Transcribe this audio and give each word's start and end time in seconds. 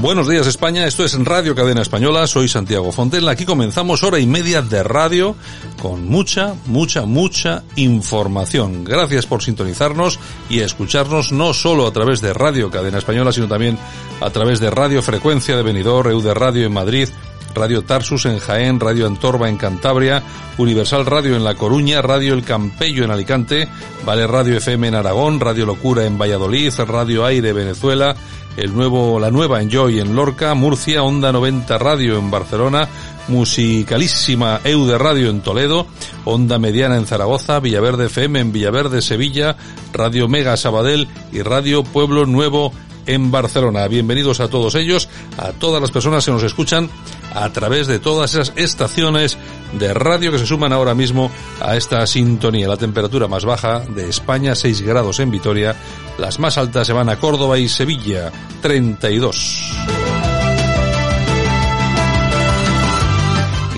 Buenos 0.00 0.28
días 0.28 0.46
España, 0.46 0.86
esto 0.86 1.04
es 1.04 1.14
Radio 1.26 1.54
Cadena 1.54 1.82
Española, 1.82 2.26
soy 2.26 2.48
Santiago 2.48 2.90
Fontella, 2.90 3.32
aquí 3.32 3.44
comenzamos 3.44 4.02
hora 4.02 4.18
y 4.18 4.26
media 4.26 4.62
de 4.62 4.82
radio 4.82 5.36
con 5.82 6.08
mucha, 6.08 6.54
mucha, 6.64 7.04
mucha 7.04 7.64
información. 7.76 8.82
Gracias 8.82 9.26
por 9.26 9.42
sintonizarnos 9.42 10.18
y 10.48 10.60
escucharnos 10.60 11.32
no 11.32 11.52
solo 11.52 11.86
a 11.86 11.92
través 11.92 12.22
de 12.22 12.32
Radio 12.32 12.70
Cadena 12.70 12.96
Española, 12.96 13.30
sino 13.30 13.46
también 13.46 13.76
a 14.22 14.30
través 14.30 14.58
de 14.58 14.70
Radio 14.70 15.02
Frecuencia 15.02 15.54
de 15.54 15.62
Benidorm, 15.62 16.10
EU 16.10 16.22
de 16.22 16.32
Radio 16.32 16.64
en 16.64 16.72
Madrid, 16.72 17.10
Radio 17.54 17.82
Tarsus 17.82 18.24
en 18.24 18.38
Jaén, 18.38 18.80
Radio 18.80 19.06
Antorba 19.06 19.50
en 19.50 19.58
Cantabria, 19.58 20.22
Universal 20.56 21.04
Radio 21.04 21.36
en 21.36 21.44
La 21.44 21.56
Coruña, 21.56 22.00
Radio 22.00 22.32
El 22.32 22.42
Campello 22.42 23.04
en 23.04 23.10
Alicante, 23.10 23.68
Vale 24.06 24.26
Radio 24.26 24.56
FM 24.56 24.88
en 24.88 24.94
Aragón, 24.94 25.40
Radio 25.40 25.66
Locura 25.66 26.06
en 26.06 26.16
Valladolid, 26.16 26.72
Radio 26.86 27.26
Aire 27.26 27.52
Venezuela, 27.52 28.16
el 28.60 28.74
nuevo, 28.74 29.18
la 29.18 29.30
nueva 29.30 29.62
Enjoy 29.62 30.00
en 30.00 30.14
Lorca, 30.14 30.54
Murcia, 30.54 31.02
Onda 31.02 31.32
90 31.32 31.78
Radio 31.78 32.18
en 32.18 32.30
Barcelona, 32.30 32.86
Musicalísima 33.28 34.60
EU 34.64 34.84
de 34.84 34.98
Radio 34.98 35.30
en 35.30 35.40
Toledo, 35.40 35.86
Onda 36.26 36.58
Mediana 36.58 36.96
en 36.96 37.06
Zaragoza, 37.06 37.58
Villaverde 37.60 38.06
FM 38.06 38.38
en 38.38 38.52
Villaverde, 38.52 39.00
Sevilla, 39.00 39.56
Radio 39.94 40.28
Mega 40.28 40.56
Sabadell 40.58 41.08
y 41.32 41.40
Radio 41.40 41.84
Pueblo 41.84 42.26
Nuevo 42.26 42.72
en 43.06 43.30
Barcelona. 43.30 43.88
Bienvenidos 43.88 44.40
a 44.40 44.48
todos 44.48 44.74
ellos, 44.74 45.08
a 45.38 45.52
todas 45.52 45.80
las 45.80 45.90
personas 45.90 46.24
que 46.24 46.30
nos 46.30 46.42
escuchan 46.42 46.90
a 47.34 47.48
través 47.50 47.86
de 47.86 47.98
todas 47.98 48.34
esas 48.34 48.52
estaciones 48.56 49.38
de 49.72 49.94
radio 49.94 50.32
que 50.32 50.38
se 50.38 50.46
suman 50.46 50.72
ahora 50.72 50.94
mismo 50.94 51.30
a 51.60 51.76
esta 51.76 52.06
sintonía. 52.06 52.68
La 52.68 52.76
temperatura 52.76 53.28
más 53.28 53.44
baja 53.44 53.80
de 53.80 54.08
España, 54.08 54.54
6 54.54 54.82
grados 54.82 55.20
en 55.20 55.30
Vitoria. 55.30 55.76
Las 56.18 56.38
más 56.38 56.58
altas 56.58 56.86
se 56.86 56.92
van 56.92 57.08
a 57.08 57.16
Córdoba 57.16 57.58
y 57.58 57.68
Sevilla, 57.68 58.30
32. 58.62 60.29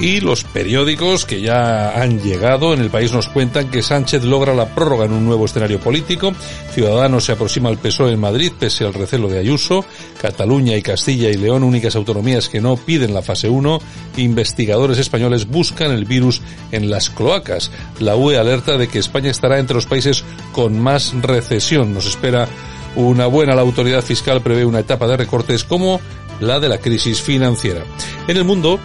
Y 0.02 0.18
los 0.18 0.42
periódicos 0.42 1.24
que 1.24 1.40
ya 1.40 2.02
han 2.02 2.18
llegado 2.20 2.74
en 2.74 2.80
el 2.80 2.90
país 2.90 3.12
nos 3.12 3.28
cuentan 3.28 3.70
que 3.70 3.82
Sánchez 3.82 4.24
logra 4.24 4.52
la 4.52 4.74
prórroga 4.74 5.04
en 5.04 5.12
un 5.12 5.24
nuevo 5.24 5.44
escenario 5.44 5.78
político, 5.78 6.32
Ciudadanos 6.72 7.24
se 7.24 7.30
aproxima 7.30 7.68
al 7.68 7.78
PSOE 7.78 8.14
en 8.14 8.18
Madrid 8.18 8.50
pese 8.58 8.84
al 8.84 8.94
recelo 8.94 9.28
de 9.28 9.38
Ayuso, 9.38 9.84
Cataluña 10.20 10.76
y 10.76 10.82
Castilla 10.82 11.30
y 11.30 11.34
León, 11.34 11.62
únicas 11.62 11.94
autonomías 11.94 12.48
que 12.48 12.60
no 12.60 12.76
piden 12.76 13.14
la 13.14 13.22
fase 13.22 13.48
1, 13.48 13.78
investigadores 14.16 14.98
españoles 14.98 15.46
buscan 15.46 15.92
el 15.92 16.04
virus 16.04 16.42
en 16.72 16.90
las 16.90 17.08
cloacas. 17.08 17.70
La 18.00 18.16
UE 18.16 18.36
alerta 18.36 18.76
de 18.76 18.88
que 18.88 18.98
España 18.98 19.30
estará 19.30 19.60
entre 19.60 19.76
los 19.76 19.86
países 19.86 20.24
con 20.50 20.80
más 20.80 21.14
recesión. 21.22 21.94
Nos 21.94 22.06
espera 22.06 22.48
una 22.96 23.26
buena. 23.26 23.54
La 23.54 23.62
autoridad 23.62 24.02
fiscal 24.02 24.42
prevé 24.42 24.64
una 24.64 24.80
etapa 24.80 25.06
de 25.06 25.16
recortes 25.16 25.62
como 25.62 26.00
la 26.40 26.58
de 26.58 26.68
la 26.68 26.78
crisis 26.78 27.22
financiera. 27.22 27.84
En 28.26 28.36
el 28.36 28.44
mundo, 28.44 28.80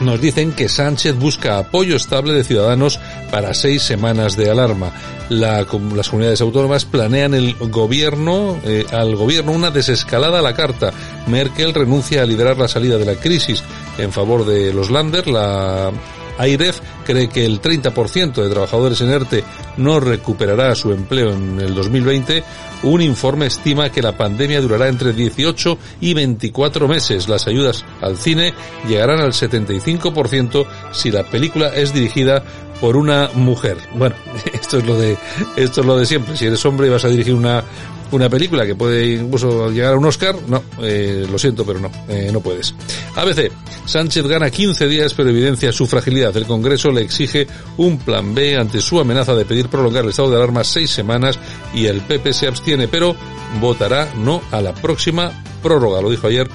nos 0.00 0.20
dicen 0.20 0.52
que 0.52 0.68
Sánchez 0.68 1.16
busca 1.16 1.58
apoyo 1.58 1.96
estable 1.96 2.32
de 2.32 2.44
ciudadanos 2.44 2.98
para 3.30 3.54
seis 3.54 3.82
semanas 3.82 4.36
de 4.36 4.50
alarma. 4.50 4.92
La, 5.28 5.66
las 5.94 6.08
comunidades 6.08 6.40
autónomas 6.40 6.84
planean 6.84 7.34
el 7.34 7.54
gobierno, 7.54 8.58
eh, 8.64 8.84
al 8.92 9.16
gobierno 9.16 9.52
una 9.52 9.70
desescalada 9.70 10.40
a 10.40 10.42
la 10.42 10.54
carta. 10.54 10.92
Merkel 11.26 11.72
renuncia 11.74 12.22
a 12.22 12.26
liderar 12.26 12.58
la 12.58 12.68
salida 12.68 12.98
de 12.98 13.06
la 13.06 13.14
crisis 13.14 13.62
en 13.98 14.12
favor 14.12 14.44
de 14.44 14.72
los 14.72 14.90
Lander. 14.90 15.26
La 15.28 15.90
AIREF 16.38 16.80
cree 17.04 17.28
que 17.28 17.44
el 17.44 17.60
30% 17.60 18.34
de 18.34 18.50
trabajadores 18.50 19.00
en 19.00 19.10
ERTE 19.10 19.44
no 19.76 20.00
recuperará 20.00 20.74
su 20.74 20.92
empleo 20.92 21.32
en 21.32 21.60
el 21.60 21.74
2020. 21.74 22.42
Un 22.84 23.02
informe 23.02 23.46
estima 23.46 23.90
que 23.90 24.02
la 24.02 24.16
pandemia 24.16 24.60
durará 24.60 24.88
entre 24.88 25.12
18 25.12 25.78
y 26.00 26.14
24 26.14 26.88
meses. 26.88 27.28
Las 27.28 27.46
ayudas 27.46 27.84
al 28.00 28.16
cine 28.16 28.52
llegarán 28.86 29.20
al 29.20 29.32
75% 29.32 30.66
si 30.92 31.10
la 31.10 31.24
película 31.24 31.68
es 31.68 31.92
dirigida 31.92 32.42
por 32.80 32.96
una 32.96 33.30
mujer. 33.34 33.78
Bueno, 33.94 34.14
esto 34.52 34.78
es 34.78 34.86
lo 34.86 34.98
de 34.98 35.16
esto 35.56 35.80
es 35.80 35.86
lo 35.86 35.96
de 35.96 36.06
siempre. 36.06 36.36
Si 36.36 36.46
eres 36.46 36.64
hombre 36.66 36.88
y 36.88 36.90
vas 36.90 37.04
a 37.04 37.08
dirigir 37.08 37.34
una 37.34 37.64
una 38.10 38.28
película 38.28 38.66
que 38.66 38.74
puede 38.74 39.14
incluso 39.14 39.70
llegar 39.70 39.94
a 39.94 39.96
un 39.96 40.04
Oscar, 40.04 40.36
no, 40.46 40.62
eh, 40.82 41.26
lo 41.30 41.38
siento, 41.38 41.64
pero 41.64 41.80
no, 41.80 41.90
eh, 42.08 42.30
no 42.32 42.40
puedes. 42.40 42.74
ABC, 43.16 43.50
Sánchez 43.86 44.26
gana 44.26 44.50
15 44.50 44.88
días 44.88 45.14
pero 45.14 45.30
evidencia 45.30 45.72
su 45.72 45.86
fragilidad. 45.86 46.36
El 46.36 46.46
Congreso 46.46 46.90
le 46.90 47.02
exige 47.02 47.46
un 47.76 47.98
plan 47.98 48.34
B 48.34 48.56
ante 48.56 48.80
su 48.80 49.00
amenaza 49.00 49.34
de 49.34 49.44
pedir 49.44 49.68
prolongar 49.68 50.04
el 50.04 50.10
estado 50.10 50.30
de 50.30 50.36
alarma 50.36 50.64
seis 50.64 50.90
semanas 50.90 51.38
y 51.74 51.86
el 51.86 52.00
PP 52.00 52.32
se 52.32 52.46
abstiene, 52.46 52.88
pero 52.88 53.16
votará 53.60 54.12
no 54.16 54.42
a 54.50 54.60
la 54.60 54.74
próxima 54.74 55.44
prórroga, 55.62 56.00
lo 56.00 56.10
dijo 56.10 56.26
ayer 56.26 56.48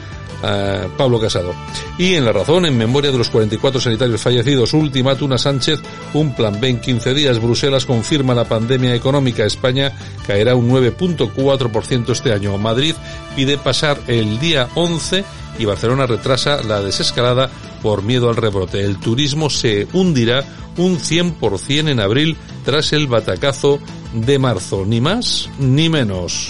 a 0.44 0.88
Pablo 0.98 1.20
Casado. 1.20 1.54
Y 1.98 2.16
en 2.16 2.26
la 2.26 2.32
razón, 2.32 2.66
en 2.66 2.78
memoria 2.78 3.12
de 3.12 3.18
los 3.18 3.30
44 3.30 3.82
sanitarios 3.82 4.22
fallecidos, 4.22 4.74
ultimátum 4.74 5.34
a 5.34 5.38
Sánchez, 5.38 5.80
un 6.14 6.34
plan 6.34 6.60
B 6.60 6.70
en 6.70 6.80
15 6.80 7.14
días. 7.14 7.42
Bruselas 7.42 7.86
confirma 7.86 8.34
la 8.34 8.46
pandemia 8.46 8.96
económica. 8.96 9.46
España 9.46 9.92
caerá 10.26 10.56
un 10.56 10.70
9.4% 10.70 12.10
este 12.12 12.34
año. 12.34 12.58
Madrid 12.58 12.96
pide 13.36 13.58
pasar 13.58 14.00
el 14.08 14.40
día 14.40 14.68
11 14.76 15.24
y 15.60 15.66
Barcelona 15.66 16.06
retrasa 16.06 16.64
la 16.64 16.82
desescalada 16.82 17.50
por 17.82 18.04
miedo 18.04 18.30
al 18.30 18.36
rebrote. 18.36 18.84
El 18.84 18.98
turismo 18.98 19.50
se 19.50 19.88
hundirá 19.94 20.44
un 20.78 21.00
100% 21.00 21.90
en 21.90 22.00
abril 22.00 22.38
tras 22.64 22.94
el 22.94 23.08
batacazo 23.08 23.80
de 24.14 24.40
marzo. 24.40 24.86
Ni 24.86 25.02
más 25.02 25.50
ni 25.60 25.90
menos. 25.90 26.50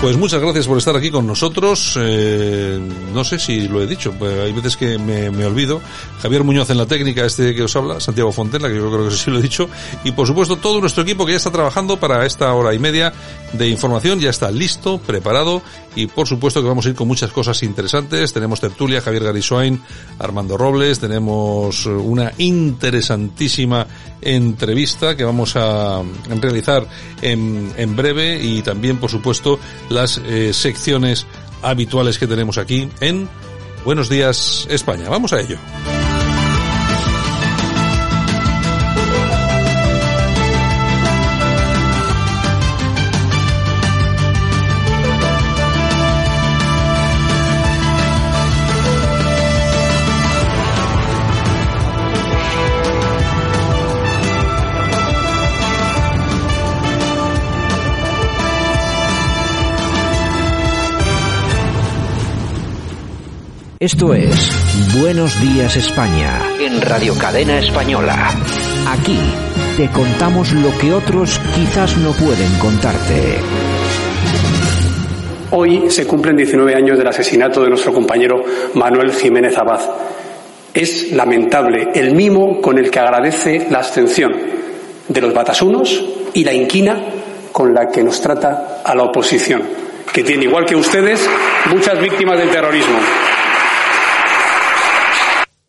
Pues 0.00 0.16
muchas 0.16 0.40
gracias 0.40 0.68
por 0.68 0.78
estar 0.78 0.94
aquí 0.94 1.10
con 1.10 1.26
nosotros. 1.26 1.98
Eh, 2.00 2.78
no 3.12 3.24
sé 3.24 3.36
si 3.40 3.66
lo 3.66 3.82
he 3.82 3.86
dicho, 3.88 4.12
pues 4.12 4.32
hay 4.38 4.52
veces 4.52 4.76
que 4.76 4.96
me, 4.96 5.28
me, 5.32 5.44
olvido. 5.44 5.80
Javier 6.22 6.44
Muñoz 6.44 6.70
en 6.70 6.78
la 6.78 6.86
técnica, 6.86 7.26
este 7.26 7.52
que 7.52 7.64
os 7.64 7.74
habla, 7.74 7.98
Santiago 7.98 8.30
Fontela, 8.30 8.68
que 8.68 8.76
yo 8.76 8.92
creo 8.92 9.08
que 9.08 9.16
sí 9.16 9.28
lo 9.28 9.40
he 9.40 9.42
dicho. 9.42 9.68
Y 10.04 10.12
por 10.12 10.28
supuesto 10.28 10.54
todo 10.54 10.80
nuestro 10.80 11.02
equipo 11.02 11.26
que 11.26 11.32
ya 11.32 11.38
está 11.38 11.50
trabajando 11.50 11.98
para 11.98 12.24
esta 12.24 12.54
hora 12.54 12.72
y 12.74 12.78
media 12.78 13.12
de 13.52 13.68
información, 13.68 14.20
ya 14.20 14.30
está 14.30 14.52
listo, 14.52 14.98
preparado. 14.98 15.62
Y 15.96 16.06
por 16.06 16.28
supuesto 16.28 16.62
que 16.62 16.68
vamos 16.68 16.86
a 16.86 16.90
ir 16.90 16.94
con 16.94 17.08
muchas 17.08 17.32
cosas 17.32 17.60
interesantes. 17.64 18.32
Tenemos 18.32 18.60
tertulia, 18.60 19.00
Javier 19.00 19.24
Garisoain, 19.24 19.82
Armando 20.20 20.56
Robles, 20.56 21.00
tenemos 21.00 21.86
una 21.86 22.32
interesantísima 22.38 23.84
entrevista 24.20 25.16
que 25.16 25.24
vamos 25.24 25.56
a 25.56 26.02
realizar 26.40 26.86
en, 27.22 27.72
en 27.76 27.96
breve 27.96 28.40
y 28.42 28.62
también 28.62 28.98
por 28.98 29.10
supuesto 29.10 29.58
las 29.88 30.18
eh, 30.18 30.52
secciones 30.52 31.26
habituales 31.62 32.18
que 32.18 32.26
tenemos 32.26 32.58
aquí 32.58 32.88
en 33.00 33.28
Buenos 33.84 34.08
Días 34.08 34.66
España. 34.70 35.08
Vamos 35.08 35.32
a 35.32 35.40
ello. 35.40 35.58
Esto 63.80 64.12
es 64.12 64.50
Buenos 65.00 65.40
Días 65.40 65.76
España. 65.76 66.42
En 66.58 66.82
Radio 66.82 67.14
Cadena 67.16 67.60
Española. 67.60 68.28
Aquí 68.88 69.16
te 69.76 69.88
contamos 69.90 70.52
lo 70.52 70.76
que 70.78 70.92
otros 70.92 71.38
quizás 71.54 71.96
no 71.96 72.10
pueden 72.10 72.52
contarte. 72.58 73.36
Hoy 75.52 75.88
se 75.90 76.08
cumplen 76.08 76.36
19 76.36 76.74
años 76.74 76.98
del 76.98 77.06
asesinato 77.06 77.62
de 77.62 77.68
nuestro 77.68 77.92
compañero 77.92 78.42
Manuel 78.74 79.12
Jiménez 79.12 79.56
Abad. 79.56 79.82
Es 80.74 81.12
lamentable 81.12 81.90
el 81.94 82.16
mimo 82.16 82.60
con 82.60 82.78
el 82.78 82.90
que 82.90 82.98
agradece 82.98 83.68
la 83.70 83.78
abstención 83.78 84.34
de 85.06 85.20
los 85.20 85.32
batasunos 85.32 86.04
y 86.34 86.42
la 86.42 86.52
inquina 86.52 87.00
con 87.52 87.72
la 87.72 87.88
que 87.88 88.02
nos 88.02 88.20
trata 88.20 88.82
a 88.84 88.92
la 88.96 89.04
oposición, 89.04 89.62
que 90.12 90.24
tiene, 90.24 90.46
igual 90.46 90.66
que 90.66 90.74
ustedes, 90.74 91.30
muchas 91.70 92.00
víctimas 92.00 92.38
del 92.38 92.50
terrorismo. 92.50 92.98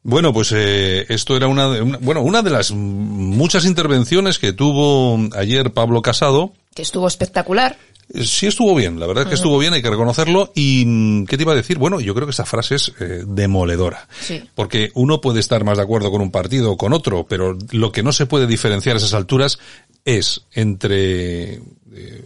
Bueno, 0.09 0.33
pues 0.33 0.51
eh, 0.55 1.05
esto 1.09 1.37
era 1.37 1.47
una, 1.47 1.69
de, 1.69 1.81
una, 1.83 1.99
bueno, 1.99 2.21
una 2.21 2.41
de 2.41 2.49
las 2.49 2.71
muchas 2.71 3.63
intervenciones 3.65 4.39
que 4.39 4.53
tuvo 4.53 5.19
ayer 5.37 5.71
Pablo 5.71 6.01
Casado. 6.01 6.53
Que 6.73 6.81
estuvo 6.81 7.07
espectacular. 7.07 7.77
Sí 8.23 8.47
estuvo 8.47 8.73
bien, 8.73 8.99
la 8.99 9.05
verdad 9.05 9.25
es 9.25 9.29
que 9.29 9.35
estuvo 9.35 9.59
bien, 9.59 9.73
hay 9.73 9.83
que 9.83 9.89
reconocerlo. 9.91 10.51
¿Y 10.55 11.25
qué 11.27 11.37
te 11.37 11.43
iba 11.43 11.53
a 11.53 11.55
decir? 11.55 11.77
Bueno, 11.77 11.99
yo 11.99 12.15
creo 12.15 12.25
que 12.25 12.31
esa 12.31 12.45
frase 12.45 12.73
es 12.73 12.91
eh, 12.99 13.23
demoledora. 13.27 14.07
Sí. 14.19 14.41
Porque 14.55 14.89
uno 14.95 15.21
puede 15.21 15.39
estar 15.39 15.63
más 15.63 15.77
de 15.77 15.83
acuerdo 15.83 16.09
con 16.09 16.21
un 16.21 16.31
partido 16.31 16.71
o 16.71 16.77
con 16.77 16.91
otro, 16.93 17.27
pero 17.27 17.55
lo 17.69 17.91
que 17.91 18.01
no 18.01 18.11
se 18.11 18.25
puede 18.25 18.47
diferenciar 18.47 18.95
a 18.95 18.97
esas 18.97 19.13
alturas 19.13 19.59
es 20.05 20.41
entre 20.53 21.61
eh, 21.93 22.25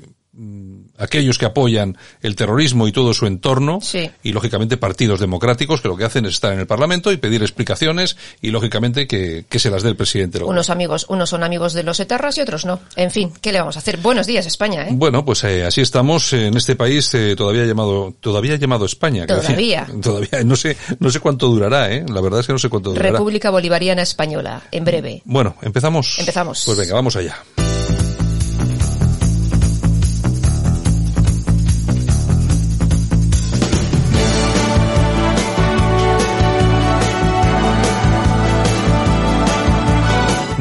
aquellos 1.03 1.37
que 1.37 1.45
apoyan 1.45 1.97
el 2.21 2.35
terrorismo 2.35 2.87
y 2.87 2.91
todo 2.91 3.13
su 3.13 3.25
entorno 3.27 3.79
Sí. 3.81 4.09
y 4.23 4.31
lógicamente 4.31 4.77
partidos 4.77 5.19
democráticos 5.19 5.81
que 5.81 5.87
lo 5.87 5.97
que 5.97 6.05
hacen 6.05 6.25
es 6.25 6.33
estar 6.35 6.53
en 6.53 6.59
el 6.59 6.67
Parlamento 6.67 7.11
y 7.11 7.17
pedir 7.17 7.41
explicaciones 7.41 8.17
y 8.41 8.49
lógicamente 8.51 9.07
que, 9.07 9.45
que 9.47 9.59
se 9.59 9.69
las 9.69 9.83
dé 9.83 9.89
el 9.89 9.95
presidente. 9.95 10.39
del 10.39 10.47
Unos 10.47 10.69
amigos, 10.69 11.05
unos 11.09 11.29
son 11.29 11.43
amigos 11.43 11.73
de 11.73 11.83
los 11.83 11.99
etarras 11.99 12.37
y 12.37 12.41
otros 12.41 12.65
no. 12.65 12.79
En 12.95 13.11
fin, 13.11 13.31
¿qué 13.41 13.51
le 13.51 13.59
vamos 13.59 13.75
a 13.75 13.79
hacer? 13.79 13.97
Buenos 13.97 14.27
días, 14.27 14.45
España, 14.45 14.83
¿eh? 14.83 14.89
Bueno, 14.91 15.23
pues 15.25 15.43
eh, 15.43 15.65
así 15.65 15.81
estamos 15.81 16.33
en 16.33 16.55
este 16.57 16.75
país 16.75 17.13
eh, 17.13 17.35
todavía 17.35 17.65
llamado 17.65 18.13
todavía 18.19 18.55
llamado 18.55 18.85
España. 18.85 19.25
decir. 19.25 19.41
Todavía. 19.43 19.87
todavía 20.01 20.43
no 20.43 20.55
sé 20.55 20.77
no 20.99 21.09
sé 21.09 21.19
cuánto 21.19 21.47
durará, 21.47 21.91
eh. 21.91 22.05
La 22.07 22.21
verdad 22.21 22.39
es 22.39 22.47
que 22.47 22.53
no 22.53 22.59
sé 22.59 22.69
cuánto 22.69 22.89
durará. 22.91 23.11
República 23.11 23.49
Bolivariana 23.49 24.01
Española, 24.01 24.61
en 24.71 24.85
breve. 24.85 25.21
Bueno, 25.25 25.55
empezamos. 25.61 26.19
Empezamos. 26.19 26.63
Pues 26.65 26.77
venga, 26.77 26.93
vamos 26.95 27.15
allá. 27.15 27.37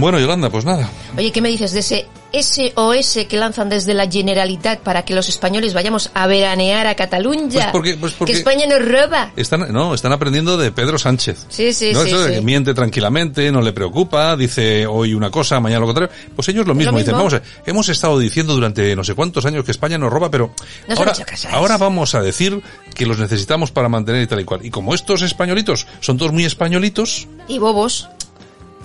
Bueno, 0.02 0.18
Yolanda, 0.18 0.50
pues 0.50 0.64
nada. 0.64 0.90
Oye, 1.16 1.30
¿qué 1.30 1.40
me 1.40 1.48
dices 1.48 1.70
de 1.70 1.78
ese 1.78 2.06
SOS 2.32 3.24
que 3.28 3.36
lanzan 3.36 3.68
desde 3.68 3.94
la 3.94 4.10
Generalitat 4.10 4.80
para 4.80 5.04
que 5.04 5.14
los 5.14 5.28
españoles 5.28 5.74
vayamos 5.74 6.10
a 6.12 6.26
veranear 6.26 6.88
a 6.88 6.96
Cataluña? 6.96 7.48
Pues 7.52 7.66
porque- 7.70 7.96
pues 7.96 8.12
porque- 8.14 8.32
Que 8.32 8.38
España 8.40 8.66
nos 8.66 8.84
roba. 8.84 9.30
Están, 9.36 9.72
no, 9.72 9.94
están 9.94 10.10
aprendiendo 10.10 10.56
de 10.56 10.72
Pedro 10.72 10.98
Sánchez. 10.98 11.46
Sí, 11.48 11.72
sí, 11.72 11.92
¿No? 11.92 12.02
sí, 12.02 12.08
Eso 12.08 12.20
de 12.20 12.30
sí. 12.30 12.34
que 12.34 12.40
miente 12.40 12.74
tranquilamente, 12.74 13.52
no 13.52 13.60
le 13.60 13.72
preocupa, 13.72 14.36
dice 14.36 14.88
hoy 14.88 15.14
una 15.14 15.30
cosa, 15.30 15.60
mañana 15.60 15.78
lo 15.78 15.86
contrario. 15.86 16.12
Pues 16.34 16.48
ellos 16.48 16.66
lo 16.66 16.74
mismo, 16.74 16.98
vamos 17.12 17.34
a 17.34 17.42
hemos 17.64 17.88
estado 17.88 18.18
diciendo 18.18 18.54
durante 18.54 18.96
no 18.96 19.04
sé 19.04 19.14
cuántos 19.14 19.46
años 19.46 19.64
que 19.64 19.70
España 19.70 19.98
nos 19.98 20.12
roba, 20.12 20.32
pero 20.32 20.50
No 20.88 20.96
se 20.96 21.00
ahora, 21.00 21.14
ahora 21.52 21.76
vamos 21.78 22.16
a 22.16 22.22
decir 22.22 22.60
que 22.92 23.06
los 23.06 23.20
necesitamos 23.20 23.70
para 23.70 23.88
mantener 23.88 24.22
y 24.22 24.26
tal 24.26 24.40
y 24.40 24.44
cual. 24.44 24.66
Y 24.66 24.70
como 24.70 24.94
estos 24.94 25.22
españolitos 25.22 25.86
son 26.00 26.18
todos 26.18 26.32
muy 26.32 26.44
españolitos, 26.44 27.28
Y 27.46 27.60
bobos. 27.60 28.08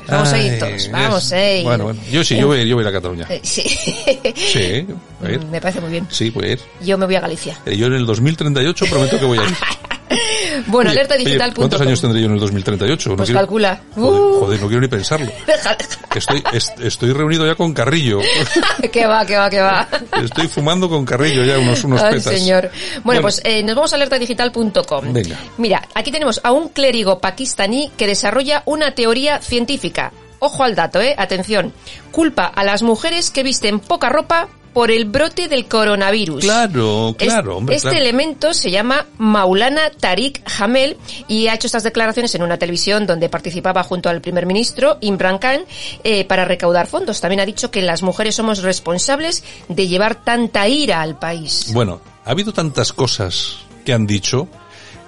Vamos 0.07 0.33
a 0.33 0.41
ir 0.41 0.53
ay, 0.53 0.59
todos, 0.59 0.91
vamos 0.91 1.31
a 1.33 1.53
ir. 1.53 1.63
Bueno, 1.63 1.83
bueno, 1.85 1.99
yo 2.11 2.23
sí, 2.23 2.37
yo 2.37 2.47
voy, 2.47 2.67
yo 2.67 2.75
voy 2.75 2.85
a 2.85 2.89
ir 2.89 2.95
a 2.95 2.97
Cataluña. 2.97 3.25
Eh, 3.29 3.41
Sí. 3.43 3.61
Sí, 3.63 4.85
voy 5.21 5.31
a 5.31 5.33
ir. 5.33 5.45
Me 5.45 5.59
parece 5.61 5.81
muy 5.81 5.91
bien. 5.91 6.07
Sí, 6.09 6.29
voy 6.29 6.45
a 6.45 6.51
ir. 6.53 6.59
Yo 6.81 6.97
me 6.97 7.05
voy 7.05 7.15
a 7.15 7.19
Galicia. 7.21 7.57
Eh, 7.65 7.75
Yo 7.77 7.87
en 7.87 7.93
el 7.93 8.05
2038 8.05 8.85
prometo 8.89 9.19
que 9.19 9.25
voy 9.25 9.39
a 9.39 9.43
ir. 9.43 9.49
Bueno, 10.67 10.89
Oye, 10.91 10.99
alertadigital.com. 10.99 11.47
oye, 11.49 11.53
¿Cuántos 11.55 11.81
años 11.81 12.01
tendré 12.01 12.21
yo 12.21 12.27
en 12.27 12.33
el 12.33 12.39
2038? 12.39 13.09
No 13.09 13.15
Pues 13.17 13.27
quiero- 13.27 13.39
calcula. 13.41 13.81
Joder, 13.95 14.21
Uh. 14.21 14.39
joder, 14.39 14.59
no 14.61 14.67
quiero 14.67 14.81
ni 14.81 14.87
pensarlo. 14.87 15.31
Estoy, 16.15 16.43
est- 16.53 16.79
estoy 16.79 17.13
reunido 17.13 17.45
ya 17.45 17.55
con 17.55 17.73
Carrillo. 17.73 18.19
que 18.91 19.05
va, 19.05 19.25
que 19.25 19.37
va, 19.37 19.49
que 19.49 19.59
va. 19.61 19.87
Estoy 20.23 20.47
fumando 20.47 20.89
con 20.89 21.05
Carrillo 21.05 21.43
ya 21.45 21.59
unos, 21.59 21.83
unos 21.83 22.01
Ay, 22.01 22.15
petas. 22.15 22.33
señor. 22.39 22.71
Bueno, 23.03 23.21
pues 23.21 23.41
eh, 23.43 23.61
nos 23.63 23.75
vamos 23.75 23.93
a 23.93 23.97
alertadigital.com. 23.97 25.13
Venga. 25.13 25.37
Mira, 25.57 25.81
aquí 25.93 26.11
tenemos 26.11 26.39
a 26.43 26.51
un 26.51 26.69
clérigo 26.69 27.19
pakistaní 27.19 27.91
que 27.97 28.07
desarrolla 28.07 28.63
una 28.65 28.91
teoría 28.95 29.39
científica. 29.41 30.11
Ojo 30.39 30.63
al 30.63 30.75
dato, 30.75 31.01
eh. 31.01 31.13
Atención. 31.17 31.73
Culpa 32.11 32.45
a 32.45 32.63
las 32.63 32.81
mujeres 32.83 33.29
que 33.31 33.43
visten 33.43 33.79
poca 33.79 34.09
ropa 34.09 34.47
por 34.77 34.91
el 34.91 35.05
brote 35.05 35.47
del 35.47 35.65
coronavirus. 35.65 36.43
Claro, 36.43 37.15
Es- 37.17 37.27
claro, 37.27 37.57
hombre, 37.57 37.75
Este 37.77 37.89
claro. 37.89 38.03
elemento 38.03 38.53
se 38.53 38.69
llama 38.69 39.07
Maulana 39.17 39.89
Tariq 39.89 40.39
Hamel 40.59 40.97
y 41.27 41.47
ha 41.47 41.55
hecho 41.55 41.65
estas 41.65 41.81
declaraciones 41.81 42.35
en 42.35 42.43
una 42.43 42.57
televisión 42.59 43.07
donde 43.07 43.27
participaba 43.27 43.81
junto 43.81 44.07
al 44.07 44.21
primer 44.21 44.45
ministro 44.45 44.99
Imran 45.01 45.39
Khan 45.39 45.61
eh, 46.03 46.25
para 46.25 46.45
recaudar 46.45 46.85
fondos. 46.85 47.19
También 47.21 47.39
ha 47.39 47.45
dicho 47.47 47.71
que 47.71 47.81
las 47.81 48.03
mujeres 48.03 48.35
somos 48.35 48.61
responsables 48.61 49.43
de 49.67 49.87
llevar 49.87 50.23
tanta 50.23 50.67
ira 50.67 51.01
al 51.01 51.17
país. 51.17 51.71
Bueno, 51.73 51.99
ha 52.23 52.29
habido 52.29 52.53
tantas 52.53 52.93
cosas 52.93 53.55
que 53.83 53.93
han 53.93 54.05
dicho. 54.05 54.47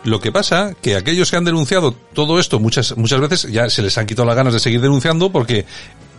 Lo 0.04 0.19
que 0.19 0.31
pasa 0.31 0.74
que 0.81 0.95
aquellos 0.95 1.30
que 1.30 1.38
han 1.38 1.45
denunciado 1.45 1.92
todo 1.92 2.39
esto 2.39 2.60
muchas 2.60 2.98
muchas 2.98 3.19
veces 3.19 3.44
ya 3.51 3.69
se 3.69 3.83
les 3.83 3.95
han 4.00 4.07
quitado 4.07 4.25
las 4.25 4.36
ganas 4.36 4.54
de 4.54 4.60
seguir 4.60 4.81
denunciando 4.81 5.30
porque 5.31 5.66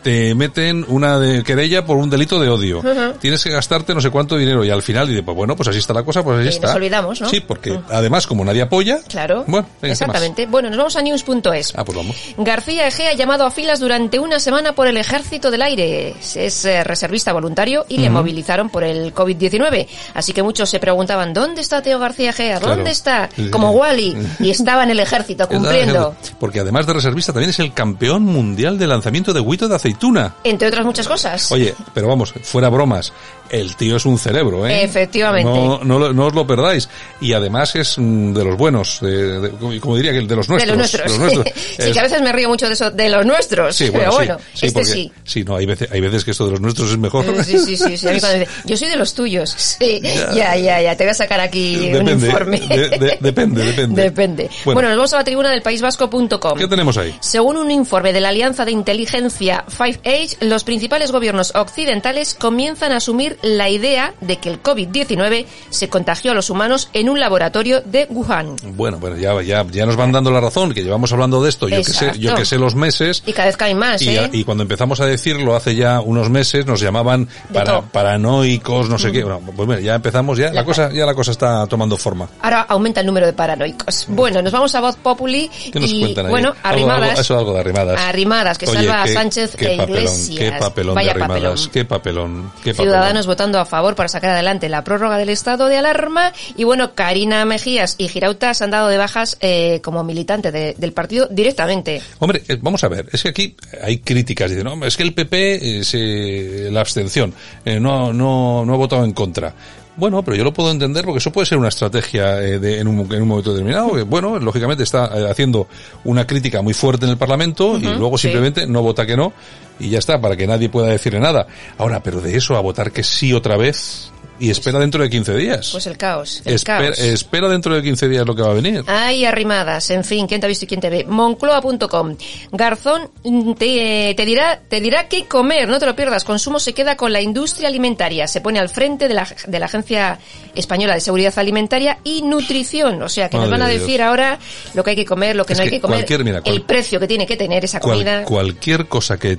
te 0.02 0.34
meten 0.34 0.84
una 0.88 1.18
de 1.18 1.42
querella 1.42 1.84
por 1.84 1.96
un 1.96 2.10
delito 2.10 2.40
de 2.40 2.48
odio. 2.48 2.82
Tienes 3.20 3.42
que 3.44 3.50
gastarte 3.50 3.94
no 3.94 4.00
sé 4.00 4.10
cuánto 4.10 4.36
dinero 4.36 4.64
y 4.64 4.70
al 4.70 4.82
final 4.82 5.08
dice, 5.08 5.22
pues 5.22 5.36
bueno, 5.36 5.56
pues 5.56 5.68
así 5.68 5.78
está 5.78 5.92
la 5.94 6.02
cosa, 6.02 6.22
pues 6.22 6.38
así 6.38 6.46
Y 6.46 6.48
está. 6.50 6.68
nos 6.68 6.76
olvidamos, 6.76 7.20
¿no? 7.20 7.28
Sí, 7.28 7.40
porque 7.40 7.78
además 7.90 8.26
como 8.26 8.44
nadie 8.44 8.62
apoya, 8.62 9.00
Claro, 9.08 9.44
bueno, 9.46 9.66
venga, 9.66 9.80
¿qué 9.80 9.88
más? 9.88 9.92
exactamente. 10.00 10.46
Bueno, 10.46 10.68
nos 10.70 10.78
vamos 10.78 10.96
a 10.96 11.02
news.es. 11.02 11.72
Ah, 11.76 11.84
pues 11.84 11.96
vamos. 11.96 12.16
García 12.38 12.86
Egea 12.88 13.10
ha 13.10 13.14
llamado 13.14 13.44
a 13.44 13.50
filas 13.50 13.80
durante 13.80 14.18
una 14.18 14.38
semana 14.40 14.74
por 14.74 14.86
el 14.86 14.96
Ejército 14.96 15.50
del 15.50 15.62
Aire. 15.62 16.14
Es 16.34 16.64
eh, 16.64 16.84
reservista 16.84 17.32
voluntario 17.32 17.84
y 17.88 17.98
le 17.98 18.10
movilizaron 18.10 18.70
por 18.70 18.84
el 18.84 19.14
COVID-19. 19.14 19.86
Así 20.14 20.32
que 20.32 20.42
muchos 20.42 20.70
se 20.70 20.78
preguntaban, 20.80 21.32
¿dónde 21.34 21.60
está 21.60 21.82
Teo 21.82 21.98
García 21.98 22.30
Egea? 22.30 22.60
¿Dónde 22.60 22.76
Claro. 22.76 22.90
está? 22.90 23.28
Como 23.50 23.70
Wally. 23.72 24.16
Y 24.40 24.50
estaba 24.50 24.82
en 24.84 24.90
el 24.90 25.00
Ejército 25.00 25.46
cumpliendo. 25.48 26.14
Porque 26.38 26.60
además 26.60 26.86
de 26.86 26.92
reservista 26.94 27.32
también 27.32 27.50
es 27.50 27.58
el 27.58 27.72
campeón 27.72 28.22
mundial 28.22 28.78
de 28.78 28.86
lanzamiento 28.86 29.32
de 29.32 29.40
huito 29.40 29.68
de 29.68 29.74
aceituna. 29.90 30.34
Entre 30.44 30.68
otras 30.68 30.84
muchas 30.84 31.06
cosas. 31.06 31.50
Oye, 31.52 31.74
pero 31.92 32.08
vamos, 32.08 32.32
fuera 32.42 32.68
bromas. 32.68 33.12
El 33.50 33.74
tío 33.76 33.96
es 33.96 34.06
un 34.06 34.18
cerebro, 34.18 34.66
¿eh? 34.66 34.84
Efectivamente. 34.84 35.50
No, 35.52 35.80
no, 35.82 36.12
no 36.12 36.26
os 36.26 36.34
lo 36.34 36.46
perdáis. 36.46 36.88
Y 37.20 37.32
además 37.32 37.74
es 37.76 37.98
mm, 37.98 38.32
de 38.32 38.44
los 38.44 38.56
buenos, 38.56 38.98
de, 39.00 39.40
de- 39.40 39.80
como 39.80 39.96
diría 39.96 40.12
que 40.12 40.18
el 40.18 40.28
de 40.28 40.36
los 40.36 40.46
de 40.46 40.52
nuestros. 40.54 40.68
los 40.68 40.76
nuestros. 40.78 41.02
de 41.12 41.18
los 41.18 41.34
nuestros. 41.34 41.54
sí, 41.76 41.82
Es- 41.82 41.92
que 41.92 41.98
a 41.98 42.02
veces 42.02 42.22
me 42.22 42.32
río 42.32 42.48
mucho 42.48 42.66
de 42.68 42.74
eso, 42.74 42.90
de 42.90 43.08
los 43.08 43.26
nuestros. 43.26 43.74
sí, 43.76 43.88
pero 43.92 44.10
sí, 44.10 44.16
bueno, 44.16 44.38
sí, 44.54 44.66
este 44.66 44.72
porque- 44.80 44.92
sí. 44.92 45.12
Sí, 45.24 45.44
no, 45.44 45.56
hay 45.56 45.66
veces, 45.66 45.88
hay 45.90 46.00
veces 46.00 46.24
que 46.24 46.30
esto 46.30 46.44
de 46.46 46.52
los 46.52 46.60
nuestros 46.60 46.90
es 46.90 46.98
mejor. 46.98 47.24
Eh, 47.26 47.44
Sí, 47.44 47.58
sí, 47.58 47.76
sí, 47.76 47.96
sí. 47.96 48.08
Dice, 48.12 48.46
yo 48.64 48.76
soy 48.76 48.88
de 48.88 48.96
los 48.96 49.14
tuyos. 49.14 49.50
Sí, 49.50 50.00
ya, 50.34 50.56
ya, 50.56 50.80
ya. 50.80 50.96
Te 50.96 51.04
voy 51.04 51.10
a 51.10 51.14
sacar 51.14 51.40
aquí 51.40 51.76
un 51.76 51.92
Depende, 52.04 52.26
informe. 52.26 52.60
de- 52.60 52.88
de- 52.90 53.18
depende, 53.20 53.64
depende. 53.64 54.02
Depende. 54.02 54.50
Bueno. 54.64 54.74
Bueno, 54.80 54.88
nos 54.90 54.96
vamos 54.98 55.12
a 55.14 55.16
la 55.18 55.24
tribuna 55.24 55.50
del 55.50 55.62
paísvasco.com. 55.62 56.58
¿Qué 56.58 56.68
tenemos 56.68 56.96
ahí? 56.98 57.14
Según 57.20 57.56
un 57.56 57.70
informe 57.70 58.12
de 58.12 58.20
la 58.20 58.28
Alianza 58.28 58.64
de 58.64 58.70
Inteligencia 58.72 59.64
5H, 59.76 60.36
los 60.42 60.64
principales 60.64 61.10
gobiernos 61.10 61.52
occidentales 61.54 62.34
comienzan 62.38 62.92
a 62.92 62.96
asumir 62.96 63.38
la 63.42 63.68
idea 63.68 64.14
de 64.20 64.36
que 64.38 64.48
el 64.50 64.62
COVID-19 64.62 65.46
se 65.70 65.88
contagió 65.88 66.32
a 66.32 66.34
los 66.34 66.50
humanos 66.50 66.88
en 66.92 67.08
un 67.08 67.18
laboratorio 67.20 67.80
de 67.82 68.06
Wuhan. 68.10 68.56
Bueno, 68.74 68.98
bueno, 68.98 69.16
ya, 69.16 69.40
ya, 69.42 69.64
ya 69.70 69.86
nos 69.86 69.96
van 69.96 70.12
dando 70.12 70.30
la 70.30 70.40
razón, 70.40 70.72
que 70.74 70.82
llevamos 70.82 71.12
hablando 71.12 71.42
de 71.42 71.48
esto, 71.48 71.68
yo 71.68 71.76
que 71.78 71.84
sé, 71.84 72.12
yo 72.18 72.34
que 72.34 72.44
sé 72.44 72.58
los 72.58 72.74
meses. 72.74 73.22
Y 73.26 73.32
cada 73.32 73.46
vez 73.46 73.56
caen 73.56 73.78
más, 73.78 74.02
Y, 74.02 74.10
¿eh? 74.10 74.28
y 74.32 74.44
cuando 74.44 74.62
empezamos 74.62 75.00
a 75.00 75.06
decirlo 75.06 75.54
hace 75.56 75.74
ya 75.74 76.00
unos 76.00 76.28
meses 76.30 76.66
nos 76.66 76.80
llamaban 76.80 77.28
para, 77.52 77.80
paranoicos, 77.82 78.88
no 78.88 78.98
sé 78.98 79.12
qué. 79.12 79.22
Bueno, 79.22 79.40
pues 79.56 79.68
mira, 79.68 79.80
ya 79.80 79.94
empezamos, 79.94 80.38
ya 80.38 80.52
la 80.52 80.64
cosa, 80.64 80.90
ya 80.92 81.06
la 81.06 81.14
cosa 81.14 81.30
está 81.30 81.66
tomando 81.66 81.96
forma. 81.96 82.28
Ahora 82.42 82.62
aumenta 82.68 83.00
el 83.00 83.06
número 83.06 83.26
de 83.26 83.32
paranoicos. 83.32 84.06
Bueno, 84.08 84.42
nos 84.42 84.52
vamos 84.52 84.74
a 84.74 84.80
Voz 84.80 84.96
Populi 84.96 85.50
¿Qué 85.72 85.80
nos 85.80 85.90
y 85.90 86.00
cuentan 86.00 86.26
ahí? 86.26 86.30
bueno, 86.30 86.48
Algo- 86.48 86.68
arrimadas. 86.68 87.08
algo- 87.10 87.20
eso 87.20 87.38
algo 87.38 87.52
de 87.54 87.60
arrimadas. 87.60 88.00
Arrimadas, 88.00 88.58
que 88.58 88.66
Oye, 88.66 88.78
salva 88.78 89.04
qué- 89.04 89.10
a 89.10 89.14
Sánchez 89.14 89.56
qué 89.56 89.74
e 89.74 89.76
papelón, 89.78 89.98
Iglesias. 90.02 90.38
Qué 90.38 90.52
papelón 90.58 90.94
Vaya 90.94 91.06
de 91.06 91.10
arrimadas, 91.22 91.42
papelón. 91.42 91.70
qué 91.72 91.84
papelón, 91.84 92.52
qué 92.64 92.70
papelón. 92.72 92.86
Ciudadanos 92.92 93.26
votando 93.30 93.60
a 93.60 93.64
favor 93.64 93.94
para 93.94 94.08
sacar 94.08 94.30
adelante 94.30 94.68
la 94.68 94.82
prórroga 94.82 95.16
del 95.16 95.28
estado 95.28 95.68
de 95.68 95.76
alarma 95.76 96.32
y 96.56 96.64
bueno, 96.64 96.94
Karina 96.96 97.44
Mejías 97.44 97.94
y 97.96 98.08
Girauta 98.08 98.52
se 98.54 98.64
han 98.64 98.70
dado 98.72 98.88
de 98.88 98.98
bajas 98.98 99.36
eh, 99.40 99.80
como 99.84 100.02
militante 100.02 100.50
de- 100.50 100.74
del 100.76 100.92
partido 100.92 101.28
directamente. 101.30 102.02
Hombre, 102.18 102.42
eh, 102.48 102.58
vamos 102.60 102.82
a 102.82 102.88
ver, 102.88 103.08
es 103.12 103.22
que 103.22 103.28
aquí 103.28 103.54
hay 103.82 103.98
críticas, 103.98 104.50
dicen, 104.50 104.64
no, 104.64 104.84
es 104.84 104.96
que 104.96 105.04
el 105.04 105.14
PP, 105.14 105.78
eh, 105.78 105.84
se- 105.84 106.70
la 106.72 106.80
abstención, 106.80 107.32
eh, 107.64 107.78
no, 107.78 108.12
no, 108.12 108.64
no 108.64 108.74
ha 108.74 108.76
votado 108.76 109.04
en 109.04 109.12
contra. 109.12 109.54
Bueno, 110.00 110.22
pero 110.22 110.34
yo 110.34 110.44
lo 110.44 110.52
puedo 110.54 110.70
entender 110.70 111.04
porque 111.04 111.18
eso 111.18 111.30
puede 111.30 111.44
ser 111.44 111.58
una 111.58 111.68
estrategia 111.68 112.42
eh, 112.42 112.58
de, 112.58 112.80
en, 112.80 112.88
un, 112.88 113.00
en 113.12 113.20
un 113.20 113.28
momento 113.28 113.52
determinado. 113.52 113.92
que, 113.92 114.02
bueno, 114.02 114.38
lógicamente 114.38 114.82
está 114.82 115.10
eh, 115.14 115.30
haciendo 115.30 115.68
una 116.04 116.26
crítica 116.26 116.62
muy 116.62 116.72
fuerte 116.72 117.04
en 117.04 117.10
el 117.10 117.18
Parlamento 117.18 117.78
y 117.78 117.82
luego 117.82 118.16
sí. 118.16 118.28
simplemente 118.28 118.66
no 118.66 118.80
vota 118.80 119.04
que 119.04 119.14
no 119.14 119.34
y 119.78 119.90
ya 119.90 119.98
está, 119.98 120.18
para 120.18 120.36
que 120.36 120.46
nadie 120.46 120.70
pueda 120.70 120.88
decirle 120.88 121.20
nada. 121.20 121.46
Ahora, 121.76 122.02
pero 122.02 122.22
de 122.22 122.34
eso 122.34 122.56
a 122.56 122.60
votar 122.60 122.92
que 122.92 123.02
sí 123.02 123.34
otra 123.34 123.58
vez 123.58 124.10
y 124.40 124.50
espera 124.50 124.78
dentro 124.78 125.02
de 125.02 125.10
15 125.10 125.36
días. 125.36 125.68
Pues 125.70 125.86
el 125.86 125.96
caos, 125.96 126.42
el 126.44 126.54
espera, 126.54 126.78
caos. 126.86 126.98
espera 126.98 127.48
dentro 127.48 127.74
de 127.74 127.82
15 127.82 128.08
días 128.08 128.26
lo 128.26 128.34
que 128.34 128.42
va 128.42 128.50
a 128.50 128.54
venir. 128.54 128.82
Ay, 128.86 129.24
arrimadas, 129.24 129.90
en 129.90 130.02
fin, 130.02 130.26
quién 130.26 130.40
te 130.40 130.46
ha 130.46 130.48
visto 130.48 130.64
y 130.64 130.68
quién 130.68 130.80
te 130.80 130.90
ve. 130.90 131.04
Moncloa.com. 131.06 132.16
Garzón 132.52 133.10
mm, 133.24 133.52
te, 133.54 134.14
te 134.16 134.24
dirá, 134.24 134.60
te 134.68 134.80
dirá 134.80 135.08
qué 135.08 135.26
comer, 135.26 135.68
no 135.68 135.78
te 135.78 135.86
lo 135.86 135.94
pierdas. 135.94 136.24
Consumo 136.24 136.58
se 136.58 136.72
queda 136.72 136.96
con 136.96 137.12
la 137.12 137.20
industria 137.20 137.68
alimentaria. 137.68 138.26
Se 138.26 138.40
pone 138.40 138.58
al 138.58 138.68
frente 138.68 139.08
de 139.08 139.14
la, 139.14 139.28
de 139.46 139.58
la 139.58 139.66
Agencia 139.66 140.18
Española 140.54 140.94
de 140.94 141.00
Seguridad 141.00 141.32
Alimentaria 141.36 141.98
y 142.04 142.22
Nutrición. 142.22 143.02
O 143.02 143.08
sea, 143.08 143.28
que 143.28 143.36
nos 143.36 143.50
van 143.50 143.62
a 143.62 143.66
de 143.68 143.74
decir 143.74 143.96
Dios. 143.98 144.08
ahora 144.08 144.38
lo 144.74 144.82
que 144.84 144.90
hay 144.90 144.96
que 144.96 145.04
comer, 145.04 145.36
lo 145.36 145.44
que 145.44 145.52
Es 145.52 145.58
no 145.58 145.62
hay 145.64 145.70
que 145.70 145.76
que 145.76 145.80
comer, 145.82 145.98
cualquier- 145.98 146.24
mira, 146.24 146.40
cual- 146.42 146.54
el 146.54 146.62
precio 146.62 146.98
que 146.98 147.06
tiene 147.06 147.26
que 147.26 147.36
tener 147.36 147.64
esa 147.64 147.80
Cual- 147.80 147.92
comida. 147.98 148.24
cualquier 148.24 148.86
cosa 148.86 149.18
que 149.18 149.38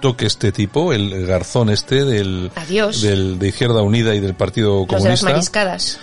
toque 0.00 0.26
este 0.26 0.52
tipo, 0.52 0.92
el 0.92 1.26
garzón 1.26 1.70
este 1.70 2.04
del, 2.04 2.50
Adiós. 2.54 3.00
del 3.02 3.38
de 3.38 3.48
Izquierda 3.48 3.82
Unida 3.82 4.14
y 4.14 4.20
del 4.20 4.34
Partido 4.34 4.86
Los 4.90 5.02
de 5.02 5.08
las 5.10 5.20
Comunista, 5.20 5.30
mariscadas. 5.30 5.98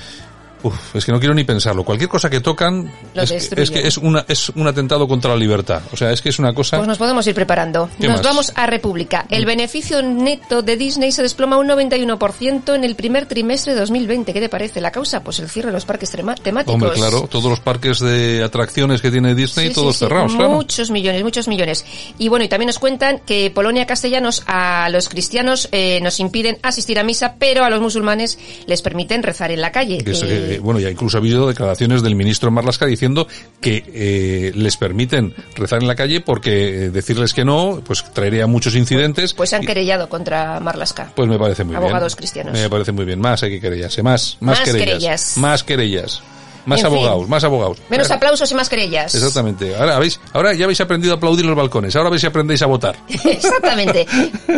Uf, 0.66 0.96
es 0.96 1.06
que 1.06 1.12
no 1.12 1.20
quiero 1.20 1.34
ni 1.34 1.44
pensarlo. 1.44 1.84
Cualquier 1.84 2.10
cosa 2.10 2.30
que 2.30 2.42
tocan 2.42 2.92
es 3.14 3.50
que, 3.50 3.62
es 3.62 3.72
que 3.72 3.88
es 3.88 3.98
una 3.98 4.26
es 4.28 4.50
un 4.50 4.68
atentado 4.68 5.08
contra 5.08 5.32
la 5.32 5.38
libertad. 5.38 5.82
O 5.92 5.98
sea, 5.98 6.12
es 6.12 6.22
que 6.22 6.30
es 6.30 6.40
una 6.40 6.54
cosa. 6.54 6.78
Pues 6.78 6.88
nos 6.88 6.98
podemos 6.98 7.26
ir 7.28 7.36
preparando. 7.36 7.90
¿Qué 8.00 8.08
Nos 8.08 8.18
más? 8.18 8.26
vamos 8.26 8.52
a 8.56 8.66
República. 8.66 9.26
El 9.30 9.46
beneficio 9.46 10.02
neto 10.02 10.62
de 10.62 10.76
Disney 10.78 11.12
se 11.12 11.22
desploma 11.22 11.58
un 11.58 11.68
91% 11.68 12.76
en 12.76 12.84
el 12.84 12.96
primer 12.96 13.26
trimestre 13.28 13.74
de 13.74 13.80
2020. 13.80 14.34
¿Qué 14.34 14.40
te 14.40 14.50
parece? 14.50 14.82
La 14.82 14.92
causa, 14.92 15.24
pues 15.24 15.40
el 15.40 15.50
cierre 15.50 15.68
de 15.68 15.74
los 15.74 15.86
parques 15.86 16.10
temáticos. 16.10 16.74
Hombre, 16.74 16.92
claro, 16.92 17.28
todos 17.30 17.50
los 17.50 17.60
parques 17.60 18.00
de 18.00 18.44
atracciones 18.44 19.02
que 19.02 19.12
tiene 19.12 19.36
Disney, 19.36 19.70
Sí, 19.70 19.74
todos 19.74 19.96
sí, 19.96 20.00
cerrados, 20.00 20.36
claro. 20.36 20.52
Muchos 20.52 20.90
millones, 20.90 21.24
muchos 21.24 21.48
millones. 21.48 21.86
Y 22.18 22.30
bueno, 22.30 22.46
y 22.46 22.50
también 22.50 22.68
nos 22.68 22.80
cuentan 22.80 23.20
que 23.20 23.52
Polonia 23.52 23.86
castellanos 23.86 24.44
a 24.48 24.90
los 24.90 25.10
cristianos 25.10 25.70
eh, 25.72 26.00
nos 26.02 26.20
impiden 26.20 26.58
asistir 26.64 27.00
a 27.00 27.04
misa, 27.04 27.36
pero 27.38 27.64
a 27.64 27.70
los 27.70 27.82
musulmanes 27.82 28.38
les 28.66 28.82
permiten 28.82 29.24
rezar 29.24 29.52
en 29.52 29.62
la 29.62 29.72
calle. 29.72 30.00
Que 30.04 30.55
Eh, 30.56 30.60
bueno, 30.60 30.80
ya 30.80 30.90
incluso 30.90 31.18
ha 31.18 31.20
habido 31.20 31.48
declaraciones 31.48 32.02
del 32.02 32.16
ministro 32.16 32.52
Marlaska 32.52 32.86
diciendo 32.86 33.28
que 33.62 33.84
eh, 33.94 34.52
les 34.56 34.78
permiten 34.78 35.34
rezar 35.56 35.82
en 35.82 35.88
la 35.88 35.96
calle 35.96 36.22
porque 36.22 36.86
eh, 36.86 36.90
decirles 36.90 37.34
que 37.34 37.46
no, 37.46 37.82
pues 37.86 38.04
traería 38.14 38.48
muchos 38.48 38.76
incidentes. 38.76 39.34
pues 39.34 39.50
se 39.50 39.56
han 39.58 39.66
querellado 39.66 40.10
contra 40.10 40.60
Marlaska. 40.60 41.12
Pues 41.16 41.28
me 41.28 41.38
parece 41.38 41.64
muy 41.64 41.76
bien. 41.76 41.84
Abogados 41.84 42.16
cristianos. 42.16 42.54
Me 42.54 42.70
parece 42.70 42.92
muy 42.92 43.06
bien. 43.06 43.20
Más 43.20 43.44
hay 43.44 43.52
que 43.52 43.62
querellarse. 43.62 44.04
Más, 44.04 44.38
más, 44.40 44.60
Más 44.60 44.66
querellas. 44.66 44.88
querellas. 44.88 45.38
Más 45.38 45.64
querellas. 45.64 46.22
Más 46.66 46.80
En 46.84 46.88
fin. 46.88 46.98
abogados, 46.98 47.30
más 47.30 47.44
abogados. 47.44 47.78
Menos 47.90 48.10
aplausos 48.12 48.50
y 48.52 48.56
más 48.56 48.70
querellas. 48.70 49.14
Exactamente. 49.14 49.76
Ahora, 49.76 49.96
habéis, 49.98 50.20
ahora 50.34 50.54
ya 50.54 50.66
habéis 50.66 50.82
aprendido 50.82 51.14
a 51.14 51.18
aplaudir 51.18 51.46
los 51.46 51.56
balcones. 51.56 51.96
Ahora 51.96 52.10
veis 52.10 52.22
si 52.22 52.28
aprendéis 52.28 52.62
a 52.62 52.66
votar. 52.66 52.96
Exactamente. 53.08 54.06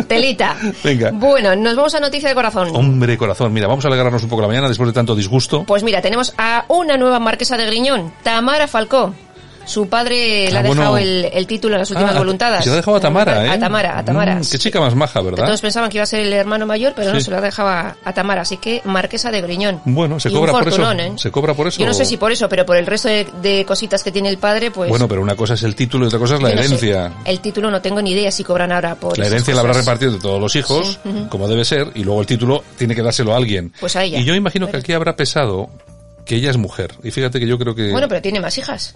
Telita. 0.06 0.56
Venga. 0.82 1.10
Bueno, 1.12 1.54
nos 1.56 1.76
vamos 1.76 1.94
a 1.94 2.00
noticia 2.00 2.28
de 2.28 2.34
corazón. 2.34 2.74
Hombre, 2.74 3.16
corazón. 3.18 3.52
Mira, 3.52 3.66
vamos 3.66 3.84
a 3.84 3.88
alegrarnos 3.88 4.22
un 4.22 4.28
poco 4.28 4.42
la 4.42 4.48
mañana 4.48 4.68
después 4.68 4.88
de 4.88 4.92
tanto 4.92 5.14
disgusto. 5.14 5.64
Pues 5.64 5.82
mira, 5.82 6.00
tenemos 6.00 6.32
a 6.38 6.64
una 6.68 6.96
nueva 6.96 7.18
marquesa 7.18 7.56
de 7.56 7.66
Griñón, 7.66 8.12
Tamara 8.22 8.66
Falcó. 8.68 9.14
Su 9.68 9.88
padre 9.88 10.50
le 10.50 10.56
Ah, 10.56 10.60
ha 10.60 10.62
dejado 10.62 10.90
bueno. 10.92 10.96
el, 10.98 11.30
el 11.32 11.46
título 11.46 11.74
en 11.74 11.80
las 11.80 11.90
últimas 11.90 12.14
Ah, 12.14 12.18
voluntadas. 12.18 12.64
Se 12.64 12.70
lo 12.70 12.74
ha 12.74 12.76
dejado 12.76 12.96
a 12.96 13.00
Tamara, 13.00 13.46
¿eh? 13.46 13.50
A 13.50 13.58
Tamara, 13.58 13.98
a 13.98 14.04
Tamara. 14.04 14.36
Mm, 14.36 14.42
qué 14.50 14.58
chica 14.58 14.80
más 14.80 14.94
maja, 14.94 15.20
¿verdad? 15.20 15.44
Todos 15.44 15.60
pensaban 15.60 15.90
que 15.90 15.98
iba 15.98 16.04
a 16.04 16.06
ser 16.06 16.20
el 16.20 16.32
hermano 16.32 16.66
mayor, 16.66 16.94
pero 16.96 17.12
no, 17.12 17.20
se 17.20 17.30
lo 17.30 17.36
ha 17.36 17.40
dejado 17.40 17.68
a, 17.68 18.12
Tamara. 18.14 18.40
Así 18.42 18.56
que 18.56 18.80
marquesa 18.84 19.30
de 19.30 19.40
Griñón. 19.42 19.80
Bueno, 19.84 20.18
se 20.18 20.30
Y 20.30 20.32
cobra 20.32 20.52
por 20.52 20.66
eso. 20.68 20.92
¿eh? 20.92 21.12
Se 21.16 21.30
cobra 21.30 21.54
por 21.54 21.68
eso. 21.68 21.80
Yo 21.80 21.86
no 21.86 21.94
sé 21.94 22.04
si 22.04 22.16
por 22.16 22.32
eso, 22.32 22.48
pero 22.48 22.64
por 22.66 22.76
el 22.76 22.86
resto 22.86 23.08
de, 23.08 23.26
de 23.42 23.64
cositas 23.64 24.02
que 24.02 24.10
tiene 24.10 24.28
el 24.30 24.38
padre, 24.38 24.70
pues... 24.70 24.88
Bueno, 24.88 25.06
pero 25.06 25.20
una 25.20 25.36
cosa 25.36 25.54
es 25.54 25.62
el 25.62 25.74
título 25.74 26.04
y 26.04 26.08
otra 26.08 26.18
cosa 26.18 26.36
es 26.36 26.42
la 26.42 26.48
yo 26.50 26.56
no 26.56 26.62
sé. 26.62 26.66
herencia. 26.66 27.12
El 27.24 27.40
título 27.40 27.70
no 27.70 27.80
tengo 27.82 28.00
ni 28.00 28.12
idea 28.12 28.30
si 28.30 28.42
cobran 28.44 28.72
ahora 28.72 28.94
por 28.94 29.18
La 29.18 29.26
herencia 29.26 29.54
la 29.54 29.60
habrá 29.60 29.74
repartido 29.74 30.12
de 30.12 30.18
todos 30.18 30.40
los 30.40 30.56
hijos, 30.56 30.98
Sí, 31.04 31.26
como 31.28 31.46
debe 31.48 31.64
ser, 31.64 31.88
y 31.94 32.04
luego 32.04 32.20
el 32.20 32.26
título 32.26 32.64
tiene 32.78 32.94
que 32.94 33.02
dárselo 33.02 33.34
a 33.34 33.36
alguien. 33.36 33.72
Pues 33.78 33.94
a 33.96 34.04
ella. 34.04 34.18
Y 34.18 34.24
yo 34.24 34.34
imagino 34.34 34.68
que 34.70 34.76
aquí 34.78 34.92
habrá 34.92 35.14
pesado 35.16 35.68
que 36.28 36.36
ella 36.36 36.50
es 36.50 36.58
mujer. 36.58 36.94
Y 37.02 37.10
fíjate 37.10 37.40
que 37.40 37.46
yo 37.46 37.58
creo 37.58 37.74
que... 37.74 37.90
Bueno, 37.90 38.06
pero 38.06 38.20
tiene 38.20 38.38
más 38.38 38.58
hijas. 38.58 38.94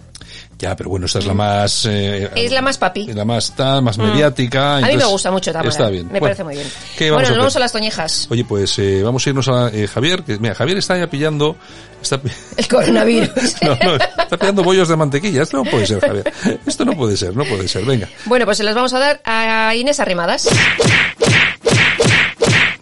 Ya, 0.59 0.75
pero 0.75 0.91
bueno, 0.91 1.07
esta 1.07 1.17
es 1.17 1.25
la 1.25 1.33
más... 1.33 1.83
eh, 1.89 2.29
Es 2.35 2.51
la 2.51 2.61
más 2.61 2.77
papi. 2.77 3.11
La 3.11 3.25
más 3.25 3.55
tal, 3.55 3.81
más 3.81 3.97
mediática. 3.97 4.77
A 4.77 4.81
mí 4.81 4.95
me 4.95 5.03
gusta 5.05 5.31
mucho 5.31 5.51
Tamara. 5.51 5.67
Está 5.67 5.89
bien. 5.89 6.05
Me 6.05 6.19
Bueno, 6.19 6.25
parece 6.25 6.43
muy 6.43 6.53
bien. 6.53 6.67
¿qué 6.95 7.09
Bueno, 7.09 7.29
nos 7.29 7.37
vamos 7.39 7.55
a 7.55 7.59
las 7.59 7.71
toñejas. 7.71 8.27
Oye, 8.29 8.45
pues 8.45 8.77
eh, 8.77 9.01
vamos 9.01 9.25
a 9.25 9.29
irnos 9.31 9.47
a 9.47 9.69
eh, 9.69 9.87
Javier, 9.87 10.21
que 10.23 10.37
mira, 10.37 10.53
Javier 10.53 10.77
está 10.77 10.95
ya 10.95 11.07
pillando... 11.07 11.55
Está, 12.03 12.21
El 12.57 12.67
coronavirus. 12.67 13.31
no, 13.63 13.77
no, 13.83 13.95
está 13.95 14.37
pillando 14.37 14.63
bollos 14.63 14.87
de 14.87 14.95
mantequilla. 14.95 15.41
Esto 15.41 15.57
no 15.57 15.63
puede 15.71 15.87
ser, 15.87 16.01
Javier. 16.01 16.31
Esto 16.67 16.85
no 16.85 16.93
puede 16.95 17.17
ser, 17.17 17.35
no 17.35 17.45
puede 17.45 17.67
ser. 17.67 17.83
Venga. 17.83 18.07
Bueno, 18.25 18.45
pues 18.45 18.57
se 18.57 18.63
las 18.63 18.75
vamos 18.75 18.93
a 18.93 18.99
dar 18.99 19.21
a 19.25 19.73
Inés 19.73 19.99
Arrimadas. 19.99 20.47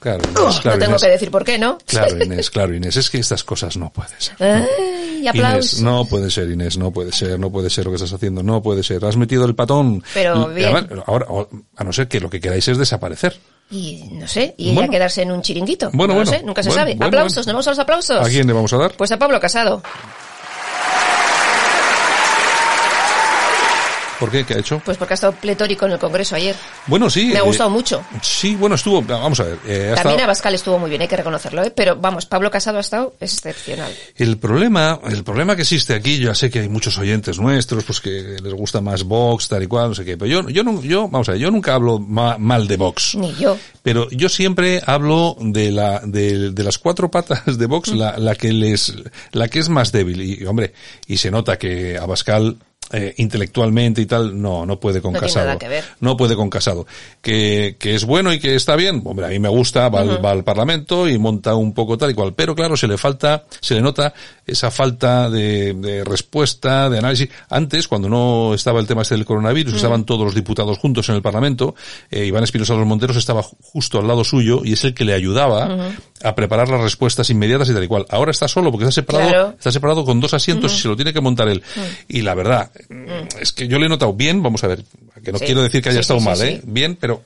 Claro, 0.02 0.18
Inés, 0.24 0.60
claro, 0.62 0.78
no 0.78 0.80
tengo 0.80 0.92
Inés. 0.94 1.02
que 1.04 1.10
decir 1.10 1.30
por 1.32 1.44
qué, 1.46 1.58
¿no? 1.60 1.78
Claro, 1.86 2.18
Inés, 2.26 2.50
claro, 2.50 2.74
Inés. 2.76 2.98
Es 2.98 3.10
que 3.10 3.20
estas 3.20 3.44
cosas 3.44 3.78
no 3.78 3.92
pueden 3.94 4.12
ser. 4.20 4.36
Ay, 4.42 5.28
aplausos. 5.28 5.74
Inés, 5.74 5.82
no 5.84 6.06
puede 6.06 6.32
ser, 6.32 6.50
Inés, 6.50 6.78
no 6.78 6.92
puede 6.92 7.12
ser, 7.12 7.40
no 7.40 7.52
puede 7.52 7.70
ser 7.70 7.86
lo 7.86 7.92
que 7.92 7.96
estás 7.98 8.12
haciendo, 8.14 8.42
no 8.42 8.64
puede 8.64 8.82
ser. 8.82 9.06
Has 9.06 9.16
metido 9.16 9.46
el 9.46 9.54
patón. 9.54 10.04
Pero 10.14 10.48
bien. 10.48 10.76
además, 10.76 11.04
ahora, 11.06 11.28
a 11.78 11.84
no 11.84 11.94
ser 11.94 12.08
que 12.08 12.20
lo 12.20 12.30
que 12.32 12.42
queráis 12.42 12.68
es 12.68 12.78
desaparecer. 12.80 13.38
Y 13.70 14.04
no 14.14 14.28
sé, 14.28 14.56
y 14.58 14.66
ella 14.72 14.76
Bueno. 14.82 14.92
quedarse 14.92 15.22
en 15.22 15.32
un 15.32 15.42
chiringuito. 15.44 15.92
Bueno, 15.94 16.14
no 16.16 16.20
bueno. 16.22 16.32
lo 16.32 16.38
sé, 16.40 16.44
nunca 16.44 16.64
se 16.64 16.70
Bueno, 16.70 16.82
sabe. 16.82 16.96
bueno, 16.96 17.06
aplausos. 17.08 17.46
¿nos 17.48 17.54
vamos 17.54 17.68
a 17.68 17.70
los 17.70 17.80
aplausos? 17.80 18.28
¿A 18.28 18.30
quién 18.30 18.48
le 18.48 18.54
vamos 18.54 18.74
a 18.74 18.78
dar? 18.78 18.94
Pues 18.98 19.12
a 19.12 19.20
Pablo 19.20 19.40
Casado. 19.40 19.82
¿Por 24.22 24.30
qué? 24.30 24.46
¿Qué 24.46 24.54
ha 24.54 24.60
hecho? 24.60 24.80
Pues 24.86 24.98
porque 24.98 25.14
ha 25.14 25.16
estado 25.16 25.34
pletórico 25.34 25.88
en 25.88 25.94
el 25.94 25.98
Congreso 26.00 26.36
ayer. 26.36 26.56
Bueno, 26.86 27.10
sí. 27.10 27.26
Me 27.34 27.38
ha 27.38 27.40
eh, 27.40 27.42
gustado 27.42 27.72
mucho. 27.72 28.04
Sí, 28.22 28.56
bueno, 28.56 28.76
estuvo, 28.76 29.02
vamos 29.02 29.40
a 29.40 29.46
ver. 29.46 29.54
eh, 29.66 29.92
También 29.96 29.98
estado- 29.98 30.20
Abascal 30.26 30.54
estuvo 30.54 30.78
muy 30.78 30.90
bien, 30.92 31.02
hay 31.02 31.08
que 31.08 31.18
reconocerlo, 31.18 31.64
¿eh? 31.64 31.72
Pero 31.76 31.96
vamos, 31.96 32.28
Pablo 32.28 32.52
Casado 32.52 32.78
ha 32.78 32.82
estado 32.82 33.16
excepcional. 33.20 33.92
El 34.16 34.38
problema, 34.38 35.00
el 35.10 35.24
problema 35.24 35.56
que 35.56 35.64
existe 35.64 35.96
aquí, 35.96 36.20
yo 36.20 36.30
ya 36.30 36.36
sé 36.36 36.52
que 36.52 36.60
hay 36.60 36.70
muchos 36.70 36.98
oyentes 37.00 37.40
nuestros, 37.40 37.84
pues 37.84 38.00
que 38.00 38.38
les 38.44 38.54
gusta 38.54 38.80
más 38.80 39.04
Vox, 39.04 39.48
tal 39.48 39.64
y 39.64 39.68
cual, 39.68 39.90
no 39.90 39.96
sé 39.96 40.06
qué, 40.06 40.18
pero 40.18 40.30
yo, 40.44 40.50
yo, 40.50 40.64
no- 40.64 40.84
yo, 40.84 41.08
vamos 41.10 41.28
a 41.30 41.32
ver, 41.32 41.42
yo 41.42 41.50
nunca 41.50 41.74
hablo 41.74 41.98
ma- 41.98 42.38
mal 42.38 42.68
de 42.68 42.78
Vox. 42.78 43.16
Ni 43.16 43.34
yo. 43.36 43.58
Pero 43.82 44.08
yo 44.12 44.30
siempre 44.30 44.84
hablo 44.86 45.36
de 45.40 45.72
la, 45.72 46.00
de, 46.06 46.52
de 46.52 46.64
las 46.64 46.78
cuatro 46.78 47.10
patas 47.10 47.58
de 47.58 47.66
Vox, 47.66 47.90
la, 47.96 48.20
la 48.20 48.36
que 48.36 48.54
les, 48.54 48.94
la 49.32 49.48
que 49.48 49.58
es 49.58 49.70
más 49.70 49.92
débil. 49.92 50.22
Y, 50.22 50.46
hombre, 50.46 50.74
y 51.08 51.18
se 51.18 51.32
nota 51.32 51.58
que 51.58 51.98
Abascal, 51.98 52.58
eh, 52.92 53.14
intelectualmente 53.18 54.02
y 54.02 54.06
tal, 54.06 54.40
no, 54.42 54.66
no 54.66 54.80
puede 54.80 55.02
con 55.02 55.14
No 55.14 55.20
tiene 55.20 55.28
Casado. 55.34 55.46
nada 55.48 55.60
que 55.60 55.68
ver. 55.68 55.84
No 56.00 56.18
puede 56.18 56.36
con 56.36 56.50
Casado. 56.50 56.86
Que, 57.22 57.76
que 57.80 57.96
es 57.96 58.06
bueno 58.06 58.34
y 58.34 58.40
que 58.40 58.56
está 58.56 58.76
bien, 58.76 59.02
hombre, 59.06 59.26
a 59.26 59.30
mí 59.30 59.40
me 59.40 59.50
gusta, 59.50 59.90
va, 59.90 60.02
al, 60.02 60.24
va 60.24 60.32
al 60.32 60.44
Parlamento 60.44 61.08
y 61.08 61.18
monta 61.18 61.56
un 61.56 61.74
poco 61.74 61.98
tal 61.98 62.12
y 62.12 62.14
cual. 62.14 62.34
Pero 62.34 62.56
claro, 62.56 62.76
se 62.78 62.88
le 62.88 62.98
falta, 62.98 63.44
se 63.60 63.76
le 63.76 63.82
nota 63.82 64.14
esa 64.46 64.72
falta 64.72 65.30
de, 65.30 65.74
de 65.74 66.04
respuesta, 66.04 66.90
de 66.90 66.98
análisis. 66.98 67.30
Antes, 67.50 67.88
cuando 67.88 68.10
no 68.10 68.54
estaba 68.54 68.80
el 68.80 68.88
tema 68.88 69.02
este 69.04 69.16
del 69.16 69.26
coronavirus, 69.26 69.76
estaban 69.76 70.04
todos 70.06 70.26
los 70.26 70.36
diputados 70.36 70.78
juntos 70.78 71.08
en 71.10 71.16
el 71.16 71.22
Parlamento, 71.22 71.76
eh, 72.10 72.26
Iván 72.26 72.44
Espinosa 72.44 72.74
los 72.74 72.86
Monteros 72.86 73.18
estaba 73.18 73.44
ju- 73.44 73.56
justo 73.62 74.00
al 74.00 74.08
lado 74.08 74.24
suyo 74.24 74.62
y 74.64 74.74
es 74.74 74.84
el 74.84 74.94
que 74.94 75.06
le 75.06 75.14
ayudaba 75.14 75.92
a 76.24 76.36
preparar 76.36 76.70
las 76.70 76.82
respuestas 76.82 77.30
inmediatas 77.30 77.70
y 77.70 77.74
tal 77.74 77.84
y 77.84 77.88
cual. 77.88 78.06
Ahora 78.10 78.32
está 78.32 78.48
solo 78.48 78.72
porque 78.72 78.86
está 78.86 78.92
separado, 79.02 79.30
Claro. 79.30 79.50
está 79.58 79.72
separado 79.72 80.06
con 80.06 80.20
dos 80.20 80.34
asientos 80.34 80.74
y 80.74 80.82
se 80.82 80.88
lo 80.88 80.96
tiene 80.96 81.14
que 81.14 81.22
montar 81.22 81.48
él. 81.48 81.64
Y 82.08 82.22
la 82.22 82.34
verdad, 82.36 82.72
es 83.40 83.52
que 83.52 83.68
yo 83.68 83.80
le 83.80 83.86
he 83.86 83.90
notado 83.90 84.14
bien, 84.14 84.42
vamos 84.44 84.64
a 84.64 84.68
ver, 84.68 84.84
que 85.24 85.32
no 85.32 85.38
Sí. 85.40 85.46
quiero 85.46 85.64
decir 85.64 85.82
que 85.82 85.90
haya 85.90 85.98
Sí, 86.00 86.02
estado 86.02 86.20
sí, 86.20 86.26
mal. 86.26 86.42
¿eh? 86.42 86.62
Bien, 86.64 86.96
pero, 87.00 87.22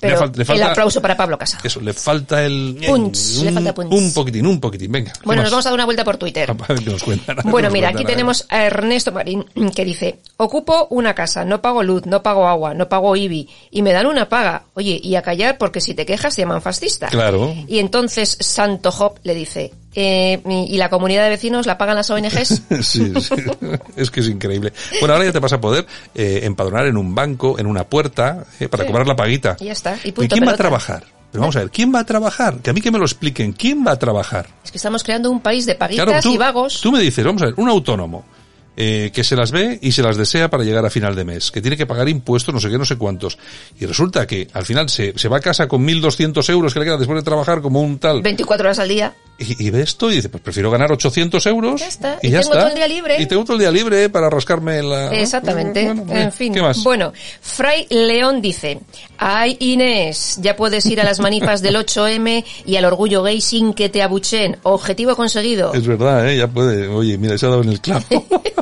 Pero 0.00 0.14
le, 0.14 0.20
fal- 0.20 0.36
le 0.36 0.44
falta 0.44 0.64
el 0.64 0.70
aplauso 0.70 1.00
para 1.00 1.16
Pablo 1.16 1.38
Casado. 1.38 1.62
eso, 1.64 1.80
le 1.80 1.92
falta 1.92 2.44
el 2.44 2.76
Punch, 2.84 3.38
un, 3.38 3.44
le 3.44 3.52
falta 3.52 3.72
punch. 3.74 3.92
un 3.92 4.12
poquitín, 4.12 4.46
un 4.46 4.60
poquitín, 4.60 4.90
venga. 4.90 5.12
¿qué 5.12 5.20
Bueno, 5.24 5.42
nos 5.42 5.50
vamos 5.52 5.64
a 5.66 5.68
dar 5.68 5.74
una 5.74 5.84
vuelta 5.84 6.02
por 6.02 6.16
Twitter. 6.16 6.50
A 6.50 6.54
ver 6.54 6.82
qué 6.82 6.90
nos 6.90 7.02
cuentan, 7.04 7.38
a 7.38 7.42
ver 7.42 7.52
Bueno, 7.52 7.66
nos 7.68 7.72
mira, 7.72 7.88
aquí 7.90 8.04
tenemos 8.04 8.44
a 8.48 8.64
Ernesto 8.64 9.12
Marín 9.12 9.44
que 9.76 9.84
dice, 9.84 10.18
ocupo 10.38 10.88
una 10.90 11.14
casa, 11.14 11.44
no 11.44 11.62
pago 11.62 11.84
luz, 11.84 12.04
no 12.06 12.20
pago 12.22 12.48
agua, 12.48 12.74
no 12.74 12.88
pago 12.88 13.14
IBI 13.14 13.48
y 13.70 13.82
me 13.82 13.92
dan 13.92 14.06
una 14.06 14.28
paga. 14.28 14.64
Oye, 14.74 14.98
y 15.00 15.14
a 15.14 15.22
callar 15.22 15.56
porque 15.56 15.80
si 15.80 15.94
te 15.94 16.04
quejas 16.04 16.34
te 16.34 16.42
llaman 16.42 16.62
fascista. 16.62 17.06
Claro. 17.08 17.54
Y 17.68 17.78
entonces 17.78 18.36
Santo 18.40 18.90
Job 18.90 19.20
le 19.22 19.34
dice, 19.34 19.72
eh, 19.94 20.40
y 20.46 20.76
la 20.76 20.88
comunidad 20.90 21.22
de 21.24 21.30
vecinos 21.30 21.66
la 21.66 21.78
pagan 21.78 21.96
las 21.96 22.10
ONGs. 22.10 22.62
Sí, 22.82 23.12
sí. 23.20 23.34
es 23.96 24.10
que 24.10 24.20
es 24.20 24.28
increíble. 24.28 24.72
Bueno, 25.00 25.14
ahora 25.14 25.26
ya 25.26 25.32
te 25.32 25.38
vas 25.38 25.52
a 25.52 25.60
poder 25.60 25.86
eh, 26.14 26.40
empadronar 26.44 26.86
en 26.86 26.96
un 26.96 27.14
banco, 27.14 27.58
en 27.58 27.66
una 27.66 27.84
puerta, 27.84 28.44
eh, 28.60 28.68
para 28.68 28.84
Sí. 28.84 28.88
cobrar 28.90 29.06
la 29.06 29.16
paguita. 29.16 29.56
Y 29.60 29.66
ya 29.66 29.72
está, 29.72 29.96
y 30.04 30.08
¿Y 30.08 30.12
punto 30.12 30.34
quién 30.34 30.46
va 30.48 30.52
a 30.52 30.56
trabajar? 30.56 31.04
Pero 31.30 31.40
vamos 31.42 31.56
a 31.56 31.60
ver, 31.60 31.70
¿quién 31.70 31.94
va 31.94 32.00
a 32.00 32.04
trabajar? 32.04 32.58
Que 32.58 32.70
a 32.70 32.72
mí 32.74 32.80
que 32.82 32.90
me 32.90 32.98
lo 32.98 33.04
expliquen. 33.04 33.52
¿Quién 33.54 33.86
va 33.86 33.92
a 33.92 33.98
trabajar? 33.98 34.48
Es 34.64 34.70
que 34.70 34.76
estamos 34.76 35.02
creando 35.02 35.30
un 35.30 35.40
país 35.40 35.64
de 35.64 35.74
paguitas 35.74 36.04
Claro, 36.04 36.20
tú, 36.20 36.34
y 36.34 36.36
vagos. 36.36 36.80
tú 36.82 36.92
me 36.92 37.00
dices, 37.00 37.24
vamos 37.24 37.40
a 37.42 37.46
ver, 37.46 37.54
un 37.56 37.68
autónomo 37.70 38.24
eh, 38.76 39.10
que 39.12 39.22
se 39.24 39.36
las 39.36 39.50
ve 39.50 39.78
y 39.82 39.92
se 39.92 40.02
las 40.02 40.16
desea 40.16 40.48
para 40.50 40.64
llegar 40.64 40.84
a 40.84 40.90
final 40.90 41.14
de 41.14 41.24
mes, 41.24 41.50
que 41.50 41.60
tiene 41.60 41.76
que 41.76 41.86
pagar 41.86 42.08
impuestos, 42.08 42.54
no 42.54 42.60
sé 42.60 42.70
qué, 42.70 42.78
no 42.78 42.84
sé 42.84 42.96
cuántos. 42.96 43.38
Y 43.78 43.86
resulta 43.86 44.26
que 44.26 44.48
al 44.52 44.64
final 44.64 44.88
se, 44.88 45.12
se 45.18 45.28
va 45.28 45.38
a 45.38 45.40
casa 45.40 45.68
con 45.68 45.86
1.200 45.86 46.48
euros 46.50 46.72
que 46.72 46.80
le 46.80 46.86
queda 46.86 46.96
después 46.96 47.18
de 47.18 47.22
trabajar 47.24 47.60
como 47.60 47.80
un 47.82 47.98
tal. 47.98 48.22
24 48.22 48.66
horas 48.66 48.78
al 48.78 48.88
día. 48.88 49.14
Y, 49.38 49.66
y 49.66 49.70
ve 49.70 49.82
esto 49.82 50.10
y 50.10 50.16
dice, 50.16 50.28
pues 50.28 50.42
prefiero 50.42 50.70
ganar 50.70 50.92
800 50.92 51.44
euros. 51.46 51.80
Ya 51.80 51.88
está. 51.88 52.18
Y, 52.22 52.28
Y 52.28 52.30
ya 52.30 52.40
tengo 52.40 52.52
está. 52.52 52.58
todo 52.64 52.68
el 52.70 52.74
día 52.76 52.88
libre. 52.88 53.20
Y 53.20 53.26
tengo 53.26 53.44
todo 53.44 53.54
el 53.54 53.60
día 53.60 53.70
libre 53.70 54.08
para 54.08 54.30
rascarme 54.30 54.82
la... 54.82 55.10
Exactamente. 55.12 55.92
Bueno, 55.92 56.12
en 56.20 56.32
fin. 56.32 56.54
¿Qué 56.54 56.62
más? 56.62 56.82
Bueno, 56.84 57.12
Fray 57.40 57.86
León 57.90 58.40
dice, 58.40 58.80
ay 59.18 59.56
Inés, 59.60 60.38
ya 60.40 60.54
puedes 60.56 60.86
ir 60.86 61.00
a 61.00 61.04
las 61.04 61.18
manifas 61.20 61.60
del 61.62 61.76
8M 61.76 62.44
y 62.66 62.76
al 62.76 62.84
orgullo 62.84 63.22
gay 63.22 63.40
sin 63.40 63.74
que 63.74 63.88
te 63.88 64.02
abuchen. 64.02 64.58
Objetivo 64.62 65.16
conseguido. 65.16 65.72
Es 65.74 65.86
verdad, 65.86 66.28
¿eh? 66.30 66.36
Ya 66.36 66.46
puede. 66.48 66.86
Oye, 66.88 67.18
mira, 67.18 67.36
se 67.36 67.46
ha 67.46 67.50
dado 67.50 67.62
en 67.62 67.70
el 67.70 67.80
clavo. 67.80 68.04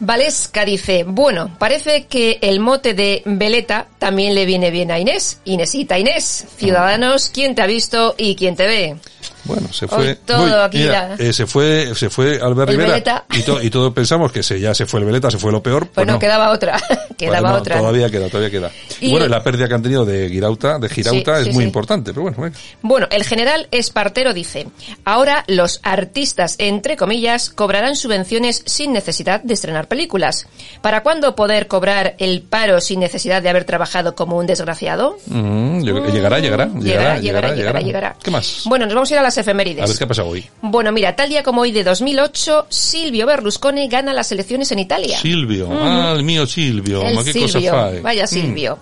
Valesca 0.00 0.64
dice, 0.64 1.04
bueno, 1.06 1.56
parece 1.58 2.06
que 2.06 2.38
el 2.42 2.60
mote 2.60 2.94
de 2.94 3.22
Veleta 3.24 3.86
también 3.98 4.34
le 4.34 4.46
viene 4.46 4.70
bien 4.70 4.90
a 4.90 4.98
Inés. 4.98 5.40
Inesita 5.44 5.98
Inés, 5.98 6.46
Ciudadanos, 6.56 7.30
¿quién 7.32 7.54
te 7.54 7.62
ha 7.62 7.66
visto 7.66 8.14
y 8.16 8.34
quién 8.36 8.56
te 8.56 8.66
ve? 8.66 8.96
Bueno, 9.44 9.72
se 9.72 9.86
Hoy 9.86 9.90
fue. 9.90 10.14
todo 10.16 10.44
Uy, 10.44 10.52
aquí 10.52 10.78
mira, 10.78 11.16
ya. 11.16 11.24
eh, 11.24 11.32
se 11.32 11.46
fue, 11.46 11.92
se 11.94 12.08
fue 12.10 12.38
Albert 12.40 12.70
El 12.70 12.76
Rivera. 12.76 13.24
Y, 13.32 13.42
to- 13.42 13.60
y 13.60 13.70
todos 13.70 13.92
pensamos 13.92 14.30
que 14.30 14.42
se, 14.42 14.60
ya 14.60 14.74
se 14.74 14.86
fue 14.86 15.00
el 15.00 15.06
Veleta, 15.06 15.30
se 15.30 15.38
fue 15.38 15.50
lo 15.50 15.62
peor. 15.62 15.86
Pues, 15.86 15.94
Pues 15.94 16.06
no, 16.06 16.18
quedaba 16.18 16.50
otra, 16.50 16.78
quedaba 17.18 17.50
no, 17.50 17.56
otra. 17.56 17.78
Todavía 17.78 18.10
queda, 18.10 18.28
todavía 18.28 18.50
queda. 18.50 18.70
Y, 19.00 19.08
Y 19.08 19.10
bueno, 19.10 19.26
la 19.28 19.42
pérdida 19.42 19.66
que 19.66 19.74
han 19.74 19.82
tenido 19.82 20.04
de 20.04 20.28
Girauta, 20.28 20.78
de 20.78 20.88
Girauta 20.88 21.36
Sí, 21.36 21.40
es 21.40 21.46
sí, 21.48 21.52
muy 21.54 21.64
sí. 21.64 21.68
importante, 21.68 22.12
pero 22.12 22.22
bueno, 22.22 22.36
venga. 22.40 22.56
Bueno, 22.82 23.08
el 23.10 23.24
general 23.24 23.66
Espartero 23.70 24.32
dice, 24.34 24.68
ahora 25.04 25.42
los 25.48 25.80
artistas, 25.82 26.54
entre 26.58 26.96
comillas, 26.96 27.50
cobrarán 27.50 27.96
subvenciones 27.96 28.62
sin 28.66 28.92
necesidad 28.92 29.39
de 29.42 29.54
estrenar 29.54 29.88
películas. 29.88 30.46
¿Para 30.82 31.02
cuándo 31.02 31.34
poder 31.34 31.66
cobrar 31.66 32.14
el 32.18 32.42
paro 32.42 32.80
sin 32.80 33.00
necesidad 33.00 33.42
de 33.42 33.48
haber 33.48 33.64
trabajado 33.64 34.14
como 34.14 34.36
un 34.36 34.46
desgraciado? 34.46 35.16
Mm, 35.26 35.82
que 35.84 36.12
llegará, 36.12 36.38
llegará, 36.38 36.66
Mm, 36.66 36.80
llegará, 36.82 37.18
llegará, 37.18 37.54
llegará, 37.54 37.80
llegará. 37.80 38.16
¿Qué 38.22 38.30
más? 38.30 38.62
Bueno, 38.66 38.86
nos 38.86 38.94
vamos 38.94 39.10
a 39.10 39.14
ir 39.14 39.18
a 39.20 39.22
las 39.22 39.36
efemérides. 39.38 39.84
A 39.84 39.86
ver 39.86 39.96
qué 39.98 40.04
ha 40.04 40.08
pasado 40.08 40.28
hoy. 40.28 40.44
Bueno, 40.62 40.92
mira, 40.92 41.14
tal 41.16 41.28
día 41.28 41.42
como 41.42 41.62
hoy 41.62 41.72
de 41.72 41.84
2008, 41.84 42.66
Silvio 42.68 43.26
Berlusconi 43.26 43.88
gana 43.88 44.12
las 44.12 44.30
elecciones 44.32 44.70
en 44.72 44.78
Italia. 44.80 45.18
Silvio, 45.18 45.68
ah, 45.70 46.12
el 46.16 46.22
mío 46.22 46.46
Silvio, 46.46 47.02
El 47.02 47.16
qué 47.24 47.32
cosa 47.40 47.48
Silvio, 47.58 47.72
fae. 47.72 48.00
vaya 48.00 48.24
Mm. 48.24 48.28
Silvio. 48.28 48.78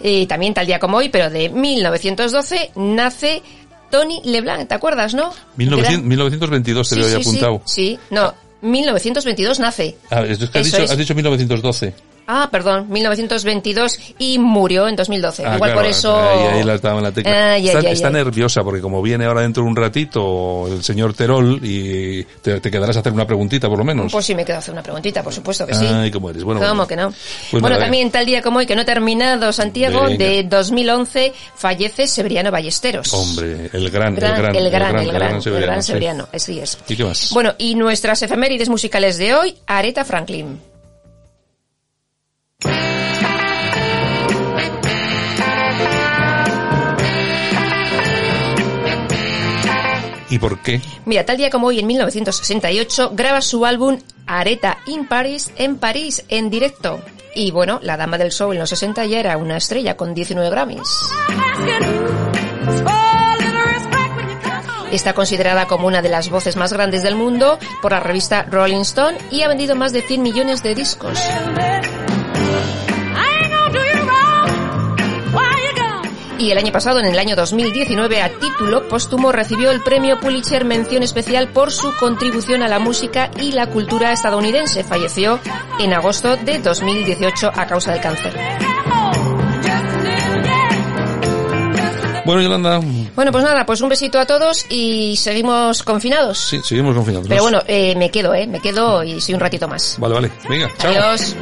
Y 0.00 0.26
también 0.26 0.52
tal 0.54 0.66
día 0.66 0.78
como 0.78 0.96
hoy, 0.96 1.08
pero 1.08 1.30
de 1.30 1.48
1912, 1.48 2.72
nace 2.74 3.42
Tony 3.90 4.20
Leblanc, 4.24 4.66
¿te 4.68 4.74
acuerdas, 4.74 5.14
no? 5.14 5.32
1900 5.56 5.92
Gran- 5.92 6.08
1922 6.08 6.88
te 6.88 6.94
Sí, 6.94 7.00
lo 7.00 7.06
había 7.06 7.18
sí, 7.18 7.22
sí, 7.24 7.28
apuntado. 7.28 7.62
Sí, 7.66 7.98
no, 8.10 8.34
1922 8.62 9.58
nace. 9.58 9.96
Ah, 10.10 10.22
es 10.22 10.38
que 10.38 10.58
has 10.58 10.64
dicho, 10.64 10.82
es. 10.82 10.90
has 10.90 10.98
dicho 10.98 11.14
1912. 11.14 11.94
Ah, 12.26 12.48
perdón, 12.50 12.86
1922 12.90 13.98
y 14.18 14.38
murió 14.38 14.88
en 14.88 14.96
2012. 14.96 15.44
Ah, 15.44 15.54
Igual 15.56 15.70
claro, 15.72 15.74
por 15.80 15.90
eso... 15.90 16.16
Ahí, 16.20 16.58
ahí 16.58 16.64
la 16.64 16.76
la 16.76 17.12
tecla. 17.12 17.52
Ay, 17.54 17.66
está 17.66 17.78
ay, 17.80 17.86
ay, 17.86 17.92
está 17.92 18.08
ay. 18.08 18.14
nerviosa 18.14 18.62
porque 18.62 18.80
como 18.80 19.02
viene 19.02 19.24
ahora 19.24 19.40
dentro 19.42 19.62
de 19.62 19.68
un 19.68 19.76
ratito 19.76 20.68
el 20.68 20.82
señor 20.82 21.14
Terol 21.14 21.60
y 21.62 22.22
te, 22.24 22.60
te 22.60 22.70
quedarás 22.70 22.96
a 22.96 23.00
hacer 23.00 23.12
una 23.12 23.26
preguntita 23.26 23.68
por 23.68 23.78
lo 23.78 23.84
menos. 23.84 24.12
Pues 24.12 24.24
sí, 24.26 24.34
me 24.34 24.44
quedo 24.44 24.56
a 24.56 24.58
hacer 24.60 24.72
una 24.72 24.82
preguntita, 24.82 25.22
por 25.22 25.32
supuesto 25.32 25.66
que 25.66 25.74
sí. 25.74 25.84
Ay, 25.86 26.10
cómo 26.10 26.30
eres. 26.30 26.44
Bueno, 26.44 26.60
¿Cómo 26.60 26.72
bueno. 26.74 26.86
que 26.86 26.96
no? 26.96 27.10
Pues 27.50 27.60
bueno, 27.60 27.70
nada, 27.70 27.82
también 27.84 28.10
tal 28.10 28.24
día 28.26 28.42
como 28.42 28.58
hoy, 28.58 28.66
que 28.66 28.74
no 28.76 28.82
he 28.82 28.86
terminado, 28.86 29.52
Santiago, 29.52 30.04
Venga. 30.04 30.16
de 30.24 30.42
2011, 30.44 31.32
fallece 31.56 32.06
Severiano 32.06 32.50
Ballesteros. 32.50 33.12
Hombre, 33.12 33.70
el 33.72 33.90
gran, 33.90 34.14
Gran- 34.14 34.32
el 34.36 34.42
gran, 34.42 34.56
el 34.56 34.70
gran, 34.70 34.96
el 34.98 35.12
gran, 35.12 35.34
el 35.36 35.42
Severiano, 35.42 35.66
gran 35.72 35.82
sí. 35.82 35.86
Severiano, 35.88 36.28
así 36.32 36.58
es. 36.60 36.78
¿Y 36.88 36.96
qué 36.96 37.04
más? 37.04 37.30
Bueno, 37.32 37.54
y 37.58 37.74
nuestras 37.74 38.22
efemérides 38.22 38.68
musicales 38.68 39.18
de 39.18 39.34
hoy, 39.34 39.56
Aretha 39.66 40.04
Franklin. 40.04 40.71
¿Y 50.32 50.38
por 50.38 50.60
qué? 50.60 50.80
Mira, 51.04 51.26
tal 51.26 51.36
día 51.36 51.50
como 51.50 51.66
hoy, 51.66 51.80
en 51.80 51.86
1968, 51.86 53.10
graba 53.12 53.42
su 53.42 53.66
álbum 53.66 53.98
Aretha 54.26 54.78
in 54.86 55.06
Paris, 55.06 55.50
en 55.56 55.76
París, 55.76 56.24
en 56.28 56.48
directo. 56.48 57.02
Y 57.34 57.50
bueno, 57.50 57.80
la 57.82 57.98
dama 57.98 58.16
del 58.16 58.32
show 58.32 58.50
en 58.50 58.58
los 58.58 58.70
60 58.70 59.04
ya 59.04 59.20
era 59.20 59.36
una 59.36 59.58
estrella 59.58 59.94
con 59.94 60.14
19 60.14 60.48
Grammys. 60.48 60.88
Está 64.90 65.12
considerada 65.12 65.66
como 65.66 65.86
una 65.86 66.00
de 66.00 66.08
las 66.08 66.30
voces 66.30 66.56
más 66.56 66.72
grandes 66.72 67.02
del 67.02 67.14
mundo 67.14 67.58
por 67.82 67.92
la 67.92 68.00
revista 68.00 68.44
Rolling 68.44 68.80
Stone 68.80 69.18
y 69.30 69.42
ha 69.42 69.48
vendido 69.48 69.76
más 69.76 69.92
de 69.92 70.00
100 70.00 70.22
millones 70.22 70.62
de 70.62 70.74
discos. 70.74 71.18
Y 76.42 76.50
el 76.50 76.58
año 76.58 76.72
pasado, 76.72 76.98
en 76.98 77.06
el 77.06 77.16
año 77.20 77.36
2019, 77.36 78.20
a 78.20 78.28
título 78.28 78.88
póstumo 78.88 79.30
recibió 79.30 79.70
el 79.70 79.80
premio 79.80 80.18
Pulitzer 80.18 80.64
mención 80.64 81.04
especial 81.04 81.46
por 81.46 81.70
su 81.70 81.94
contribución 81.94 82.64
a 82.64 82.68
la 82.68 82.80
música 82.80 83.30
y 83.40 83.52
la 83.52 83.68
cultura 83.68 84.10
estadounidense. 84.12 84.82
Falleció 84.82 85.38
en 85.78 85.92
agosto 85.94 86.36
de 86.36 86.58
2018 86.58 87.48
a 87.54 87.66
causa 87.68 87.92
del 87.92 88.00
cáncer. 88.00 88.32
Bueno, 92.24 92.42
Yolanda, 92.42 92.80
Bueno, 93.14 93.30
pues 93.30 93.44
nada, 93.44 93.64
pues 93.64 93.80
un 93.80 93.88
besito 93.90 94.18
a 94.18 94.26
todos 94.26 94.66
y 94.68 95.14
seguimos 95.14 95.84
confinados. 95.84 96.38
sí, 96.38 96.60
seguimos 96.64 96.96
confinados. 96.96 97.28
Pero 97.28 97.42
bueno, 97.42 97.60
eh, 97.68 97.94
me 97.94 98.10
quedo, 98.10 98.34
¿eh? 98.34 98.48
Me 98.48 98.58
quedo 98.58 99.04
y 99.04 99.20
soy 99.20 99.34
un 99.34 99.40
ratito 99.40 99.68
más. 99.68 99.94
Vale, 100.00 100.14
vale. 100.14 100.30
Venga, 100.48 100.68
chao. 100.76 100.90
Adiós. 100.90 101.36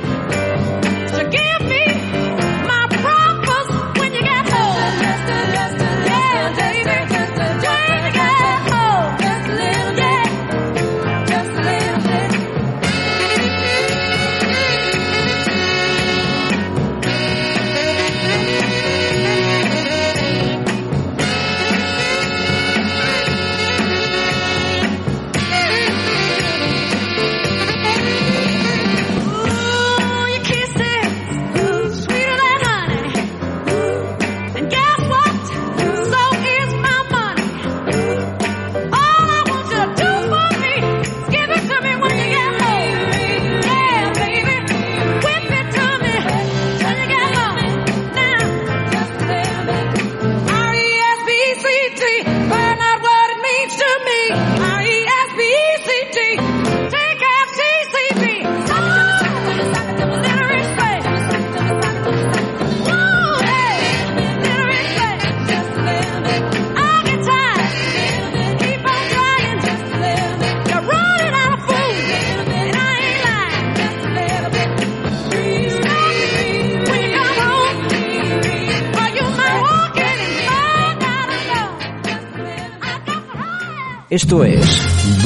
Esto 84.11 84.43
es 84.43 84.67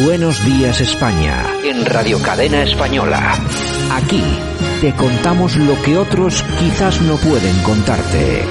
Buenos 0.05 0.45
Días 0.45 0.83
España. 0.83 1.47
En 1.65 1.87
Radio 1.87 2.21
Cadena 2.21 2.65
Española. 2.65 3.35
Aquí 3.91 4.23
te 4.83 4.95
contamos 4.95 5.57
lo 5.57 5.81
que 5.81 5.97
otros 5.97 6.43
quizás 6.61 7.01
no 7.01 7.17
pueden 7.17 7.63
contarte. 7.63 8.45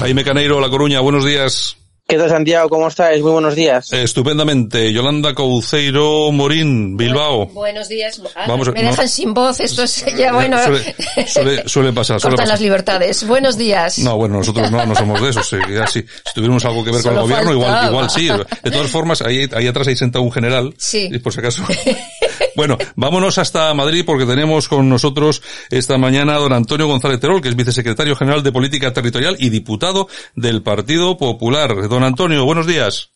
Jaime 0.00 0.24
Caneiro, 0.24 0.58
La 0.58 0.68
Coruña, 0.68 0.98
buenos 0.98 1.24
días. 1.24 1.76
¿Qué 2.08 2.16
tal, 2.18 2.28
Santiago? 2.28 2.68
¿Cómo 2.68 2.86
estáis? 2.86 3.20
Muy 3.20 3.32
buenos 3.32 3.56
días. 3.56 3.92
Estupendamente. 3.92 4.92
Yolanda 4.92 5.34
Couceiro 5.34 6.30
Morín, 6.30 6.96
Bilbao. 6.96 7.46
Buenos 7.46 7.88
días. 7.88 8.22
Ah, 8.36 8.44
Vamos 8.46 8.68
a- 8.68 8.70
me 8.70 8.84
no. 8.84 8.90
dejan 8.90 9.08
sin 9.08 9.34
voz, 9.34 9.58
esto 9.58 9.82
es 9.82 10.04
ya 10.16 10.32
bueno. 10.32 10.56
Suele, 10.62 10.94
suele, 11.26 11.68
suele 11.68 11.92
pasar, 11.92 12.20
suele 12.20 12.34
Cortan 12.36 12.46
las 12.46 12.52
pasar. 12.58 12.62
libertades. 12.62 13.26
Buenos 13.26 13.58
días. 13.58 13.98
No, 13.98 14.16
bueno, 14.16 14.36
nosotros 14.36 14.70
no, 14.70 14.86
no 14.86 14.94
somos 14.94 15.20
de 15.20 15.30
esos. 15.30 15.52
eh, 15.54 15.58
ya 15.74 15.84
sí. 15.88 16.04
Si 16.24 16.32
tuviéramos 16.32 16.64
algo 16.64 16.84
que 16.84 16.92
ver 16.92 17.02
con 17.02 17.12
el 17.14 17.20
gobierno, 17.22 17.52
igual, 17.54 17.88
igual 17.88 18.08
sí. 18.10 18.28
De 18.62 18.70
todas 18.70 18.88
formas, 18.88 19.20
ahí, 19.22 19.48
ahí 19.52 19.66
atrás 19.66 19.88
hay 19.88 19.96
sentado 19.96 20.22
un 20.22 20.30
general. 20.30 20.72
Sí. 20.78 21.08
y 21.10 21.18
por 21.18 21.32
si 21.32 21.40
acaso. 21.40 21.64
Bueno, 22.56 22.78
vámonos 22.96 23.36
hasta 23.36 23.74
Madrid 23.74 24.02
porque 24.06 24.24
tenemos 24.24 24.68
con 24.68 24.88
nosotros 24.88 25.42
esta 25.70 25.98
mañana 25.98 26.36
a 26.36 26.38
don 26.38 26.54
Antonio 26.54 26.86
González 26.86 27.20
Terol, 27.20 27.42
que 27.42 27.50
es 27.50 27.56
vicesecretario 27.56 28.16
general 28.16 28.42
de 28.42 28.50
Política 28.50 28.94
Territorial 28.94 29.36
y 29.38 29.50
diputado 29.50 30.08
del 30.34 30.62
Partido 30.62 31.18
Popular. 31.18 31.88
Don 31.88 32.02
Antonio, 32.02 32.46
buenos 32.46 32.66
días. 32.66 33.10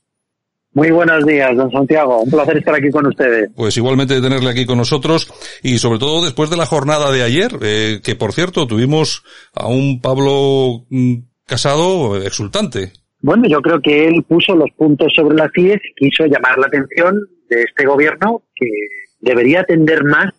Muy 0.73 0.91
buenos 0.91 1.27
días, 1.27 1.57
don 1.57 1.71
Santiago. 1.73 2.23
Un 2.23 2.31
placer 2.31 2.59
estar 2.59 2.75
aquí 2.75 2.91
con 2.91 3.07
ustedes. 3.07 3.51
Pues 3.57 3.77
igualmente 3.79 4.15
de 4.15 4.21
tenerle 4.21 4.51
aquí 4.51 4.67
con 4.67 4.77
nosotros 4.77 5.33
y 5.63 5.79
sobre 5.79 5.99
todo 5.99 6.23
después 6.23 6.51
de 6.51 6.59
la 6.59 6.67
jornada 6.67 7.11
de 7.11 7.23
ayer, 7.23 7.51
eh, 7.63 8.01
que 8.05 8.15
por 8.15 8.33
cierto 8.33 8.67
tuvimos 8.67 9.25
a 9.55 9.67
un 9.69 10.01
Pablo 10.01 10.85
mm, 10.91 11.15
Casado 11.47 12.17
exultante. 12.19 12.93
Bueno, 13.23 13.49
yo 13.49 13.61
creo 13.61 13.81
que 13.83 14.07
él 14.07 14.25
puso 14.29 14.55
los 14.55 14.71
puntos 14.77 15.13
sobre 15.17 15.37
las 15.37 15.51
IES 15.57 15.81
y 15.83 16.09
quiso 16.09 16.27
llamar 16.27 16.57
la 16.59 16.69
atención 16.69 17.19
de 17.49 17.63
este 17.63 17.85
gobierno 17.85 18.45
que 18.55 18.69
debería 19.21 19.61
atender 19.61 20.05
más 20.05 20.33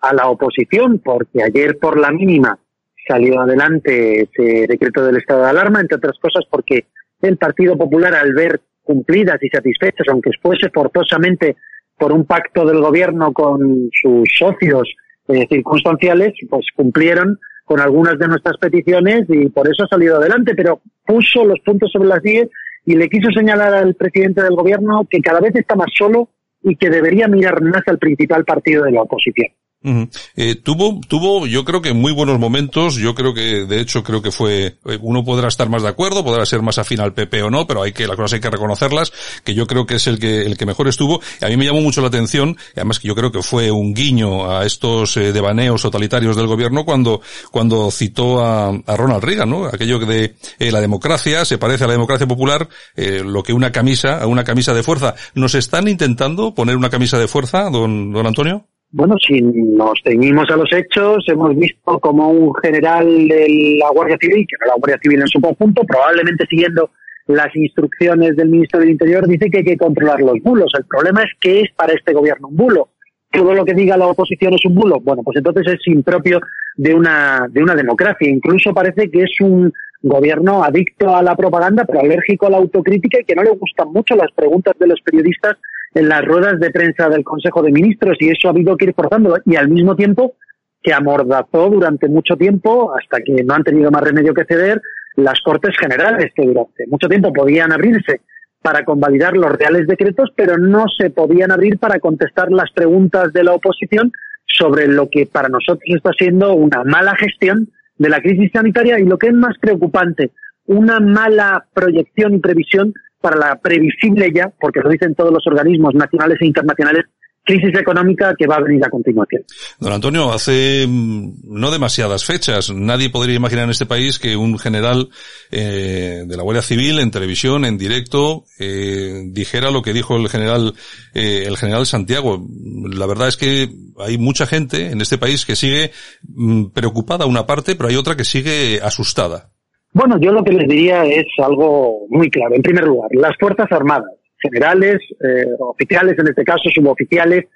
a 0.00 0.14
la 0.14 0.28
oposición, 0.28 1.00
porque 1.04 1.42
ayer 1.42 1.78
por 1.78 1.98
la 1.98 2.10
mínima 2.10 2.58
salió 3.06 3.40
adelante 3.40 4.22
ese 4.22 4.66
decreto 4.66 5.04
del 5.04 5.16
estado 5.16 5.42
de 5.42 5.50
alarma, 5.50 5.80
entre 5.80 5.96
otras 5.96 6.18
cosas 6.18 6.44
porque 6.50 6.86
el 7.22 7.36
Partido 7.36 7.76
Popular, 7.76 8.14
al 8.14 8.34
ver 8.34 8.60
cumplidas 8.82 9.42
y 9.42 9.48
satisfechas, 9.48 10.06
aunque 10.08 10.30
fuese 10.40 10.70
forzosamente 10.70 11.56
por 11.98 12.12
un 12.12 12.24
pacto 12.24 12.64
del 12.64 12.80
gobierno 12.80 13.32
con 13.32 13.90
sus 13.92 14.28
socios 14.38 14.88
eh, 15.28 15.46
circunstanciales, 15.48 16.32
pues 16.48 16.66
cumplieron 16.74 17.38
con 17.64 17.80
algunas 17.80 18.18
de 18.18 18.28
nuestras 18.28 18.56
peticiones 18.56 19.24
y 19.28 19.48
por 19.50 19.68
eso 19.68 19.84
ha 19.84 19.88
salido 19.88 20.16
adelante, 20.16 20.54
pero 20.54 20.80
puso 21.04 21.44
los 21.44 21.60
puntos 21.60 21.90
sobre 21.92 22.08
las 22.08 22.22
10 22.22 22.48
y 22.86 22.96
le 22.96 23.08
quiso 23.08 23.30
señalar 23.30 23.74
al 23.74 23.94
presidente 23.94 24.42
del 24.42 24.54
gobierno 24.54 25.06
que 25.10 25.20
cada 25.20 25.40
vez 25.40 25.54
está 25.54 25.74
más 25.74 25.90
solo 25.94 26.30
y 26.62 26.76
que 26.76 26.90
debería 26.90 27.28
mirar 27.28 27.62
más 27.62 27.82
al 27.86 27.98
principal 27.98 28.44
partido 28.44 28.84
de 28.84 28.92
la 28.92 29.02
oposición. 29.02 29.48
Eh, 29.80 30.56
tuvo, 30.56 31.00
tuvo, 31.06 31.46
yo 31.46 31.64
creo 31.64 31.80
que 31.80 31.92
muy 31.92 32.12
buenos 32.12 32.38
momentos. 32.38 32.96
Yo 32.96 33.14
creo 33.14 33.32
que, 33.32 33.64
de 33.64 33.80
hecho, 33.80 34.02
creo 34.02 34.20
que 34.22 34.32
fue, 34.32 34.78
eh, 34.84 34.98
uno 35.00 35.24
podrá 35.24 35.48
estar 35.48 35.68
más 35.68 35.82
de 35.82 35.88
acuerdo, 35.88 36.24
podrá 36.24 36.44
ser 36.46 36.62
más 36.62 36.78
afín 36.78 37.00
al 37.00 37.14
PP 37.14 37.42
o 37.44 37.50
no, 37.50 37.66
pero 37.66 37.82
hay 37.82 37.92
que, 37.92 38.06
las 38.06 38.16
cosas 38.16 38.34
hay 38.34 38.40
que 38.40 38.50
reconocerlas, 38.50 39.12
que 39.44 39.54
yo 39.54 39.66
creo 39.66 39.86
que 39.86 39.96
es 39.96 40.06
el 40.06 40.18
que, 40.18 40.42
el 40.42 40.56
que 40.56 40.66
mejor 40.66 40.88
estuvo. 40.88 41.20
Y 41.40 41.44
a 41.44 41.48
mí 41.48 41.56
me 41.56 41.64
llamó 41.64 41.80
mucho 41.80 42.00
la 42.00 42.08
atención, 42.08 42.56
además 42.74 42.98
que 42.98 43.08
yo 43.08 43.14
creo 43.14 43.30
que 43.30 43.42
fue 43.42 43.70
un 43.70 43.94
guiño 43.94 44.50
a 44.50 44.66
estos 44.66 45.16
eh, 45.16 45.32
devaneos 45.32 45.82
totalitarios 45.82 46.36
del 46.36 46.46
gobierno 46.46 46.84
cuando, 46.84 47.20
cuando 47.50 47.90
citó 47.90 48.44
a, 48.44 48.68
a 48.68 48.96
Ronald 48.96 49.22
Reagan, 49.22 49.50
¿no? 49.50 49.66
Aquello 49.66 49.98
de 50.00 50.36
eh, 50.58 50.72
la 50.72 50.80
democracia 50.80 51.44
se 51.44 51.58
parece 51.58 51.84
a 51.84 51.86
la 51.86 51.92
democracia 51.92 52.26
popular, 52.26 52.68
lo 52.96 53.42
que 53.42 53.52
una 53.52 53.72
camisa, 53.72 54.20
a 54.20 54.26
una 54.26 54.44
camisa 54.44 54.74
de 54.74 54.82
fuerza. 54.82 55.14
¿Nos 55.34 55.54
están 55.54 55.88
intentando 55.88 56.54
poner 56.54 56.76
una 56.76 56.90
camisa 56.90 57.18
de 57.18 57.28
fuerza, 57.28 57.70
don, 57.70 58.12
don 58.12 58.26
Antonio? 58.26 58.66
Bueno, 58.90 59.16
si 59.18 59.42
nos 59.42 60.00
ceñimos 60.02 60.48
a 60.50 60.56
los 60.56 60.72
hechos, 60.72 61.22
hemos 61.28 61.54
visto 61.54 61.98
como 62.00 62.30
un 62.30 62.54
general 62.62 63.06
de 63.28 63.76
la 63.78 63.90
Guardia 63.90 64.16
Civil, 64.18 64.46
que 64.48 64.56
no 64.60 64.66
la 64.68 64.78
Guardia 64.78 64.98
Civil 65.02 65.20
en 65.20 65.28
su 65.28 65.40
conjunto, 65.40 65.82
probablemente 65.84 66.46
siguiendo 66.48 66.90
las 67.26 67.54
instrucciones 67.54 68.34
del 68.36 68.48
ministro 68.48 68.80
del 68.80 68.88
Interior, 68.90 69.26
dice 69.26 69.50
que 69.50 69.58
hay 69.58 69.64
que 69.64 69.76
controlar 69.76 70.20
los 70.20 70.40
bulos. 70.42 70.72
El 70.78 70.86
problema 70.86 71.22
es 71.22 71.30
que 71.38 71.60
es 71.60 71.70
para 71.76 71.92
este 71.92 72.14
gobierno 72.14 72.48
un 72.48 72.56
bulo. 72.56 72.88
Todo 73.30 73.52
lo 73.52 73.66
que 73.66 73.74
diga 73.74 73.98
la 73.98 74.06
oposición 74.06 74.54
es 74.54 74.64
un 74.64 74.74
bulo. 74.74 75.00
Bueno, 75.00 75.22
pues 75.22 75.36
entonces 75.36 75.66
es 75.66 75.86
impropio 75.86 76.40
de 76.76 76.94
una, 76.94 77.46
de 77.50 77.62
una 77.62 77.74
democracia. 77.74 78.30
Incluso 78.30 78.72
parece 78.72 79.10
que 79.10 79.24
es 79.24 79.40
un 79.42 79.70
gobierno 80.00 80.64
adicto 80.64 81.14
a 81.14 81.22
la 81.22 81.36
propaganda, 81.36 81.84
pero 81.84 82.00
alérgico 82.00 82.46
a 82.46 82.50
la 82.50 82.56
autocrítica 82.56 83.20
y 83.20 83.24
que 83.24 83.34
no 83.34 83.42
le 83.42 83.50
gustan 83.50 83.92
mucho 83.92 84.16
las 84.16 84.32
preguntas 84.32 84.74
de 84.78 84.86
los 84.86 85.00
periodistas 85.02 85.58
en 85.94 86.08
las 86.08 86.24
ruedas 86.24 86.60
de 86.60 86.70
prensa 86.70 87.08
del 87.08 87.24
Consejo 87.24 87.62
de 87.62 87.72
Ministros 87.72 88.16
y 88.20 88.28
eso 88.28 88.48
ha 88.48 88.50
habido 88.50 88.76
que 88.76 88.86
ir 88.86 88.94
forzando 88.94 89.38
y 89.44 89.56
al 89.56 89.68
mismo 89.68 89.96
tiempo 89.96 90.34
que 90.82 90.92
amordazó 90.92 91.70
durante 91.70 92.08
mucho 92.08 92.36
tiempo 92.36 92.94
hasta 92.94 93.20
que 93.20 93.42
no 93.42 93.54
han 93.54 93.64
tenido 93.64 93.90
más 93.90 94.02
remedio 94.02 94.34
que 94.34 94.44
ceder 94.44 94.80
las 95.16 95.40
Cortes 95.40 95.76
Generales 95.78 96.32
que 96.34 96.46
durante 96.46 96.86
mucho 96.86 97.08
tiempo 97.08 97.32
podían 97.32 97.72
abrirse 97.72 98.20
para 98.62 98.84
convalidar 98.84 99.36
los 99.36 99.52
reales 99.52 99.86
decretos, 99.86 100.30
pero 100.36 100.58
no 100.58 100.86
se 100.96 101.10
podían 101.10 101.50
abrir 101.50 101.78
para 101.78 102.00
contestar 102.00 102.50
las 102.50 102.70
preguntas 102.72 103.32
de 103.32 103.44
la 103.44 103.52
oposición 103.52 104.12
sobre 104.46 104.88
lo 104.88 105.08
que 105.08 105.26
para 105.26 105.48
nosotros 105.48 105.84
está 105.86 106.10
siendo 106.12 106.54
una 106.54 106.84
mala 106.84 107.14
gestión 107.16 107.68
de 107.96 108.08
la 108.08 108.20
crisis 108.20 108.50
sanitaria 108.52 108.98
y 108.98 109.04
lo 109.04 109.18
que 109.18 109.28
es 109.28 109.34
más 109.34 109.56
preocupante, 109.58 110.30
una 110.66 111.00
mala 111.00 111.66
proyección 111.72 112.34
y 112.34 112.38
previsión 112.38 112.94
para 113.20 113.36
la 113.36 113.56
previsible 113.56 114.30
ya, 114.34 114.52
porque 114.60 114.80
lo 114.80 114.90
dicen 114.90 115.14
todos 115.14 115.32
los 115.32 115.46
organismos 115.46 115.94
nacionales 115.94 116.38
e 116.40 116.46
internacionales, 116.46 117.04
crisis 117.48 117.80
económica 117.80 118.34
que 118.38 118.46
va 118.46 118.56
a 118.56 118.60
venir 118.60 118.84
a 118.84 118.90
continuación. 118.90 119.42
Don 119.80 119.92
Antonio, 119.92 120.32
hace 120.32 120.86
mm, 120.86 121.40
no 121.44 121.70
demasiadas 121.70 122.24
fechas, 122.24 122.70
nadie 122.70 123.08
podría 123.08 123.36
imaginar 123.36 123.64
en 123.64 123.70
este 123.70 123.86
país 123.86 124.18
que 124.18 124.36
un 124.36 124.58
general 124.58 125.08
eh, 125.50 126.24
de 126.26 126.36
la 126.36 126.42
Guardia 126.42 126.62
Civil 126.62 126.98
en 126.98 127.10
televisión, 127.10 127.64
en 127.64 127.78
directo, 127.78 128.44
eh, 128.58 129.22
dijera 129.30 129.70
lo 129.70 129.80
que 129.80 129.94
dijo 129.94 130.16
el 130.16 130.28
general, 130.28 130.74
eh, 131.14 131.44
el 131.46 131.56
general 131.56 131.86
Santiago. 131.86 132.46
La 132.92 133.06
verdad 133.06 133.28
es 133.28 133.38
que 133.38 133.70
hay 133.98 134.18
mucha 134.18 134.46
gente 134.46 134.90
en 134.90 135.00
este 135.00 135.16
país 135.16 135.46
que 135.46 135.56
sigue 135.56 135.92
mm, 136.28 136.66
preocupada 136.66 137.24
una 137.24 137.46
parte, 137.46 137.76
pero 137.76 137.88
hay 137.88 137.96
otra 137.96 138.14
que 138.14 138.24
sigue 138.24 138.80
asustada. 138.82 139.52
Bueno, 139.98 140.16
yo 140.20 140.30
lo 140.30 140.44
que 140.44 140.52
les 140.52 140.68
diría 140.68 141.02
es 141.06 141.26
algo 141.38 142.06
muy 142.08 142.30
claro. 142.30 142.54
En 142.54 142.62
primer 142.62 142.84
lugar, 142.84 143.10
las 143.14 143.36
Fuerzas 143.36 143.66
Armadas, 143.72 144.12
generales, 144.38 144.98
eh, 145.20 145.44
oficiales, 145.58 146.16
en 146.16 146.28
este 146.28 146.44
caso 146.44 146.70
suboficiales, 146.72 147.46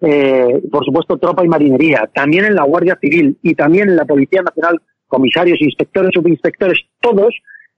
eh, 0.00 0.60
por 0.68 0.84
supuesto 0.84 1.16
tropa 1.16 1.44
y 1.44 1.48
marinería, 1.48 2.10
también 2.12 2.46
en 2.46 2.56
la 2.56 2.64
Guardia 2.64 2.98
Civil 3.00 3.38
y 3.40 3.54
también 3.54 3.88
en 3.88 3.94
la 3.94 4.04
Policía 4.04 4.42
Nacional, 4.42 4.80
comisarios, 5.06 5.62
inspectores, 5.62 6.10
subinspectores, 6.12 6.80
todos 7.00 7.32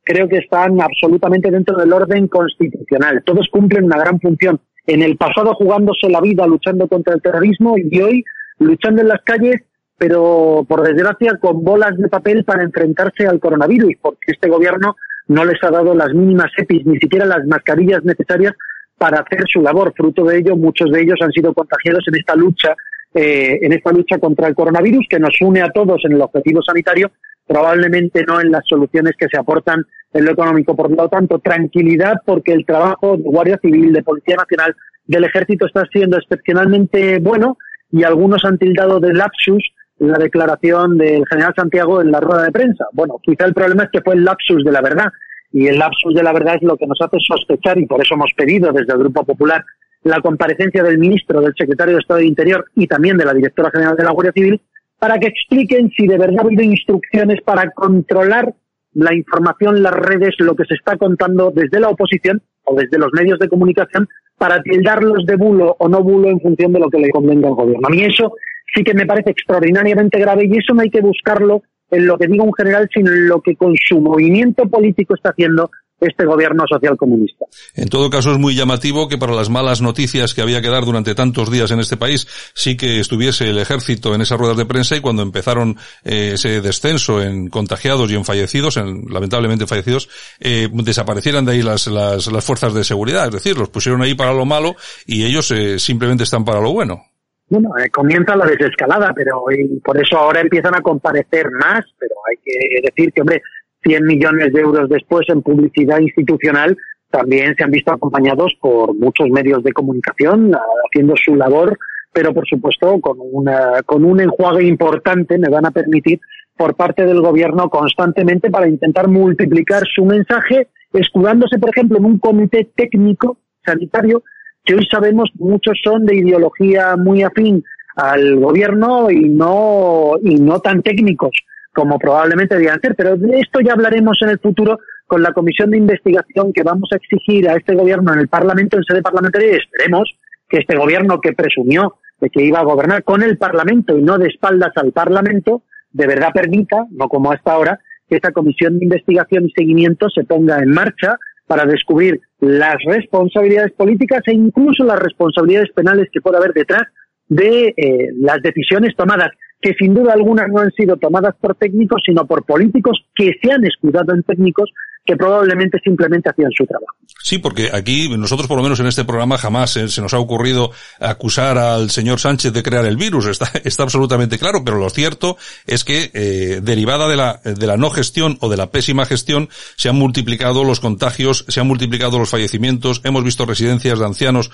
creo 0.05 0.27
que 0.27 0.39
están 0.39 0.81
absolutamente 0.81 1.51
dentro 1.51 1.77
del 1.77 1.93
orden 1.93 2.27
constitucional. 2.29 3.23
Todos 3.27 3.47
cumplen 3.53 3.85
una 3.85 3.99
gran 3.99 4.19
función. 4.21 4.59
En 4.87 5.03
el 5.03 5.19
pasado 5.19 5.53
jugándose 5.53 6.09
la 6.09 6.23
vida 6.23 6.47
luchando 6.47 6.89
contra 6.89 7.13
el 7.13 7.21
terrorismo 7.21 7.77
y 7.77 8.01
hoy 8.01 8.25
luchando 8.59 9.03
en 9.03 9.09
las 9.09 9.21
calles 9.23 9.57
pero 9.97 10.65
por 10.69 10.83
desgracia 10.83 11.39
con 11.41 11.63
bolas 11.63 11.97
de 11.97 12.09
papel 12.09 12.45
para 12.45 12.63
enfrentarse 12.63 13.27
al 13.27 13.41
coronavirus, 13.41 13.95
porque 14.01 14.33
este 14.33 14.49
gobierno 14.49 14.97
no 15.29 15.45
les 15.45 15.63
ha 15.63 15.71
dado 15.71 15.95
las 15.95 16.13
mínimas 16.13 16.51
EPIs, 16.57 16.87
ni 16.87 16.99
siquiera 16.99 17.25
las 17.25 17.47
mascarillas 17.47 18.05
necesarias 18.05 18.55
para 18.99 19.21
hacer 19.21 19.45
su 19.47 19.63
labor. 19.63 19.93
Fruto 19.97 20.25
de 20.25 20.39
ello, 20.39 20.57
muchos 20.57 20.91
de 20.91 21.03
ellos 21.03 21.17
han 21.21 21.33
sido 21.33 21.55
contagiados 21.55 22.05
en 22.09 22.17
esta 22.17 22.35
lucha, 22.35 22.75
eh, 23.15 23.59
en 23.63 23.73
esta 23.73 23.93
lucha 23.93 24.19
contra 24.19 24.49
el 24.49 24.55
coronavirus, 24.55 25.07
que 25.09 25.19
nos 25.19 25.41
une 25.41 25.63
a 25.63 25.71
todos 25.71 26.05
en 26.05 26.13
el 26.13 26.21
objetivo 26.21 26.63
sanitario, 26.63 27.13
probablemente 27.47 28.25
no 28.27 28.41
en 28.41 28.51
las 28.51 28.67
soluciones 28.67 29.13
que 29.19 29.29
se 29.31 29.39
aportan 29.39 29.85
en 30.13 30.25
lo 30.25 30.33
económico. 30.33 30.75
Por 30.75 30.91
lo 30.91 31.09
tanto, 31.09 31.39
tranquilidad, 31.39 32.15
porque 32.25 32.53
el 32.53 32.67
trabajo 32.67 33.17
de 33.17 33.23
Guardia 33.23 33.59
Civil, 33.61 33.93
de 33.93 34.03
Policía 34.03 34.37
Nacional, 34.37 34.75
del 35.07 35.25
Ejército 35.25 35.67
está 35.67 35.85
siendo 35.93 36.17
excepcionalmente 36.17 37.19
bueno 37.19 37.59
y 37.93 38.05
algunos 38.05 38.45
han 38.45 38.59
tildado 38.59 39.01
de 39.01 39.13
lapsus 39.13 39.74
la 39.99 40.19
declaración 40.19 40.99
del 40.99 41.25
general 41.27 41.55
Santiago 41.57 42.01
en 42.01 42.11
la 42.11 42.21
rueda 42.21 42.45
de 42.45 42.53
prensa. 42.53 42.87
Bueno, 42.93 43.21
quizá 43.23 43.45
el 43.45 43.55
problema 43.55 43.85
es 43.85 43.91
que 43.91 44.03
fue 44.03 44.15
el 44.15 44.25
lapsus 44.25 44.65
de 44.65 44.73
la 44.73 44.81
verdad 44.81 45.07
y 45.53 45.69
el 45.69 45.79
lapsus 45.79 46.15
de 46.15 46.23
la 46.23 46.33
verdad 46.33 46.57
es 46.57 46.63
lo 46.63 46.77
que 46.77 46.87
nos 46.87 47.01
hace 47.01 47.17
sospechar 47.21 47.79
y 47.79 47.87
por 47.87 48.01
eso 48.03 48.15
hemos 48.15 48.33
pedido 48.37 48.73
desde 48.73 48.93
el 48.93 48.99
Grupo 48.99 49.25
Popular 49.25 49.65
la 50.03 50.21
comparecencia 50.21 50.83
del 50.83 50.99
ministro, 50.99 51.41
del 51.41 51.55
secretario 51.57 51.95
de 51.95 52.01
Estado 52.01 52.21
de 52.21 52.27
Interior 52.27 52.65
y 52.75 52.87
también 52.87 53.17
de 53.17 53.25
la 53.25 53.33
directora 53.33 53.71
general 53.71 53.97
de 53.97 54.05
la 54.05 54.11
Guardia 54.11 54.33
Civil 54.33 54.61
para 54.99 55.19
que 55.19 55.29
expliquen 55.29 55.91
si 55.97 56.07
de 56.07 56.19
verdad 56.19 56.41
ha 56.41 56.47
habido 56.47 56.63
instrucciones 56.63 57.41
para 57.43 57.71
controlar 57.71 58.55
la 58.95 59.15
información, 59.15 59.83
las 59.83 59.93
redes, 59.93 60.35
lo 60.39 60.55
que 60.55 60.65
se 60.65 60.75
está 60.75 60.97
contando 60.97 61.53
desde 61.55 61.81
la 61.81 61.89
oposición 61.89 62.43
o 62.65 62.75
desde 62.75 62.99
los 62.99 63.13
medios 63.13 63.39
de 63.39 63.49
comunicación 63.49 64.09
para 64.39 64.63
tildarlos 64.63 65.27
de 65.27 65.37
bulo 65.37 65.77
o 65.79 65.89
no 65.89 66.03
bulo 66.03 66.29
en 66.29 66.41
función 66.41 66.73
de 66.73 66.81
lo 66.81 66.89
que 66.91 66.99
le 66.99 67.11
convenga 67.11 67.49
al 67.49 67.55
gobierno. 67.55 67.89
A 67.89 67.97
eso 67.97 68.35
sí 68.75 68.83
que 68.83 68.95
me 68.95 69.07
parece 69.07 69.31
extraordinariamente 69.31 70.19
grave 70.19 70.47
y 70.47 70.59
eso 70.59 70.75
no 70.75 70.83
hay 70.83 70.91
que 70.91 71.01
buscarlo 71.01 71.63
en 71.91 72.07
lo 72.07 72.19
que 72.19 72.27
diga 72.27 72.45
un 72.45 72.55
general, 72.55 72.89
sino 72.93 73.13
en 73.13 73.29
lo 73.29 73.41
que 73.41 73.57
con 73.57 73.75
su 73.77 74.01
movimiento 74.01 74.69
político 74.69 75.15
está 75.15 75.31
haciendo 75.31 75.71
este 76.01 76.25
gobierno 76.25 76.65
social 76.69 76.97
comunista. 76.97 77.47
En 77.75 77.89
todo 77.89 78.11
caso, 78.11 78.33
es 78.33 78.39
muy 78.39 78.55
llamativo 78.55 79.09
que 79.09 79.17
para 79.17 79.33
las 79.33 79.49
malas 79.49 79.81
noticias 79.81 80.35
que 80.35 80.43
había 80.43 80.61
que 80.61 80.69
dar 80.69 80.85
durante 80.85 81.15
tantos 81.15 81.51
días 81.51 81.71
en 81.71 81.81
este 81.81 81.97
país, 81.97 82.27
sí 82.55 82.77
que 82.77 83.01
estuviese 83.01 83.49
el 83.49 83.59
ejército 83.59 84.15
en 84.15 84.21
esas 84.21 84.39
ruedas 84.39 84.57
de 84.57 84.67
prensa 84.67 84.97
y 84.97 85.01
cuando 85.01 85.23
empezaron 85.23 85.77
eh, 86.05 86.33
ese 86.35 86.61
descenso 86.61 87.23
en 87.23 87.49
contagiados 87.49 88.11
y 88.11 88.17
en 88.17 88.25
fallecidos, 88.25 88.77
en 88.77 89.05
lamentablemente 89.09 89.67
fallecidos, 89.67 90.09
eh, 90.41 90.69
desaparecieran 90.73 91.45
de 91.45 91.53
ahí 91.53 91.63
las, 91.63 91.87
las, 91.87 92.31
las 92.31 92.45
fuerzas 92.45 92.75
de 92.75 92.85
seguridad. 92.85 93.27
Es 93.27 93.35
decir, 93.35 93.57
los 93.57 93.71
pusieron 93.71 94.03
ahí 94.03 94.15
para 94.15 94.33
lo 94.33 94.45
malo 94.45 94.77
y 95.07 95.25
ellos 95.25 95.51
eh, 95.53 95.79
simplemente 95.79 96.25
están 96.25 96.45
para 96.45 96.61
lo 96.61 96.73
bueno. 96.73 97.14
Bueno, 97.49 97.77
eh, 97.79 97.91
comienza 97.91 98.37
la 98.37 98.47
desescalada, 98.47 99.13
pero 99.15 99.45
y 99.51 99.79
por 99.81 100.01
eso 100.01 100.17
ahora 100.19 100.41
empiezan 100.41 100.75
a 100.75 100.81
comparecer 100.81 101.51
más, 101.51 101.85
pero 101.99 102.15
hay 102.29 102.37
que 102.43 102.81
decir 102.83 103.13
que, 103.13 103.21
hombre, 103.21 103.43
100 103.83 104.05
millones 104.05 104.53
de 104.53 104.61
euros 104.61 104.89
después 104.89 105.29
en 105.29 105.43
publicidad 105.43 106.01
institucional 106.01 106.77
también 107.11 107.55
se 107.55 107.63
han 107.63 107.71
visto 107.71 107.93
acompañados 107.93 108.57
por 108.61 108.95
muchos 108.95 109.29
medios 109.29 109.63
de 109.63 109.73
comunicación 109.73 110.55
ah, 110.55 110.61
haciendo 110.89 111.15
su 111.17 111.37
labor, 111.37 111.79
pero 112.13 112.33
por 112.35 112.47
supuesto 112.47 113.01
con, 113.01 113.19
una, 113.21 113.83
con 113.85 114.05
un 114.05 114.21
enjuague 114.21 114.65
importante, 114.65 115.39
me 115.39 115.49
van 115.49 115.67
a 115.67 115.71
permitir, 115.71 116.21
por 116.57 116.75
parte 116.75 117.05
del 117.05 117.21
gobierno 117.21 117.69
constantemente 117.69 118.51
para 118.51 118.69
intentar 118.69 119.09
multiplicar 119.09 119.83
su 119.87 120.05
mensaje, 120.05 120.69
escudándose, 120.93 121.59
por 121.59 121.71
ejemplo, 121.71 121.99
en 121.99 122.05
un 122.05 122.19
comité 122.19 122.71
técnico 122.77 123.39
sanitario 123.65 124.23
que 124.65 124.75
hoy 124.75 124.87
sabemos 124.91 125.31
muchos 125.35 125.79
son 125.83 126.07
de 126.07 126.17
ideología 126.17 126.97
muy 126.97 127.23
afín 127.23 127.63
al 127.97 128.37
gobierno 128.37 129.11
y 129.11 129.29
no, 129.29 130.15
y 130.23 130.37
no 130.37 130.61
tan 130.61 130.83
técnicos 130.83 131.37
como 131.73 131.99
probablemente 131.99 132.55
debían 132.55 132.81
ser. 132.81 132.95
Pero 132.97 133.17
de 133.17 133.41
esto 133.41 133.61
ya 133.61 133.73
hablaremos 133.73 134.17
en 134.23 134.31
el 134.31 134.39
futuro 134.39 134.79
con 135.07 135.23
la 135.23 135.33
comisión 135.33 135.71
de 135.71 135.79
investigación 135.79 136.53
que 136.53 136.63
vamos 136.63 136.89
a 136.93 136.97
exigir 136.97 137.49
a 137.49 137.55
este 137.55 137.75
gobierno 137.75 138.13
en 138.15 138.21
el 138.21 138.29
Parlamento, 138.29 138.77
en 138.77 138.85
sede 138.85 139.03
parlamentaria, 139.03 139.53
y 139.53 139.57
esperemos 139.57 140.11
que 140.49 140.59
este 140.59 140.77
gobierno 140.77 141.21
que 141.21 141.33
presumió 141.33 141.97
de 142.21 142.31
que 142.31 142.43
iba 142.43 142.61
a 142.61 142.65
gobernar 142.65 143.05
con 143.05 143.23
el 143.23 143.37
Parlamento 143.37 143.99
y 143.99 144.03
no 144.03 144.17
de 144.19 144.29
espaldas 144.29 144.73
al 144.77 144.93
Parlamento, 144.93 145.63
de 145.93 146.07
verdad 146.07 146.33
permita, 146.33 146.87
no 146.91 147.09
como 147.09 147.33
hasta 147.33 147.53
ahora, 147.53 147.81
que 148.09 148.17
esta 148.17 148.33
comisión 148.33 148.79
de 148.79 148.85
investigación 148.85 149.47
y 149.47 149.51
seguimiento 149.51 150.09
se 150.09 150.25
ponga 150.25 150.59
en 150.59 150.71
marcha 150.71 151.19
para 151.47 151.67
descubrir 151.67 152.21
las 152.41 152.77
responsabilidades 152.87 153.73
políticas 153.73 154.23
e 154.27 154.33
incluso 154.33 154.85
las 154.85 154.99
responsabilidades 154.99 155.71
penales 155.73 156.09
que 156.13 156.21
pueda 156.21 156.39
haber 156.39 156.53
detrás 156.53 156.83
de 157.29 157.75
eh, 157.77 158.11
las 158.19 158.41
decisiones 158.43 158.95
tomadas, 158.97 159.31
que 159.61 159.75
sin 159.79 159.95
duda 159.95 160.13
alguna 160.13 160.47
no 160.47 160.61
han 160.61 160.73
sido 160.73 160.97
tomadas 160.97 161.35
por 161.41 161.55
técnicos, 161.55 162.03
sino 162.05 162.27
por 162.27 162.45
políticos 162.45 163.05
que 163.15 163.33
se 163.43 163.53
han 163.53 163.65
escudado 163.65 164.15
en 164.15 164.23
técnicos 164.23 164.71
que 165.05 165.17
probablemente 165.17 165.79
simplemente 165.85 166.31
hacían 166.31 166.51
su 166.57 166.65
trabajo. 166.65 166.97
Sí, 167.23 167.39
porque 167.39 167.71
aquí 167.73 168.09
nosotros 168.17 168.49
por 168.49 168.57
lo 168.57 168.63
menos 168.63 168.81
en 168.81 168.87
este 168.87 169.05
programa 169.05 169.37
jamás 169.37 169.77
eh, 169.77 169.89
se 169.89 170.01
nos 170.01 170.15
ha 170.15 170.19
ocurrido 170.19 170.71
acusar 170.99 171.59
al 171.59 171.91
señor 171.91 172.21
Sánchez 172.21 172.53
de 172.53 172.63
crear 172.63 172.87
el 172.87 172.97
virus, 172.97 173.27
está, 173.27 173.51
está 173.65 173.83
absolutamente 173.83 174.39
claro, 174.39 174.63
pero 174.65 174.79
lo 174.79 174.89
cierto 174.89 175.37
es 175.67 175.85
que 175.85 176.11
eh, 176.15 176.61
derivada 176.63 177.07
de 177.07 177.17
la, 177.17 177.41
de 177.45 177.67
la 177.67 177.77
no 177.77 177.91
gestión 177.91 178.39
o 178.41 178.49
de 178.49 178.57
la 178.57 178.71
pésima 178.71 179.05
gestión 179.05 179.51
se 179.77 179.91
han 179.91 179.97
multiplicado 179.97 180.65
los 180.65 180.81
contagios, 180.81 181.45
se 181.49 181.61
han 181.61 181.67
multiplicado 181.67 182.19
los 182.19 182.31
fallecimientos, 182.31 183.03
hemos 183.05 183.25
visto 183.25 183.45
residencias 183.45 183.99
de 183.99 184.07
ancianos 184.07 184.51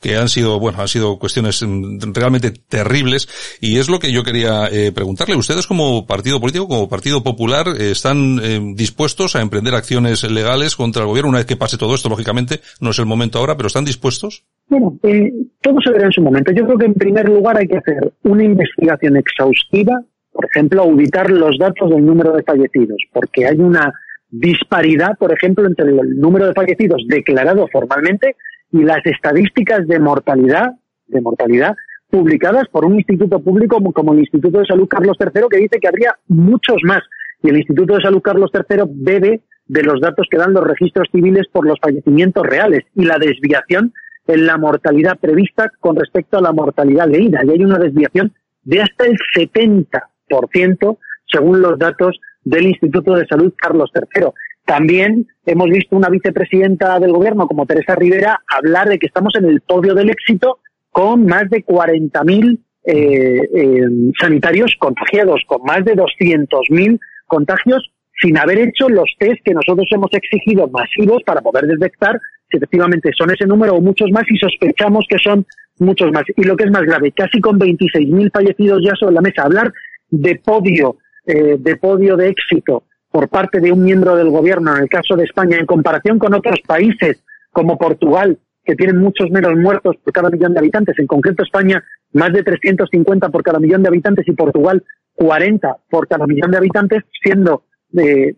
que 0.00 0.16
han 0.16 0.28
sido, 0.28 0.58
bueno, 0.58 0.80
han 0.80 0.88
sido 0.88 1.18
cuestiones 1.18 1.62
mm, 1.62 2.12
realmente 2.12 2.50
terribles 2.50 3.28
y 3.60 3.78
es 3.78 3.88
lo 3.88 4.00
que 4.00 4.10
yo 4.10 4.24
quería 4.24 4.66
eh, 4.66 4.90
preguntarle. 4.90 5.36
¿Ustedes 5.36 5.68
como 5.68 6.06
partido 6.06 6.40
político, 6.40 6.66
como 6.66 6.88
partido 6.88 7.22
popular, 7.22 7.68
eh, 7.78 7.92
están 7.92 8.74
dispuestos 8.74 9.36
a 9.36 9.40
emprender 9.40 9.74
acciones 9.74 9.91
legales 10.00 10.76
contra 10.76 11.02
el 11.02 11.08
gobierno 11.08 11.30
una 11.30 11.38
vez 11.38 11.46
que 11.46 11.56
pase 11.56 11.78
todo 11.78 11.94
esto? 11.94 12.08
Lógicamente, 12.08 12.60
no 12.80 12.90
es 12.90 12.98
el 12.98 13.06
momento 13.06 13.38
ahora, 13.38 13.56
pero 13.56 13.66
¿están 13.66 13.84
dispuestos? 13.84 14.44
Bueno, 14.68 14.98
eh, 15.02 15.32
todo 15.60 15.80
se 15.84 15.90
verá 15.90 16.06
en 16.06 16.12
su 16.12 16.22
momento. 16.22 16.52
Yo 16.52 16.64
creo 16.64 16.78
que 16.78 16.86
en 16.86 16.94
primer 16.94 17.28
lugar 17.28 17.58
hay 17.58 17.68
que 17.68 17.78
hacer 17.78 18.12
una 18.22 18.44
investigación 18.44 19.16
exhaustiva, 19.16 20.02
por 20.32 20.46
ejemplo, 20.46 20.82
auditar 20.82 21.30
los 21.30 21.58
datos 21.58 21.90
del 21.90 22.04
número 22.04 22.32
de 22.32 22.42
fallecidos, 22.42 23.02
porque 23.12 23.46
hay 23.46 23.58
una 23.58 23.92
disparidad, 24.30 25.18
por 25.18 25.32
ejemplo, 25.32 25.66
entre 25.66 25.90
el 25.90 26.18
número 26.18 26.46
de 26.46 26.54
fallecidos 26.54 27.02
declarado 27.06 27.68
formalmente 27.70 28.36
y 28.72 28.82
las 28.82 29.04
estadísticas 29.04 29.86
de 29.86 30.00
mortalidad, 30.00 30.72
de 31.06 31.20
mortalidad 31.20 31.76
publicadas 32.12 32.68
por 32.68 32.84
un 32.84 32.96
instituto 32.96 33.40
público 33.40 33.76
como, 33.76 33.92
como 33.92 34.12
el 34.12 34.20
Instituto 34.20 34.58
de 34.58 34.66
Salud 34.66 34.86
Carlos 34.86 35.16
III, 35.18 35.42
que 35.50 35.56
dice 35.56 35.78
que 35.80 35.88
habría 35.88 36.14
muchos 36.28 36.76
más. 36.84 37.00
Y 37.42 37.48
el 37.48 37.56
Instituto 37.56 37.94
de 37.96 38.02
Salud 38.02 38.20
Carlos 38.20 38.50
III 38.52 38.84
bebe 38.86 39.40
de 39.72 39.82
los 39.82 40.02
datos 40.02 40.26
que 40.30 40.36
dan 40.36 40.52
los 40.52 40.64
registros 40.64 41.08
civiles 41.10 41.46
por 41.50 41.66
los 41.66 41.78
fallecimientos 41.80 42.44
reales 42.46 42.84
y 42.94 43.06
la 43.06 43.16
desviación 43.16 43.94
en 44.26 44.44
la 44.44 44.58
mortalidad 44.58 45.18
prevista 45.18 45.72
con 45.80 45.96
respecto 45.96 46.36
a 46.36 46.42
la 46.42 46.52
mortalidad 46.52 47.08
leída. 47.08 47.40
Y 47.42 47.50
hay 47.52 47.64
una 47.64 47.78
desviación 47.78 48.34
de 48.64 48.82
hasta 48.82 49.06
el 49.06 49.16
70% 49.34 50.98
según 51.26 51.62
los 51.62 51.78
datos 51.78 52.20
del 52.44 52.66
Instituto 52.66 53.14
de 53.14 53.26
Salud 53.26 53.54
Carlos 53.56 53.90
III. 53.94 54.26
También 54.66 55.26
hemos 55.46 55.70
visto 55.70 55.96
una 55.96 56.10
vicepresidenta 56.10 57.00
del 57.00 57.12
gobierno 57.12 57.48
como 57.48 57.64
Teresa 57.64 57.94
Rivera 57.94 58.42
hablar 58.54 58.90
de 58.90 58.98
que 58.98 59.06
estamos 59.06 59.34
en 59.36 59.46
el 59.46 59.62
podio 59.62 59.94
del 59.94 60.10
éxito 60.10 60.58
con 60.90 61.24
más 61.24 61.48
de 61.48 61.64
40.000 61.64 62.58
eh, 62.84 62.94
eh, 62.94 63.86
sanitarios 64.20 64.74
contagiados, 64.78 65.40
con 65.46 65.62
más 65.62 65.82
de 65.86 65.96
200.000 65.96 67.00
contagios 67.26 67.90
sin 68.22 68.38
haber 68.38 68.58
hecho 68.58 68.88
los 68.88 69.10
test 69.18 69.42
que 69.44 69.52
nosotros 69.52 69.86
hemos 69.90 70.10
exigido 70.12 70.68
masivos 70.68 71.22
para 71.24 71.40
poder 71.40 71.66
detectar 71.66 72.18
si 72.50 72.58
efectivamente 72.58 73.10
son 73.16 73.30
ese 73.30 73.46
número 73.46 73.74
o 73.74 73.80
muchos 73.80 74.10
más 74.10 74.24
y 74.28 74.36
sospechamos 74.36 75.06
que 75.08 75.18
son 75.18 75.44
muchos 75.78 76.12
más. 76.12 76.24
Y 76.36 76.44
lo 76.44 76.56
que 76.56 76.64
es 76.64 76.70
más 76.70 76.82
grave, 76.82 77.12
casi 77.12 77.40
con 77.40 77.58
26.000 77.58 78.30
fallecidos 78.30 78.82
ya 78.84 78.94
sobre 78.94 79.14
la 79.14 79.22
mesa, 79.22 79.42
hablar 79.42 79.72
de 80.10 80.36
podio, 80.36 80.96
eh, 81.26 81.56
de 81.58 81.76
podio 81.76 82.16
de 82.16 82.28
éxito 82.28 82.84
por 83.10 83.28
parte 83.28 83.60
de 83.60 83.72
un 83.72 83.82
miembro 83.82 84.16
del 84.16 84.30
gobierno, 84.30 84.76
en 84.76 84.84
el 84.84 84.88
caso 84.88 85.16
de 85.16 85.24
España, 85.24 85.58
en 85.58 85.66
comparación 85.66 86.18
con 86.18 86.34
otros 86.34 86.60
países 86.66 87.22
como 87.50 87.76
Portugal, 87.76 88.38
que 88.64 88.76
tienen 88.76 88.98
muchos 88.98 89.30
menos 89.30 89.54
muertos 89.56 89.96
por 90.02 90.12
cada 90.12 90.30
millón 90.30 90.52
de 90.52 90.60
habitantes, 90.60 90.98
en 90.98 91.06
concreto 91.06 91.42
España, 91.42 91.82
más 92.12 92.32
de 92.32 92.42
350 92.42 93.28
por 93.30 93.42
cada 93.42 93.58
millón 93.58 93.82
de 93.82 93.88
habitantes 93.88 94.26
y 94.28 94.32
Portugal 94.32 94.82
40 95.14 95.76
por 95.90 96.08
cada 96.08 96.26
millón 96.26 96.50
de 96.50 96.56
habitantes, 96.58 97.02
siendo 97.22 97.64
eh, 97.98 98.34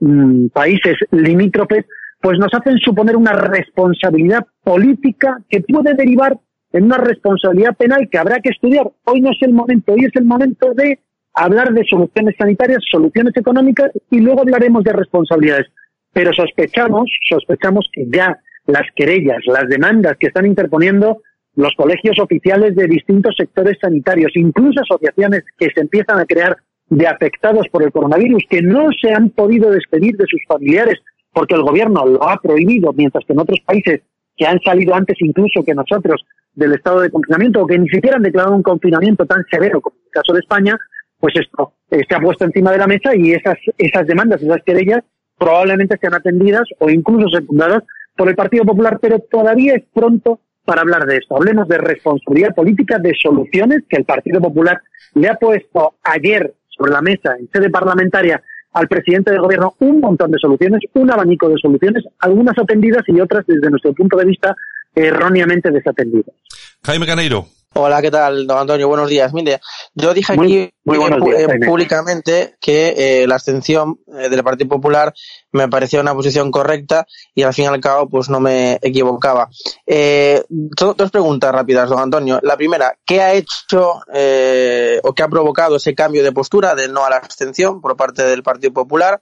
países 0.53 0.97
limítrofes, 1.11 1.85
pues 2.21 2.39
nos 2.39 2.53
hacen 2.55 2.79
suponer 2.79 3.17
una 3.17 3.33
responsabilidad 3.33 4.47
política 4.63 5.39
que 5.49 5.61
puede 5.61 5.95
derivar 5.95 6.39
en 6.73 6.85
una 6.85 6.99
responsabilidad 6.99 7.77
penal 7.77 8.09
que 8.11 8.19
habrá 8.19 8.41
que 8.41 8.51
estudiar. 8.51 8.91
Hoy 9.05 9.21
no 9.21 9.31
es 9.31 9.39
el 9.43 9.53
momento, 9.53 9.93
hoy 9.93 10.07
es 10.07 10.17
el 10.17 10.25
momento 10.25 10.73
de 10.75 10.99
hablar 11.35 11.73
de 11.73 11.85
soluciones 11.85 12.35
sanitarias, 12.39 12.79
soluciones 12.91 13.37
económicas 13.37 13.91
y 14.11 14.21
luego 14.21 14.41
hablaremos 14.41 14.83
de 14.85 14.93
responsabilidades. 14.93 15.67
Pero 16.13 16.33
sospechamos, 16.33 17.11
sospechamos 17.29 17.89
que 17.93 18.07
ya 18.11 18.39
las 18.67 18.87
querellas, 18.97 19.39
las 19.47 19.69
demandas 19.69 20.17
que 20.19 20.29
están 20.29 20.47
interponiendo 20.47 21.21
los 21.57 21.75
colegios 21.77 22.19
oficiales 22.19 22.75
de 22.75 22.87
distintos 22.87 23.35
sectores 23.37 23.79
sanitarios, 23.81 24.33
incluso 24.35 24.81
asociaciones 24.81 25.43
que 25.59 25.69
se 25.73 25.81
empiezan 25.81 26.19
a 26.19 26.25
crear 26.25 26.57
de 26.89 27.07
afectados 27.07 27.67
por 27.71 27.83
el 27.83 27.93
coronavirus, 27.93 28.45
que 28.49 28.63
no 28.63 28.89
se 29.01 29.13
han 29.13 29.31
podido 29.31 29.71
despedir 29.71 30.17
de 30.17 30.27
sus 30.29 30.41
familiares 30.47 31.01
porque 31.33 31.55
el 31.55 31.63
gobierno 31.63 32.07
lo 32.07 32.29
ha 32.29 32.37
prohibido, 32.41 32.93
mientras 32.93 33.25
que 33.27 33.33
en 33.33 33.41
otros 33.41 33.61
países 33.67 34.03
que 34.37 34.47
han 34.47 34.61
salido 34.61 34.95
antes 34.95 35.17
incluso 35.21 35.65
que 35.65 35.75
nosotros 35.75 36.25
del 36.55 36.75
estado 36.75 37.01
de 37.01 37.11
confinamiento 37.11 37.63
o 37.63 37.67
que 37.67 37.79
ni 37.79 37.89
siquiera 37.89 38.17
han 38.17 38.23
declarado 38.23 38.55
un 38.55 38.63
confinamiento 38.63 39.27
tan 39.27 39.45
severo 39.51 39.81
como 39.81 39.97
el 40.05 40.11
caso 40.11 40.33
de 40.33 40.41
España, 40.41 40.77
pues 41.19 41.35
esto 41.37 41.73
eh, 41.91 42.03
se 42.09 42.15
ha 42.15 42.21
puesto 42.21 42.45
encima 42.45 42.71
de 42.71 42.79
la 42.79 42.87
mesa 42.87 43.15
y 43.15 43.33
esas, 43.33 43.57
esas 43.79 44.07
demandas, 44.07 44.43
esas 44.43 44.63
querellas 44.65 45.01
probablemente 45.37 45.97
sean 46.01 46.15
atendidas 46.15 46.65
o 46.79 46.89
incluso 46.91 47.29
secundadas 47.29 47.83
por 48.17 48.29
el 48.29 48.37
Partido 48.37 48.65
Popular, 48.65 48.99
pero 49.01 49.19
todavía 49.19 49.75
es 49.75 49.83
pronto 49.93 50.41
para 50.65 50.83
hablar 50.83 51.07
de 51.07 51.17
esto. 51.17 51.37
Hablemos 51.37 51.69
de 51.69 51.79
responsabilidad 51.79 52.55
política, 52.55 52.99
de 52.99 53.13
soluciones 53.21 53.83
que 53.89 53.97
el 53.97 54.05
Partido 54.05 54.41
Popular 54.41 54.81
le 55.15 55.29
ha 55.29 55.35
puesto 55.35 55.95
ayer 56.03 56.55
sobre 56.77 56.93
la 56.93 57.01
mesa 57.01 57.37
en 57.39 57.49
sede 57.53 57.71
parlamentaria 57.71 58.43
al 58.73 58.89
presidente 58.89 59.31
del 59.31 59.41
gobierno 59.41 59.75
un 59.81 60.01
montón 60.01 60.31
de 60.31 60.39
soluciones, 60.39 60.81
un 60.95 61.11
abanico 61.11 61.49
de 61.49 61.57
soluciones, 61.59 62.05
algunas 62.19 62.59
atendidas 62.59 63.03
y 63.07 63.21
otras 63.21 63.47
desde 63.47 63.71
nuestro 63.71 63.93
punto 63.93 64.17
de 64.17 64.25
vista 64.25 64.57
erróneamente 64.95 65.71
desatendidas. 65.71 66.35
Jaime 66.83 67.07
Caneiro. 67.07 67.47
Hola, 67.77 68.01
¿qué 68.01 68.09
tal, 68.13 68.47
don 68.47 68.59
Antonio? 68.59 68.87
Buenos 68.87 69.09
días. 69.11 69.33
Mire, 69.35 69.61
yo 69.95 70.15
dije 70.15 70.33
aquí 70.35 70.39
Muy- 70.41 70.71
muy 70.85 70.97
buenos 70.97 71.21
eh, 71.23 71.25
días, 71.39 71.51
eh, 71.61 71.67
públicamente 71.67 72.55
que 72.61 73.23
eh, 73.23 73.27
la 73.27 73.35
abstención 73.35 73.99
eh, 74.17 74.29
del 74.29 74.45
Partido 74.45 74.69
Popular 74.69 75.13
me 75.51 75.67
parecía 75.69 76.01
una 76.01 76.15
posición 76.15 76.53
correcta 76.53 77.05
y 77.35 77.43
al 77.43 77.53
fin 77.53 77.65
y 77.65 77.67
al 77.69 77.81
cabo 77.81 78.09
pues 78.09 78.29
no 78.29 78.39
me 78.39 78.79
equivocaba. 78.81 79.49
Eh, 79.87 80.45
do- 80.49 80.95
dos 80.95 81.11
preguntas 81.11 81.51
rápidas, 81.51 81.89
don 81.91 81.99
Antonio. 81.99 82.39
La 82.45 82.57
primera, 82.57 82.97
¿qué 83.05 83.21
ha 83.21 83.33
hecho 83.33 84.03
eh, 84.15 85.01
o 85.03 85.13
qué 85.13 85.25
ha 85.25 85.29
provocado 85.29 85.75
ese 85.75 85.97
cambio 85.97 86.23
de 86.23 86.31
postura 86.31 86.77
del 86.77 86.93
no 86.93 87.05
a 87.05 87.11
la 87.11 87.17
abstención 87.17 87.81
por 87.81 87.97
parte 87.97 88.23
del 88.25 88.45
Partido 88.45 88.73
Popular? 88.73 89.21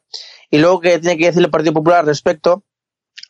Y 0.50 0.58
luego, 0.58 0.80
¿qué 0.80 0.98
tiene 0.98 1.16
que 1.16 1.24
decir 1.24 1.42
el 1.42 1.50
Partido 1.50 1.72
Popular 1.72 2.04
respecto 2.04 2.64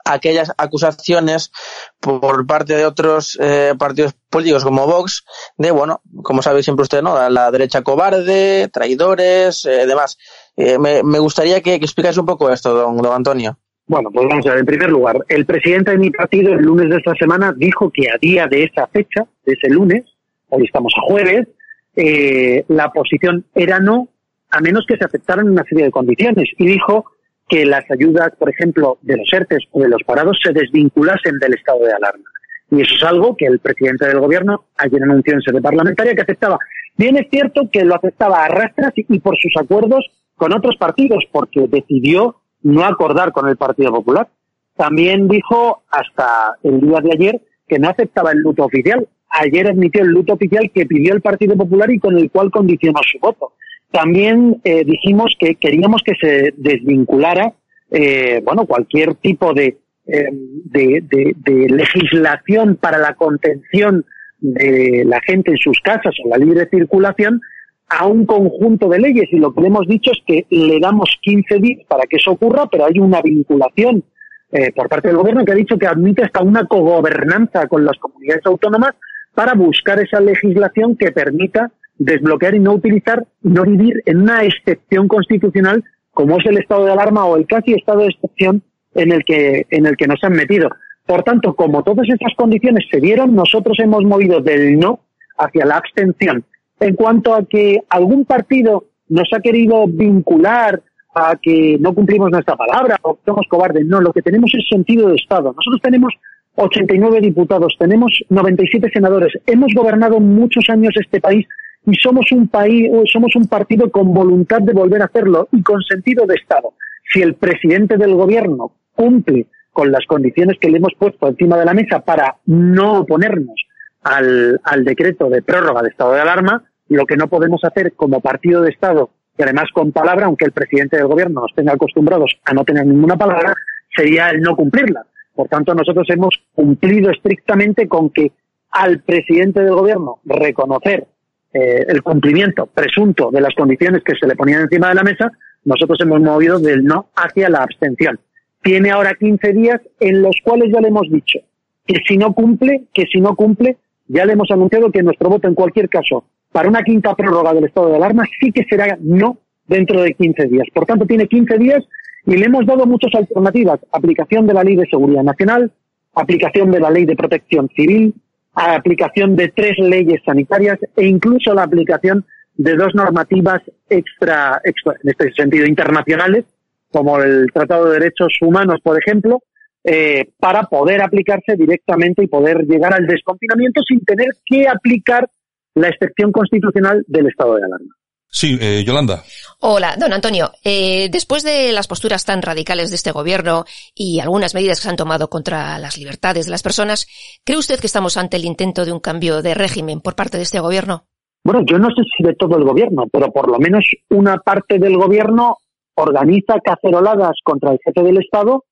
aquellas 0.04 0.52
acusaciones 0.56 1.52
por 2.00 2.46
parte 2.46 2.74
de 2.74 2.86
otros 2.86 3.38
eh, 3.40 3.74
partidos 3.78 4.14
políticos 4.30 4.64
como 4.64 4.86
Vox 4.86 5.24
de, 5.56 5.70
bueno, 5.70 6.00
como 6.22 6.42
sabe 6.42 6.62
siempre 6.62 6.82
usted, 6.82 7.02
¿no? 7.02 7.28
La 7.28 7.50
derecha 7.50 7.82
cobarde, 7.82 8.68
traidores, 8.72 9.64
eh, 9.64 9.86
demás. 9.86 10.18
Eh, 10.56 10.78
me, 10.78 11.02
me 11.02 11.18
gustaría 11.18 11.60
que, 11.60 11.78
que 11.78 11.84
explicase 11.84 12.20
un 12.20 12.26
poco 12.26 12.50
esto, 12.50 12.74
don, 12.74 12.96
don 12.96 13.12
Antonio. 13.12 13.58
Bueno, 13.86 14.10
pues 14.12 14.26
vamos 14.28 14.46
a 14.46 14.50
ver. 14.50 14.60
En 14.60 14.66
primer 14.66 14.90
lugar, 14.90 15.18
el 15.28 15.44
presidente 15.44 15.90
de 15.90 15.98
mi 15.98 16.10
partido 16.10 16.52
el 16.52 16.62
lunes 16.62 16.88
de 16.88 16.96
esta 16.96 17.14
semana 17.14 17.52
dijo 17.56 17.90
que 17.92 18.08
a 18.10 18.18
día 18.18 18.46
de 18.46 18.64
esa 18.64 18.86
fecha, 18.86 19.26
de 19.44 19.54
ese 19.54 19.68
lunes, 19.68 20.04
hoy 20.48 20.64
estamos 20.64 20.92
a 20.96 21.06
jueves, 21.06 21.48
eh, 21.96 22.64
la 22.68 22.90
posición 22.90 23.44
era 23.54 23.80
no, 23.80 24.08
a 24.50 24.60
menos 24.60 24.86
que 24.86 24.96
se 24.96 25.04
aceptaran 25.04 25.48
una 25.48 25.64
serie 25.64 25.84
de 25.84 25.90
condiciones. 25.90 26.48
Y 26.58 26.66
dijo 26.66 27.06
que 27.52 27.66
las 27.66 27.84
ayudas, 27.90 28.30
por 28.38 28.48
ejemplo, 28.48 28.96
de 29.02 29.18
los 29.18 29.30
ERTES 29.30 29.64
o 29.72 29.82
de 29.82 29.90
los 29.90 30.02
parados 30.04 30.38
se 30.42 30.54
desvinculasen 30.54 31.38
del 31.38 31.52
estado 31.52 31.80
de 31.80 31.92
alarma. 31.92 32.24
Y 32.70 32.80
eso 32.80 32.94
es 32.94 33.02
algo 33.02 33.36
que 33.36 33.44
el 33.44 33.58
presidente 33.58 34.06
del 34.06 34.20
gobierno 34.20 34.64
ayer 34.78 35.02
anunció 35.02 35.34
en 35.34 35.42
sede 35.42 35.60
parlamentaria 35.60 36.14
que 36.14 36.22
aceptaba. 36.22 36.58
Bien 36.96 37.14
es 37.18 37.26
cierto 37.30 37.68
que 37.70 37.84
lo 37.84 37.94
aceptaba 37.94 38.42
a 38.42 38.48
rastras 38.48 38.94
y 38.96 39.20
por 39.20 39.36
sus 39.36 39.54
acuerdos 39.60 40.06
con 40.34 40.54
otros 40.54 40.76
partidos, 40.78 41.24
porque 41.30 41.66
decidió 41.68 42.36
no 42.62 42.86
acordar 42.86 43.32
con 43.32 43.46
el 43.50 43.58
Partido 43.58 43.92
Popular. 43.92 44.30
También 44.74 45.28
dijo 45.28 45.82
hasta 45.90 46.56
el 46.62 46.80
día 46.80 47.00
de 47.02 47.12
ayer 47.12 47.42
que 47.68 47.78
no 47.78 47.90
aceptaba 47.90 48.32
el 48.32 48.38
luto 48.38 48.64
oficial. 48.64 49.06
Ayer 49.28 49.68
admitió 49.68 50.00
el 50.00 50.08
luto 50.08 50.32
oficial 50.32 50.70
que 50.74 50.86
pidió 50.86 51.12
el 51.12 51.20
Partido 51.20 51.54
Popular 51.54 51.90
y 51.90 51.98
con 51.98 52.16
el 52.16 52.30
cual 52.30 52.50
condicionó 52.50 53.00
su 53.02 53.18
voto. 53.18 53.52
También 53.92 54.60
eh, 54.64 54.84
dijimos 54.84 55.36
que 55.38 55.54
queríamos 55.56 56.02
que 56.02 56.14
se 56.20 56.54
desvinculara, 56.56 57.52
eh, 57.90 58.40
bueno, 58.44 58.66
cualquier 58.66 59.14
tipo 59.16 59.52
de, 59.52 59.78
eh, 60.06 60.28
de, 60.32 61.04
de, 61.08 61.34
de 61.36 61.68
legislación 61.68 62.76
para 62.76 62.98
la 62.98 63.14
contención 63.14 64.04
de 64.40 65.04
la 65.06 65.20
gente 65.20 65.52
en 65.52 65.58
sus 65.58 65.78
casas 65.80 66.14
o 66.24 66.28
la 66.28 66.36
libre 66.36 66.66
circulación 66.68 67.40
a 67.88 68.06
un 68.06 68.26
conjunto 68.26 68.88
de 68.88 68.98
leyes. 68.98 69.28
Y 69.30 69.38
lo 69.38 69.54
que 69.54 69.66
hemos 69.66 69.86
dicho 69.86 70.10
es 70.10 70.18
que 70.26 70.46
le 70.50 70.80
damos 70.80 71.18
15 71.20 71.58
días 71.58 71.80
para 71.88 72.04
que 72.04 72.16
eso 72.16 72.32
ocurra, 72.32 72.66
pero 72.70 72.86
hay 72.86 72.98
una 72.98 73.20
vinculación 73.20 74.02
eh, 74.50 74.72
por 74.72 74.88
parte 74.88 75.08
del 75.08 75.16
gobierno 75.16 75.44
que 75.44 75.52
ha 75.52 75.56
dicho 75.56 75.78
que 75.78 75.86
admite 75.86 76.24
hasta 76.24 76.42
una 76.42 76.66
cogobernanza 76.66 77.66
con 77.68 77.84
las 77.84 77.98
comunidades 77.98 78.44
autónomas 78.46 78.92
para 79.34 79.54
buscar 79.54 79.98
esa 80.00 80.20
legislación 80.20 80.96
que 80.96 81.10
permita 81.10 81.70
desbloquear 82.04 82.54
y 82.54 82.60
no 82.60 82.74
utilizar, 82.74 83.26
no 83.42 83.62
vivir 83.64 84.02
en 84.06 84.22
una 84.22 84.44
excepción 84.44 85.08
constitucional 85.08 85.84
como 86.12 86.38
es 86.38 86.46
el 86.46 86.58
estado 86.58 86.84
de 86.84 86.92
alarma 86.92 87.24
o 87.24 87.36
el 87.36 87.46
casi 87.46 87.72
estado 87.72 88.00
de 88.00 88.08
excepción 88.08 88.62
en 88.94 89.12
el 89.12 89.24
que, 89.24 89.66
en 89.70 89.86
el 89.86 89.96
que 89.96 90.06
nos 90.06 90.22
han 90.22 90.32
metido. 90.34 90.68
Por 91.06 91.22
tanto, 91.22 91.54
como 91.54 91.82
todas 91.82 92.08
estas 92.08 92.34
condiciones 92.36 92.86
se 92.90 93.00
dieron, 93.00 93.34
nosotros 93.34 93.78
hemos 93.80 94.04
movido 94.04 94.40
del 94.40 94.78
no 94.78 95.00
hacia 95.38 95.64
la 95.64 95.76
abstención 95.76 96.44
en 96.80 96.94
cuanto 96.94 97.34
a 97.34 97.44
que 97.44 97.80
algún 97.88 98.24
partido 98.24 98.84
nos 99.08 99.28
ha 99.32 99.40
querido 99.40 99.86
vincular 99.86 100.82
a 101.14 101.36
que 101.40 101.76
no 101.80 101.94
cumplimos 101.94 102.30
nuestra 102.30 102.56
palabra 102.56 102.96
o 103.02 103.18
somos 103.24 103.46
cobardes. 103.48 103.86
No, 103.86 104.00
lo 104.00 104.12
que 104.12 104.22
tenemos 104.22 104.52
es 104.54 104.66
sentido 104.68 105.08
de 105.08 105.16
Estado. 105.16 105.52
Nosotros 105.54 105.80
tenemos 105.82 106.12
89 106.56 107.20
diputados, 107.20 107.74
tenemos 107.78 108.12
97 108.28 108.90
senadores, 108.92 109.32
hemos 109.46 109.72
gobernado 109.74 110.20
muchos 110.20 110.68
años 110.68 110.94
este 111.00 111.20
país 111.20 111.46
y 111.86 111.94
somos 111.96 112.30
un 112.32 112.48
país, 112.48 112.90
somos 113.12 113.34
un 113.36 113.46
partido 113.46 113.90
con 113.90 114.12
voluntad 114.14 114.60
de 114.60 114.72
volver 114.72 115.02
a 115.02 115.06
hacerlo 115.06 115.48
y 115.52 115.62
con 115.62 115.82
sentido 115.82 116.26
de 116.26 116.34
Estado. 116.34 116.74
Si 117.12 117.20
el 117.22 117.34
presidente 117.34 117.96
del 117.96 118.14
gobierno 118.14 118.72
cumple 118.94 119.46
con 119.72 119.90
las 119.90 120.06
condiciones 120.06 120.58
que 120.60 120.70
le 120.70 120.78
hemos 120.78 120.92
puesto 120.98 121.28
encima 121.28 121.56
de 121.56 121.64
la 121.64 121.74
mesa 121.74 122.00
para 122.00 122.36
no 122.46 123.00
oponernos 123.00 123.66
al, 124.02 124.60
al 124.62 124.84
decreto 124.84 125.28
de 125.28 125.42
prórroga 125.42 125.82
de 125.82 125.88
estado 125.88 126.12
de 126.12 126.20
alarma, 126.20 126.64
lo 126.88 127.06
que 127.06 127.16
no 127.16 127.28
podemos 127.28 127.64
hacer 127.64 127.94
como 127.94 128.20
partido 128.20 128.62
de 128.62 128.70
Estado, 128.70 129.10
y 129.38 129.42
además 129.42 129.66
con 129.72 129.92
palabra, 129.92 130.26
aunque 130.26 130.44
el 130.44 130.52
presidente 130.52 130.96
del 130.96 131.06
gobierno 131.06 131.40
nos 131.40 131.54
tenga 131.54 131.72
acostumbrados 131.72 132.38
a 132.44 132.52
no 132.52 132.64
tener 132.64 132.86
ninguna 132.86 133.16
palabra, 133.16 133.54
sería 133.96 134.30
el 134.30 134.40
no 134.40 134.54
cumplirla. 134.56 135.06
Por 135.34 135.48
tanto, 135.48 135.74
nosotros 135.74 136.06
hemos 136.10 136.38
cumplido 136.54 137.10
estrictamente 137.10 137.88
con 137.88 138.10
que 138.10 138.32
al 138.70 139.00
presidente 139.00 139.60
del 139.60 139.74
gobierno 139.74 140.20
reconocer 140.24 141.06
eh, 141.54 141.84
el 141.88 142.02
cumplimiento 142.02 142.66
presunto 142.66 143.30
de 143.30 143.40
las 143.40 143.54
condiciones 143.54 144.02
que 144.04 144.14
se 144.14 144.26
le 144.26 144.36
ponían 144.36 144.62
encima 144.62 144.88
de 144.88 144.94
la 144.94 145.02
mesa, 145.02 145.30
nosotros 145.64 145.98
hemos 146.00 146.20
movido 146.20 146.58
del 146.58 146.84
no 146.84 147.08
hacia 147.14 147.48
la 147.48 147.58
abstención. 147.58 148.18
Tiene 148.62 148.90
ahora 148.90 149.14
15 149.14 149.52
días 149.52 149.80
en 150.00 150.22
los 150.22 150.36
cuales 150.42 150.70
ya 150.72 150.80
le 150.80 150.88
hemos 150.88 151.10
dicho 151.10 151.40
que 151.86 151.96
si 152.06 152.16
no 152.16 152.32
cumple, 152.32 152.84
que 152.92 153.06
si 153.06 153.20
no 153.20 153.34
cumple, 153.34 153.76
ya 154.06 154.24
le 154.24 154.34
hemos 154.34 154.50
anunciado 154.50 154.90
que 154.90 155.02
nuestro 155.02 155.28
voto 155.28 155.48
en 155.48 155.54
cualquier 155.54 155.88
caso 155.88 156.24
para 156.52 156.68
una 156.68 156.82
quinta 156.82 157.14
prórroga 157.14 157.54
del 157.54 157.64
estado 157.64 157.88
de 157.88 157.96
alarma 157.96 158.24
sí 158.40 158.52
que 158.52 158.64
será 158.68 158.96
no 159.00 159.38
dentro 159.66 160.02
de 160.02 160.14
15 160.14 160.48
días. 160.48 160.66
Por 160.72 160.86
tanto, 160.86 161.06
tiene 161.06 161.26
15 161.26 161.58
días 161.58 161.82
y 162.26 162.36
le 162.36 162.46
hemos 162.46 162.66
dado 162.66 162.86
muchas 162.86 163.14
alternativas. 163.14 163.80
Aplicación 163.92 164.46
de 164.46 164.54
la 164.54 164.62
Ley 164.62 164.76
de 164.76 164.86
Seguridad 164.86 165.22
Nacional, 165.22 165.72
aplicación 166.14 166.70
de 166.70 166.80
la 166.80 166.90
Ley 166.90 167.06
de 167.06 167.16
Protección 167.16 167.68
Civil, 167.74 168.14
aplicación 168.54 169.36
de 169.36 169.48
tres 169.48 169.78
leyes 169.78 170.20
sanitarias 170.24 170.78
e 170.96 171.06
incluso 171.06 171.54
la 171.54 171.62
aplicación 171.64 172.24
de 172.54 172.74
dos 172.74 172.94
normativas 172.94 173.62
extra, 173.88 174.60
extra 174.64 174.94
en 175.02 175.10
este 175.10 175.32
sentido, 175.32 175.66
internacionales, 175.66 176.44
como 176.90 177.20
el 177.20 177.46
Tratado 177.52 177.86
de 177.86 177.98
Derechos 177.98 178.36
Humanos, 178.42 178.80
por 178.82 178.98
ejemplo, 178.98 179.42
eh, 179.84 180.30
para 180.38 180.64
poder 180.64 181.02
aplicarse 181.02 181.56
directamente 181.56 182.22
y 182.22 182.28
poder 182.28 182.66
llegar 182.66 182.94
al 182.94 183.06
desconfinamiento 183.06 183.82
sin 183.82 184.04
tener 184.04 184.28
que 184.44 184.68
aplicar 184.68 185.28
la 185.74 185.88
excepción 185.88 186.30
constitucional 186.30 187.02
del 187.08 187.26
estado 187.26 187.56
de 187.56 187.64
alarma. 187.64 187.94
Sí, 188.34 188.56
eh, 188.58 188.82
Yolanda. 188.82 189.22
Hola, 189.60 189.94
don 189.98 190.14
Antonio. 190.14 190.50
Eh, 190.64 191.10
después 191.12 191.44
de 191.44 191.70
las 191.72 191.86
posturas 191.86 192.24
tan 192.24 192.40
radicales 192.40 192.88
de 192.88 192.96
este 192.96 193.12
gobierno 193.12 193.64
y 193.94 194.20
algunas 194.20 194.54
medidas 194.54 194.78
que 194.78 194.84
se 194.84 194.88
han 194.88 194.96
tomado 194.96 195.28
contra 195.28 195.78
las 195.78 195.98
libertades 195.98 196.46
de 196.46 196.50
las 196.50 196.62
personas, 196.62 197.06
¿cree 197.44 197.58
usted 197.58 197.78
que 197.78 197.86
estamos 197.86 198.16
ante 198.16 198.38
el 198.38 198.46
intento 198.46 198.86
de 198.86 198.92
un 198.92 199.00
cambio 199.00 199.42
de 199.42 199.52
régimen 199.52 200.00
por 200.00 200.16
parte 200.16 200.38
de 200.38 200.44
este 200.44 200.60
gobierno? 200.60 201.04
Bueno, 201.44 201.60
yo 201.66 201.78
no 201.78 201.88
sé 201.88 202.02
si 202.16 202.24
de 202.24 202.34
todo 202.34 202.56
el 202.56 202.64
gobierno, 202.64 203.04
pero 203.12 203.30
por 203.30 203.50
lo 203.50 203.58
menos 203.58 203.84
una 204.08 204.38
parte 204.38 204.78
del 204.78 204.96
gobierno 204.96 205.58
organiza 205.94 206.54
caceroladas 206.64 207.36
contra 207.44 207.72
el 207.72 207.78
jefe 207.84 208.02
del 208.02 208.16
Estado 208.16 208.64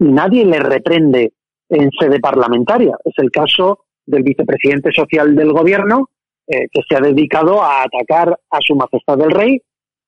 y 0.00 0.06
nadie 0.06 0.44
le 0.44 0.58
reprende 0.58 1.32
en 1.68 1.90
sede 1.92 2.18
parlamentaria. 2.18 2.96
Es 3.04 3.14
el 3.18 3.30
caso 3.30 3.84
del 4.04 4.24
vicepresidente 4.24 4.90
social 4.92 5.36
del 5.36 5.52
gobierno, 5.52 6.10
eh, 6.46 6.66
que 6.70 6.80
se 6.88 6.96
ha 6.96 7.00
dedicado 7.00 7.62
a 7.62 7.82
atacar 7.82 8.38
a 8.50 8.58
su 8.60 8.74
majestad 8.74 9.20
el 9.20 9.30
rey 9.30 9.60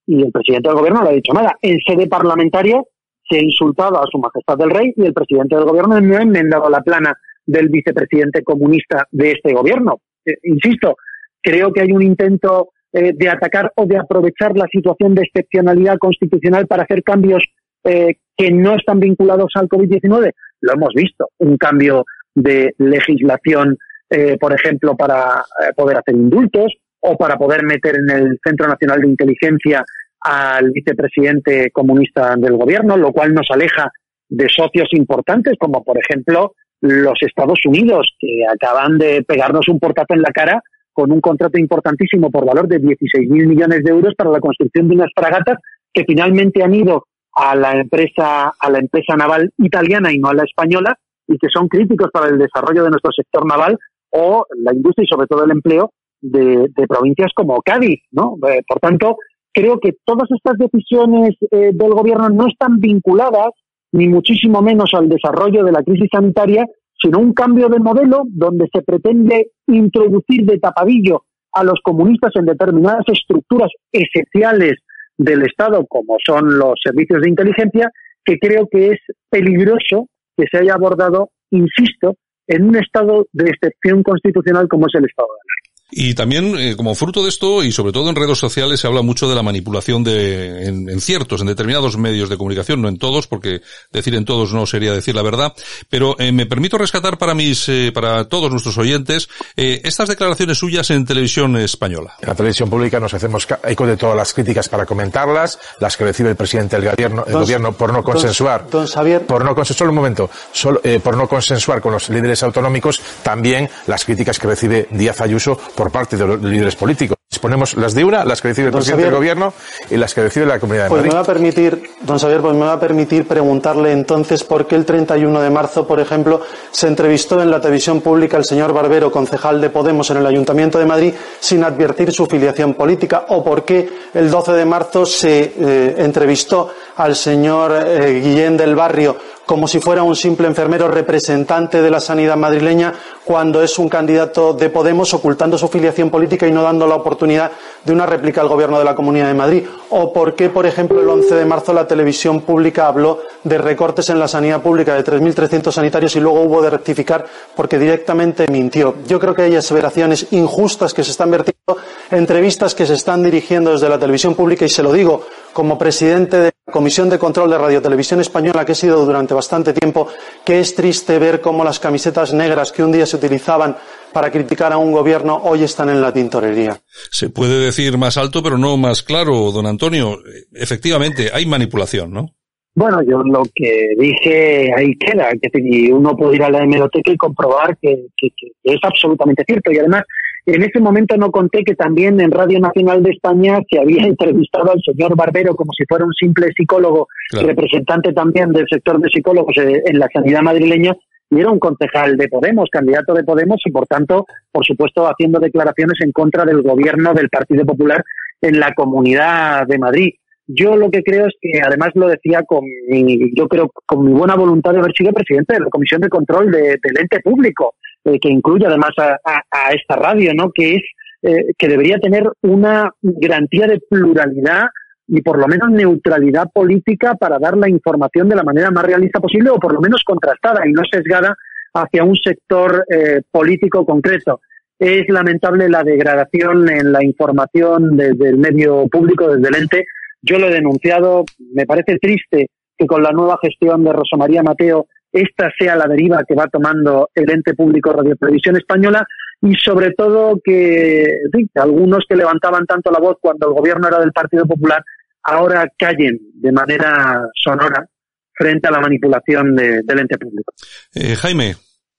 y 0.07 0.23
el 0.23 0.33
presidente 0.33 0.69
del 0.69 0.79
gobierno 0.79 1.03
no 1.03 1.09
ha 1.09 1.13
dicho 1.13 1.33
nada. 1.33 1.57
En 1.61 1.79
sede 1.81 2.07
parlamentaria 2.07 2.83
se 3.29 3.39
ha 3.39 3.43
insultado 3.43 4.03
a 4.03 4.07
su 4.11 4.19
majestad 4.19 4.57
del 4.57 4.71
rey 4.71 4.93
y 4.97 5.05
el 5.05 5.13
presidente 5.13 5.57
del 5.57 5.65
gobierno 5.65 6.01
no 6.01 6.17
ha 6.17 6.23
enmendado 6.23 6.71
la 6.71 6.81
plana 6.81 7.15
del 7.47 7.69
vicepresidente 7.69 8.43
comunista 8.43 9.07
de 9.11 9.33
este 9.33 9.53
gobierno. 9.53 10.01
Eh, 10.25 10.37
insisto, 10.45 10.97
creo 11.43 11.73
que 11.73 11.83
hay 11.83 11.93
un 11.93 12.03
intento 12.03 12.71
eh, 12.93 13.13
de 13.15 13.29
atacar 13.29 13.73
o 13.77 13.85
de 13.85 13.99
aprovechar 13.99 14.57
la 14.57 14.67
situación 14.71 15.15
de 15.15 15.23
excepcionalidad 15.23 15.99
constitucional 15.99 16.67
para 16.67 16.85
hacer 16.85 17.03
cambios 17.03 17.45
eh, 17.85 18.17
que 18.37 18.51
no 18.51 18.77
están 18.77 19.01
vinculados 19.01 19.53
al 19.55 19.69
COVID-19. 19.69 20.33
Lo 20.61 20.73
hemos 20.73 20.95
visto, 20.95 21.29
un 21.39 21.57
cambio 21.59 22.05
de 22.35 22.75
legislación, 22.79 23.77
eh, 24.11 24.37
por 24.39 24.53
ejemplo, 24.53 24.97
para 24.97 25.45
eh, 25.61 25.73
poder 25.77 25.99
hacer 25.99 26.15
indultos 26.15 26.73
o 27.01 27.17
para 27.17 27.37
poder 27.37 27.63
meter 27.65 27.97
en 27.97 28.11
el 28.11 28.39
Centro 28.43 28.67
Nacional 28.67 29.01
de 29.01 29.09
Inteligencia 29.09 29.85
al 30.21 30.71
vicepresidente 30.71 31.71
comunista 31.71 32.35
del 32.37 32.57
gobierno, 32.57 32.97
lo 32.97 33.13
cual 33.13 33.35
nos 33.35 33.51
aleja 33.51 33.91
de 34.29 34.49
socios 34.49 34.89
importantes 34.93 35.55
como, 35.59 35.85
por 35.85 35.99
ejemplo, 35.99 36.55
los 36.81 37.19
Estados 37.23 37.61
Unidos, 37.65 38.15
que 38.19 38.45
acaban 38.47 38.99
de 38.99 39.23
pegarnos 39.23 39.69
un 39.69 39.79
portazo 39.79 40.15
en 40.15 40.23
la 40.23 40.31
cara 40.31 40.63
con 40.93 41.13
un 41.13 41.21
contrato 41.21 41.59
importantísimo 41.59 42.31
por 42.31 42.45
valor 42.45 42.67
de 42.67 42.81
16.000 42.81 43.47
millones 43.47 43.85
de 43.85 43.91
euros 43.91 44.15
para 44.17 44.31
la 44.31 44.41
construcción 44.41 44.89
de 44.89 44.97
unas 44.97 45.11
fragatas 45.15 45.59
que 45.93 46.05
finalmente 46.05 46.63
han 46.63 46.75
ido 46.75 47.07
a 47.33 47.55
la 47.55 47.73
empresa 47.73 48.53
a 48.59 48.71
la 48.71 48.79
empresa 48.79 49.15
naval 49.17 49.51
italiana 49.59 50.13
y 50.13 50.19
no 50.19 50.29
a 50.29 50.35
la 50.35 50.43
española 50.43 50.99
y 51.29 51.39
que 51.39 51.49
son 51.53 51.69
críticos 51.69 52.11
para 52.13 52.29
el 52.29 52.39
desarrollo 52.39 52.83
de 52.83 52.91
nuestro 52.91 53.13
sector 53.13 53.47
naval 53.47 53.79
o 54.11 54.45
la 54.57 54.73
industria 54.73 55.05
y 55.05 55.09
sobre 55.09 55.27
todo 55.27 55.45
el 55.45 55.51
empleo 55.51 55.93
de, 56.21 56.69
provincias 56.89 57.31
como 57.35 57.61
Cádiz, 57.63 58.01
¿no? 58.11 58.37
Eh, 58.49 58.63
por 58.67 58.81
tanto, 58.81 59.17
creo 59.53 59.79
que 59.79 59.95
todas 60.05 60.29
estas 60.31 60.59
decisiones 60.59 61.37
eh, 61.51 61.71
del 61.73 61.93
gobierno 61.93 62.29
no 62.29 62.47
están 62.47 62.81
vinculadas 62.81 63.51
ni 63.93 64.09
muchísimo 64.09 64.61
menos 64.61 64.91
al 64.95 65.09
desarrollo 65.09 65.65
de 65.65 65.73
la 65.73 65.83
crisis 65.83 66.09
sanitaria, 66.13 66.67
sino 67.01 67.19
un 67.19 67.33
cambio 67.33 67.69
de 67.69 67.79
modelo 67.79 68.23
donde 68.27 68.69
se 68.73 68.83
pretende 68.83 69.53
introducir 69.67 70.45
de 70.45 70.59
tapadillo 70.59 71.23
a 71.53 71.65
los 71.65 71.81
comunistas 71.83 72.33
en 72.35 72.47
determinadas 72.47 73.05
estructuras 73.07 73.71
esenciales 73.93 74.75
del 75.17 75.43
Estado, 75.43 75.85
como 75.89 76.17
son 76.25 76.59
los 76.59 76.75
servicios 76.83 77.23
de 77.23 77.31
inteligencia, 77.31 77.91
que 78.25 78.39
creo 78.39 78.69
que 78.71 78.91
es 78.91 78.99
peligroso 79.31 80.09
que 80.37 80.47
se 80.51 80.59
haya 80.59 80.75
abordado, 80.75 81.31
insisto, 81.51 82.15
en 82.49 82.65
un 82.65 82.77
estado 82.77 83.27
de 83.33 83.51
excepción 83.51 84.03
constitucional 84.03 84.69
como 84.69 84.87
es 84.87 84.95
el 84.95 85.05
Estado 85.05 85.29
de 85.29 85.41
Alarma. 85.41 85.68
Y 85.91 86.15
también, 86.15 86.55
eh, 86.59 86.77
como 86.77 86.95
fruto 86.95 87.23
de 87.23 87.31
esto, 87.31 87.63
y 87.65 87.73
sobre 87.73 87.93
todo 87.93 88.11
en 88.11 88.17
redes 88.17 88.39
sociales, 88.39 88.81
se 88.81 88.87
habla 88.87 89.01
mucho 89.03 89.29
de 89.29 89.35
la 89.35 89.43
manipulación 89.43 90.05
de, 90.05 90.67
en, 90.67 90.89
en, 90.91 91.01
ciertos, 91.01 91.41
en 91.41 91.47
determinados 91.47 91.97
medios 91.97 92.29
de 92.29 92.37
comunicación, 92.37 92.83
no 92.83 92.89
en 92.89 92.99
todos, 92.99 93.27
porque 93.27 93.63
decir 93.91 94.15
en 94.15 94.25
todos 94.27 94.53
no 94.53 94.67
sería 94.67 94.93
decir 94.93 95.15
la 95.15 95.23
verdad, 95.23 95.55
pero 95.89 96.15
eh, 96.19 96.31
me 96.31 96.45
permito 96.47 96.77
rescatar 96.77 97.17
para 97.17 97.35
mis, 97.35 97.69
eh, 97.69 97.91
para 97.95 98.29
todos 98.29 98.51
nuestros 98.51 98.77
oyentes, 98.77 99.29
eh, 99.57 99.81
estas 99.85 100.09
declaraciones 100.09 100.59
suyas 100.59 100.91
en 100.91 101.07
televisión 101.07 101.57
española. 101.57 102.15
En 102.21 102.29
la 102.29 102.35
televisión 102.35 102.69
pública 102.69 103.01
nos 103.01 103.15
hacemos 103.15 103.47
eco 103.65 103.87
de 103.87 103.97
todas 103.97 104.17
las 104.17 104.35
críticas 104.35 104.69
para 104.69 104.85
comentarlas, 104.85 105.59
las 105.81 105.97
que 105.97 106.05
recibe 106.05 106.29
el 106.31 106.37
presidente 106.37 106.77
del 106.79 106.91
gobierno, 106.91 107.25
el 107.27 107.33
Don- 107.33 107.43
gobierno 107.43 107.73
por 107.73 107.93
no 107.93 108.03
consensuar. 108.03 108.69
don 108.71 108.87
Xavier. 108.87 109.23
Por 109.27 109.45
no 109.45 109.55
consensuar, 109.55 109.79
solo 109.79 109.91
un 109.93 109.97
momento, 109.97 110.31
solo, 110.53 110.81
eh, 110.85 111.01
por 111.03 111.17
no 111.17 111.27
consensuar 111.29 111.81
con 111.81 111.93
los 111.93 112.09
líderes 112.11 112.43
autonómicos, 112.43 113.01
también 113.23 113.71
las 113.87 114.05
críticas 114.05 114.39
que 114.39 114.47
recibe 114.49 114.87
Díaz 114.91 115.21
Ayuso 115.23 115.59
por 115.79 115.93
parte 115.93 116.17
de 116.17 116.27
los 116.27 116.43
líderes 116.43 116.75
políticos. 116.75 117.18
Ponemos 117.39 117.77
las 117.77 117.95
de 117.95 118.05
una, 118.05 118.25
las 118.25 118.41
que 118.41 118.49
recibe 118.49 118.69
el 118.69 118.73
Don 118.73 118.79
presidente 118.81 119.03
Xavier. 119.05 119.11
del 119.13 119.19
gobierno 119.19 119.53
y 119.91 119.97
las 119.99 120.15
que 120.15 120.23
recibe 120.23 120.47
la 120.47 120.59
Comunidad 120.59 120.85
de 120.85 120.89
Pues 120.89 121.03
me 121.03 121.09
Madrid. 121.09 121.17
va 121.19 121.23
a 121.23 121.27
permitir, 121.27 121.83
don 122.01 122.19
Xavier, 122.19 122.41
pues 122.41 122.55
me 122.55 122.65
va 122.65 122.73
a 122.73 122.81
permitir 122.81 123.29
preguntarle 123.29 123.93
entonces 123.93 124.43
por 124.43 124.67
qué 124.67 124.77
el 124.77 124.87
31 124.87 125.41
de 125.43 125.51
marzo, 125.51 125.87
por 125.87 126.01
ejemplo, 126.01 126.41
se 126.71 126.89
entrevistó 126.89 127.41
en 127.43 127.51
la 127.51 127.61
televisión 127.61 128.01
pública 128.01 128.39
el 128.39 128.45
señor 128.45 128.73
Barbero, 128.73 129.13
concejal 129.13 129.61
de 129.61 129.69
Podemos 129.69 130.11
en 130.11 130.17
el 130.17 130.27
Ayuntamiento 130.27 130.79
de 130.79 130.87
Madrid, 130.87 131.15
sin 131.39 131.63
advertir 131.65 132.13
su 132.13 132.27
filiación 132.27 132.73
política, 132.73 133.27
o 133.29 133.45
por 133.45 133.63
qué 133.65 133.89
el 134.15 134.31
12 134.31 134.53
de 134.53 134.65
marzo 134.65 135.05
se 135.05 135.53
eh, 135.59 135.95
entrevistó 135.99 136.71
al 136.97 137.15
señor 137.15 137.73
eh, 137.87 138.21
Guillén 138.25 138.57
del 138.57 138.75
Barrio 138.75 139.17
como 139.49 139.67
si 139.67 139.81
fuera 139.81 140.03
un 140.03 140.15
simple 140.15 140.47
enfermero 140.47 140.89
representante 140.89 141.81
de 141.81 141.91
la 141.91 142.01
sanidad 142.01 142.37
madrileña 142.37 142.93
cuando 143.25 143.63
es 143.63 143.79
un 143.79 143.89
candidato 143.89 144.53
de 144.53 144.69
Podemos 144.69 145.15
ocultando 145.15 145.57
su 145.57 145.69
filiación 145.69 146.11
política 146.11 146.47
y 146.47 146.53
no 146.53 146.63
dando 146.63 146.87
la 146.87 146.97
oportunidad 146.97 147.18
de 147.19 147.93
una 147.93 148.07
réplica 148.07 148.41
al 148.41 148.49
gobierno 148.49 148.79
de 148.79 148.85
la 148.85 148.95
Comunidad 148.95 149.29
de 149.29 149.35
Madrid. 149.35 149.67
O 149.91 150.13
por 150.13 150.35
qué, 150.35 150.51
por 150.51 150.67
ejemplo, 150.67 151.01
el 151.01 151.09
11 151.09 151.35
de 151.35 151.45
marzo 151.45 151.73
la 151.73 151.87
televisión 151.87 152.43
pública 152.43 152.87
habló 152.87 153.21
de 153.45 153.59
recortes 153.59 154.11
en 154.11 154.19
la 154.19 154.29
sanidad 154.29 154.63
pública 154.63 154.95
de 154.95 155.05
3.300 155.05 155.73
sanitarios 155.73 156.15
y 156.17 156.21
luego 156.21 156.43
hubo 156.43 156.63
de 156.63 156.71
rectificar 156.71 157.25
porque 157.57 157.79
directamente 157.79 158.47
mintió. 158.49 158.97
Yo 159.07 159.19
creo 159.19 159.35
que 159.35 159.43
hay 159.43 159.57
aseveraciones 159.57 160.27
injustas 160.33 160.95
que 160.95 161.05
se 161.05 161.11
están 161.11 161.31
vertiendo, 161.31 161.79
entrevistas 162.11 162.75
que 162.75 162.87
se 162.87 162.95
están 162.95 163.23
dirigiendo 163.23 163.73
desde 163.73 163.89
la 163.89 163.99
televisión 163.99 164.35
pública 164.35 164.65
y 164.65 164.69
se 164.69 164.83
lo 164.83 164.93
digo 164.93 165.23
como 165.53 165.79
presidente 165.79 166.37
de 166.39 166.53
la 166.67 166.73
Comisión 166.73 167.09
de 167.09 167.19
Control 167.19 167.51
de 167.51 167.59
Radio 167.59 167.83
Televisión 167.83 168.21
Española 168.21 168.65
que 168.65 168.73
he 168.73 168.75
sido 168.75 169.05
durante 169.05 169.35
bastante 169.35 169.73
tiempo, 169.73 170.09
que 170.45 170.61
es 170.61 170.75
triste 170.75 171.19
ver 171.19 171.41
cómo 171.41 171.65
las 171.65 171.81
camisetas 171.81 172.33
negras 172.33 172.71
que 172.71 172.85
un 172.85 172.93
día 172.93 173.07
se 173.07 173.17
utilizaban 173.17 173.77
para 174.13 174.31
criticar 174.31 174.73
a 174.73 174.79
un 174.79 174.93
gobierno 174.93 175.37
hoy 175.45 175.63
están 175.63 175.89
en 175.89 176.01
la 176.01 176.13
tintorería. 176.13 176.77
Se 177.11 177.29
puede 177.31 177.59
decir 177.59 177.97
más 177.99 178.17
alto, 178.17 178.43
pero 178.43 178.59
no 178.59 178.77
más 178.77 179.03
claro, 179.03 179.51
don 179.53 179.67
Antonio. 179.67 180.19
Efectivamente, 180.53 181.31
hay 181.33 181.47
manipulación, 181.47 182.13
¿no? 182.13 182.35
Bueno, 182.75 183.03
yo 183.03 183.23
lo 183.25 183.43
que 183.55 183.89
dije 183.99 184.71
ahí 184.77 184.95
queda, 184.99 185.31
y 185.55 185.91
uno 185.91 186.17
puede 186.17 186.37
ir 186.37 186.43
a 186.45 186.51
la 186.51 186.63
hemeroteca 186.63 187.11
y 187.11 187.17
comprobar 187.17 187.77
que, 187.83 188.07
que- 188.17 188.29
que 188.37 188.47
es 188.63 188.79
absolutamente 188.85 189.43
cierto. 189.45 189.73
Y 189.73 189.79
además, 189.79 190.03
en 190.47 190.63
ese 190.63 190.79
momento 190.79 191.17
no 191.17 191.31
conté 191.33 191.65
que 191.65 191.75
también 191.75 192.21
en 192.21 192.31
Radio 192.31 192.61
Nacional 192.61 193.03
de 193.03 193.11
España 193.11 193.59
se 193.69 193.81
había 193.81 194.03
entrevistado 194.07 194.71
al 194.71 194.81
señor 194.85 195.17
Barbero 195.17 195.57
como 195.57 195.73
si 195.77 195.85
fuera 195.89 196.05
un 196.05 196.13
simple 196.15 196.47
psicólogo, 196.57 197.09
Claro. 197.31 197.49
representante 197.49 198.13
también 198.13 198.53
del 198.53 198.67
sector 198.71 199.01
de 199.01 199.09
psicólogos 199.11 199.57
eh, 199.59 199.83
en 199.85 199.99
la 199.99 200.09
sanidad 200.13 200.41
madrileña, 200.43 200.95
y 201.31 201.41
era 201.41 201.51
un 201.51 201.59
concejal 201.59 202.17
de 202.17 202.29
Podemos, 202.29 202.69
candidato 202.71 203.13
de 203.15 203.25
Podemos, 203.25 203.61
y 203.65 203.71
por 203.71 203.87
tanto, 203.87 204.27
por 204.51 204.65
supuesto, 204.65 205.07
haciendo 205.07 205.39
declaraciones 205.41 205.99
en 206.01 206.13
contra 206.13 206.45
del 206.45 206.63
gobierno 206.63 207.13
del 207.15 207.29
Partido 207.29 207.65
Popular 207.67 208.03
en 208.41 208.59
la 208.61 208.73
Comunidad 208.75 209.67
de 209.67 209.79
Madrid. 209.79 210.11
Yo 210.47 210.77
lo 210.77 210.91
que 210.91 211.03
creo 211.03 211.27
es 211.27 211.35
que, 211.43 211.61
además 211.63 211.91
lo 211.95 212.09
decía 212.09 212.43
con 212.47 212.65
mi, 212.89 213.31
yo 213.37 213.47
creo, 213.49 213.71
con 213.85 214.05
mi 214.07 214.13
buena 214.13 214.35
voluntad 214.35 214.73
de 214.73 214.79
haber 214.79 214.93
sido 214.97 215.13
presidente 215.13 215.55
de 215.55 215.61
la 215.61 215.69
Comisión 215.69 216.01
de 216.01 216.09
Control 216.09 216.51
de- 216.51 216.79
del 216.83 216.99
ente 216.99 217.21
público, 217.21 217.75
eh, 218.05 218.19
que 218.19 218.31
incluye 218.31 218.65
además 218.65 218.91
a, 218.99 219.19
a- 219.25 219.73
esta 219.73 219.97
radio, 219.97 220.33
¿no? 220.35 220.51
Que 220.55 220.77
es, 220.77 220.83
eh, 221.23 221.53
que 221.59 221.69
debería 221.69 221.99
tener 221.99 222.25
una 222.43 222.91
garantía 223.03 223.67
de 223.67 223.79
pluralidad 223.91 224.69
y 225.09 225.23
por 225.23 225.39
lo 225.39 225.49
menos 225.49 225.71
neutralidad 225.71 226.51
política 226.53 227.15
para 227.15 227.39
dar 227.39 227.57
la 227.57 227.69
información 227.69 228.29
de 228.29 228.37
la 228.37 228.43
manera 228.43 228.71
más 228.71 228.85
realista 228.85 229.21
posible 229.21 229.51
o 229.51 229.59
por 229.59 229.73
lo 229.73 229.81
menos 229.81 230.03
contrastada 230.05 230.69
y 230.69 230.73
no 230.73 230.83
sesgada 230.91 231.35
hacia 231.73 232.05
un 232.05 232.15
sector 232.17 232.85
eh, 232.91 233.23
político 233.31 233.87
concreto. 233.87 234.41
Es 234.79 235.09
lamentable 235.09 235.69
la 235.69 235.83
degradación 235.83 236.69
en 236.71 236.93
la 236.93 237.03
información 237.03 237.97
desde 237.97 238.29
el 238.29 238.37
medio 238.37 238.87
público, 238.89 239.35
desde 239.35 239.49
el 239.49 239.63
ente. 239.63 239.87
Yo 240.23 240.39
lo 240.39 240.49
he 240.49 240.53
denunciado. 240.53 241.25
Me 241.55 241.67
parece 241.67 241.99
triste 241.99 242.51
que 242.77 242.87
con 242.87 243.03
la 243.03 243.11
nueva 243.11 243.39
gestión 243.43 243.83
de 243.85 243.93
Rosa 243.93 244.17
María 244.17 244.43
Mateo 244.43 244.87
esta 245.11 245.51
sea 245.59 245.75
la 245.75 245.87
deriva 245.87 246.23
que 246.29 246.35
va 246.35 246.49
tomando 246.49 247.09
el 247.15 247.31
ente 247.31 247.55
público 247.55 247.93
Radio 247.93 248.15
Televisión 248.17 248.57
Española 248.57 249.07
y 249.41 249.55
sobre 249.55 249.93
todo 249.93 250.39
que 250.45 251.07
algunos 251.55 252.05
que 252.09 252.17
levantaban 252.17 252.67
tanto 252.67 252.91
la 252.91 252.99
voz 252.99 253.17
cuando 253.21 253.49
el 253.49 253.55
gobierno 253.55 253.89
era 253.89 254.01
del 254.01 254.13
Partido 254.13 254.47
Popular 254.47 254.85
ahora 255.29 255.69
callen 255.79 256.19
de 256.35 256.53
manera 256.53 257.23
sonora 257.35 257.87
frente 258.33 258.69
a 258.69 258.71
la 258.71 258.81
manipulación 258.81 259.55
de- 259.57 259.83
del 259.83 259.99
ente 260.01 260.17
público. 260.19 260.53
Eh, 260.95 261.17
Jaime. 261.17 261.57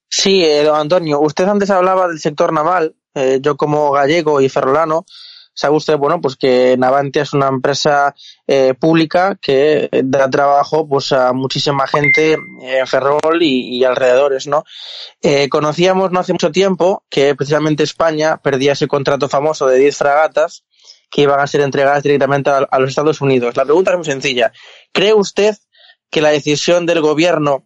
Sí, 0.08 0.44
eh, 0.44 0.62
don 0.64 0.76
Antonio, 0.80 1.20
usted 1.20 1.44
antes 1.44 1.70
hablaba 1.70 2.08
del 2.08 2.18
sector 2.18 2.52
naval. 2.52 2.94
Eh, 3.14 3.38
yo 3.42 3.56
como 3.56 3.92
gallego 3.92 4.40
y 4.40 4.48
ferrolano, 4.48 5.04
sabe 5.52 5.76
usted, 5.76 5.96
bueno, 5.96 6.20
pues 6.20 6.36
que 6.36 6.76
Navantia 6.78 7.22
es 7.22 7.32
una 7.32 7.48
empresa 7.48 8.14
eh, 8.46 8.72
pública 8.74 9.36
que 9.42 9.88
da 10.04 10.30
trabajo 10.30 10.88
pues 10.88 11.12
a 11.12 11.32
muchísima 11.32 11.86
gente 11.86 12.32
en 12.62 12.86
Ferrol 12.86 13.42
y, 13.42 13.76
y 13.78 13.84
alrededores, 13.84 14.46
¿no? 14.46 14.64
Eh, 15.22 15.48
conocíamos 15.48 16.10
no 16.12 16.20
hace 16.20 16.32
mucho 16.32 16.50
tiempo 16.50 17.04
que 17.10 17.34
precisamente 17.34 17.82
España 17.82 18.38
perdía 18.38 18.72
ese 18.72 18.86
contrato 18.88 19.28
famoso 19.28 19.66
de 19.66 19.78
10 19.78 19.96
fragatas 19.96 20.64
que 21.10 21.22
iban 21.22 21.40
a 21.40 21.46
ser 21.46 21.60
entregadas 21.60 22.02
directamente 22.02 22.50
a, 22.50 22.78
los 22.78 22.88
Estados 22.88 23.20
Unidos. 23.20 23.56
La 23.56 23.64
pregunta 23.64 23.90
es 23.90 23.96
muy 23.96 24.04
sencilla. 24.04 24.52
¿Cree 24.92 25.12
usted 25.12 25.54
que 26.10 26.20
la 26.20 26.30
decisión 26.30 26.86
del 26.86 27.00
gobierno 27.00 27.64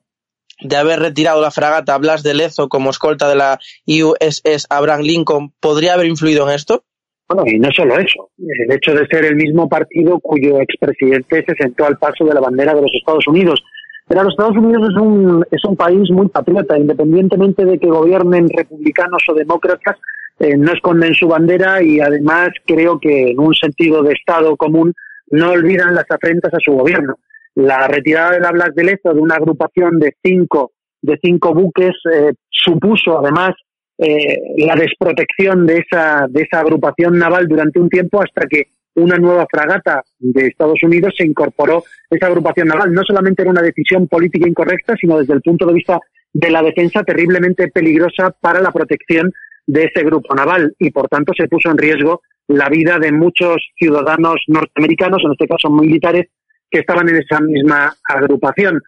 de 0.61 0.76
haber 0.76 1.01
retirado 1.01 1.40
la 1.40 1.51
fragata 1.51 1.99
Blas 1.99 2.22
de 2.22 2.34
Lezo 2.34 2.68
como 2.68 2.90
escolta 2.90 3.28
de 3.28 3.36
la 3.36 3.59
USS 3.86 4.66
Abraham 4.70 5.03
Lincoln 5.03 5.53
podría 5.61 5.95
haber 5.95 6.07
influido 6.07 6.49
en 6.49 6.55
esto? 6.55 6.84
Bueno, 7.28 7.45
y 7.47 7.59
no 7.59 7.70
solo 7.72 7.99
eso, 7.99 8.30
el 8.38 8.72
hecho 8.72 8.92
de 8.92 9.07
ser 9.07 9.24
el 9.24 9.36
mismo 9.36 9.68
partido 9.68 10.20
cuyo 10.20 10.61
expresidente 10.61 11.42
se 11.47 11.55
sentó 11.55 11.86
al 11.86 11.99
paso 11.99 12.24
de 12.24 12.34
la 12.34 12.40
bandera 12.40 12.74
de 12.74 12.82
los 12.82 12.92
Estados 12.95 13.26
Unidos. 13.26 13.62
Pero 14.07 14.22
los 14.22 14.34
Estados 14.34 14.57
Unidos 14.57 14.90
es 14.90 14.97
un, 15.01 15.47
es 15.51 15.64
un 15.64 15.76
país 15.76 16.11
muy 16.11 16.28
patriota, 16.28 16.78
independientemente 16.78 17.64
de 17.64 17.78
que 17.78 17.88
gobiernen 17.88 18.49
republicanos 18.51 19.22
o 19.28 19.34
demócratas, 19.34 19.97
eh, 20.41 20.57
no 20.57 20.72
esconden 20.72 21.14
su 21.14 21.28
bandera 21.28 21.82
y 21.82 22.01
además 22.01 22.51
creo 22.66 22.99
que 22.99 23.30
en 23.30 23.41
un 23.41 23.55
sentido 23.55 24.03
de 24.03 24.14
Estado 24.14 24.57
común 24.57 24.93
no 25.30 25.51
olvidan 25.51 25.95
las 25.95 26.11
afrentas 26.11 26.53
a 26.53 26.59
su 26.61 26.72
gobierno. 26.72 27.16
La 27.55 27.87
retirada 27.87 28.32
de 28.32 28.41
la 28.41 28.51
Blas 28.51 28.74
de 28.74 28.85
Lezo 28.85 29.14
de 29.14 29.20
una 29.20 29.37
agrupación 29.37 29.99
de 30.01 30.16
cinco, 30.22 30.72
de 31.03 31.18
cinco 31.22 31.55
buques 31.55 31.95
eh, 32.12 32.32
supuso 32.51 33.18
además 33.18 33.55
eh, 33.97 34.37
la 34.59 34.74
desprotección 34.74 35.66
de 35.66 35.78
esa, 35.78 36.26
de 36.28 36.43
esa 36.43 36.61
agrupación 36.61 37.16
naval 37.16 37.47
durante 37.47 37.78
un 37.78 37.89
tiempo 37.89 38.20
hasta 38.20 38.47
que 38.49 38.72
una 38.97 39.16
nueva 39.18 39.47
fragata 39.51 40.03
de 40.18 40.47
Estados 40.47 40.82
Unidos 40.82 41.14
se 41.16 41.26
incorporó 41.26 41.85
esa 42.11 42.26
agrupación 42.26 42.68
naval. 42.68 42.93
No 42.93 43.03
solamente 43.05 43.43
era 43.43 43.51
una 43.51 43.62
decisión 43.62 44.09
política 44.09 44.49
incorrecta, 44.49 44.95
sino 45.01 45.18
desde 45.18 45.35
el 45.35 45.43
punto 45.43 45.66
de 45.66 45.74
vista 45.74 46.01
de 46.32 46.51
la 46.51 46.62
defensa 46.62 47.05
terriblemente 47.05 47.68
peligrosa 47.68 48.35
para 48.41 48.61
la 48.61 48.72
protección 48.72 49.32
de 49.67 49.85
ese 49.85 50.05
grupo 50.05 50.35
naval 50.35 50.75
y 50.79 50.91
por 50.91 51.09
tanto 51.09 51.33
se 51.37 51.49
puso 51.49 51.71
en 51.71 51.79
riesgo 51.79 52.23
la 52.49 52.69
vida 52.69 52.99
de 52.99 53.12
muchos 53.12 53.57
ciudadanos 53.79 54.43
norteamericanos, 54.49 55.23
en 55.25 55.33
este 55.33 55.49
caso 55.49 55.71
militares, 55.71 56.27
que 56.71 56.81
estaban 56.81 57.09
en 57.09 57.17
esa 57.17 57.41
misma 57.41 57.95
agrupación. 58.09 58.81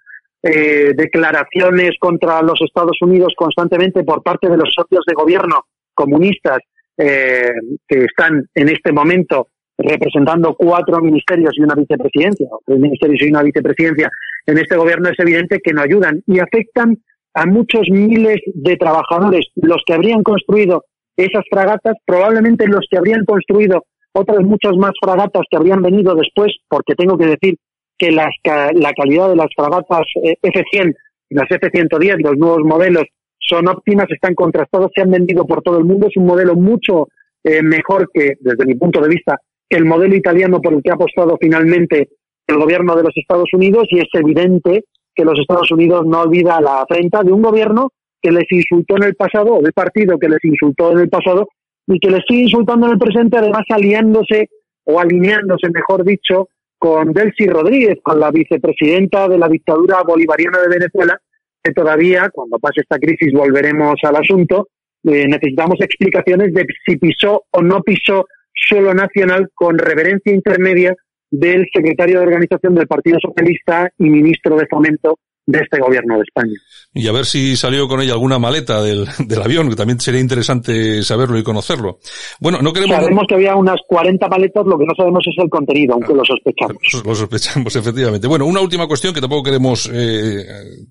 Eh, 0.42 0.92
declaraciones 0.94 1.92
contra 1.98 2.42
los 2.42 2.60
Estados 2.60 2.98
Unidos 3.00 3.32
constantemente 3.36 4.04
por 4.04 4.22
parte 4.22 4.48
de 4.48 4.56
los 4.56 4.72
socios 4.72 5.04
de 5.06 5.14
gobierno 5.14 5.64
comunistas 5.94 6.58
eh, 6.96 7.52
que 7.88 8.04
están 8.04 8.46
en 8.54 8.68
este 8.68 8.92
momento 8.92 9.48
representando 9.78 10.54
cuatro 10.54 11.00
ministerios 11.00 11.52
y 11.56 11.62
una 11.62 11.74
vicepresidencia, 11.74 12.46
o 12.50 12.60
tres 12.64 12.78
ministerios 12.78 13.22
y 13.22 13.30
una 13.30 13.42
vicepresidencia 13.42 14.10
en 14.46 14.58
este 14.58 14.76
gobierno, 14.76 15.08
es 15.08 15.18
evidente 15.18 15.60
que 15.62 15.72
no 15.72 15.82
ayudan 15.82 16.22
y 16.26 16.38
afectan 16.38 16.96
a 17.36 17.44
muchos 17.44 17.82
miles 17.90 18.38
de 18.46 18.76
trabajadores, 18.76 19.46
los 19.56 19.82
que 19.86 19.92
habrían 19.92 20.22
construido 20.22 20.84
esas 21.16 21.44
fragatas, 21.50 21.94
probablemente 22.06 22.66
los 22.66 22.86
que 22.90 22.96
habrían 22.96 23.26
construido 23.26 23.84
otras 24.12 24.42
muchas 24.42 24.74
más 24.76 24.92
fragatas 24.98 25.42
que 25.50 25.56
habrían 25.58 25.82
venido 25.82 26.14
después, 26.14 26.50
porque 26.66 26.94
tengo 26.94 27.18
que 27.18 27.26
decir 27.26 27.56
que 27.98 28.10
las, 28.10 28.30
la 28.44 28.92
calidad 28.94 29.28
de 29.28 29.36
las 29.36 29.48
fragatas 29.54 30.06
eh, 30.22 30.36
F-100 30.42 30.94
las 31.30 31.50
F-110, 31.50 32.22
los 32.22 32.38
nuevos 32.38 32.62
modelos, 32.64 33.04
son 33.38 33.68
óptimas, 33.68 34.06
están 34.10 34.34
contrastados, 34.34 34.90
se 34.94 35.02
han 35.02 35.10
vendido 35.10 35.44
por 35.44 35.62
todo 35.62 35.78
el 35.78 35.84
mundo. 35.84 36.06
Es 36.06 36.16
un 36.16 36.26
modelo 36.26 36.54
mucho 36.54 37.08
eh, 37.44 37.62
mejor 37.62 38.08
que, 38.12 38.34
desde 38.40 38.64
mi 38.64 38.74
punto 38.76 39.00
de 39.00 39.08
vista, 39.08 39.36
que 39.68 39.76
el 39.76 39.84
modelo 39.84 40.14
italiano 40.14 40.60
por 40.60 40.72
el 40.72 40.82
que 40.82 40.90
ha 40.90 40.94
apostado 40.94 41.36
finalmente 41.40 42.08
el 42.46 42.56
gobierno 42.56 42.94
de 42.96 43.02
los 43.02 43.16
Estados 43.16 43.48
Unidos 43.52 43.86
y 43.90 43.98
es 43.98 44.08
evidente 44.14 44.84
que 45.16 45.24
los 45.24 45.38
Estados 45.38 45.70
Unidos 45.70 46.04
no 46.06 46.20
olvida 46.20 46.60
la 46.60 46.82
afrenta 46.82 47.22
de 47.22 47.32
un 47.32 47.42
gobierno 47.42 47.90
que 48.20 48.30
les 48.30 48.50
insultó 48.50 48.96
en 48.96 49.04
el 49.04 49.14
pasado, 49.14 49.54
o 49.54 49.62
del 49.62 49.72
partido 49.72 50.18
que 50.18 50.28
les 50.28 50.44
insultó 50.44 50.92
en 50.92 50.98
el 51.00 51.08
pasado 51.08 51.48
y 51.86 51.98
que 51.98 52.10
les 52.10 52.22
sigue 52.28 52.42
insultando 52.42 52.86
en 52.86 52.92
el 52.92 52.98
presente, 52.98 53.38
además 53.38 53.62
aliándose 53.70 54.48
o 54.84 55.00
alineándose, 55.00 55.68
mejor 55.72 56.04
dicho, 56.04 56.48
con 56.78 57.12
Delcy 57.12 57.46
Rodríguez, 57.46 57.98
con 58.02 58.20
la 58.20 58.30
vicepresidenta 58.30 59.28
de 59.28 59.38
la 59.38 59.48
dictadura 59.48 60.02
bolivariana 60.02 60.60
de 60.60 60.68
Venezuela, 60.68 61.18
que 61.62 61.72
todavía, 61.72 62.28
cuando 62.32 62.58
pase 62.58 62.82
esta 62.82 62.98
crisis, 62.98 63.32
volveremos 63.32 63.94
al 64.02 64.16
asunto. 64.16 64.68
Eh, 65.04 65.26
necesitamos 65.28 65.80
explicaciones 65.80 66.52
de 66.52 66.66
si 66.84 66.96
pisó 66.96 67.44
o 67.50 67.62
no 67.62 67.82
pisó 67.82 68.26
suelo 68.52 68.94
nacional 68.94 69.48
con 69.54 69.78
reverencia 69.78 70.34
intermedia 70.34 70.94
del 71.30 71.66
secretario 71.72 72.20
de 72.20 72.26
organización 72.26 72.74
del 72.74 72.86
Partido 72.86 73.18
Socialista 73.20 73.90
y 73.98 74.04
ministro 74.04 74.56
de 74.56 74.66
Fomento 74.66 75.18
de 75.46 75.60
este 75.60 75.78
gobierno 75.78 76.16
de 76.16 76.22
España. 76.22 76.54
Y 76.92 77.08
a 77.08 77.12
ver 77.12 77.26
si 77.26 77.56
salió 77.56 77.86
con 77.88 78.00
ella 78.00 78.12
alguna 78.14 78.38
maleta 78.38 78.82
del, 78.82 79.06
del 79.26 79.42
avión, 79.42 79.68
que 79.68 79.76
también 79.76 80.00
sería 80.00 80.20
interesante 80.20 81.02
saberlo 81.02 81.38
y 81.38 81.42
conocerlo. 81.42 81.98
Bueno, 82.40 82.58
no 82.60 82.72
queremos... 82.72 82.96
Sabemos 82.96 83.24
que 83.28 83.34
había 83.34 83.54
unas 83.54 83.78
40 83.86 84.28
maletas, 84.28 84.66
lo 84.66 84.78
que 84.78 84.86
no 84.86 84.94
sabemos 84.96 85.24
es 85.26 85.34
el 85.42 85.48
contenido, 85.48 85.94
aunque 85.94 86.14
lo 86.14 86.24
sospechamos. 86.24 86.82
Lo 87.06 87.14
sospechamos, 87.14 87.76
efectivamente. 87.76 88.26
Bueno, 88.26 88.46
una 88.46 88.60
última 88.60 88.88
cuestión 88.88 89.14
que 89.14 89.20
tampoco 89.20 89.44
queremos 89.44 89.88
eh, 89.92 90.44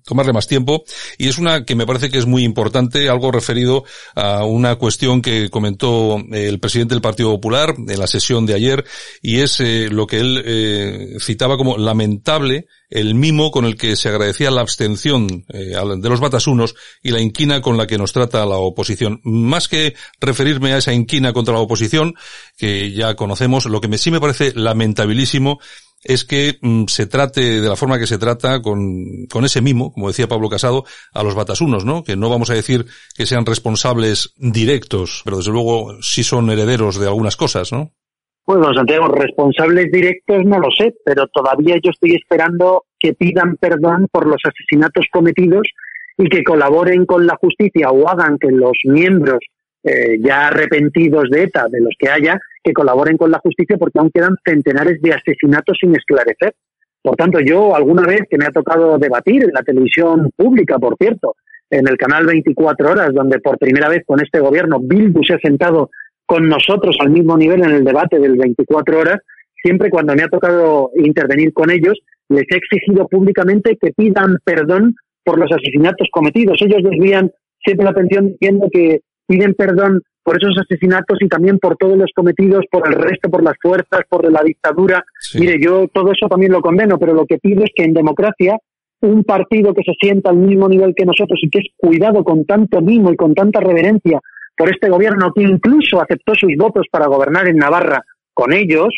tomarle 0.04 0.32
más 0.32 0.46
tiempo, 0.46 0.84
y 1.18 1.28
es 1.28 1.38
una 1.38 1.64
que 1.64 1.74
me 1.74 1.86
parece 1.86 2.08
que 2.08 2.18
es 2.18 2.26
muy 2.26 2.44
importante, 2.44 3.08
algo 3.08 3.30
referido 3.30 3.84
a 4.14 4.44
una 4.44 4.76
cuestión 4.76 5.20
que 5.20 5.50
comentó 5.50 6.16
el 6.32 6.58
presidente 6.60 6.94
del 6.94 7.02
Partido 7.02 7.30
Popular 7.30 7.74
en 7.76 7.98
la 7.98 8.06
sesión 8.06 8.46
de 8.46 8.54
ayer, 8.54 8.84
y 9.20 9.40
es 9.40 9.60
eh, 9.60 9.88
lo 9.90 10.06
que 10.06 10.20
él 10.20 10.42
eh, 10.46 11.16
citaba 11.20 11.56
como 11.56 11.76
lamentable 11.76 12.66
el 12.88 13.14
mimo 13.14 13.50
con 13.50 13.64
el 13.64 13.76
que 13.76 13.96
se 13.96 14.08
agradecía 14.08 14.45
la 14.50 14.60
abstención 14.60 15.44
eh, 15.48 15.74
de 15.98 16.08
los 16.08 16.20
batasunos 16.20 16.74
y 17.02 17.10
la 17.10 17.20
inquina 17.20 17.60
con 17.60 17.76
la 17.76 17.86
que 17.86 17.98
nos 17.98 18.12
trata 18.12 18.46
la 18.46 18.56
oposición. 18.56 19.20
Más 19.24 19.68
que 19.68 19.94
referirme 20.20 20.72
a 20.72 20.78
esa 20.78 20.92
inquina 20.92 21.32
contra 21.32 21.54
la 21.54 21.60
oposición, 21.60 22.14
que 22.56 22.92
ya 22.92 23.14
conocemos, 23.14 23.66
lo 23.66 23.80
que 23.80 23.98
sí 23.98 24.10
me 24.10 24.20
parece 24.20 24.52
lamentabilísimo 24.54 25.58
es 26.02 26.24
que 26.24 26.58
mm, 26.60 26.84
se 26.86 27.06
trate 27.06 27.60
de 27.60 27.68
la 27.68 27.76
forma 27.76 27.98
que 27.98 28.06
se 28.06 28.18
trata 28.18 28.62
con, 28.62 29.26
con 29.30 29.44
ese 29.44 29.60
mimo, 29.60 29.92
como 29.92 30.08
decía 30.08 30.28
Pablo 30.28 30.48
Casado, 30.48 30.84
a 31.12 31.22
los 31.22 31.34
batasunos, 31.34 31.84
¿no? 31.84 32.04
Que 32.04 32.16
no 32.16 32.28
vamos 32.28 32.50
a 32.50 32.54
decir 32.54 32.86
que 33.14 33.26
sean 33.26 33.44
responsables 33.44 34.32
directos, 34.36 35.22
pero 35.24 35.38
desde 35.38 35.50
luego 35.50 36.00
sí 36.02 36.22
son 36.22 36.50
herederos 36.50 36.98
de 36.98 37.06
algunas 37.06 37.36
cosas, 37.36 37.72
¿no? 37.72 37.92
Bueno, 38.46 38.72
Santiago, 38.74 39.08
responsables 39.08 39.90
directos 39.90 40.44
no 40.44 40.60
lo 40.60 40.70
sé, 40.70 40.94
pero 41.04 41.26
todavía 41.26 41.76
yo 41.82 41.90
estoy 41.90 42.14
esperando 42.14 42.84
que 42.96 43.12
pidan 43.12 43.56
perdón 43.56 44.06
por 44.10 44.24
los 44.26 44.40
asesinatos 44.44 45.06
cometidos 45.12 45.68
y 46.16 46.28
que 46.28 46.44
colaboren 46.44 47.06
con 47.06 47.26
la 47.26 47.36
justicia 47.40 47.90
o 47.90 48.08
hagan 48.08 48.38
que 48.38 48.52
los 48.52 48.78
miembros 48.84 49.40
eh, 49.82 50.18
ya 50.20 50.46
arrepentidos 50.46 51.28
de 51.28 51.42
ETA, 51.42 51.66
de 51.68 51.80
los 51.80 51.94
que 51.98 52.08
haya, 52.08 52.38
que 52.62 52.72
colaboren 52.72 53.16
con 53.16 53.32
la 53.32 53.40
justicia 53.40 53.76
porque 53.78 53.98
aún 53.98 54.10
quedan 54.14 54.36
centenares 54.44 55.02
de 55.02 55.12
asesinatos 55.12 55.76
sin 55.80 55.96
esclarecer. 55.96 56.54
Por 57.02 57.16
tanto, 57.16 57.40
yo 57.40 57.74
alguna 57.74 58.02
vez 58.06 58.22
que 58.30 58.38
me 58.38 58.46
ha 58.46 58.50
tocado 58.50 58.96
debatir 58.98 59.42
en 59.42 59.52
la 59.52 59.62
televisión 59.62 60.30
pública, 60.36 60.78
por 60.78 60.96
cierto, 60.98 61.34
en 61.68 61.88
el 61.88 61.96
canal 61.96 62.26
24 62.26 62.90
horas, 62.92 63.12
donde 63.12 63.40
por 63.40 63.58
primera 63.58 63.88
vez 63.88 64.04
con 64.06 64.20
este 64.20 64.38
gobierno 64.38 64.78
Bildu 64.80 65.22
se 65.24 65.34
ha 65.34 65.38
sentado 65.38 65.90
con 66.26 66.48
nosotros 66.48 66.96
al 67.00 67.10
mismo 67.10 67.36
nivel 67.36 67.62
en 67.64 67.70
el 67.70 67.84
debate 67.84 68.18
del 68.18 68.36
24 68.36 68.98
horas, 68.98 69.18
siempre 69.62 69.90
cuando 69.90 70.14
me 70.14 70.24
ha 70.24 70.28
tocado 70.28 70.90
intervenir 70.96 71.52
con 71.52 71.70
ellos, 71.70 71.98
les 72.28 72.44
he 72.50 72.56
exigido 72.56 73.06
públicamente 73.08 73.78
que 73.80 73.92
pidan 73.92 74.38
perdón 74.44 74.96
por 75.24 75.38
los 75.38 75.50
asesinatos 75.50 76.08
cometidos. 76.10 76.60
Ellos 76.60 76.82
desvían 76.82 77.30
siempre 77.64 77.84
la 77.84 77.90
atención 77.90 78.28
diciendo 78.28 78.68
que 78.70 79.00
piden 79.26 79.54
perdón 79.54 80.02
por 80.22 80.36
esos 80.36 80.58
asesinatos 80.58 81.18
y 81.20 81.28
también 81.28 81.58
por 81.58 81.76
todos 81.76 81.96
los 81.96 82.10
cometidos 82.14 82.64
por 82.70 82.86
el 82.86 82.94
resto, 82.94 83.30
por 83.30 83.44
las 83.44 83.54
fuerzas, 83.62 84.00
por 84.08 84.30
la 84.30 84.42
dictadura. 84.42 85.04
Sí. 85.20 85.40
Mire, 85.40 85.58
yo 85.62 85.86
todo 85.92 86.10
eso 86.12 86.28
también 86.28 86.52
lo 86.52 86.60
condeno, 86.60 86.98
pero 86.98 87.14
lo 87.14 87.26
que 87.26 87.38
pido 87.38 87.62
es 87.62 87.70
que 87.74 87.84
en 87.84 87.94
democracia 87.94 88.58
un 89.02 89.24
partido 89.24 89.72
que 89.74 89.82
se 89.84 89.92
sienta 90.00 90.30
al 90.30 90.36
mismo 90.36 90.68
nivel 90.68 90.94
que 90.96 91.04
nosotros 91.04 91.38
y 91.42 91.50
que 91.50 91.58
es 91.58 91.66
cuidado 91.76 92.24
con 92.24 92.44
tanto 92.44 92.80
mimo 92.80 93.12
y 93.12 93.16
con 93.16 93.34
tanta 93.34 93.60
reverencia 93.60 94.20
por 94.56 94.70
este 94.70 94.88
gobierno 94.88 95.32
que 95.34 95.42
incluso 95.42 96.00
aceptó 96.00 96.34
sus 96.34 96.52
votos 96.56 96.86
para 96.90 97.06
gobernar 97.06 97.46
en 97.46 97.56
Navarra 97.56 98.02
con 98.32 98.52
ellos, 98.52 98.88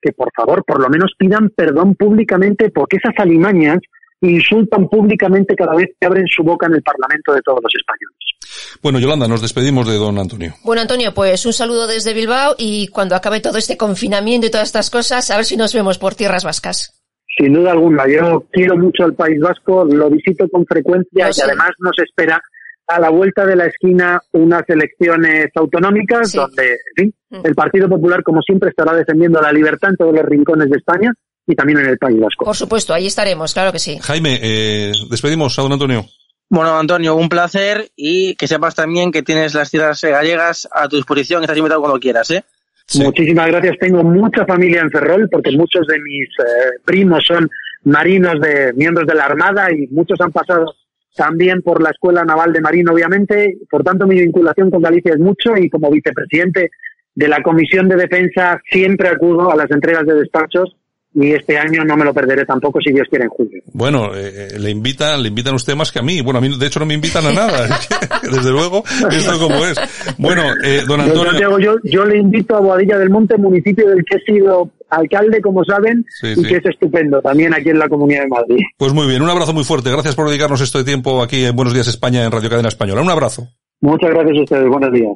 que 0.00 0.12
por 0.12 0.30
favor 0.36 0.64
por 0.64 0.80
lo 0.80 0.88
menos 0.88 1.12
pidan 1.16 1.50
perdón 1.50 1.94
públicamente 1.94 2.70
porque 2.70 2.96
esas 2.96 3.14
alimañas 3.18 3.78
insultan 4.20 4.88
públicamente 4.88 5.54
cada 5.54 5.74
vez 5.74 5.90
que 5.98 6.06
abren 6.06 6.26
su 6.26 6.42
boca 6.42 6.66
en 6.66 6.74
el 6.74 6.82
Parlamento 6.82 7.32
de 7.32 7.42
todos 7.42 7.60
los 7.62 7.72
españoles. 7.74 8.78
Bueno, 8.82 8.98
Yolanda, 8.98 9.28
nos 9.28 9.42
despedimos 9.42 9.86
de 9.86 9.94
don 9.94 10.18
Antonio. 10.18 10.54
Bueno, 10.64 10.82
Antonio, 10.82 11.12
pues 11.14 11.44
un 11.46 11.52
saludo 11.52 11.86
desde 11.86 12.14
Bilbao 12.14 12.54
y 12.58 12.88
cuando 12.88 13.14
acabe 13.14 13.40
todo 13.40 13.58
este 13.58 13.76
confinamiento 13.76 14.46
y 14.46 14.50
todas 14.50 14.68
estas 14.68 14.90
cosas, 14.90 15.30
a 15.30 15.36
ver 15.36 15.44
si 15.44 15.56
nos 15.56 15.74
vemos 15.74 15.98
por 15.98 16.14
tierras 16.14 16.44
vascas. 16.44 17.00
Sin 17.36 17.52
duda 17.52 17.72
alguna, 17.72 18.04
yo 18.06 18.44
quiero 18.52 18.76
mucho 18.76 19.04
al 19.04 19.14
País 19.14 19.40
Vasco, 19.40 19.84
lo 19.84 20.08
visito 20.08 20.48
con 20.48 20.64
frecuencia 20.66 21.30
y 21.34 21.40
además 21.40 21.70
nos 21.80 21.98
espera 21.98 22.40
a 22.86 23.00
la 23.00 23.10
vuelta 23.10 23.46
de 23.46 23.56
la 23.56 23.66
esquina 23.66 24.20
unas 24.32 24.62
elecciones 24.68 25.48
autonómicas 25.54 26.30
Sí. 26.30 26.36
donde, 26.38 26.64
en 26.72 26.94
fin, 26.96 27.14
Mm. 27.30 27.40
el 27.46 27.54
Partido 27.54 27.88
Popular, 27.88 28.22
como 28.22 28.40
siempre, 28.42 28.70
estará 28.70 28.94
defendiendo 28.94 29.40
la 29.40 29.52
libertad 29.52 29.90
en 29.90 29.96
todos 29.96 30.14
los 30.14 30.24
rincones 30.24 30.68
de 30.70 30.76
España 30.76 31.12
y 31.46 31.54
también 31.54 31.80
en 31.80 31.86
el 31.86 31.98
País 31.98 32.20
Vasco. 32.20 32.44
Por 32.44 32.56
supuesto, 32.56 32.94
ahí 32.94 33.06
estaremos, 33.06 33.52
claro 33.54 33.72
que 33.72 33.78
sí. 33.78 33.98
Jaime, 34.00 34.38
eh, 34.42 34.92
despedimos 35.10 35.58
a 35.58 35.62
don 35.62 35.72
Antonio. 35.72 36.04
Bueno, 36.50 36.78
Antonio, 36.78 37.16
un 37.16 37.28
placer 37.28 37.88
y 37.96 38.34
que 38.36 38.46
sepas 38.46 38.74
también 38.74 39.10
que 39.10 39.22
tienes 39.22 39.54
las 39.54 39.70
tierras 39.70 40.00
gallegas 40.02 40.68
a 40.72 40.88
tu 40.88 40.96
disposición 40.96 41.42
y 41.42 41.44
estás 41.44 41.56
invitado 41.56 41.80
cuando 41.80 41.98
quieras, 41.98 42.30
¿eh? 42.30 42.44
Sí. 42.86 43.02
Muchísimas 43.02 43.46
gracias. 43.48 43.76
Tengo 43.80 44.04
mucha 44.04 44.44
familia 44.44 44.82
en 44.82 44.90
Ferrol 44.90 45.26
porque 45.32 45.50
muchos 45.52 45.86
de 45.86 45.98
mis 46.00 46.28
eh, 46.38 46.78
primos 46.84 47.24
son 47.26 47.48
marinos 47.84 48.38
de 48.40 48.72
miembros 48.74 49.06
de 49.06 49.14
la 49.14 49.24
Armada 49.24 49.72
y 49.72 49.86
muchos 49.88 50.20
han 50.20 50.30
pasado 50.32 50.66
también 51.14 51.62
por 51.62 51.82
la 51.82 51.90
Escuela 51.90 52.24
Naval 52.24 52.52
de 52.52 52.60
Marino, 52.60 52.92
obviamente. 52.92 53.56
Por 53.70 53.82
tanto, 53.82 54.06
mi 54.06 54.20
vinculación 54.20 54.70
con 54.70 54.82
Galicia 54.82 55.12
es 55.12 55.20
mucho 55.20 55.56
y 55.56 55.70
como 55.70 55.90
vicepresidente 55.90 56.70
de 57.14 57.28
la 57.28 57.42
Comisión 57.42 57.88
de 57.88 57.96
Defensa 57.96 58.60
siempre 58.70 59.08
acudo 59.08 59.50
a 59.50 59.56
las 59.56 59.70
entregas 59.70 60.04
de 60.06 60.14
despachos 60.14 60.76
y 61.14 61.30
este 61.30 61.56
año 61.56 61.84
no 61.84 61.96
me 61.96 62.04
lo 62.04 62.12
perderé 62.12 62.44
tampoco 62.44 62.80
si 62.80 62.92
Dios 62.92 63.06
quiere 63.08 63.26
en 63.26 63.30
julio. 63.30 63.62
Bueno, 63.72 64.12
eh, 64.14 64.48
eh, 64.50 64.58
le 64.58 64.70
invitan, 64.70 65.22
le 65.22 65.28
invitan 65.28 65.54
usted 65.54 65.76
más 65.76 65.92
que 65.92 66.00
a 66.00 66.02
mí. 66.02 66.20
Bueno, 66.20 66.38
a 66.38 66.42
mí 66.42 66.58
de 66.58 66.66
hecho 66.66 66.80
no 66.80 66.86
me 66.86 66.94
invitan 66.94 67.24
a 67.26 67.32
nada. 67.32 67.68
Desde 68.22 68.50
luego, 68.50 68.82
esto 69.12 69.38
como 69.38 69.64
es. 69.64 69.78
Bueno, 70.18 70.42
eh, 70.64 70.82
don 70.86 70.98
Yo, 70.98 71.04
Antonio. 71.04 71.30
Santiago, 71.30 71.58
yo, 71.60 71.76
yo 71.84 72.04
le 72.04 72.18
invito 72.18 72.56
a 72.56 72.60
Boadilla 72.60 72.98
del 72.98 73.10
Monte, 73.10 73.38
municipio 73.38 73.88
del 73.88 74.04
que 74.04 74.16
he 74.16 74.32
sido 74.32 74.70
alcalde, 74.96 75.40
como 75.40 75.64
saben, 75.64 76.04
Sí, 76.20 76.28
y 76.28 76.34
sí. 76.36 76.42
que 76.42 76.56
es 76.56 76.66
estupendo, 76.66 77.20
también 77.20 77.54
aquí 77.54 77.70
en 77.70 77.78
la 77.78 77.88
Comunidad 77.88 78.22
de 78.22 78.28
Madrid. 78.28 78.58
Pues 78.78 78.92
muy 78.92 79.06
bien, 79.06 79.22
un 79.22 79.30
abrazo 79.30 79.52
muy 79.52 79.64
fuerte. 79.64 79.90
Gracias 79.90 80.14
por 80.14 80.28
dedicarnos 80.28 80.60
este 80.60 80.84
tiempo 80.84 81.22
aquí 81.22 81.44
en 81.44 81.56
Buenos 81.56 81.74
Días 81.74 81.88
España 81.88 82.24
en 82.24 82.30
Radio 82.32 82.50
Cadena 82.50 82.68
Española. 82.68 83.02
Un 83.02 83.10
abrazo. 83.10 83.48
Muchas 83.80 84.10
gracias 84.10 84.38
a 84.38 84.42
ustedes, 84.42 84.68
buenos 84.68 84.92
días. 84.92 85.12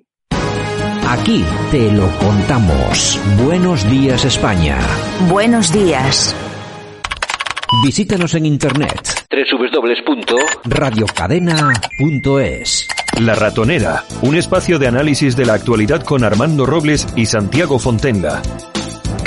Aquí 1.08 1.44
te 1.70 1.90
lo 1.92 2.06
contamos. 2.18 3.18
Buenos 3.44 3.88
días 3.90 4.24
España. 4.26 4.76
Buenos 5.30 5.72
días. 5.72 6.34
Visítanos 7.84 8.34
en 8.34 8.46
internet 8.46 9.26
radiocadena.es. 10.64 12.88
La 13.20 13.34
Ratonera, 13.34 14.04
un 14.22 14.36
espacio 14.36 14.78
de 14.78 14.86
análisis 14.86 15.36
de 15.36 15.44
la 15.46 15.54
actualidad 15.54 16.02
con 16.02 16.24
Armando 16.24 16.66
Robles 16.66 17.06
y 17.16 17.26
Santiago 17.26 17.78
Fontenga. 17.78 18.40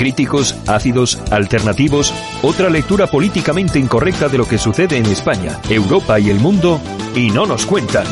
Críticos, 0.01 0.55
ácidos, 0.65 1.19
alternativos, 1.29 2.11
otra 2.41 2.71
lectura 2.71 3.05
políticamente 3.05 3.77
incorrecta 3.77 4.29
de 4.29 4.39
lo 4.39 4.47
que 4.47 4.57
sucede 4.57 4.97
en 4.97 5.05
España, 5.05 5.61
Europa 5.69 6.19
y 6.19 6.31
el 6.31 6.39
mundo, 6.39 6.81
y 7.13 7.29
no 7.29 7.45
nos 7.45 7.67
cuentan. 7.67 8.07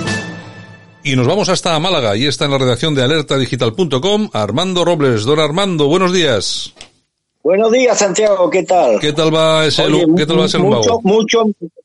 Y 1.03 1.15
nos 1.15 1.25
vamos 1.25 1.49
hasta 1.49 1.79
Málaga 1.79 2.15
y 2.15 2.27
está 2.27 2.45
en 2.45 2.51
la 2.51 2.59
redacción 2.59 2.93
de 2.93 3.01
alertadigital.com 3.01 4.29
Armando 4.33 4.85
Robles. 4.85 5.23
Don 5.23 5.39
Armando, 5.39 5.87
buenos 5.87 6.13
días. 6.13 6.75
Buenos 7.41 7.71
días, 7.71 7.97
Santiago, 7.97 8.49
¿qué 8.49 8.63
tal? 8.63 8.99
¿Qué 8.99 9.13
tal 9.13 9.33
va 9.33 9.65
ese, 9.65 9.83
Oye, 9.83 10.05
¿qué 10.17 10.25
tal 10.25 10.41
va 10.41 10.45
ese 10.45 10.57
mucho, 10.57 10.99
mucho, 11.03 11.43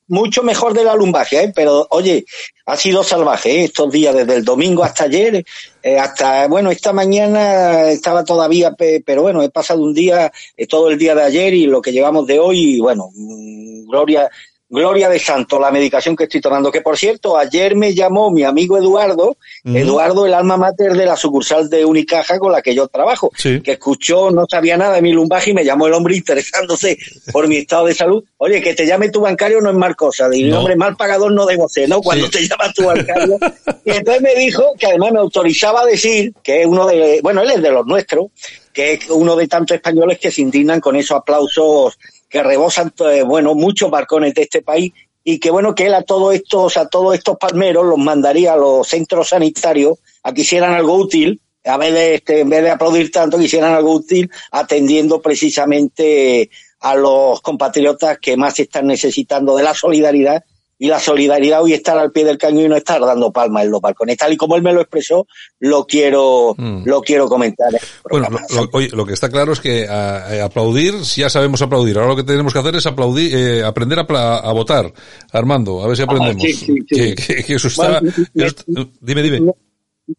mucho 0.09 0.43
mejor 0.43 0.73
de 0.73 0.83
la 0.83 0.95
lumbagia, 0.95 1.43
¿eh? 1.43 1.51
Pero, 1.55 1.87
oye, 1.91 2.25
ha 2.65 2.75
sido 2.75 3.03
salvaje, 3.05 3.61
¿eh? 3.61 3.63
Estos 3.63 3.89
días, 3.89 4.13
desde 4.13 4.35
el 4.35 4.43
domingo 4.43 4.83
hasta 4.83 5.05
ayer, 5.05 5.45
eh, 5.81 5.97
hasta, 5.97 6.47
bueno, 6.47 6.71
esta 6.71 6.91
mañana 6.91 7.89
estaba 7.89 8.25
todavía, 8.25 8.71
pe- 8.73 9.01
pero 9.05 9.21
bueno, 9.21 9.41
he 9.41 9.49
pasado 9.49 9.81
un 9.81 9.93
día, 9.93 10.29
eh, 10.57 10.67
todo 10.67 10.89
el 10.89 10.97
día 10.97 11.15
de 11.15 11.23
ayer 11.23 11.53
y 11.53 11.67
lo 11.67 11.81
que 11.81 11.93
llevamos 11.93 12.27
de 12.27 12.37
hoy, 12.37 12.75
y 12.75 12.79
bueno, 12.81 13.09
mm, 13.15 13.87
gloria, 13.89 14.29
Gloria 14.67 15.09
de 15.09 15.19
Santo, 15.19 15.59
la 15.59 15.69
medicación 15.69 16.15
que 16.15 16.23
estoy 16.23 16.41
tomando. 16.41 16.71
Que 16.71 16.81
por 16.81 16.97
cierto, 16.97 17.37
ayer 17.37 17.75
me 17.75 17.93
llamó 17.93 18.31
mi 18.31 18.43
amigo 18.43 18.77
Eduardo. 18.77 19.37
Eduardo, 19.63 20.25
el 20.25 20.33
alma 20.33 20.57
mater 20.57 20.93
de 20.93 21.05
la 21.05 21.15
sucursal 21.15 21.69
de 21.69 21.85
Unicaja 21.85 22.39
con 22.39 22.51
la 22.51 22.61
que 22.63 22.73
yo 22.73 22.87
trabajo, 22.87 23.31
Sí. 23.37 23.61
que 23.61 23.73
escuchó, 23.73 24.31
no 24.31 24.45
sabía 24.49 24.75
nada 24.75 24.95
de 24.95 25.01
mi 25.03 25.13
lumbaje 25.13 25.51
y 25.51 25.53
me 25.53 25.63
llamó 25.63 25.85
el 25.87 25.93
hombre 25.93 26.15
interesándose 26.15 26.97
por 27.31 27.47
mi 27.47 27.57
estado 27.57 27.85
de 27.85 27.93
salud. 27.93 28.23
Oye, 28.37 28.61
que 28.61 28.73
te 28.73 28.87
llame 28.87 29.09
tu 29.09 29.21
bancario 29.21 29.61
no 29.61 29.69
es 29.69 29.75
mal 29.75 29.95
cosa. 29.95 30.27
Digo, 30.29 30.49
No. 30.49 30.59
hombre, 30.59 30.75
mal 30.75 30.95
pagador 30.95 31.31
no 31.31 31.45
debo 31.45 31.69
ser, 31.69 31.87
¿no? 31.87 32.01
Cuando 32.01 32.25
Sí. 32.25 32.31
te 32.31 32.47
llama 32.47 32.71
tu 32.73 32.85
bancario. 32.85 33.37
y 33.85 33.91
entonces 33.91 34.21
me 34.23 34.33
dijo 34.35 34.73
que 34.79 34.87
además 34.87 35.11
me 35.13 35.19
autorizaba 35.19 35.81
a 35.81 35.85
decir 35.85 36.33
que 36.43 36.61
es 36.61 36.67
uno 36.67 36.87
de, 36.87 37.19
bueno, 37.21 37.41
él 37.43 37.51
es 37.51 37.61
de 37.61 37.71
los 37.71 37.85
nuestros, 37.85 38.27
que 38.73 38.93
es 38.93 39.09
uno 39.09 39.35
de 39.35 39.47
tantos 39.47 39.75
españoles 39.75 40.17
que 40.19 40.31
se 40.31 40.41
indignan 40.41 40.81
con 40.81 40.95
esos 40.95 41.17
aplausos 41.17 41.97
que 42.35 42.43
rebosan, 42.43 42.91
eh, 43.13 43.23
bueno, 43.23 43.55
muchos 43.55 43.89
balcones 43.89 44.33
de 44.33 44.41
este 44.41 44.61
país 44.61 44.91
y 45.23 45.39
que 45.39 45.51
bueno 45.51 45.73
que 45.73 45.85
él 45.85 45.93
a 45.93 46.01
todos 46.01 46.35
estos 46.35 46.75
a 46.75 46.89
todos 46.89 47.15
estos 47.15 47.37
palmeros 47.37 47.85
los 47.85 47.97
mandaría 47.97 48.51
a 48.51 48.57
los 48.57 48.85
centros 48.89 49.29
sanitarios 49.29 49.99
a 50.21 50.33
que 50.33 50.41
hicieran 50.41 50.73
algo 50.73 50.95
útil 50.95 51.39
a 51.63 51.77
vez 51.77 51.93
de 51.93 52.15
este, 52.15 52.41
en 52.41 52.49
vez 52.49 52.61
de 52.61 52.71
aplaudir 52.71 53.09
tanto 53.09 53.37
que 53.37 53.45
hicieran 53.45 53.73
algo 53.73 53.93
útil 53.93 54.29
atendiendo 54.51 55.21
precisamente 55.21 56.49
a 56.81 56.95
los 56.95 57.39
compatriotas 57.39 58.17
que 58.19 58.35
más 58.35 58.59
están 58.59 58.87
necesitando 58.87 59.55
de 59.55 59.63
la 59.63 59.73
solidaridad 59.73 60.43
y 60.77 60.87
la 60.87 60.99
solidaridad 60.99 61.63
hoy 61.63 61.71
estar 61.73 61.97
al 61.97 62.11
pie 62.11 62.25
del 62.25 62.37
cañón 62.37 62.63
y 62.65 62.67
no 62.67 62.75
estar 62.75 62.99
dando 62.99 63.31
palmas 63.31 63.63
en 63.63 63.71
los 63.71 63.79
balcones 63.79 64.17
tal 64.17 64.33
y 64.33 64.37
como 64.37 64.55
él 64.57 64.61
me 64.61 64.73
lo 64.73 64.81
expresó 64.81 65.25
lo 65.59 65.85
quiero 65.85 66.53
Mm. 66.57 66.83
lo 66.85 67.01
quiero 67.01 67.27
comentar 67.29 67.67
Bueno, 68.09 68.27
lo, 68.49 68.69
oye, 68.73 68.89
lo 68.89 69.05
que 69.05 69.13
está 69.13 69.29
claro 69.29 69.53
es 69.53 69.59
que 69.61 69.87
a- 69.87 70.25
a 70.41 70.45
aplaudir, 70.45 71.05
si 71.05 71.21
ya 71.21 71.29
sabemos 71.29 71.61
aplaudir. 71.61 71.97
Ahora 71.97 72.09
lo 72.09 72.15
que 72.15 72.23
tenemos 72.23 72.51
que 72.53 72.59
hacer 72.59 72.75
es 72.75 72.85
aplaudir, 72.85 73.33
eh, 73.35 73.63
aprender 73.63 73.99
a, 73.99 74.37
a 74.37 74.51
votar. 74.53 74.91
Armando, 75.31 75.83
a 75.83 75.87
ver 75.87 75.97
si 75.97 76.03
aprendemos. 76.03 76.41
sí, 76.41 76.53
sí, 76.53 76.65
sí. 76.65 76.83
Que, 76.87 77.15
que- 77.15 77.43
que 77.43 77.53
eso 77.55 77.67
está... 77.67 77.99
Bueno, 78.01 78.13
me- 78.33 78.45
eso- 78.47 78.63
dime, 79.01 79.21
dime. 79.21 79.51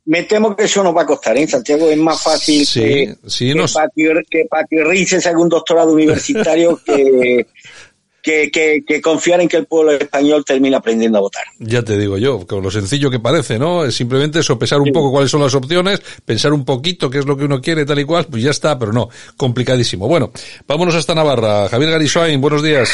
me 0.06 0.22
temo 0.24 0.56
que 0.56 0.64
eso 0.64 0.82
nos 0.82 0.96
va 0.96 1.02
a 1.02 1.06
costar, 1.06 1.36
¿eh? 1.36 1.46
Santiago 1.46 1.88
es 1.88 1.96
más 1.98 2.20
fácil 2.20 2.66
Sí, 2.66 2.80
que, 2.80 3.14
sí, 3.26 3.48
que, 3.48 3.54
nos- 3.54 3.72
Pati, 3.72 4.02
que 4.28 4.44
Pati 4.50 5.06
se 5.06 5.28
haga 5.28 5.38
un 5.38 5.48
doctorado 5.48 5.92
universitario 5.92 6.80
que, 6.84 7.46
que, 8.26 8.50
que, 8.50 8.82
que 8.84 9.00
confiar 9.00 9.40
en 9.40 9.48
que 9.48 9.56
el 9.56 9.66
pueblo 9.66 9.92
español 9.92 10.44
termine 10.44 10.74
aprendiendo 10.74 11.18
a 11.18 11.20
votar. 11.20 11.44
Ya 11.60 11.82
te 11.82 11.96
digo 11.96 12.18
yo, 12.18 12.44
con 12.44 12.60
lo 12.60 12.72
sencillo 12.72 13.08
que 13.08 13.20
parece, 13.20 13.56
¿no? 13.56 13.84
Es 13.84 13.94
simplemente 13.94 14.42
sopesar 14.42 14.80
un 14.80 14.90
poco 14.90 15.12
cuáles 15.12 15.30
son 15.30 15.40
las 15.42 15.54
opciones, 15.54 16.02
pensar 16.24 16.52
un 16.52 16.64
poquito 16.64 17.08
qué 17.08 17.18
es 17.18 17.26
lo 17.26 17.36
que 17.36 17.44
uno 17.44 17.60
quiere, 17.60 17.84
tal 17.86 18.00
y 18.00 18.04
cual, 18.04 18.26
pues 18.28 18.42
ya 18.42 18.50
está, 18.50 18.76
pero 18.76 18.92
no, 18.92 19.08
complicadísimo. 19.36 20.08
Bueno, 20.08 20.32
vámonos 20.66 20.96
hasta 20.96 21.14
Navarra. 21.14 21.68
Javier 21.68 21.92
Garisoain, 21.92 22.40
buenos 22.40 22.64
días. 22.64 22.90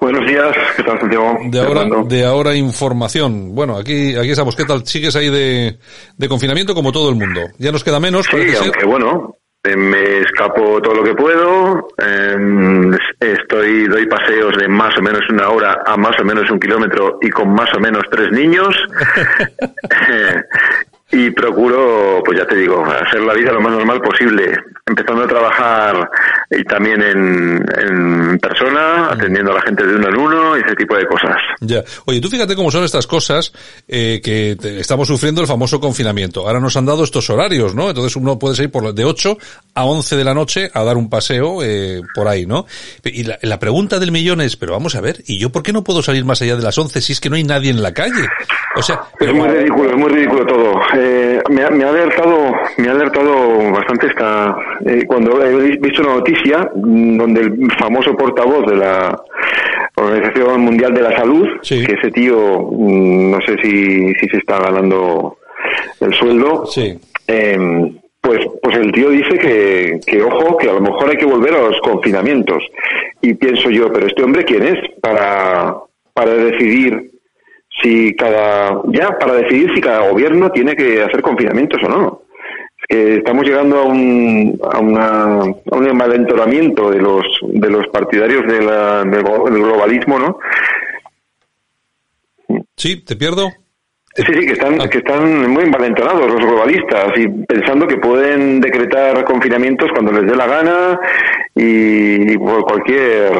Buenos 0.00 0.26
días, 0.28 0.56
¿qué 0.76 0.82
tal 0.84 0.98
Santiago? 1.00 1.38
De 1.48 1.60
ahora, 1.60 1.84
de 2.06 2.24
ahora 2.24 2.54
información. 2.56 3.54
Bueno, 3.54 3.76
aquí, 3.76 4.14
aquí 4.16 4.30
estamos. 4.30 4.54
¿Qué 4.56 4.64
tal? 4.64 4.86
¿Sigues 4.86 5.14
ahí 5.16 5.28
de, 5.28 5.78
de 6.16 6.28
confinamiento 6.28 6.74
como 6.74 6.90
todo 6.92 7.08
el 7.08 7.14
mundo? 7.16 7.40
Ya 7.58 7.70
nos 7.72 7.84
queda 7.84 7.98
menos, 8.00 8.26
Sí, 8.26 8.32
parece 8.32 8.52
ser. 8.52 8.62
aunque 8.62 8.86
bueno, 8.86 9.36
me 9.64 10.18
escapo 10.18 10.82
todo 10.82 10.94
lo 10.94 11.04
que 11.04 11.14
puedo, 11.14 11.88
eh, 11.98 12.98
estoy, 13.20 13.86
doy 13.86 14.06
paseos 14.06 14.56
de 14.56 14.66
más 14.66 14.96
o 14.98 15.02
menos 15.02 15.20
una 15.30 15.48
hora 15.50 15.82
a 15.86 15.96
más 15.96 16.18
o 16.18 16.24
menos 16.24 16.50
un 16.50 16.58
kilómetro 16.58 17.18
y 17.22 17.30
con 17.30 17.54
más 17.54 17.72
o 17.74 17.80
menos 17.80 18.02
tres 18.10 18.32
niños. 18.32 18.76
Y 21.14 21.30
procuro, 21.30 22.22
pues 22.24 22.38
ya 22.38 22.46
te 22.46 22.56
digo, 22.56 22.82
hacer 22.86 23.20
la 23.20 23.34
vida 23.34 23.52
lo 23.52 23.60
más 23.60 23.72
normal 23.72 24.00
posible, 24.00 24.50
empezando 24.86 25.24
a 25.24 25.28
trabajar 25.28 26.08
y 26.50 26.64
también 26.64 27.02
en, 27.02 27.64
en 27.78 28.38
persona, 28.38 29.10
atendiendo 29.10 29.52
a 29.52 29.56
la 29.56 29.60
gente 29.62 29.86
de 29.86 29.94
uno 29.96 30.08
en 30.08 30.16
uno 30.16 30.56
y 30.56 30.60
ese 30.62 30.74
tipo 30.74 30.96
de 30.96 31.06
cosas. 31.06 31.36
Ya. 31.60 31.82
Oye, 32.06 32.18
tú 32.20 32.28
fíjate 32.30 32.56
cómo 32.56 32.70
son 32.70 32.84
estas 32.84 33.06
cosas 33.06 33.52
eh, 33.88 34.20
que 34.24 34.56
te- 34.58 34.80
estamos 34.80 35.06
sufriendo 35.06 35.42
el 35.42 35.46
famoso 35.46 35.78
confinamiento. 35.80 36.46
Ahora 36.46 36.60
nos 36.60 36.76
han 36.78 36.86
dado 36.86 37.04
estos 37.04 37.28
horarios, 37.28 37.74
¿no? 37.74 37.88
Entonces 37.90 38.16
uno 38.16 38.38
puede 38.38 38.56
salir 38.56 38.70
por 38.70 38.94
de 38.94 39.04
8 39.04 39.36
a 39.74 39.84
11 39.84 40.16
de 40.16 40.24
la 40.24 40.32
noche 40.32 40.70
a 40.72 40.82
dar 40.82 40.96
un 40.96 41.10
paseo 41.10 41.62
eh, 41.62 42.00
por 42.14 42.26
ahí, 42.26 42.46
¿no? 42.46 42.64
Y 43.04 43.24
la, 43.24 43.38
la 43.42 43.58
pregunta 43.58 43.98
del 43.98 44.12
millón 44.12 44.40
es, 44.40 44.56
pero 44.56 44.72
vamos 44.72 44.94
a 44.94 45.02
ver, 45.02 45.22
¿y 45.26 45.38
yo 45.38 45.50
por 45.50 45.62
qué 45.62 45.74
no 45.74 45.84
puedo 45.84 46.02
salir 46.02 46.24
más 46.24 46.40
allá 46.40 46.56
de 46.56 46.62
las 46.62 46.78
11 46.78 47.02
si 47.02 47.12
es 47.12 47.20
que 47.20 47.28
no 47.28 47.36
hay 47.36 47.44
nadie 47.44 47.70
en 47.70 47.82
la 47.82 47.92
calle? 47.92 48.26
O 48.76 48.82
sea, 48.82 49.02
Es 49.20 49.32
muy 49.32 49.46
ridículo, 49.48 49.90
es 49.90 49.96
muy 49.96 50.08
ridículo 50.08 50.46
todo. 50.46 50.80
Eh, 51.04 51.42
me, 51.50 51.64
ha, 51.64 51.70
me 51.70 51.82
ha 51.82 51.88
alertado, 51.88 52.54
me 52.76 52.88
ha 52.88 52.92
alertado 52.92 53.72
bastante 53.72 54.06
esta 54.06 54.56
eh, 54.86 55.04
cuando 55.04 55.44
he 55.44 55.76
visto 55.78 56.00
una 56.02 56.14
noticia 56.14 56.70
mm, 56.76 57.16
donde 57.16 57.40
el 57.40 57.72
famoso 57.76 58.14
portavoz 58.14 58.66
de 58.66 58.76
la 58.76 59.20
Organización 59.96 60.60
Mundial 60.60 60.94
de 60.94 61.02
la 61.02 61.16
Salud, 61.16 61.48
que 61.68 61.82
ese 61.98 62.10
tío 62.12 62.68
mm, 62.70 63.30
no 63.32 63.40
sé 63.40 63.56
si, 63.62 64.14
si 64.14 64.28
se 64.28 64.36
está 64.36 64.60
ganando 64.60 65.38
el 65.98 66.14
sueldo, 66.14 66.68
eh, 67.26 67.92
pues 68.20 68.46
pues 68.62 68.76
el 68.76 68.92
tío 68.92 69.10
dice 69.10 69.36
que, 69.38 69.98
que 70.06 70.22
ojo 70.22 70.56
que 70.56 70.70
a 70.70 70.74
lo 70.74 70.82
mejor 70.82 71.10
hay 71.10 71.16
que 71.16 71.26
volver 71.26 71.54
a 71.54 71.62
los 71.62 71.80
confinamientos. 71.80 72.62
Y 73.20 73.34
pienso 73.34 73.70
yo, 73.70 73.92
pero 73.92 74.06
este 74.06 74.22
hombre 74.22 74.44
quién 74.44 74.62
es 74.62 74.78
para 75.00 75.74
para 76.14 76.32
decidir 76.34 77.11
si 77.80 78.14
cada 78.16 78.82
ya 78.88 79.18
para 79.18 79.34
decidir 79.34 79.72
si 79.74 79.80
cada 79.80 80.08
gobierno 80.10 80.50
tiene 80.50 80.74
que 80.76 81.02
hacer 81.02 81.22
confinamientos 81.22 81.82
o 81.84 81.88
no. 81.88 82.22
Es 82.78 82.86
que 82.88 83.16
estamos 83.18 83.44
llegando 83.46 83.78
a 83.78 83.84
un 83.84 84.58
a, 84.72 84.78
una, 84.80 85.34
a 85.40 85.76
un 85.76 85.86
envalentonamiento 85.88 86.90
de 86.90 86.98
los 87.00 87.24
de 87.48 87.70
los 87.70 87.86
partidarios 87.88 88.46
de 88.46 88.60
la- 88.62 89.04
del 89.04 89.22
glo- 89.24 89.48
del 89.50 89.62
globalismo 89.62 90.18
no 90.18 90.38
Sí, 92.76 93.02
te 93.04 93.16
pierdo. 93.16 93.50
Sí, 94.14 94.22
sí, 94.26 94.46
que 94.46 94.52
están, 94.52 94.76
que 94.90 94.98
están 94.98 95.50
muy 95.50 95.62
envalentonados 95.64 96.26
los 96.30 96.40
globalistas 96.40 97.16
y 97.16 97.28
pensando 97.46 97.86
que 97.86 97.96
pueden 97.96 98.60
decretar 98.60 99.24
confinamientos 99.24 99.90
cuando 99.92 100.12
les 100.12 100.26
dé 100.30 100.36
la 100.36 100.46
gana 100.46 101.00
y, 101.54 102.36
por 102.36 102.62
cualquier... 102.64 103.30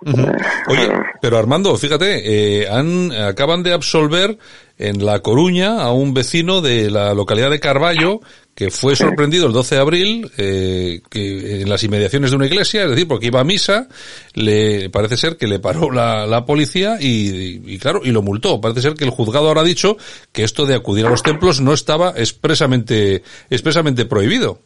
Oye, 0.68 0.90
pero 1.20 1.38
Armando, 1.38 1.76
fíjate, 1.76 2.62
eh, 2.62 2.68
han, 2.68 3.12
acaban 3.12 3.62
de 3.62 3.72
absolver 3.72 4.38
en 4.78 5.04
La 5.04 5.20
Coruña 5.20 5.82
a 5.82 5.92
un 5.92 6.14
vecino 6.14 6.60
de 6.60 6.90
la 6.90 7.14
localidad 7.14 7.50
de 7.50 7.58
Carballo 7.58 8.20
que 8.54 8.70
fue 8.72 8.96
sorprendido 8.96 9.46
el 9.46 9.52
12 9.52 9.74
de 9.76 9.80
abril 9.80 10.30
eh, 10.36 11.00
que 11.10 11.62
en 11.62 11.68
las 11.68 11.84
inmediaciones 11.84 12.30
de 12.30 12.36
una 12.36 12.46
iglesia, 12.46 12.82
es 12.84 12.90
decir, 12.90 13.06
porque 13.06 13.26
iba 13.26 13.38
a 13.38 13.44
misa, 13.44 13.86
le 14.34 14.90
parece 14.90 15.16
ser 15.16 15.36
que 15.36 15.46
le 15.46 15.60
paró 15.60 15.92
la, 15.92 16.26
la 16.26 16.44
policía 16.44 16.96
y, 17.00 17.62
y, 17.64 17.78
claro, 17.78 18.00
y 18.02 18.10
lo 18.10 18.20
multó. 18.20 18.60
Parece 18.60 18.82
ser 18.82 18.94
que 18.94 19.04
el 19.04 19.10
juzgado 19.10 19.46
ahora 19.46 19.60
ha 19.60 19.64
dicho 19.64 19.96
que 20.32 20.42
esto 20.42 20.66
de 20.66 20.74
acudir 20.74 21.06
a 21.06 21.10
los 21.10 21.22
templos 21.22 21.60
no 21.60 21.72
estaba 21.72 22.14
expresamente 22.16 23.22
expresamente 23.48 24.06
prohibido. 24.06 24.60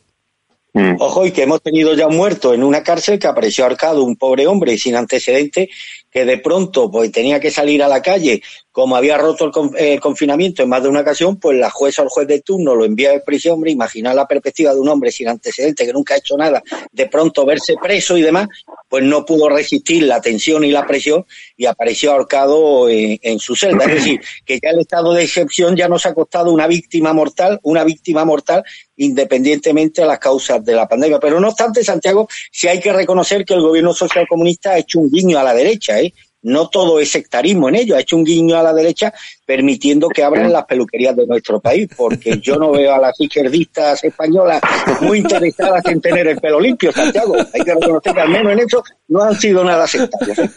Ojo, 0.99 1.27
y 1.27 1.33
que 1.33 1.43
hemos 1.43 1.61
tenido 1.63 1.95
ya 1.95 2.07
un 2.07 2.17
muerto 2.17 2.55
en 2.55 2.63
una 2.65 2.83
cárcel 2.83 3.19
que 3.19 3.27
apareció 3.27 3.65
ahorcado 3.65 4.03
un 4.05 4.17
pobre 4.17 4.47
hombre 4.47 4.79
sin 4.79 4.97
antecedentes 4.97 5.69
que 6.11 6.25
de 6.25 6.39
pronto 6.39 6.91
pues 6.91 7.11
tenía 7.13 7.41
que 7.41 7.51
salir 7.51 7.83
a 7.83 7.89
la 7.89 8.01
calle, 8.01 8.43
como 8.71 8.97
había 8.97 9.19
roto 9.19 9.45
el, 9.47 9.51
con- 9.51 9.73
eh, 9.77 9.99
confinamiento 9.99 10.63
en 10.63 10.69
más 10.71 10.83
de 10.83 10.89
una 10.89 11.01
ocasión, 11.01 11.37
pues 11.37 11.59
la 11.59 11.71
jueza 11.71 12.03
o 12.03 12.05
el 12.05 12.11
juez 12.11 12.27
de 12.27 12.41
turno 12.41 12.75
lo 12.75 12.85
envía 12.85 13.15
a 13.15 13.21
prisión, 13.21 13.55
hombre, 13.55 13.71
imagina 13.71 14.15
la 14.15 14.27
perspectiva 14.27 14.73
de 14.75 14.81
un 14.81 14.89
hombre 14.89 15.11
sin 15.11 15.29
antecedentes 15.29 15.87
que 15.87 15.93
nunca 15.93 16.15
ha 16.15 16.19
hecho 16.19 16.37
nada, 16.37 16.63
de 16.91 17.07
pronto 17.07 17.45
verse 17.47 17.75
preso 17.83 18.17
y 18.17 18.23
demás, 18.23 18.49
pues 18.93 19.05
no 19.05 19.25
pudo 19.25 19.49
resistir 19.49 20.03
la 20.03 20.21
tensión 20.21 20.65
y 20.65 20.71
la 20.71 20.87
presión 20.87 21.25
y 21.57 21.65
apareció 21.65 22.13
ahorcado 22.13 22.91
en, 22.91 23.19
en 23.23 23.39
su 23.39 23.57
celda. 23.57 23.87
Es 23.87 23.95
decir, 23.95 24.21
que 24.45 24.61
ya 24.63 24.69
el 24.69 24.81
estado 24.81 25.15
de 25.15 25.25
excepción 25.25 25.75
ya 25.75 25.89
nos 25.89 26.05
ha 26.05 26.13
costado 26.13 26.53
una 26.53 26.67
víctima 26.67 27.15
mortal, 27.15 27.59
una 27.63 27.85
víctima 27.85 28.27
mortal 28.27 28.63
independientemente 28.97 30.03
de 30.03 30.09
las 30.09 30.19
causas 30.19 30.63
de 30.63 30.75
la 30.75 30.87
pandemia. 30.87 31.19
Pero 31.19 31.41
no 31.41 31.49
obstante, 31.49 31.83
Santiago, 31.83 32.29
sí 32.51 32.69
hay 32.69 32.81
que 32.81 32.93
reconocer 32.93 33.47
que 33.47 33.55
el 33.55 33.63
gobierno 33.63 33.95
socialcomunista 33.95 34.73
ha 34.73 34.79
hecho 34.79 34.99
un 34.99 35.11
guiño 35.11 35.39
a 35.39 35.43
la 35.43 35.55
derecha, 35.55 35.99
¿eh? 35.99 36.13
No 36.43 36.69
todo 36.69 36.99
es 37.01 37.11
sectarismo 37.11 37.69
en 37.69 37.77
ello, 37.77 37.97
ha 37.97 38.01
hecho 38.01 38.17
un 38.17 38.25
guiño 38.25 38.57
a 38.57 38.63
la 38.63 38.75
derecha 38.75 39.13
permitiendo 39.47 40.09
que 40.09 40.23
abran 40.23 40.53
las 40.53 40.65
peluquerías 40.65 41.15
de 41.17 41.27
nuestro 41.27 41.61
país, 41.61 41.89
porque 41.97 42.39
yo 42.41 42.57
no 42.57 42.73
veo 42.73 42.95
a 42.95 42.99
las 42.99 43.21
izquierdistas 43.21 44.03
españolas 44.03 44.61
muy 45.01 45.19
interesadas 45.19 45.85
en 45.87 46.01
tener 46.01 46.27
el 46.27 46.39
pelo 46.39 46.61
limpio, 46.61 46.93
Santiago. 46.93 47.35
Hay 47.53 47.61
que 47.61 47.75
reconocer 47.75 48.15
que 48.15 48.21
al 48.21 48.29
menos 48.29 48.53
en 48.53 48.59
eso 48.61 48.83
no 49.09 49.23
han 49.23 49.35
sido 49.37 49.65
nada 49.65 49.87
sectarios. 49.87 50.39
¿eh? 50.39 50.51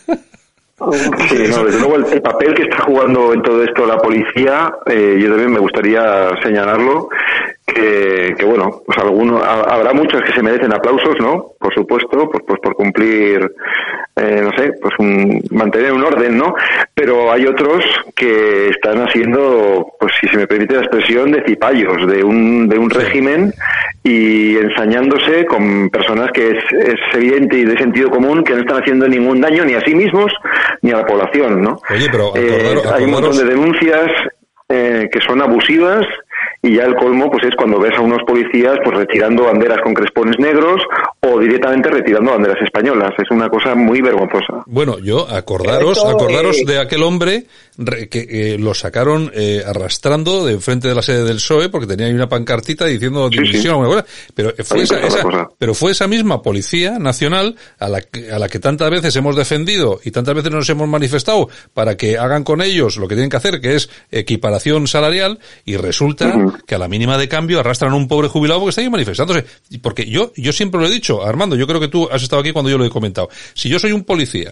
Desde 1.31 1.79
luego 1.79 1.95
el, 1.95 2.05
el 2.05 2.21
papel 2.21 2.53
que 2.53 2.63
está 2.63 2.83
jugando 2.83 3.33
en 3.33 3.41
todo 3.41 3.63
esto 3.63 3.85
la 3.85 3.97
policía, 3.97 4.73
eh, 4.87 5.17
yo 5.21 5.29
también 5.29 5.51
me 5.51 5.59
gustaría 5.59 6.31
señalarlo, 6.43 7.07
que, 7.65 8.35
que, 8.37 8.45
bueno, 8.45 8.81
pues 8.85 8.97
algunos, 8.99 9.41
ha- 9.43 9.61
habrá 9.73 9.91
muchos 9.93 10.21
que 10.21 10.31
se 10.33 10.43
merecen 10.43 10.71
aplausos, 10.73 11.15
¿no? 11.19 11.53
Por 11.59 11.73
supuesto, 11.73 12.29
pues, 12.29 12.43
pues 12.47 12.59
por 12.61 12.75
cumplir, 12.75 13.39
eh, 14.15 14.41
no 14.43 14.51
sé, 14.55 14.73
pues 14.81 14.93
un, 14.99 15.41
mantener 15.51 15.91
un 15.91 16.03
orden, 16.03 16.37
¿no? 16.37 16.53
Pero 16.93 17.31
hay 17.31 17.45
otros 17.47 17.83
que 18.15 18.69
están 18.69 18.99
haciendo, 19.01 19.87
pues 19.99 20.13
si 20.21 20.27
se 20.27 20.37
me 20.37 20.47
permite 20.47 20.75
la 20.75 20.81
expresión, 20.81 21.31
de 21.31 21.43
cipayos 21.43 22.07
de 22.07 22.23
un, 22.23 22.69
de 22.69 22.77
un 22.77 22.89
régimen 22.89 23.51
y 24.03 24.57
ensañándose 24.57 25.45
con 25.47 25.89
personas 25.89 26.31
que 26.31 26.51
es, 26.51 26.63
es 26.71 26.99
evidente 27.15 27.57
y 27.57 27.65
de 27.65 27.77
sentido 27.77 28.11
común 28.11 28.43
que 28.43 28.53
no 28.53 28.59
están 28.59 28.81
haciendo 28.83 29.07
ningún 29.07 29.41
daño 29.41 29.65
ni 29.65 29.73
a 29.73 29.81
sí 29.81 29.95
mismos 29.95 30.31
ni 30.83 30.91
a 30.91 30.97
la 30.97 31.05
población, 31.05 31.61
¿no? 31.63 31.79
Oye, 31.89 32.07
pero 32.11 32.31
Eh, 32.35 32.75
hay 32.93 33.03
un 33.05 33.11
montón 33.11 33.35
de 33.37 33.43
denuncias 33.45 34.11
eh, 34.69 35.09
que 35.11 35.19
son 35.21 35.41
abusivas 35.41 36.05
y 36.61 36.75
ya 36.75 36.83
el 36.85 36.95
colmo 36.95 37.29
pues 37.29 37.43
es 37.45 37.55
cuando 37.55 37.79
ves 37.79 37.93
a 37.97 38.01
unos 38.01 38.21
policías 38.23 38.77
pues 38.83 38.97
retirando 38.97 39.43
banderas 39.45 39.79
con 39.81 39.93
crespones 39.93 40.37
negros 40.39 40.81
o 41.21 41.39
directamente 41.39 41.89
retirando 41.89 42.31
banderas 42.31 42.61
españolas. 42.63 43.11
Es 43.17 43.29
una 43.31 43.49
cosa 43.49 43.75
muy 43.75 44.01
vergonzosa. 44.01 44.63
Bueno, 44.65 44.97
yo, 44.99 45.27
acordaros, 45.29 46.03
acordaros 46.05 46.57
eh, 46.59 46.63
de 46.65 46.79
aquel 46.79 47.03
hombre 47.03 47.25
re- 47.25 47.45
que 48.09 48.27
eh, 48.29 48.57
lo 48.57 48.73
sacaron 48.73 49.31
eh, 49.33 49.63
arrastrando 49.65 50.45
de 50.45 50.53
enfrente 50.53 50.87
de 50.87 50.95
la 50.95 51.01
sede 51.01 51.23
del 51.25 51.37
PSOE 51.37 51.69
porque 51.69 51.87
tenía 51.87 52.07
ahí 52.07 52.13
una 52.13 52.29
pancartita 52.29 52.85
diciendo 52.85 53.29
dimisión 53.29 53.75
o 53.75 53.81
alguna 53.81 54.01
cosa. 54.03 54.13
Pero 54.33 54.53
fue, 54.63 54.83
esa, 54.83 54.99
esa- 55.05 55.21
pero 55.57 55.73
fue 55.73 55.91
esa 55.91 56.07
misma 56.07 56.41
policía 56.41 56.97
nacional 56.99 57.55
a 57.79 57.89
la, 57.89 58.01
que, 58.01 58.31
a 58.31 58.39
la 58.39 58.47
que 58.49 58.59
tantas 58.59 58.89
veces 58.89 59.15
hemos 59.15 59.35
defendido 59.35 59.99
y 60.03 60.11
tantas 60.11 60.35
veces 60.35 60.51
nos 60.51 60.69
hemos 60.69 60.87
manifestado 60.87 61.49
para 61.73 61.97
que 61.97 62.17
hagan 62.17 62.43
con 62.43 62.61
ellos 62.61 62.97
lo 62.97 63.07
que 63.07 63.15
tienen 63.15 63.29
que 63.29 63.37
hacer, 63.37 63.59
que 63.59 63.75
es 63.75 63.89
equiparación 64.11 64.87
salarial, 64.87 65.39
y 65.65 65.77
resulta 65.77 66.33
que 66.65 66.75
a 66.75 66.77
la 66.77 66.87
mínima 66.87 67.17
de 67.17 67.27
cambio 67.27 67.59
arrastran 67.59 67.91
a 67.91 67.95
un 67.95 68.07
pobre 68.07 68.27
jubilado 68.27 68.59
porque 68.61 68.69
está 68.69 68.81
ahí 68.81 68.89
manifestándose. 68.89 69.45
Porque 69.81 70.05
yo, 70.09 70.31
yo 70.35 70.53
siempre 70.53 70.79
lo 70.79 70.87
he 70.87 70.91
dicho, 70.91 71.25
Armando, 71.25 71.55
yo 71.55 71.67
creo 71.67 71.79
que 71.79 71.87
tú 71.89 72.07
has 72.11 72.23
estado 72.23 72.41
aquí 72.41 72.51
cuando 72.51 72.71
yo 72.71 72.77
lo 72.77 72.85
he 72.85 72.89
comentado. 72.89 73.29
Si 73.53 73.69
yo 73.69 73.79
soy 73.79 73.91
un 73.91 74.03
policía 74.03 74.51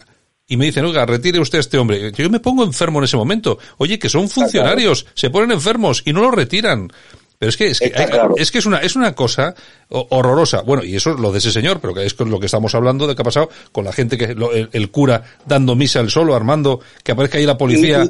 y 0.53 0.57
me 0.57 0.65
dicen, 0.65 0.85
oiga, 0.85 1.03
retire 1.05 1.39
usted 1.39 1.57
a 1.57 1.61
este 1.61 1.77
hombre, 1.79 2.11
yo 2.11 2.29
me 2.29 2.39
pongo 2.39 2.63
enfermo 2.63 2.99
en 2.99 3.05
ese 3.05 3.17
momento. 3.17 3.57
Oye, 3.77 3.97
que 3.97 4.07
son 4.09 4.29
funcionarios, 4.29 5.07
se 5.15 5.31
ponen 5.31 5.51
enfermos 5.51 6.03
y 6.05 6.13
no 6.13 6.21
lo 6.21 6.29
retiran. 6.29 6.91
Pero 7.39 7.49
es 7.49 7.57
que 7.57 7.67
es 7.71 7.79
que, 7.79 7.85
Está 7.87 8.03
hay- 8.03 8.07
claro. 8.09 8.35
es 8.37 8.51
que 8.51 8.59
es 8.59 8.65
una 8.67 8.77
es 8.77 8.95
una 8.95 9.13
cosa 9.15 9.55
ho- 9.89 10.07
horrorosa. 10.11 10.61
Bueno, 10.61 10.83
y 10.83 10.95
eso 10.95 11.11
es 11.13 11.19
lo 11.19 11.31
de 11.31 11.39
ese 11.39 11.51
señor, 11.51 11.79
pero 11.81 11.93
que 11.93 12.05
es 12.05 12.13
con 12.13 12.29
lo 12.29 12.39
que 12.39 12.45
estamos 12.45 12.73
hablando 12.75 13.07
de 13.07 13.15
qué 13.15 13.21
ha 13.21 13.25
pasado 13.25 13.49
con 13.71 13.83
la 13.83 13.91
gente 13.91 14.17
que 14.17 14.35
lo- 14.35 14.53
el, 14.53 14.69
el 14.71 14.91
cura 14.91 15.23
dando 15.45 15.75
misa 15.75 15.99
al 15.99 16.09
solo, 16.11 16.35
Armando, 16.35 16.79
que 17.03 17.11
aparezca 17.13 17.39
ahí 17.39 17.45
la 17.47 17.57
policía. 17.57 18.05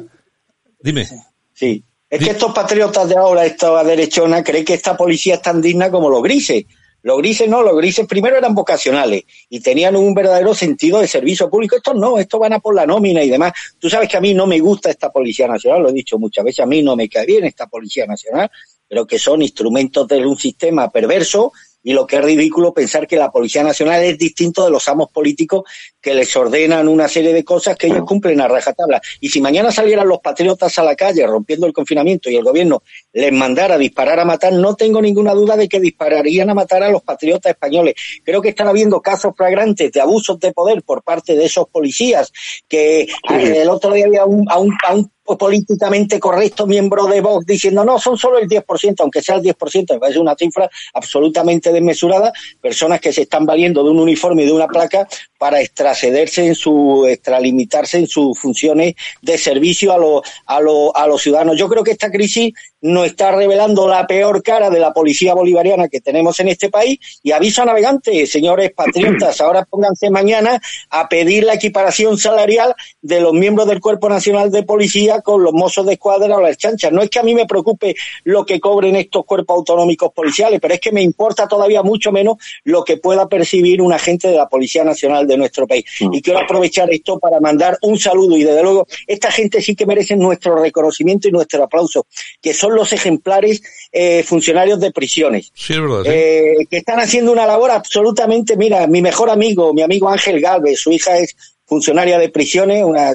Dime. 0.80 1.08
Sí. 1.54 1.82
Es 2.10 2.18
que 2.22 2.30
estos 2.30 2.52
patriotas 2.52 3.08
de 3.08 3.16
ahora, 3.16 3.44
esta 3.44 3.82
derechona, 3.82 4.44
creen 4.44 4.64
que 4.64 4.74
esta 4.74 4.96
policía 4.96 5.36
es 5.36 5.42
tan 5.42 5.60
digna 5.60 5.90
como 5.90 6.08
los 6.10 6.22
grises. 6.22 6.64
Los 7.04 7.18
grises 7.18 7.46
no, 7.50 7.62
los 7.62 7.76
grises 7.76 8.06
primero 8.06 8.38
eran 8.38 8.54
vocacionales 8.54 9.24
y 9.50 9.60
tenían 9.60 9.94
un 9.94 10.14
verdadero 10.14 10.54
sentido 10.54 11.00
de 11.00 11.06
servicio 11.06 11.50
público. 11.50 11.76
Estos 11.76 11.94
no, 11.94 12.18
estos 12.18 12.40
van 12.40 12.54
a 12.54 12.60
por 12.60 12.74
la 12.74 12.86
nómina 12.86 13.22
y 13.22 13.28
demás. 13.28 13.52
Tú 13.78 13.90
sabes 13.90 14.08
que 14.08 14.16
a 14.16 14.22
mí 14.22 14.32
no 14.32 14.46
me 14.46 14.58
gusta 14.58 14.88
esta 14.88 15.12
Policía 15.12 15.46
Nacional, 15.46 15.82
lo 15.82 15.90
he 15.90 15.92
dicho 15.92 16.18
muchas 16.18 16.46
veces, 16.46 16.60
a 16.60 16.66
mí 16.66 16.82
no 16.82 16.96
me 16.96 17.06
cae 17.10 17.26
bien 17.26 17.44
esta 17.44 17.66
Policía 17.66 18.06
Nacional, 18.06 18.50
pero 18.88 19.06
que 19.06 19.18
son 19.18 19.42
instrumentos 19.42 20.08
de 20.08 20.26
un 20.26 20.38
sistema 20.38 20.90
perverso 20.90 21.52
y 21.84 21.92
lo 21.92 22.06
que 22.06 22.16
es 22.16 22.24
ridículo 22.24 22.72
pensar 22.72 23.06
que 23.06 23.16
la 23.16 23.30
Policía 23.30 23.62
Nacional 23.62 24.02
es 24.02 24.18
distinto 24.18 24.64
de 24.64 24.70
los 24.70 24.88
amos 24.88 25.10
políticos 25.12 25.64
que 26.00 26.14
les 26.14 26.34
ordenan 26.34 26.88
una 26.88 27.08
serie 27.08 27.32
de 27.32 27.44
cosas 27.44 27.76
que 27.76 27.86
ellos 27.86 28.04
cumplen 28.06 28.40
a 28.40 28.48
rajatabla. 28.48 29.00
Y 29.20 29.28
si 29.28 29.40
mañana 29.40 29.70
salieran 29.70 30.08
los 30.08 30.20
patriotas 30.20 30.78
a 30.78 30.82
la 30.82 30.96
calle 30.96 31.26
rompiendo 31.26 31.66
el 31.66 31.72
confinamiento 31.72 32.30
y 32.30 32.36
el 32.36 32.44
gobierno 32.44 32.82
les 33.12 33.32
mandara 33.32 33.74
a 33.74 33.78
disparar 33.78 34.18
a 34.18 34.24
matar, 34.24 34.54
no 34.54 34.74
tengo 34.74 35.00
ninguna 35.00 35.34
duda 35.34 35.56
de 35.56 35.68
que 35.68 35.78
dispararían 35.78 36.48
a 36.50 36.54
matar 36.54 36.82
a 36.82 36.88
los 36.88 37.02
patriotas 37.02 37.50
españoles. 37.50 37.94
Creo 38.24 38.40
que 38.40 38.48
están 38.48 38.68
habiendo 38.68 39.00
casos 39.00 39.34
flagrantes 39.36 39.92
de 39.92 40.00
abusos 40.00 40.40
de 40.40 40.52
poder 40.52 40.82
por 40.82 41.02
parte 41.02 41.36
de 41.36 41.44
esos 41.44 41.68
policías 41.68 42.32
que 42.66 43.02
eh, 43.02 43.08
el 43.30 43.68
otro 43.68 43.92
día 43.92 44.06
había 44.06 44.24
un, 44.24 44.50
a, 44.50 44.58
un, 44.58 44.72
a 44.86 44.94
un 44.94 45.10
políticamente 45.24 46.20
correcto 46.20 46.66
miembro 46.66 47.06
de 47.06 47.20
Vox 47.20 47.46
diciendo 47.46 47.84
no, 47.84 47.98
son 47.98 48.16
solo 48.16 48.38
el 48.38 48.48
10%, 48.48 48.94
aunque 49.00 49.22
sea 49.22 49.36
el 49.36 49.42
10%, 49.42 49.94
me 49.94 49.98
parece 49.98 50.18
una 50.18 50.34
cifra 50.34 50.68
absolutamente 50.92 51.72
desmesurada, 51.72 52.32
personas 52.60 53.00
que 53.00 53.12
se 53.12 53.22
están 53.22 53.46
valiendo 53.46 53.82
de 53.82 53.90
un 53.90 54.00
uniforme 54.00 54.42
y 54.42 54.46
de 54.46 54.52
una 54.52 54.68
placa 54.68 55.08
para 55.38 55.60
extracederse 55.60 56.46
en 56.46 56.54
su, 56.54 57.06
extralimitarse 57.06 57.98
en 57.98 58.06
sus 58.06 58.38
funciones 58.38 58.94
de 59.22 59.38
servicio 59.38 59.92
a, 59.92 59.98
los 59.98 60.22
a, 60.46 60.60
los 60.60 60.90
a 60.94 61.06
los 61.06 61.22
ciudadanos. 61.22 61.56
Yo 61.58 61.68
creo 61.68 61.82
que 61.82 61.92
esta 61.92 62.10
crisis 62.10 62.52
nos 62.80 63.06
está 63.06 63.32
revelando 63.32 63.88
la 63.88 64.06
peor 64.06 64.42
cara 64.42 64.68
de 64.68 64.78
la 64.78 64.92
policía 64.92 65.34
bolivariana 65.34 65.88
que 65.88 66.00
tenemos 66.00 66.38
en 66.40 66.48
este 66.48 66.68
país 66.68 66.98
y 67.22 67.32
aviso 67.32 67.62
a 67.62 67.64
navegantes, 67.64 68.30
señores 68.30 68.72
patriotas, 68.72 69.40
ahora 69.40 69.64
pónganse 69.64 70.10
mañana 70.10 70.60
a 70.90 71.08
pedir 71.08 71.44
la 71.44 71.54
equiparación 71.54 72.18
salarial 72.18 72.74
de 73.00 73.20
los 73.20 73.32
miembros 73.32 73.66
del 73.68 73.80
Cuerpo 73.80 74.08
Nacional 74.08 74.50
de 74.50 74.62
Policía 74.64 75.13
con 75.22 75.42
los 75.42 75.52
mozos 75.52 75.86
de 75.86 75.94
escuadra 75.94 76.36
o 76.36 76.40
las 76.40 76.56
chanchas. 76.56 76.92
No 76.92 77.02
es 77.02 77.10
que 77.10 77.18
a 77.18 77.22
mí 77.22 77.34
me 77.34 77.46
preocupe 77.46 77.94
lo 78.24 78.44
que 78.44 78.60
cobren 78.60 78.96
estos 78.96 79.24
cuerpos 79.24 79.58
autonómicos 79.58 80.12
policiales, 80.12 80.60
pero 80.60 80.74
es 80.74 80.80
que 80.80 80.92
me 80.92 81.02
importa 81.02 81.48
todavía 81.48 81.82
mucho 81.82 82.12
menos 82.12 82.36
lo 82.64 82.84
que 82.84 82.96
pueda 82.96 83.28
percibir 83.28 83.80
un 83.82 83.92
agente 83.92 84.28
de 84.28 84.36
la 84.36 84.48
Policía 84.48 84.84
Nacional 84.84 85.26
de 85.26 85.36
nuestro 85.36 85.66
país. 85.66 85.84
Y 86.00 86.22
quiero 86.22 86.40
aprovechar 86.40 86.92
esto 86.92 87.18
para 87.18 87.40
mandar 87.40 87.78
un 87.82 87.98
saludo 87.98 88.36
y 88.36 88.44
desde 88.44 88.62
luego 88.62 88.86
esta 89.06 89.30
gente 89.30 89.60
sí 89.60 89.74
que 89.74 89.86
merece 89.86 90.16
nuestro 90.16 90.56
reconocimiento 90.56 91.28
y 91.28 91.32
nuestro 91.32 91.62
aplauso, 91.62 92.06
que 92.40 92.54
son 92.54 92.74
los 92.74 92.92
ejemplares 92.92 93.62
eh, 93.92 94.22
funcionarios 94.22 94.80
de 94.80 94.92
prisiones. 94.92 95.52
Sí, 95.54 95.74
es 95.74 95.80
verdad. 95.80 96.02
sí. 96.04 96.10
Eh, 96.12 96.66
que 96.70 96.78
están 96.78 97.00
haciendo 97.00 97.32
una 97.32 97.46
labor 97.46 97.70
absolutamente, 97.70 98.56
mira, 98.56 98.86
mi 98.86 99.02
mejor 99.02 99.30
amigo, 99.30 99.72
mi 99.72 99.82
amigo 99.82 100.08
Ángel 100.08 100.40
Galvez, 100.40 100.80
su 100.80 100.90
hija 100.92 101.18
es 101.18 101.36
funcionaria 101.66 102.18
de 102.18 102.28
prisiones, 102.28 102.84
una, 102.84 103.14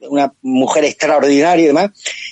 una 0.00 0.32
mujer 0.42 0.84
extraordinaria 0.84 1.64
y 1.64 1.66
demás, 1.68 1.90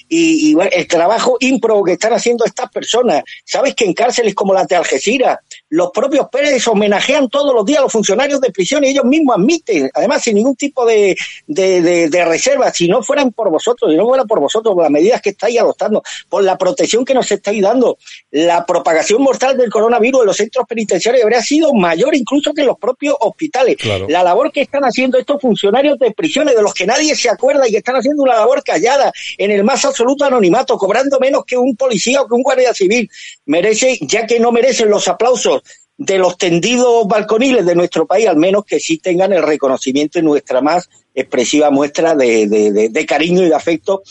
y, 0.08 0.50
y 0.50 0.54
bueno, 0.54 0.70
el 0.74 0.86
trabajo 0.86 1.36
ímprobo 1.40 1.84
que 1.84 1.92
están 1.92 2.12
haciendo 2.12 2.44
estas 2.44 2.70
personas, 2.70 3.22
sabes 3.44 3.74
que 3.74 3.84
en 3.84 3.94
cárceles 3.94 4.34
como 4.34 4.52
la 4.52 4.64
de 4.64 4.76
Algeciras, 4.76 5.38
los 5.70 5.90
propios 5.90 6.28
Pérez 6.30 6.66
homenajean 6.66 7.28
todos 7.28 7.54
los 7.54 7.64
días 7.64 7.80
a 7.80 7.82
los 7.82 7.92
funcionarios 7.92 8.40
de 8.40 8.50
prisión 8.50 8.84
y 8.84 8.88
ellos 8.88 9.04
mismos 9.04 9.36
admiten, 9.36 9.90
además 9.92 10.22
sin 10.22 10.36
ningún 10.36 10.56
tipo 10.56 10.86
de, 10.86 11.16
de, 11.46 11.82
de, 11.82 12.08
de 12.08 12.24
reserva, 12.24 12.72
si 12.72 12.88
no 12.88 13.02
fueran 13.02 13.32
por 13.32 13.50
vosotros, 13.50 13.90
si 13.90 13.96
no 13.96 14.06
fuera 14.06 14.24
por 14.24 14.40
vosotros, 14.40 14.74
por 14.74 14.82
las 14.82 14.90
medidas 14.90 15.20
que 15.20 15.30
estáis 15.30 15.60
adoptando, 15.60 16.02
por 16.28 16.42
la 16.42 16.56
protección 16.56 17.04
que 17.04 17.12
nos 17.12 17.30
estáis 17.30 17.62
dando, 17.62 17.98
la 18.30 18.64
propagación 18.64 19.22
mortal 19.22 19.58
del 19.58 19.70
coronavirus 19.70 20.22
en 20.22 20.26
los 20.26 20.36
centros 20.36 20.64
penitenciarios 20.66 21.22
habría 21.22 21.42
sido 21.42 21.72
mayor 21.74 22.14
incluso 22.14 22.54
que 22.54 22.62
en 22.62 22.68
los 22.68 22.78
propios 22.78 23.16
hospitales. 23.20 23.76
Claro. 23.76 24.06
La 24.08 24.22
labor 24.22 24.50
que 24.50 24.62
están 24.62 24.84
haciendo 24.84 25.18
estos 25.18 25.40
funcionarios 25.40 25.98
de 25.98 26.12
prisiones, 26.12 26.54
de 26.54 26.62
los 26.62 26.72
que 26.72 26.86
nadie 26.86 27.14
se 27.14 27.28
acuerda 27.28 27.68
y 27.68 27.72
que 27.72 27.78
están 27.78 27.96
haciendo 27.96 28.22
una 28.22 28.36
labor 28.36 28.62
callada, 28.62 29.12
en 29.36 29.50
el 29.50 29.64
más 29.64 29.84
absoluto 29.84 30.24
anonimato, 30.24 30.78
cobrando 30.78 31.18
menos 31.20 31.44
que 31.46 31.56
un 31.56 31.76
policía 31.76 32.22
o 32.22 32.26
que 32.26 32.34
un 32.34 32.42
guardia 32.42 32.72
civil, 32.72 33.08
merece, 33.46 33.98
ya 34.00 34.26
que 34.26 34.40
no 34.40 34.50
merecen 34.50 34.88
los 34.88 35.08
aplausos 35.08 35.57
de 35.98 36.16
los 36.16 36.38
tendidos 36.38 37.06
balconiles 37.08 37.66
de 37.66 37.74
nuestro 37.74 38.06
país, 38.06 38.28
al 38.28 38.36
menos 38.36 38.64
que 38.64 38.78
sí 38.78 38.98
tengan 38.98 39.32
el 39.32 39.42
reconocimiento 39.42 40.18
y 40.18 40.22
nuestra 40.22 40.60
más 40.60 40.88
expresiva 41.12 41.70
muestra 41.70 42.14
de, 42.14 42.46
de- 42.46 42.70
de- 42.72 42.88
de 42.88 43.06
cariño 43.06 43.42
y 43.42 43.48
de 43.48 43.54
afecto 43.54 44.02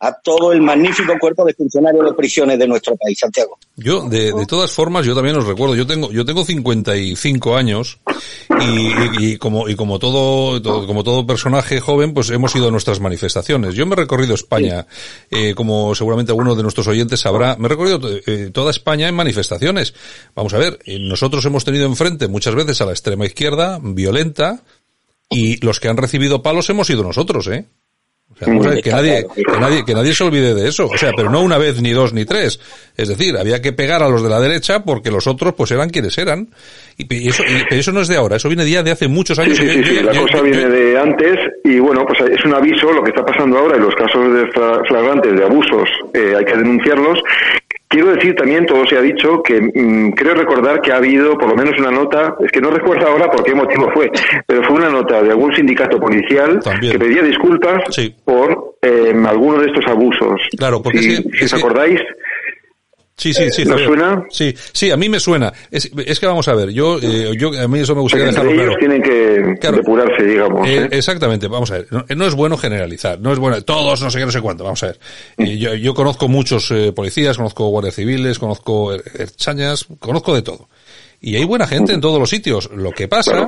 a 0.00 0.12
todo 0.20 0.52
el 0.52 0.60
magnífico 0.60 1.14
cuerpo 1.18 1.44
de 1.46 1.54
funcionarios 1.54 2.04
de 2.04 2.12
prisiones 2.12 2.58
de 2.58 2.66
nuestro 2.68 2.94
país, 2.96 3.18
Santiago. 3.18 3.58
Yo, 3.76 4.02
de, 4.08 4.32
de 4.32 4.46
todas 4.46 4.70
formas, 4.70 5.06
yo 5.06 5.14
también 5.14 5.36
os 5.36 5.46
recuerdo, 5.46 5.74
yo 5.74 5.86
tengo, 5.86 6.10
yo 6.12 6.24
tengo 6.26 6.44
55 6.44 7.56
años 7.56 8.00
y, 8.60 8.64
y- 8.64 9.32
y 9.32 9.36
como, 9.38 9.68
y 9.68 9.74
como 9.76 9.98
todo, 9.98 10.60
todo- 10.60 10.86
como 10.86 11.04
todo 11.04 11.26
personaje 11.26 11.80
joven, 11.80 12.12
pues 12.12 12.28
hemos 12.30 12.54
ido 12.54 12.68
a 12.68 12.70
nuestras 12.70 13.00
manifestaciones. 13.00 13.74
Yo 13.74 13.86
me 13.86 13.94
he 13.94 13.96
recorrido 13.96 14.34
España, 14.34 14.86
eh, 15.30 15.54
como 15.54 15.94
seguramente 15.94 16.32
alguno 16.32 16.54
de 16.54 16.62
nuestros 16.62 16.86
oyentes 16.86 17.20
sabrá, 17.20 17.56
me 17.56 17.66
he 17.66 17.68
recorrido 17.70 18.00
eh, 18.26 18.50
toda 18.52 18.70
España 18.72 19.08
en 19.08 19.14
manifestaciones. 19.14 19.94
Vamos 20.34 20.52
a 20.54 20.58
ver, 20.58 20.78
eh, 20.84 20.98
nosotros 21.00 21.44
hemos 21.46 21.64
tenido 21.64 21.86
enfrente 21.86 22.28
muchas 22.28 22.54
veces 22.54 22.80
a 22.80 22.86
la 22.86 22.92
extrema 22.92 23.24
izquierda, 23.26 23.78
violenta, 23.82 24.62
y 25.30 25.64
los 25.64 25.80
que 25.80 25.88
han 25.88 25.96
recibido 25.96 26.42
palos 26.42 26.68
hemos 26.68 26.86
sido 26.88 27.02
nosotros, 27.02 27.46
¿eh? 27.48 27.64
O 28.34 28.38
sea, 28.38 28.48
vamos 28.48 28.66
a 28.66 28.70
ver, 28.70 28.82
que 28.82 28.90
nadie, 28.90 29.26
que 29.34 29.58
nadie, 29.60 29.84
que 29.84 29.94
nadie 29.94 30.12
se 30.14 30.24
olvide 30.24 30.54
de 30.54 30.68
eso. 30.68 30.86
O 30.86 30.98
sea, 30.98 31.12
pero 31.16 31.30
no 31.30 31.40
una 31.40 31.56
vez, 31.56 31.80
ni 31.80 31.92
dos, 31.92 32.12
ni 32.12 32.24
tres. 32.24 32.58
Es 32.96 33.08
decir, 33.08 33.36
había 33.36 33.62
que 33.62 33.72
pegar 33.72 34.02
a 34.02 34.08
los 34.08 34.22
de 34.22 34.28
la 34.28 34.40
derecha 34.40 34.82
porque 34.84 35.10
los 35.10 35.26
otros, 35.26 35.54
pues 35.54 35.70
eran 35.70 35.90
quienes 35.90 36.18
eran. 36.18 36.48
Y, 36.96 37.12
y 37.14 37.28
eso, 37.28 37.42
y- 37.44 37.62
pero 37.68 37.80
eso 37.80 37.92
no 37.92 38.00
es 38.00 38.08
de 38.08 38.16
ahora, 38.16 38.36
eso 38.36 38.48
viene 38.48 38.68
ya 38.68 38.82
de 38.82 38.90
hace 38.90 39.06
muchos 39.08 39.38
años. 39.38 39.56
Sí, 39.56 39.64
y 39.64 39.66
yo- 39.66 39.72
sí, 39.72 39.80
yo- 39.82 39.86
sí, 40.00 40.02
la 40.04 40.12
yo- 40.12 40.22
cosa 40.22 40.40
viene 40.42 40.68
de 40.68 40.98
antes 40.98 41.38
y 41.64 41.78
bueno, 41.78 42.04
pues 42.06 42.20
es 42.30 42.44
un 42.44 42.54
aviso 42.54 42.92
lo 42.92 43.02
que 43.02 43.10
está 43.10 43.24
pasando 43.24 43.58
ahora 43.58 43.76
en 43.76 43.82
los 43.82 43.94
casos 43.94 44.32
de 44.34 44.46
fla- 44.52 44.82
flagrantes 44.86 45.36
de 45.36 45.44
abusos, 45.44 45.88
eh, 46.12 46.34
hay 46.38 46.44
que 46.44 46.56
denunciarlos. 46.56 47.18
Quiero 47.88 48.12
decir 48.14 48.34
también, 48.34 48.66
todo 48.66 48.84
se 48.86 48.96
ha 48.96 49.00
dicho, 49.00 49.40
que 49.42 49.60
mm, 49.60 50.12
creo 50.12 50.34
recordar 50.34 50.80
que 50.80 50.90
ha 50.90 50.96
habido 50.96 51.38
por 51.38 51.48
lo 51.50 51.54
menos 51.54 51.78
una 51.78 51.92
nota, 51.92 52.34
es 52.44 52.50
que 52.50 52.60
no 52.60 52.70
recuerdo 52.70 53.06
ahora 53.06 53.30
por 53.30 53.44
qué 53.44 53.54
motivo 53.54 53.88
fue, 53.94 54.10
pero 54.46 54.64
fue 54.64 54.76
una 54.76 54.88
nota 54.88 55.22
de 55.22 55.30
algún 55.30 55.54
sindicato 55.54 56.00
policial 56.00 56.58
que 56.92 56.98
pedía 56.98 57.22
disculpas 57.22 57.84
por 58.24 58.74
eh, 58.82 59.14
alguno 59.26 59.58
de 59.60 59.66
estos 59.68 59.86
abusos. 59.86 60.40
Claro, 60.58 60.82
porque 60.82 60.98
si, 60.98 61.12
es 61.12 61.20
que- 61.20 61.30
si 61.38 61.44
es 61.44 61.52
os 61.52 61.60
que- 61.60 61.66
acordáis, 61.66 62.00
Sí, 63.16 63.32
sí, 63.32 63.48
sí. 63.52 63.62
¿Nos 63.64 63.80
Javier. 63.80 63.86
suena? 63.88 64.24
Sí, 64.28 64.54
sí, 64.72 64.90
a 64.90 64.96
mí 64.96 65.08
me 65.08 65.20
suena. 65.20 65.52
Es, 65.70 65.88
es 66.04 66.18
que 66.18 66.26
vamos 66.26 66.48
a 66.48 66.54
ver, 66.54 66.70
yo, 66.70 66.98
eh, 67.00 67.30
yo, 67.38 67.50
a 67.58 67.68
mí 67.68 67.78
eso 67.78 67.94
me 67.94 68.00
gustaría 68.00 68.26
dejarlo 68.26 68.50
ellos 68.50 68.64
claro. 68.64 68.78
tienen 68.80 69.02
que 69.02 69.54
Claro. 69.60 69.76
depurarse, 69.76 70.24
digamos. 70.24 70.68
Eh, 70.68 70.78
¿eh? 70.82 70.88
exactamente, 70.90 71.46
vamos 71.46 71.70
a 71.70 71.74
ver. 71.74 71.86
No, 71.90 72.04
no 72.16 72.26
es 72.26 72.34
bueno 72.34 72.56
generalizar, 72.56 73.20
no 73.20 73.32
es 73.32 73.38
bueno, 73.38 73.62
todos 73.62 74.02
no 74.02 74.10
sé 74.10 74.18
qué, 74.18 74.26
no 74.26 74.32
sé 74.32 74.40
cuánto, 74.40 74.64
vamos 74.64 74.82
a 74.82 74.86
ver. 74.86 74.98
Mm. 75.38 75.42
Eh, 75.44 75.58
yo, 75.58 75.74
yo 75.74 75.94
conozco 75.94 76.26
muchos 76.28 76.70
eh, 76.72 76.92
policías, 76.92 77.36
conozco 77.36 77.68
guardias 77.68 77.94
civiles, 77.94 78.38
conozco 78.40 78.92
er- 78.94 79.02
erchañas, 79.20 79.86
conozco 80.00 80.34
de 80.34 80.42
todo. 80.42 80.68
Y 81.20 81.36
hay 81.36 81.44
buena 81.44 81.66
gente 81.68 81.92
en 81.92 82.00
todos 82.00 82.18
los 82.18 82.28
sitios. 82.28 82.68
Lo 82.74 82.90
que 82.90 83.06
pasa, 83.08 83.46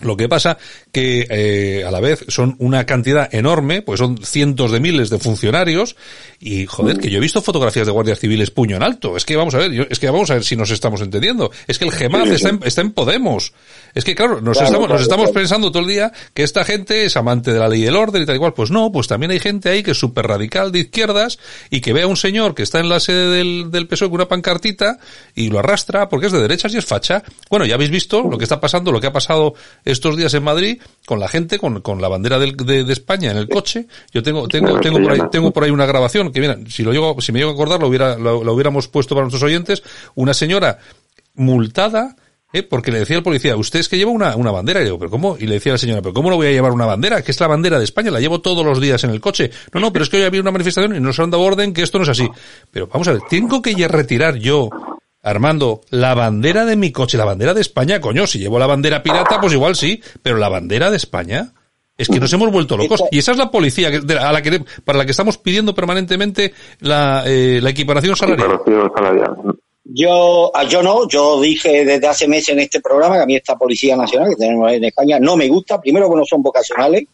lo 0.00 0.16
que 0.16 0.28
pasa 0.28 0.58
que 0.92 1.26
eh, 1.30 1.84
a 1.86 1.90
la 1.90 2.00
vez 2.00 2.24
son 2.28 2.56
una 2.58 2.86
cantidad 2.86 3.32
enorme, 3.34 3.82
pues 3.82 3.98
son 3.98 4.18
cientos 4.24 4.72
de 4.72 4.80
miles 4.80 5.10
de 5.10 5.18
funcionarios 5.18 5.96
y 6.40 6.66
joder, 6.66 6.98
que 6.98 7.10
yo 7.10 7.18
he 7.18 7.20
visto 7.20 7.42
fotografías 7.42 7.86
de 7.86 7.92
guardias 7.92 8.18
civiles 8.18 8.50
puño 8.50 8.76
en 8.76 8.82
alto. 8.82 9.16
Es 9.16 9.24
que 9.24 9.36
vamos 9.36 9.54
a 9.54 9.58
ver, 9.58 9.72
yo- 9.72 9.84
es 9.88 9.98
que 9.98 10.08
vamos 10.10 10.30
a 10.30 10.34
ver 10.34 10.44
si 10.44 10.56
nos 10.56 10.70
estamos 10.70 11.00
entendiendo. 11.00 11.50
Es 11.66 11.78
que 11.78 11.84
el 11.84 11.92
sí, 11.92 12.34
está, 12.34 12.48
en, 12.48 12.60
está 12.64 12.80
en 12.80 12.92
Podemos. 12.92 13.52
Es 13.94 14.04
que 14.04 14.14
claro, 14.14 14.40
nos 14.40 14.56
Claro, 14.56 14.66
estamos, 14.66 14.86
claro, 14.86 14.92
nos 14.94 15.02
estamos 15.02 15.30
pensando 15.30 15.70
todo 15.70 15.82
el 15.82 15.88
día 15.88 16.12
que 16.34 16.42
esta 16.42 16.64
gente 16.64 17.04
es 17.04 17.16
amante 17.16 17.52
de 17.52 17.58
la 17.58 17.68
ley 17.68 17.82
y 17.82 17.86
el 17.86 17.96
orden 17.96 18.22
y 18.22 18.26
tal 18.26 18.36
y 18.36 18.38
cual. 18.38 18.52
Pues 18.54 18.70
no, 18.70 18.92
pues 18.92 19.06
también 19.08 19.30
hay 19.32 19.40
gente 19.40 19.68
ahí 19.68 19.82
que 19.82 19.92
es 19.92 19.98
súper 19.98 20.26
radical 20.26 20.70
de 20.72 20.80
izquierdas 20.80 21.38
y 21.70 21.80
que 21.80 21.92
ve 21.92 22.02
a 22.02 22.06
un 22.06 22.16
señor 22.16 22.54
que 22.54 22.62
está 22.62 22.80
en 22.80 22.88
la 22.88 23.00
sede 23.00 23.28
del, 23.30 23.70
del 23.70 23.86
PSOE 23.88 24.08
con 24.08 24.16
una 24.16 24.28
pancartita 24.28 24.98
y 25.34 25.48
lo 25.48 25.58
arrastra 25.58 26.08
porque 26.08 26.26
es 26.26 26.32
de 26.32 26.40
derechas 26.40 26.72
y 26.74 26.78
es 26.78 26.84
facha. 26.84 27.22
Bueno, 27.48 27.64
ya 27.66 27.74
habéis 27.74 27.90
visto 27.90 28.22
lo 28.22 28.38
que 28.38 28.44
está 28.44 28.60
pasando, 28.60 28.92
lo 28.92 29.00
que 29.00 29.06
ha 29.08 29.12
pasado 29.12 29.54
estos 29.84 30.16
días 30.16 30.32
en 30.34 30.42
Madrid 30.44 30.80
con 31.06 31.18
la 31.20 31.28
gente 31.28 31.58
con, 31.58 31.80
con 31.80 32.00
la 32.00 32.08
bandera 32.08 32.38
del- 32.38 32.56
de, 32.56 32.84
de 32.84 32.92
España 32.92 33.30
en 33.30 33.36
el 33.38 33.48
coche. 33.48 33.86
Yo 34.12 34.22
tengo, 34.22 34.46
tengo, 34.48 34.78
tengo 34.80 35.00
por 35.02 35.12
ahí, 35.12 35.20
tengo 35.32 35.50
por 35.50 35.64
ahí 35.64 35.70
una 35.70 35.86
grabación 35.86 36.32
que 36.32 36.40
mira, 36.40 36.56
si 36.68 36.82
lo 36.82 36.92
llego, 36.92 37.20
si 37.20 37.32
me 37.32 37.38
llego 37.40 37.50
a 37.50 37.54
acordar 37.54 37.80
lo 37.80 37.88
hubiera, 37.88 38.16
lo, 38.16 38.44
lo 38.44 38.52
hubiéramos 38.54 38.88
puesto 38.88 39.14
para 39.14 39.24
nuestros 39.24 39.42
oyentes, 39.42 39.82
una 40.14 40.32
señora 40.34 40.78
multada 41.34 42.16
¿eh? 42.52 42.62
porque 42.62 42.90
le 42.92 42.98
decía 43.00 43.16
al 43.16 43.22
policía, 43.22 43.56
usted 43.56 43.78
es 43.80 43.88
que 43.88 43.96
lleva 43.96 44.10
una, 44.10 44.36
una 44.36 44.50
bandera. 44.50 44.80
Y 44.80 44.82
le 44.82 44.86
digo, 44.90 44.98
¿pero 44.98 45.10
cómo? 45.10 45.36
Y 45.38 45.46
le 45.46 45.54
decía 45.54 45.72
a 45.72 45.74
la 45.74 45.78
señora, 45.78 46.02
¿pero 46.02 46.12
cómo 46.14 46.30
no 46.30 46.36
voy 46.36 46.48
a 46.48 46.50
llevar 46.50 46.72
una 46.72 46.86
bandera? 46.86 47.22
Que 47.22 47.30
es 47.30 47.40
la 47.40 47.46
bandera 47.46 47.78
de 47.78 47.84
España, 47.84 48.10
la 48.10 48.20
llevo 48.20 48.40
todos 48.40 48.64
los 48.64 48.80
días 48.80 49.02
en 49.04 49.10
el 49.10 49.20
coche. 49.20 49.50
No, 49.72 49.80
no, 49.80 49.92
pero 49.92 50.02
es 50.04 50.08
que 50.10 50.16
hoy 50.18 50.24
había 50.24 50.40
una 50.40 50.50
manifestación 50.50 50.94
y 50.96 51.00
nos 51.00 51.18
han 51.20 51.30
dado 51.30 51.42
orden 51.42 51.72
que 51.72 51.82
esto 51.82 51.98
no 51.98 52.04
es 52.04 52.10
así. 52.10 52.28
Pero 52.70 52.86
vamos 52.86 53.08
a 53.08 53.12
ver, 53.12 53.22
tengo 53.28 53.62
que 53.62 53.74
ya 53.74 53.88
retirar 53.88 54.36
yo, 54.36 54.68
Armando, 55.22 55.82
la 55.90 56.14
bandera 56.14 56.64
de 56.64 56.76
mi 56.76 56.92
coche, 56.92 57.18
la 57.18 57.26
bandera 57.26 57.52
de 57.52 57.60
España, 57.60 58.00
coño, 58.00 58.26
si 58.26 58.38
llevo 58.38 58.58
la 58.58 58.66
bandera 58.66 59.02
pirata, 59.02 59.38
pues 59.40 59.52
igual 59.52 59.76
sí, 59.76 60.02
pero 60.22 60.38
la 60.38 60.48
bandera 60.48 60.90
de 60.90 60.96
España. 60.96 61.52
Es 61.98 62.08
que 62.08 62.18
nos 62.18 62.32
hemos 62.32 62.50
vuelto 62.50 62.78
locos. 62.78 63.04
Y 63.10 63.18
esa 63.18 63.32
es 63.32 63.36
la 63.36 63.50
policía 63.50 63.90
que- 63.90 64.00
de 64.00 64.14
la- 64.14 64.30
a 64.30 64.32
la 64.32 64.40
que, 64.40 64.64
para 64.86 64.96
la 64.96 65.04
que 65.04 65.10
estamos 65.10 65.36
pidiendo 65.36 65.74
permanentemente 65.74 66.54
la, 66.78 67.24
eh, 67.26 67.60
la 67.62 67.68
equiparación 67.68 68.16
salarial. 68.16 68.52
Equiparación 68.52 68.90
salarial. 68.96 69.36
Yo, 69.92 70.52
ah, 70.54 70.64
yo 70.64 70.82
no, 70.82 71.08
yo 71.08 71.40
dije 71.40 71.84
desde 71.84 72.06
hace 72.06 72.28
meses 72.28 72.50
en 72.50 72.60
este 72.60 72.80
programa 72.80 73.16
que 73.16 73.22
a 73.22 73.26
mí 73.26 73.34
esta 73.34 73.56
Policía 73.56 73.96
Nacional 73.96 74.30
que 74.30 74.36
tenemos 74.36 74.70
en 74.72 74.84
España 74.84 75.18
no 75.18 75.36
me 75.36 75.48
gusta, 75.48 75.80
primero 75.80 76.08
que 76.08 76.16
no 76.16 76.24
son 76.24 76.42
vocacionales, 76.42 77.04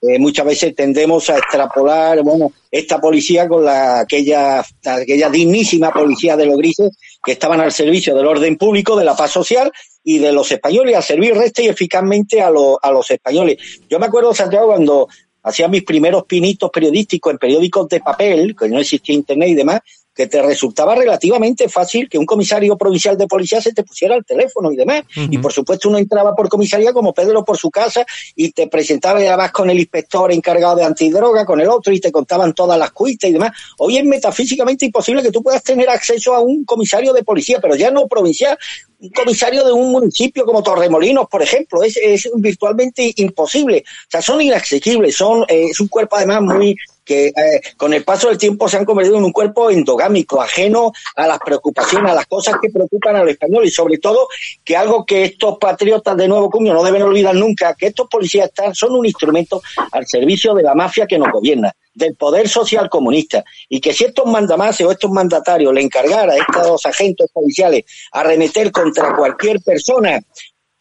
eh, 0.00 0.18
muchas 0.18 0.46
veces 0.46 0.74
tendemos 0.74 1.28
a 1.30 1.36
extrapolar, 1.36 2.22
bueno, 2.22 2.52
esta 2.70 3.00
policía 3.00 3.46
con 3.46 3.64
la, 3.64 4.00
aquella, 4.00 4.64
aquella 4.84 5.30
dignísima 5.30 5.92
policía 5.92 6.36
de 6.36 6.46
los 6.46 6.56
grises 6.56 6.90
que 7.22 7.32
estaban 7.32 7.60
al 7.60 7.70
servicio 7.70 8.14
del 8.16 8.26
orden 8.26 8.56
público, 8.56 8.96
de 8.96 9.04
la 9.04 9.14
paz 9.14 9.30
social 9.30 9.70
y 10.02 10.18
de 10.18 10.32
los 10.32 10.50
españoles, 10.50 10.96
a 10.96 11.02
servir 11.02 11.34
resta 11.34 11.62
y 11.62 11.68
eficazmente 11.68 12.40
a, 12.40 12.50
los 12.50 12.78
a 12.82 12.90
los 12.90 13.08
españoles. 13.10 13.58
Yo 13.88 14.00
me 14.00 14.06
acuerdo, 14.06 14.34
Santiago, 14.34 14.68
cuando 14.68 15.06
hacía 15.44 15.68
mis 15.68 15.84
primeros 15.84 16.24
pinitos 16.24 16.70
periodísticos 16.70 17.32
en 17.32 17.38
periódicos 17.38 17.88
de 17.88 18.00
papel, 18.00 18.56
que 18.58 18.68
no 18.68 18.80
existía 18.80 19.14
internet 19.14 19.50
y 19.50 19.54
demás, 19.54 19.80
que 20.14 20.26
te 20.26 20.42
resultaba 20.42 20.94
relativamente 20.94 21.68
fácil 21.68 22.08
que 22.08 22.18
un 22.18 22.26
comisario 22.26 22.76
provincial 22.76 23.16
de 23.16 23.26
policía 23.26 23.60
se 23.60 23.72
te 23.72 23.82
pusiera 23.82 24.14
al 24.14 24.24
teléfono 24.24 24.70
y 24.70 24.76
demás. 24.76 25.02
Y 25.16 25.38
por 25.38 25.52
supuesto 25.52 25.88
uno 25.88 25.98
entraba 25.98 26.34
por 26.34 26.48
comisaría 26.48 26.92
como 26.92 27.14
Pedro 27.14 27.44
por 27.44 27.56
su 27.56 27.70
casa 27.70 28.04
y 28.34 28.52
te 28.52 28.68
presentaba 28.68 29.22
y 29.22 29.26
además 29.26 29.52
con 29.52 29.70
el 29.70 29.78
inspector 29.78 30.30
encargado 30.32 30.76
de 30.76 30.84
antidroga, 30.84 31.46
con 31.46 31.60
el 31.60 31.68
otro 31.68 31.92
y 31.92 32.00
te 32.00 32.12
contaban 32.12 32.52
todas 32.52 32.78
las 32.78 32.92
cuitas 32.92 33.30
y 33.30 33.32
demás. 33.32 33.52
Hoy 33.78 33.96
es 33.96 34.04
metafísicamente 34.04 34.86
imposible 34.86 35.22
que 35.22 35.30
tú 35.30 35.42
puedas 35.42 35.62
tener 35.62 35.88
acceso 35.88 36.34
a 36.34 36.40
un 36.40 36.64
comisario 36.64 37.12
de 37.12 37.24
policía, 37.24 37.58
pero 37.60 37.74
ya 37.74 37.90
no 37.90 38.06
provincial, 38.06 38.58
un 39.00 39.10
comisario 39.10 39.64
de 39.64 39.72
un 39.72 39.90
municipio 39.90 40.44
como 40.44 40.62
Torremolinos, 40.62 41.26
por 41.28 41.42
ejemplo, 41.42 41.82
es, 41.82 41.96
es 41.96 42.30
virtualmente 42.36 43.12
imposible. 43.16 43.84
O 43.86 44.10
sea, 44.10 44.22
son 44.22 44.40
inaccesibles, 44.40 45.16
son, 45.16 45.42
eh, 45.48 45.68
es 45.70 45.80
un 45.80 45.88
cuerpo 45.88 46.16
además 46.16 46.42
muy 46.42 46.76
que 47.04 47.26
eh, 47.28 47.60
con 47.76 47.92
el 47.92 48.04
paso 48.04 48.28
del 48.28 48.38
tiempo 48.38 48.68
se 48.68 48.76
han 48.76 48.84
convertido 48.84 49.16
en 49.16 49.24
un 49.24 49.32
cuerpo 49.32 49.70
endogámico, 49.70 50.40
ajeno 50.40 50.92
a 51.16 51.26
las 51.26 51.38
preocupaciones, 51.38 52.12
a 52.12 52.14
las 52.14 52.26
cosas 52.26 52.56
que 52.60 52.70
preocupan 52.70 53.16
a 53.16 53.20
los 53.20 53.30
españoles 53.30 53.70
y 53.70 53.74
sobre 53.74 53.98
todo 53.98 54.28
que 54.64 54.76
algo 54.76 55.04
que 55.04 55.24
estos 55.24 55.58
patriotas 55.58 56.16
de 56.16 56.28
Nuevo 56.28 56.50
Cuño 56.50 56.72
no 56.72 56.82
deben 56.82 57.02
olvidar 57.02 57.34
nunca, 57.34 57.74
que 57.74 57.86
estos 57.86 58.08
policías 58.08 58.48
están, 58.48 58.74
son 58.74 58.92
un 58.92 59.06
instrumento 59.06 59.62
al 59.90 60.06
servicio 60.06 60.54
de 60.54 60.62
la 60.62 60.74
mafia 60.74 61.06
que 61.06 61.18
nos 61.18 61.30
gobierna, 61.32 61.72
del 61.94 62.14
poder 62.16 62.48
social 62.48 62.88
comunista 62.88 63.44
y 63.68 63.80
que 63.80 63.92
si 63.92 64.04
estos 64.04 64.26
mandamases 64.26 64.86
o 64.86 64.90
estos 64.90 65.10
mandatarios 65.10 65.72
le 65.74 65.82
encargara 65.82 66.32
a 66.32 66.36
estos 66.36 66.86
agentes 66.86 67.28
policiales 67.32 67.84
arremeter 68.12 68.70
contra 68.72 69.14
cualquier 69.14 69.60
persona 69.60 70.20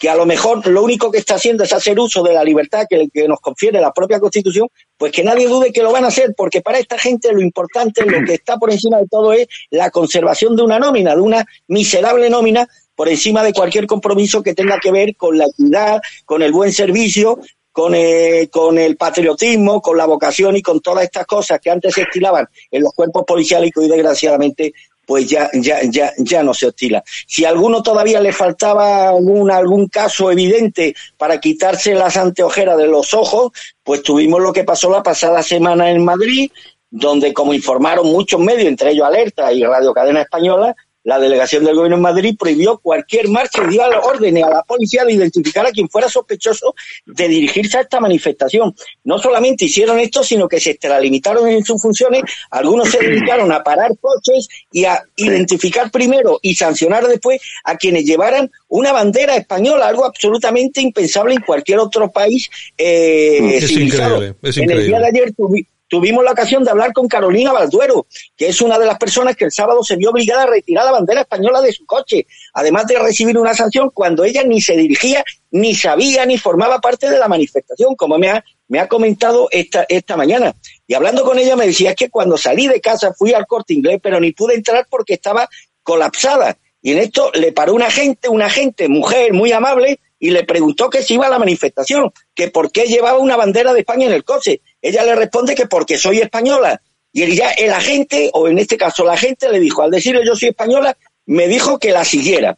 que 0.01 0.09
a 0.09 0.15
lo 0.15 0.25
mejor 0.25 0.65
lo 0.65 0.81
único 0.81 1.11
que 1.11 1.19
está 1.19 1.35
haciendo 1.35 1.63
es 1.63 1.71
hacer 1.73 1.99
uso 1.99 2.23
de 2.23 2.33
la 2.33 2.43
libertad 2.43 2.87
que, 2.89 3.27
nos 3.27 3.39
confiere 3.39 3.79
la 3.79 3.93
propia 3.93 4.19
Constitución, 4.19 4.67
pues 4.97 5.11
que 5.11 5.23
nadie 5.23 5.47
dude 5.47 5.71
que 5.71 5.83
lo 5.83 5.91
van 5.91 6.05
a 6.05 6.07
hacer, 6.07 6.33
porque 6.35 6.61
para 6.61 6.79
esta 6.79 6.97
gente 6.97 7.31
lo 7.31 7.39
importante, 7.39 8.03
lo 8.03 8.25
que 8.25 8.33
está 8.33 8.57
por 8.57 8.71
encima 8.71 8.97
de 8.97 9.05
todo 9.07 9.31
es 9.31 9.47
la 9.69 9.91
conservación 9.91 10.55
de 10.55 10.63
una 10.63 10.79
nómina, 10.79 11.13
de 11.13 11.21
una 11.21 11.45
miserable 11.67 12.31
nómina, 12.31 12.67
por 12.95 13.09
encima 13.09 13.43
de 13.43 13.53
cualquier 13.53 13.85
compromiso 13.85 14.41
que 14.41 14.55
tenga 14.55 14.79
que 14.79 14.91
ver 14.91 15.15
con 15.15 15.37
la 15.37 15.45
equidad, 15.45 16.01
con 16.25 16.41
el 16.41 16.51
buen 16.51 16.73
servicio, 16.73 17.39
con, 17.71 17.93
eh, 17.93 18.49
con 18.51 18.79
el 18.79 18.97
patriotismo, 18.97 19.81
con 19.81 19.97
la 19.97 20.07
vocación 20.07 20.55
y 20.57 20.63
con 20.63 20.79
todas 20.79 21.03
estas 21.03 21.27
cosas 21.27 21.59
que 21.61 21.69
antes 21.69 21.93
se 21.93 22.01
estilaban 22.01 22.47
en 22.71 22.81
los 22.81 22.93
cuerpos 22.93 23.23
policiales 23.25 23.69
y 23.69 23.71
que 23.71 23.79
hoy 23.81 23.87
desgraciadamente 23.87 24.73
pues 25.11 25.27
ya, 25.27 25.49
ya, 25.53 25.81
ya, 25.83 26.13
ya 26.17 26.41
no 26.41 26.53
se 26.53 26.67
ostila. 26.67 27.03
Si 27.27 27.43
a 27.43 27.49
alguno 27.49 27.83
todavía 27.83 28.21
le 28.21 28.31
faltaba 28.31 29.09
algún, 29.09 29.51
algún 29.51 29.89
caso 29.89 30.31
evidente 30.31 30.95
para 31.17 31.37
quitarse 31.37 31.93
las 31.93 32.15
anteojeras 32.15 32.77
de 32.77 32.87
los 32.87 33.13
ojos, 33.13 33.51
pues 33.83 34.03
tuvimos 34.03 34.41
lo 34.41 34.53
que 34.53 34.63
pasó 34.63 34.89
la 34.89 35.03
pasada 35.03 35.43
semana 35.43 35.91
en 35.91 36.05
Madrid, 36.05 36.49
donde 36.89 37.33
como 37.33 37.53
informaron 37.53 38.07
muchos 38.07 38.39
medios, 38.39 38.69
entre 38.69 38.91
ellos 38.91 39.05
Alerta 39.05 39.51
y 39.51 39.65
Radio 39.65 39.93
Cadena 39.93 40.21
Española, 40.21 40.73
la 41.03 41.19
delegación 41.19 41.63
del 41.65 41.75
gobierno 41.75 41.95
en 41.97 42.01
Madrid 42.03 42.35
prohibió 42.37 42.77
cualquier 42.77 43.27
marcha 43.29 43.63
y 43.65 43.71
dio 43.71 43.81
órdenes 44.03 44.43
a 44.43 44.49
la 44.49 44.63
policía 44.63 45.03
de 45.03 45.13
identificar 45.13 45.65
a 45.65 45.71
quien 45.71 45.89
fuera 45.89 46.07
sospechoso 46.07 46.75
de 47.05 47.27
dirigirse 47.27 47.77
a 47.77 47.81
esta 47.81 47.99
manifestación. 47.99 48.75
No 49.03 49.17
solamente 49.17 49.65
hicieron 49.65 49.99
esto, 49.99 50.23
sino 50.23 50.47
que 50.47 50.59
se 50.59 50.71
extralimitaron 50.71 51.47
en 51.49 51.63
sus 51.65 51.81
funciones. 51.81 52.21
Algunos 52.51 52.89
se 52.89 52.99
dedicaron 52.99 53.51
a 53.51 53.63
parar 53.63 53.91
coches 53.99 54.47
y 54.71 54.85
a 54.85 55.01
identificar 55.15 55.89
primero 55.89 56.39
y 56.41 56.55
sancionar 56.55 57.07
después 57.07 57.41
a 57.63 57.77
quienes 57.77 58.05
llevaran 58.05 58.51
una 58.67 58.91
bandera 58.91 59.35
española, 59.35 59.87
algo 59.87 60.05
absolutamente 60.05 60.81
impensable 60.81 61.33
en 61.33 61.41
cualquier 61.41 61.79
otro 61.79 62.11
país 62.11 62.49
eh, 62.77 63.55
Es 63.57 63.67
civilizado. 63.67 64.15
increíble, 64.17 64.35
es 64.43 64.57
En 64.57 64.71
el 64.71 64.85
día 64.87 64.99
de 64.99 65.07
ayer 65.07 65.33
tuvi- 65.33 65.65
tuvimos 65.91 66.23
la 66.23 66.31
ocasión 66.31 66.63
de 66.63 66.71
hablar 66.71 66.93
con 66.93 67.09
Carolina 67.09 67.51
Balduero, 67.51 68.07
que 68.37 68.47
es 68.47 68.61
una 68.61 68.79
de 68.79 68.85
las 68.85 68.97
personas 68.97 69.35
que 69.35 69.43
el 69.43 69.51
sábado 69.51 69.83
se 69.83 69.97
vio 69.97 70.11
obligada 70.11 70.43
a 70.43 70.45
retirar 70.45 70.85
la 70.85 70.91
bandera 70.91 71.19
española 71.19 71.59
de 71.59 71.73
su 71.73 71.85
coche, 71.85 72.27
además 72.53 72.87
de 72.87 72.97
recibir 72.97 73.37
una 73.37 73.53
sanción 73.53 73.89
cuando 73.93 74.23
ella 74.23 74.41
ni 74.45 74.61
se 74.61 74.77
dirigía, 74.77 75.21
ni 75.51 75.75
sabía, 75.75 76.25
ni 76.25 76.37
formaba 76.37 76.79
parte 76.79 77.09
de 77.09 77.19
la 77.19 77.27
manifestación, 77.27 77.97
como 77.97 78.17
me 78.17 78.29
ha, 78.29 78.41
me 78.69 78.79
ha 78.79 78.87
comentado 78.87 79.49
esta, 79.51 79.85
esta 79.89 80.15
mañana. 80.15 80.55
Y 80.87 80.93
hablando 80.93 81.25
con 81.25 81.37
ella 81.37 81.57
me 81.57 81.67
decía, 81.67 81.93
que 81.93 82.09
cuando 82.09 82.37
salí 82.37 82.67
de 82.67 82.79
casa 82.79 83.13
fui 83.13 83.33
al 83.33 83.45
corte 83.45 83.73
inglés, 83.73 83.99
pero 84.01 84.17
ni 84.21 84.31
pude 84.31 84.55
entrar 84.55 84.87
porque 84.89 85.15
estaba 85.15 85.49
colapsada. 85.83 86.57
Y 86.81 86.93
en 86.93 86.99
esto 86.99 87.31
le 87.33 87.51
paró 87.51 87.73
una 87.73 87.91
gente, 87.91 88.29
una 88.29 88.49
gente, 88.49 88.87
mujer 88.87 89.33
muy 89.33 89.51
amable, 89.51 89.99
y 90.21 90.29
le 90.29 90.43
preguntó 90.45 90.89
que 90.89 91.01
si 91.01 91.15
iba 91.15 91.25
a 91.25 91.29
la 91.29 91.39
manifestación, 91.39 92.11
que 92.33 92.49
por 92.49 92.71
qué 92.71 92.85
llevaba 92.85 93.17
una 93.17 93.35
bandera 93.35 93.73
de 93.73 93.79
España 93.79 94.05
en 94.05 94.13
el 94.13 94.23
coche. 94.23 94.61
Ella 94.81 95.03
le 95.03 95.15
responde 95.15 95.55
que 95.55 95.67
porque 95.67 95.97
soy 95.97 96.19
española. 96.19 96.81
Y 97.13 97.23
el, 97.23 97.35
ya 97.35 97.51
el 97.51 97.71
agente, 97.73 98.29
o 98.33 98.47
en 98.47 98.57
este 98.57 98.77
caso 98.77 99.03
la 99.03 99.17
gente, 99.17 99.49
le 99.49 99.59
dijo, 99.59 99.81
al 99.81 99.91
decirle 99.91 100.25
yo 100.25 100.35
soy 100.35 100.49
española, 100.49 100.97
me 101.25 101.47
dijo 101.47 101.77
que 101.77 101.91
la 101.91 102.05
siguiera. 102.05 102.57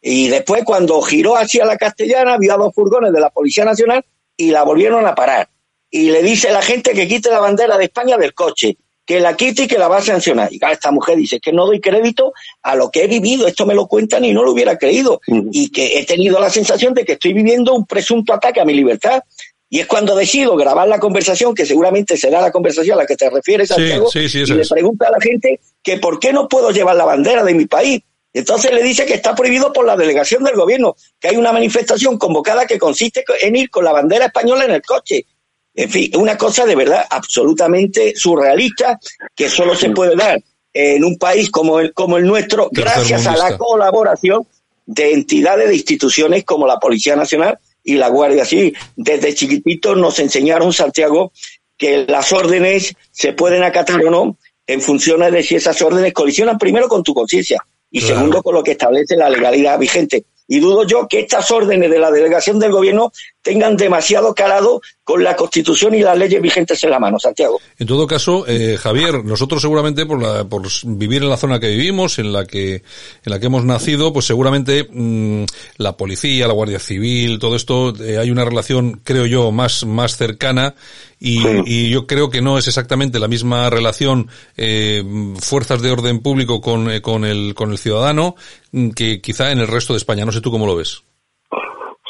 Y 0.00 0.28
después 0.28 0.62
cuando 0.64 1.00
giró 1.02 1.36
hacia 1.36 1.64
la 1.64 1.76
castellana, 1.76 2.36
vio 2.38 2.54
a 2.54 2.58
dos 2.58 2.74
furgones 2.74 3.12
de 3.12 3.20
la 3.20 3.30
Policía 3.30 3.64
Nacional 3.64 4.04
y 4.36 4.50
la 4.50 4.62
volvieron 4.62 5.06
a 5.06 5.14
parar. 5.14 5.48
Y 5.90 6.10
le 6.10 6.22
dice 6.22 6.52
la 6.52 6.62
gente 6.62 6.92
que 6.92 7.08
quite 7.08 7.30
la 7.30 7.40
bandera 7.40 7.76
de 7.78 7.84
España 7.84 8.16
del 8.16 8.34
coche, 8.34 8.76
que 9.04 9.20
la 9.20 9.34
quite 9.34 9.62
y 9.62 9.66
que 9.66 9.78
la 9.78 9.88
va 9.88 9.96
a 9.96 10.02
sancionar. 10.02 10.52
Y 10.52 10.58
claro, 10.58 10.74
esta 10.74 10.90
mujer 10.90 11.16
dice 11.16 11.40
que 11.40 11.50
no 11.50 11.64
doy 11.64 11.80
crédito 11.80 12.34
a 12.62 12.74
lo 12.74 12.90
que 12.90 13.04
he 13.04 13.06
vivido, 13.06 13.46
esto 13.46 13.64
me 13.64 13.74
lo 13.74 13.86
cuentan 13.86 14.24
y 14.24 14.34
no 14.34 14.42
lo 14.42 14.52
hubiera 14.52 14.76
creído. 14.76 15.22
Y 15.26 15.70
que 15.70 15.98
he 15.98 16.04
tenido 16.04 16.38
la 16.38 16.50
sensación 16.50 16.92
de 16.92 17.06
que 17.06 17.12
estoy 17.12 17.32
viviendo 17.32 17.74
un 17.74 17.86
presunto 17.86 18.34
ataque 18.34 18.60
a 18.60 18.66
mi 18.66 18.74
libertad. 18.74 19.22
Y 19.70 19.80
es 19.80 19.86
cuando 19.86 20.14
decido 20.14 20.56
grabar 20.56 20.88
la 20.88 20.98
conversación, 20.98 21.54
que 21.54 21.66
seguramente 21.66 22.16
será 22.16 22.40
la 22.40 22.50
conversación 22.50 22.94
a 22.98 23.02
la 23.02 23.06
que 23.06 23.16
te 23.16 23.28
refieres, 23.28 23.68
Santiago, 23.68 24.10
sí, 24.10 24.28
sí, 24.28 24.38
y 24.38 24.46
le 24.46 24.66
pregunta 24.66 25.08
a 25.08 25.10
la 25.10 25.20
gente 25.20 25.60
que 25.82 25.98
por 25.98 26.18
qué 26.18 26.32
no 26.32 26.48
puedo 26.48 26.70
llevar 26.70 26.96
la 26.96 27.04
bandera 27.04 27.44
de 27.44 27.54
mi 27.54 27.66
país. 27.66 28.00
Entonces 28.32 28.72
le 28.72 28.82
dice 28.82 29.04
que 29.04 29.14
está 29.14 29.34
prohibido 29.34 29.72
por 29.72 29.84
la 29.84 29.96
delegación 29.96 30.44
del 30.44 30.54
gobierno, 30.54 30.96
que 31.18 31.28
hay 31.28 31.36
una 31.36 31.52
manifestación 31.52 32.18
convocada 32.18 32.66
que 32.66 32.78
consiste 32.78 33.24
en 33.42 33.56
ir 33.56 33.68
con 33.68 33.84
la 33.84 33.92
bandera 33.92 34.26
española 34.26 34.64
en 34.64 34.70
el 34.70 34.82
coche. 34.82 35.26
En 35.74 35.90
fin, 35.90 36.10
una 36.16 36.36
cosa 36.36 36.64
de 36.64 36.74
verdad 36.74 37.06
absolutamente 37.08 38.14
surrealista 38.16 38.98
que 39.34 39.48
solo 39.48 39.74
se 39.74 39.90
puede 39.90 40.16
dar 40.16 40.40
en 40.72 41.04
un 41.04 41.18
país 41.18 41.50
como 41.50 41.80
el, 41.80 41.92
como 41.92 42.16
el 42.16 42.26
nuestro 42.26 42.68
gracias 42.70 43.26
a 43.26 43.36
la 43.36 43.56
colaboración 43.56 44.46
de 44.86 45.12
entidades, 45.12 45.68
de 45.68 45.76
instituciones 45.76 46.44
como 46.44 46.66
la 46.66 46.78
Policía 46.78 47.16
Nacional 47.16 47.58
y 47.88 47.94
la 47.94 48.08
Guardia 48.08 48.44
Civil. 48.44 48.76
Desde 48.96 49.34
chiquititos 49.34 49.96
nos 49.96 50.18
enseñaron, 50.18 50.74
Santiago, 50.74 51.32
que 51.74 52.04
las 52.06 52.32
órdenes 52.34 52.94
se 53.10 53.32
pueden 53.32 53.62
acatar 53.62 54.04
o 54.04 54.10
no 54.10 54.36
en 54.66 54.82
función 54.82 55.20
de 55.32 55.42
si 55.42 55.54
esas 55.54 55.80
órdenes 55.80 56.12
colisionan 56.12 56.58
primero 56.58 56.86
con 56.86 57.02
tu 57.02 57.14
conciencia 57.14 57.58
y 57.90 58.00
Claro. 58.00 58.14
segundo 58.14 58.42
con 58.42 58.54
lo 58.54 58.62
que 58.62 58.72
establece 58.72 59.16
la 59.16 59.30
legalidad 59.30 59.78
vigente. 59.78 60.24
Y 60.46 60.60
dudo 60.60 60.86
yo 60.86 61.08
que 61.08 61.20
estas 61.20 61.50
órdenes 61.50 61.90
de 61.90 61.98
la 61.98 62.10
delegación 62.10 62.58
del 62.58 62.72
gobierno 62.72 63.10
tengan 63.42 63.76
demasiado 63.76 64.34
calado 64.34 64.80
con 65.04 65.24
la 65.24 65.34
Constitución 65.36 65.94
y 65.94 66.02
las 66.02 66.18
leyes 66.18 66.40
vigentes 66.42 66.82
en 66.84 66.90
la 66.90 66.98
mano, 66.98 67.18
Santiago. 67.18 67.60
En 67.78 67.86
todo 67.86 68.06
caso, 68.06 68.44
eh, 68.46 68.76
Javier, 68.78 69.24
nosotros 69.24 69.62
seguramente 69.62 70.04
por, 70.04 70.20
la, 70.20 70.44
por 70.44 70.62
vivir 70.84 71.22
en 71.22 71.30
la 71.30 71.36
zona 71.36 71.58
que 71.58 71.68
vivimos, 71.68 72.18
en 72.18 72.32
la 72.32 72.44
que, 72.44 72.74
en 72.74 72.82
la 73.24 73.38
que 73.38 73.46
hemos 73.46 73.64
nacido, 73.64 74.12
pues 74.12 74.26
seguramente 74.26 74.86
mm, 74.90 75.44
la 75.78 75.96
policía, 75.96 76.46
la 76.46 76.52
Guardia 76.52 76.78
Civil, 76.78 77.38
todo 77.38 77.56
esto, 77.56 77.94
eh, 78.02 78.18
hay 78.18 78.30
una 78.30 78.44
relación, 78.44 79.00
creo 79.02 79.24
yo, 79.24 79.50
más, 79.50 79.86
más 79.86 80.16
cercana 80.16 80.74
y, 81.20 81.40
y 81.66 81.90
yo 81.90 82.06
creo 82.06 82.30
que 82.30 82.40
no 82.40 82.58
es 82.58 82.68
exactamente 82.68 83.18
la 83.18 83.28
misma 83.28 83.68
relación 83.70 84.28
eh, 84.56 85.02
fuerzas 85.40 85.82
de 85.82 85.90
orden 85.90 86.20
público 86.20 86.60
con, 86.60 86.90
eh, 86.90 87.02
con, 87.02 87.24
el, 87.24 87.54
con 87.54 87.72
el 87.72 87.78
ciudadano 87.78 88.36
mm, 88.72 88.90
que 88.90 89.20
quizá 89.20 89.50
en 89.50 89.58
el 89.58 89.66
resto 89.66 89.94
de 89.94 89.98
España. 89.98 90.24
No 90.24 90.32
sé 90.32 90.40
tú 90.40 90.50
cómo 90.50 90.66
lo 90.66 90.76
ves. 90.76 91.02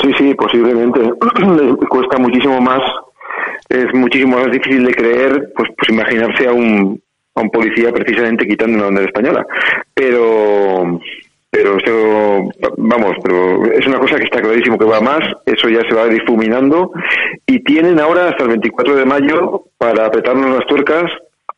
Sí, 0.08 0.14
sí, 0.16 0.34
posiblemente. 0.34 1.00
Cuesta 1.88 2.18
muchísimo 2.18 2.60
más, 2.60 2.80
es 3.68 3.92
muchísimo 3.92 4.38
más 4.38 4.50
difícil 4.50 4.84
de 4.84 4.94
creer, 4.94 5.52
pues, 5.54 5.68
pues 5.76 5.90
imaginarse 5.90 6.48
a 6.48 6.52
un, 6.52 7.00
a 7.34 7.40
un 7.42 7.50
policía 7.50 7.92
precisamente 7.92 8.46
quitando 8.46 8.76
una 8.76 8.84
bandera 8.84 9.06
española. 9.06 9.46
Pero, 9.92 10.98
pero 11.50 11.76
eso, 11.76 12.50
vamos, 12.78 13.16
pero 13.22 13.66
es 13.72 13.86
una 13.86 13.98
cosa 13.98 14.16
que 14.16 14.24
está 14.24 14.40
clarísimo 14.40 14.78
que 14.78 14.86
va 14.86 15.00
más, 15.00 15.20
eso 15.44 15.68
ya 15.68 15.82
se 15.82 15.94
va 15.94 16.06
difuminando 16.06 16.92
y 17.46 17.62
tienen 17.62 18.00
ahora 18.00 18.28
hasta 18.28 18.44
el 18.44 18.50
24 18.50 18.96
de 18.96 19.04
mayo 19.04 19.64
para 19.76 20.06
apretarnos 20.06 20.56
las 20.56 20.66
tuercas 20.66 21.10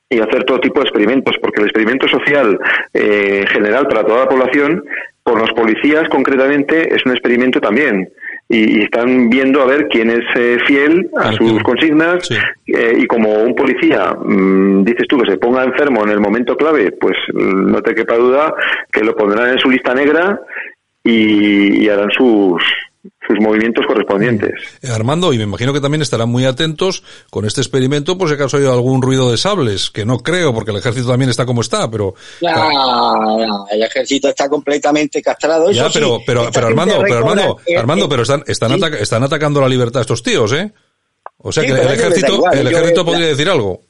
y 0.08 0.18
hacer 0.18 0.42
todo 0.42 0.58
tipo 0.58 0.80
de 0.80 0.86
experimentos, 0.86 1.36
porque 1.40 1.60
el 1.60 1.68
experimento 1.68 2.08
social 2.08 2.58
eh, 2.94 3.44
general 3.48 3.86
para 3.86 4.04
toda 4.04 4.24
la 4.24 4.28
población, 4.28 4.82
por 5.22 5.38
los 5.38 5.52
policías 5.52 6.08
concretamente, 6.08 6.92
es 6.92 7.06
un 7.06 7.12
experimento 7.12 7.60
también. 7.60 8.10
Y, 8.52 8.80
y 8.80 8.82
están 8.82 9.30
viendo 9.30 9.62
a 9.62 9.66
ver 9.66 9.86
quién 9.88 10.10
es 10.10 10.24
eh, 10.34 10.58
fiel 10.66 11.08
a 11.16 11.32
sus 11.32 11.62
consignas 11.62 12.28
eh, 12.66 12.94
y 12.98 13.06
como 13.06 13.32
un 13.32 13.54
policía, 13.54 14.12
mm, 14.12 14.82
dices 14.82 15.06
tú, 15.08 15.18
que 15.18 15.30
se 15.30 15.38
ponga 15.38 15.62
enfermo 15.62 16.02
en 16.02 16.10
el 16.10 16.18
momento 16.18 16.56
clave, 16.56 16.90
pues 16.90 17.16
mm, 17.32 17.70
no 17.70 17.80
te 17.80 17.94
quepa 17.94 18.16
duda 18.16 18.52
que 18.90 19.04
lo 19.04 19.14
pondrán 19.14 19.50
en 19.50 19.58
su 19.58 19.70
lista 19.70 19.94
negra 19.94 20.40
y, 21.04 21.84
y 21.84 21.88
harán 21.88 22.10
sus, 22.10 22.60
sus 23.26 23.38
movimientos 23.40 23.86
correspondientes. 23.86 24.50
Eh, 24.82 24.90
Armando, 24.90 25.32
y 25.32 25.38
me 25.38 25.44
imagino 25.44 25.72
que 25.72 25.80
también 25.80 26.02
estarán 26.02 26.28
muy 26.28 26.44
atentos 26.44 27.02
con 27.30 27.46
este 27.46 27.60
experimento 27.62 28.18
por 28.18 28.28
si 28.28 28.34
acaso 28.34 28.58
hay 28.58 28.66
algún 28.66 29.00
ruido 29.00 29.30
de 29.30 29.36
sables, 29.38 29.90
que 29.90 30.04
no 30.04 30.18
creo, 30.18 30.52
porque 30.52 30.70
el 30.70 30.76
ejército 30.76 31.08
también 31.08 31.30
está 31.30 31.46
como 31.46 31.62
está, 31.62 31.90
pero... 31.90 32.14
No, 32.42 33.46
no, 33.46 33.66
el 33.70 33.82
ejército 33.82 34.28
está 34.28 34.48
completamente 34.48 35.22
castrado. 35.22 35.70
Ya, 35.70 35.84
eso 35.86 35.92
pero, 35.94 36.16
sí, 36.18 36.24
pero, 36.26 36.48
pero 36.52 36.66
Armando, 36.66 36.98
pero 37.02 37.16
Armando, 37.18 37.56
eh, 37.66 37.76
Armando, 37.78 38.04
eh, 38.04 38.08
pero 38.10 38.22
están, 38.22 38.42
están, 38.46 38.70
sí. 38.70 38.76
ataca- 38.76 38.98
están 38.98 39.22
atacando 39.22 39.60
la 39.60 39.68
libertad 39.68 40.02
estos 40.02 40.22
tíos, 40.22 40.52
¿eh? 40.52 40.72
O 41.38 41.50
sea 41.52 41.62
Sí, 41.62 41.70
que 41.70 41.80
el 41.80 41.88
ejército, 41.88 42.34
igual, 42.34 42.58
el 42.58 42.66
ejército 42.66 43.04
podría 43.04 43.26
decir 43.28 43.48
algo. 43.48 43.80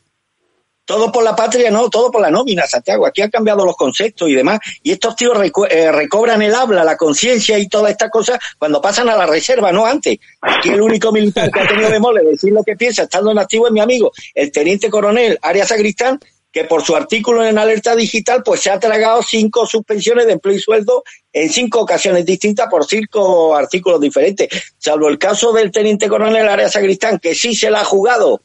Todo 0.84 1.12
por 1.12 1.22
la 1.22 1.36
patria, 1.36 1.70
no, 1.70 1.88
todo 1.88 2.10
por 2.10 2.20
la 2.20 2.30
nómina, 2.30 2.66
Santiago. 2.66 3.06
Aquí 3.06 3.22
han 3.22 3.30
cambiado 3.30 3.64
los 3.64 3.76
conceptos 3.76 4.28
y 4.28 4.34
demás. 4.34 4.58
Y 4.82 4.92
estos 4.92 5.14
tíos 5.14 5.38
eh, 5.70 5.92
recobran 5.92 6.42
el 6.42 6.54
habla, 6.54 6.82
la 6.84 6.96
conciencia 6.96 7.58
y 7.58 7.68
todas 7.68 7.92
estas 7.92 8.10
cosas 8.10 8.38
cuando 8.58 8.80
pasan 8.80 9.08
a 9.08 9.16
la 9.16 9.26
reserva, 9.26 9.70
no 9.70 9.86
antes. 9.86 10.18
Aquí 10.40 10.70
el 10.70 10.80
único 10.80 11.12
militar 11.12 11.50
que 11.50 11.60
ha 11.60 11.68
tenido 11.68 11.90
de 11.90 12.00
mole 12.00 12.24
decir 12.24 12.52
lo 12.52 12.64
que 12.64 12.76
piensa 12.76 13.04
estando 13.04 13.30
en 13.30 13.38
activo 13.38 13.66
es 13.66 13.72
mi 13.72 13.80
amigo, 13.80 14.10
el 14.34 14.50
teniente 14.50 14.90
coronel 14.90 15.38
Arias 15.42 15.68
Sacristán, 15.68 16.18
que 16.52 16.64
por 16.64 16.84
su 16.84 16.96
artículo 16.96 17.44
en 17.44 17.58
Alerta 17.58 17.94
Digital, 17.94 18.42
pues 18.44 18.60
se 18.60 18.70
ha 18.70 18.80
tragado 18.80 19.22
cinco 19.22 19.66
suspensiones 19.66 20.26
de 20.26 20.32
empleo 20.32 20.56
y 20.56 20.58
sueldo 20.58 21.04
en 21.32 21.48
cinco 21.50 21.80
ocasiones 21.80 22.26
distintas 22.26 22.68
por 22.68 22.84
cinco 22.86 23.54
artículos 23.54 24.00
diferentes. 24.00 24.48
Salvo 24.78 25.08
el 25.08 25.18
caso 25.18 25.52
del 25.52 25.70
teniente 25.70 26.08
coronel 26.08 26.48
Arias 26.48 26.72
Sacristán, 26.72 27.18
que 27.18 27.34
sí 27.34 27.54
se 27.54 27.70
la 27.70 27.82
ha 27.82 27.84
jugado 27.84 28.42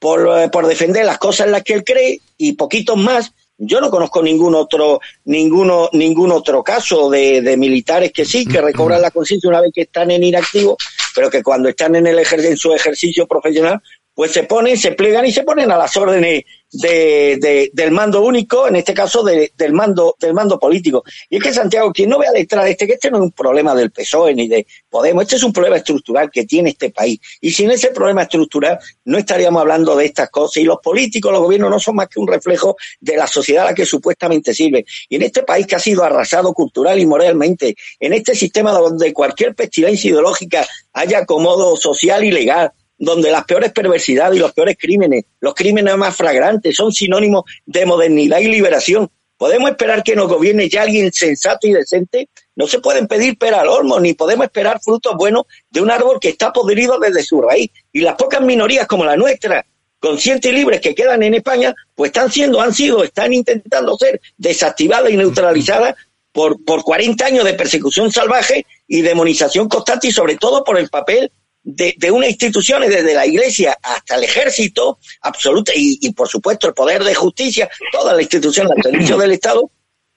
por, 0.00 0.50
por 0.50 0.66
defender 0.66 1.04
las 1.04 1.18
cosas 1.18 1.46
en 1.46 1.52
las 1.52 1.62
que 1.62 1.74
él 1.74 1.84
cree 1.84 2.20
y 2.36 2.54
poquitos 2.54 2.96
más. 2.96 3.32
Yo 3.62 3.80
no 3.80 3.90
conozco 3.90 4.22
ningún 4.22 4.54
otro, 4.54 5.00
ninguno, 5.26 5.90
ningún 5.92 6.32
otro 6.32 6.64
caso 6.64 7.10
de, 7.10 7.42
de 7.42 7.56
militares 7.58 8.10
que 8.10 8.24
sí, 8.24 8.46
que 8.46 8.60
recobran 8.62 9.02
la 9.02 9.10
conciencia 9.10 9.50
una 9.50 9.60
vez 9.60 9.70
que 9.74 9.82
están 9.82 10.10
en 10.10 10.24
inactivo, 10.24 10.78
pero 11.14 11.28
que 11.30 11.42
cuando 11.42 11.68
están 11.68 11.94
en 11.94 12.06
el 12.06 12.18
ejer- 12.18 12.44
en 12.46 12.56
su 12.56 12.72
ejercicio 12.72 13.26
profesional, 13.26 13.78
pues 14.14 14.32
se 14.32 14.44
ponen, 14.44 14.78
se 14.78 14.92
plegan 14.92 15.26
y 15.26 15.32
se 15.32 15.42
ponen 15.44 15.70
a 15.70 15.76
las 15.76 15.94
órdenes 15.96 16.42
de, 16.72 17.36
de- 17.40 17.70
del 17.72 17.90
mando 17.90 18.22
único, 18.22 18.68
en 18.68 18.76
este 18.76 18.94
caso 18.94 19.22
de- 19.22 19.52
del 19.56 19.72
mando, 19.72 20.14
del 20.20 20.34
mando 20.34 20.58
político. 20.58 21.02
Y 21.28 21.36
es 21.36 21.42
que 21.42 21.52
Santiago, 21.52 21.92
quien 21.92 22.10
no 22.10 22.18
vea 22.18 22.32
detrás 22.32 22.64
de 22.64 22.72
este, 22.72 22.86
que 22.86 22.92
este 22.94 23.10
no 23.10 23.18
es 23.18 23.22
un 23.24 23.32
problema 23.32 23.74
del 23.74 23.90
PSOE 23.90 24.34
ni 24.34 24.48
de 24.48 24.66
Podemos, 24.88 25.22
este 25.22 25.36
es 25.36 25.42
un 25.44 25.52
problema 25.52 25.76
estructural 25.76 26.30
que 26.30 26.44
tiene 26.44 26.70
este 26.70 26.90
país. 26.90 27.18
Y 27.40 27.50
sin 27.52 27.70
ese 27.70 27.88
problema 27.90 28.22
estructural 28.22 28.78
no 29.04 29.18
estaríamos 29.18 29.60
hablando 29.60 29.94
de 29.96 30.04
estas 30.06 30.30
cosas. 30.30 30.56
Y 30.58 30.64
los 30.64 30.78
políticos, 30.78 31.30
los 31.32 31.40
gobiernos 31.42 31.70
no 31.70 31.78
son 31.78 31.96
más 31.96 32.08
que 32.08 32.18
un 32.20 32.26
reflejo 32.26 32.76
de 33.00 33.16
la 33.16 33.26
sociedad 33.26 33.64
a 33.66 33.70
la 33.70 33.74
que 33.74 33.86
supuestamente 33.86 34.52
sirven. 34.52 34.84
Y 35.08 35.16
en 35.16 35.22
este 35.22 35.42
país 35.44 35.66
que 35.66 35.76
ha 35.76 35.80
sido 35.80 36.02
arrasado 36.02 36.52
cultural 36.52 36.98
y 36.98 37.06
moralmente, 37.06 37.76
en 38.00 38.12
este 38.12 38.34
sistema 38.34 38.72
donde 38.72 39.12
cualquier 39.12 39.54
pestilencia 39.54 40.10
ideológica 40.10 40.66
haya 40.92 41.18
acomodo 41.18 41.76
social 41.76 42.24
y 42.24 42.32
legal, 42.32 42.72
donde 43.00 43.32
las 43.32 43.44
peores 43.44 43.72
perversidades 43.72 44.36
y 44.36 44.40
los 44.40 44.52
peores 44.52 44.76
crímenes, 44.78 45.24
los 45.40 45.54
crímenes 45.54 45.96
más 45.96 46.14
flagrantes, 46.14 46.76
son 46.76 46.92
sinónimos 46.92 47.44
de 47.64 47.86
modernidad 47.86 48.38
y 48.40 48.48
liberación. 48.48 49.10
¿Podemos 49.38 49.70
esperar 49.70 50.02
que 50.02 50.14
nos 50.14 50.28
gobierne 50.28 50.68
ya 50.68 50.82
alguien 50.82 51.10
sensato 51.10 51.66
y 51.66 51.72
decente? 51.72 52.28
No 52.54 52.66
se 52.66 52.78
pueden 52.78 53.08
pedir 53.08 53.38
pera 53.38 53.62
al 53.62 53.68
olmo, 53.68 53.98
ni 53.98 54.12
podemos 54.12 54.44
esperar 54.44 54.82
frutos 54.82 55.14
buenos 55.16 55.44
de 55.70 55.80
un 55.80 55.90
árbol 55.90 56.18
que 56.20 56.28
está 56.28 56.52
podrido 56.52 56.98
desde 56.98 57.22
su 57.22 57.40
raíz. 57.40 57.70
Y 57.90 58.00
las 58.00 58.16
pocas 58.16 58.42
minorías 58.42 58.86
como 58.86 59.06
la 59.06 59.16
nuestra, 59.16 59.64
conscientes 59.98 60.52
y 60.52 60.54
libres 60.54 60.82
que 60.82 60.94
quedan 60.94 61.22
en 61.22 61.32
España, 61.32 61.74
pues 61.94 62.10
están 62.10 62.30
siendo, 62.30 62.60
han 62.60 62.74
sido, 62.74 63.02
están 63.02 63.32
intentando 63.32 63.96
ser 63.96 64.20
desactivadas 64.36 65.10
y 65.10 65.16
neutralizadas 65.16 65.94
por, 66.32 66.62
por 66.62 66.82
40 66.82 67.24
años 67.24 67.46
de 67.46 67.54
persecución 67.54 68.12
salvaje 68.12 68.66
y 68.86 69.00
demonización 69.00 69.70
constante 69.70 70.08
y 70.08 70.12
sobre 70.12 70.36
todo 70.36 70.62
por 70.64 70.78
el 70.78 70.90
papel 70.90 71.32
de, 71.62 71.94
de 71.96 72.10
unas 72.10 72.30
instituciones, 72.30 72.88
desde 72.90 73.14
la 73.14 73.26
Iglesia 73.26 73.76
hasta 73.82 74.16
el 74.16 74.24
Ejército, 74.24 74.98
absoluta, 75.22 75.72
y, 75.74 75.98
y 76.00 76.12
por 76.12 76.28
supuesto 76.28 76.68
el 76.68 76.74
Poder 76.74 77.04
de 77.04 77.14
Justicia, 77.14 77.68
toda 77.92 78.14
la 78.14 78.22
institución 78.22 78.68
al 78.70 78.82
servicio 78.82 79.18
del 79.18 79.32
Estado, 79.32 79.70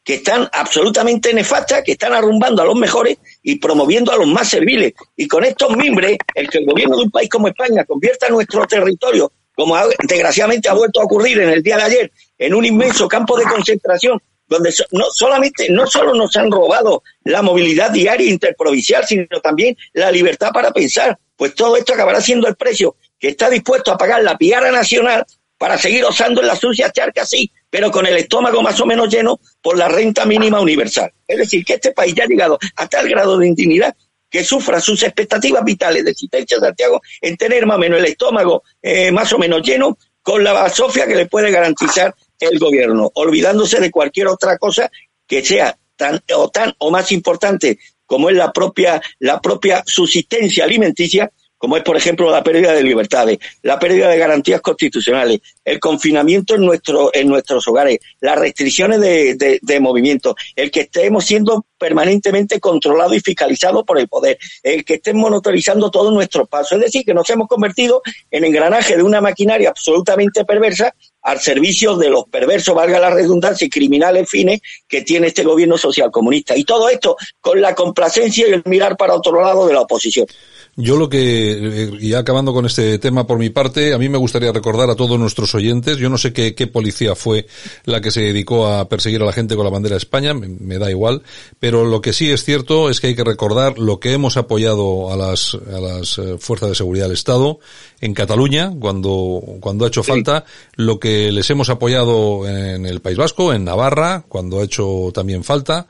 que 0.04 0.16
están 0.16 0.50
absolutamente 0.52 1.34
nefastas, 1.34 1.82
que 1.84 1.94
están 1.94 2.14
arrumbando 2.14 2.62
a 2.62 2.66
los 2.66 2.76
mejores 2.76 3.18
y 3.42 3.56
promoviendo 3.56 4.12
a 4.12 4.18
los 4.18 4.28
más 4.28 4.50
serviles. 4.50 4.94
Y 5.16 5.28
con 5.28 5.46
estos 5.46 5.76
mimbres, 5.78 6.18
el 6.36 6.50
que 6.50 6.58
el 6.58 6.66
gobierno 6.66 6.98
de 6.98 7.04
un 7.04 7.12
país 7.12 7.30
como 7.30 7.48
España 7.48 7.86
convierta 7.86 8.28
nuestro 8.30 8.66
territorio, 8.68 9.32
como 9.56 9.78
desgraciadamente 10.08 10.68
ha 10.68 10.74
vuelto 10.74 11.00
a 11.00 11.06
ocurrir 11.06 11.40
en 11.40 11.50
el 11.50 11.64
día 11.64 11.78
de 11.78 11.84
ayer, 11.84 12.12
en 12.38 12.54
un 12.54 12.66
inmenso 12.66 13.08
campo 13.08 13.38
de 13.38 13.46
concentración, 13.46 14.22
donde 14.54 14.74
no 14.92 15.06
solamente, 15.12 15.68
no 15.70 15.88
solo 15.88 16.14
nos 16.14 16.36
han 16.38 16.52
robado 16.52 17.04
la 17.24 17.42
movilidad 17.42 17.92
diaria 17.92 18.30
interprovincial, 18.30 19.06
sino 19.06 19.26
también 19.42 19.76
la 19.94 20.12
libertad 20.12 20.52
para 20.54 20.72
pensar, 20.72 21.18
pues 21.36 21.56
todo 21.56 21.76
esto 21.76 21.94
acabará 21.94 22.22
siendo 22.22 22.48
el 22.48 22.56
precio 22.56 22.96
que 23.20 23.30
está 23.30 23.50
dispuesto 23.50 23.92
a 23.92 23.98
pagar 23.98 24.24
la 24.24 24.38
piara 24.38 24.72
nacional 24.72 25.26
para 25.58 25.78
seguir 25.78 26.04
osando 26.06 26.42
en 26.42 26.48
las 26.48 26.60
sucias 26.60 26.92
charcas, 26.92 27.30
sí, 27.30 27.52
pero 27.70 27.90
con 27.90 28.06
el 28.06 28.18
estómago 28.18 28.62
más 28.62 28.80
o 28.80 28.86
menos 28.86 29.10
lleno 29.10 29.40
por 29.62 29.78
la 29.78 29.88
renta 29.88 30.26
mínima 30.26 30.60
universal. 30.60 31.12
Es 31.28 31.38
decir, 31.38 31.66
que 31.66 31.76
este 31.76 31.92
país 31.92 32.14
ya 32.14 32.26
ha 32.26 32.28
llegado 32.28 32.60
a 32.76 32.88
tal 32.88 33.10
grado 33.10 33.38
de 33.38 33.48
indignidad 33.48 33.96
que 34.30 34.44
sufra 34.44 34.82
sus 34.82 35.02
expectativas 35.04 35.64
vitales 35.64 36.04
de 36.04 36.12
existencia 36.12 36.60
Santiago 36.60 37.02
en 37.22 37.38
tener 37.38 37.66
más 37.66 37.78
o 37.78 37.80
menos 37.80 38.00
el 38.00 38.06
estómago 38.06 38.64
eh, 38.82 39.12
más 39.12 39.32
o 39.32 39.38
menos 39.38 39.62
lleno 39.62 39.98
con 40.24 40.44
la 40.44 40.54
basofia 40.54 41.06
que 41.06 41.16
le 41.16 41.28
puede 41.28 41.52
garantizar 41.52 42.16
el 42.44 42.60
gobierno, 42.60 43.12
olvidándose 43.16 43.80
de 43.80 43.92
cualquier 43.92 44.28
otra 44.28 44.58
cosa 44.58 44.90
que 45.28 45.44
sea 45.44 45.78
tan 45.96 46.22
o 46.36 46.50
tan 46.50 46.74
o 46.80 46.92
más 46.92 47.12
importante 47.12 47.80
como 48.06 48.30
es 48.30 48.36
la 48.36 48.52
propia 48.52 49.02
la 49.20 49.40
propia 49.40 49.84
subsistencia 49.86 50.64
alimenticia 50.64 51.32
como 51.64 51.78
es, 51.78 51.84
por 51.84 51.96
ejemplo, 51.96 52.30
la 52.30 52.44
pérdida 52.44 52.74
de 52.74 52.84
libertades, 52.84 53.40
la 53.62 53.80
pérdida 53.80 54.10
de 54.10 54.18
garantías 54.18 54.60
constitucionales, 54.60 55.40
el 55.64 55.80
confinamiento 55.80 56.56
en, 56.56 56.66
nuestro, 56.66 57.10
en 57.14 57.30
nuestros 57.30 57.66
hogares, 57.70 58.00
las 58.20 58.38
restricciones 58.38 59.00
de, 59.00 59.36
de, 59.36 59.60
de 59.62 59.80
movimiento, 59.80 60.36
el 60.58 60.70
que 60.70 60.82
estemos 60.82 61.24
siendo 61.24 61.66
permanentemente 61.78 62.60
controlados 62.60 63.16
y 63.16 63.22
fiscalizados 63.22 63.86
por 63.86 63.98
el 63.98 64.10
poder, 64.10 64.38
el 64.62 64.84
que 64.84 64.96
estén 64.96 65.16
monitorizando 65.16 65.90
todos 65.90 66.14
nuestros 66.14 66.50
pasos. 66.50 66.74
Es 66.74 66.84
decir, 66.84 67.06
que 67.06 67.14
nos 67.14 67.30
hemos 67.30 67.48
convertido 67.48 68.02
en 68.30 68.44
engranaje 68.44 68.98
de 68.98 69.04
una 69.04 69.22
maquinaria 69.22 69.70
absolutamente 69.70 70.44
perversa 70.44 70.94
al 71.24 71.40
servicio 71.40 71.96
de 71.96 72.10
los 72.10 72.26
perversos, 72.26 72.76
valga 72.76 73.00
la 73.00 73.10
redundancia, 73.10 73.66
y 73.66 73.70
criminales 73.70 74.30
fines 74.30 74.62
que 74.88 75.02
tiene 75.02 75.28
este 75.28 75.44
gobierno 75.44 75.78
social 75.78 76.12
comunista. 76.12 76.56
Y 76.56 76.64
todo 76.64 76.90
esto 76.90 77.16
con 77.40 77.62
la 77.62 77.74
complacencia 77.74 78.48
y 78.48 78.52
el 78.52 78.64
mirar 78.66 78.98
para 78.98 79.16
otro 79.16 79.42
lado 79.42 79.66
de 79.66 79.74
la 79.74 79.82
oposición. 79.82 80.28
Yo 80.76 80.98
lo 80.98 81.08
que, 81.08 81.52
eh, 81.52 81.92
y 82.00 82.16
acabando 82.16 82.52
con 82.52 82.66
este 82.66 82.98
tema 82.98 83.28
por 83.28 83.38
mi 83.38 83.52
parte, 83.52 83.94
a 83.94 84.00
mí 84.00 84.10
me 84.10 84.18
gustaría 84.18 84.52
recordar 84.52 84.90
a 84.90 84.96
todos 84.96 85.20
nuestros 85.20 85.54
oyentes, 85.54 85.98
yo 85.98 86.10
no 86.10 86.18
sé 86.18 86.34
qué, 86.34 86.56
qué 86.56 86.66
policía 86.66 87.14
fue 87.14 87.46
la 87.86 88.02
que 88.02 88.10
se 88.10 88.22
dedicó 88.22 88.66
a 88.66 88.90
perseguir 88.90 89.22
a 89.22 89.26
la 89.26 89.34
gente 89.34 89.56
con 89.56 89.66
la 89.66 89.70
bandera 89.70 89.94
de 89.94 90.00
España, 90.00 90.34
me, 90.34 90.48
me, 90.48 90.80
da 90.80 90.90
igual, 90.90 91.22
pero 91.60 91.86
lo 91.86 92.02
que 92.02 92.12
sí 92.12 92.32
es 92.32 92.44
cierto 92.44 92.90
es 92.90 93.02
que 93.02 93.08
hay 93.08 93.16
que 93.16 93.24
recordar 93.24 93.78
lo 93.78 94.00
que 94.00 94.14
hemos 94.14 94.36
apoyado 94.36 95.14
a 95.14 95.16
las, 95.16 95.54
a 95.54 95.80
las 95.80 96.18
eh, 96.18 96.38
fuerzas 96.40 96.70
de 96.70 96.76
seguridad 96.76 97.06
del 97.06 97.14
Estado 97.14 97.60
en 98.02 98.16
Cataluña, 98.16 98.74
cuando, 98.80 99.44
cuando 99.60 99.86
ha 99.86 99.90
hecho 99.90 100.02
falta, 100.02 100.44
lo 100.76 101.00
que 101.00 101.32
les 101.32 101.48
hemos 101.52 101.70
apoyado 101.70 102.48
en 102.50 102.88
el 102.88 103.00
País 103.00 103.18
Vasco, 103.18 103.54
en 103.54 103.64
Navarra, 103.64 104.26
cuando 104.28 104.60
ha 104.60 104.64
hecho 104.64 105.12
también 105.14 105.44
falta, 105.44 105.86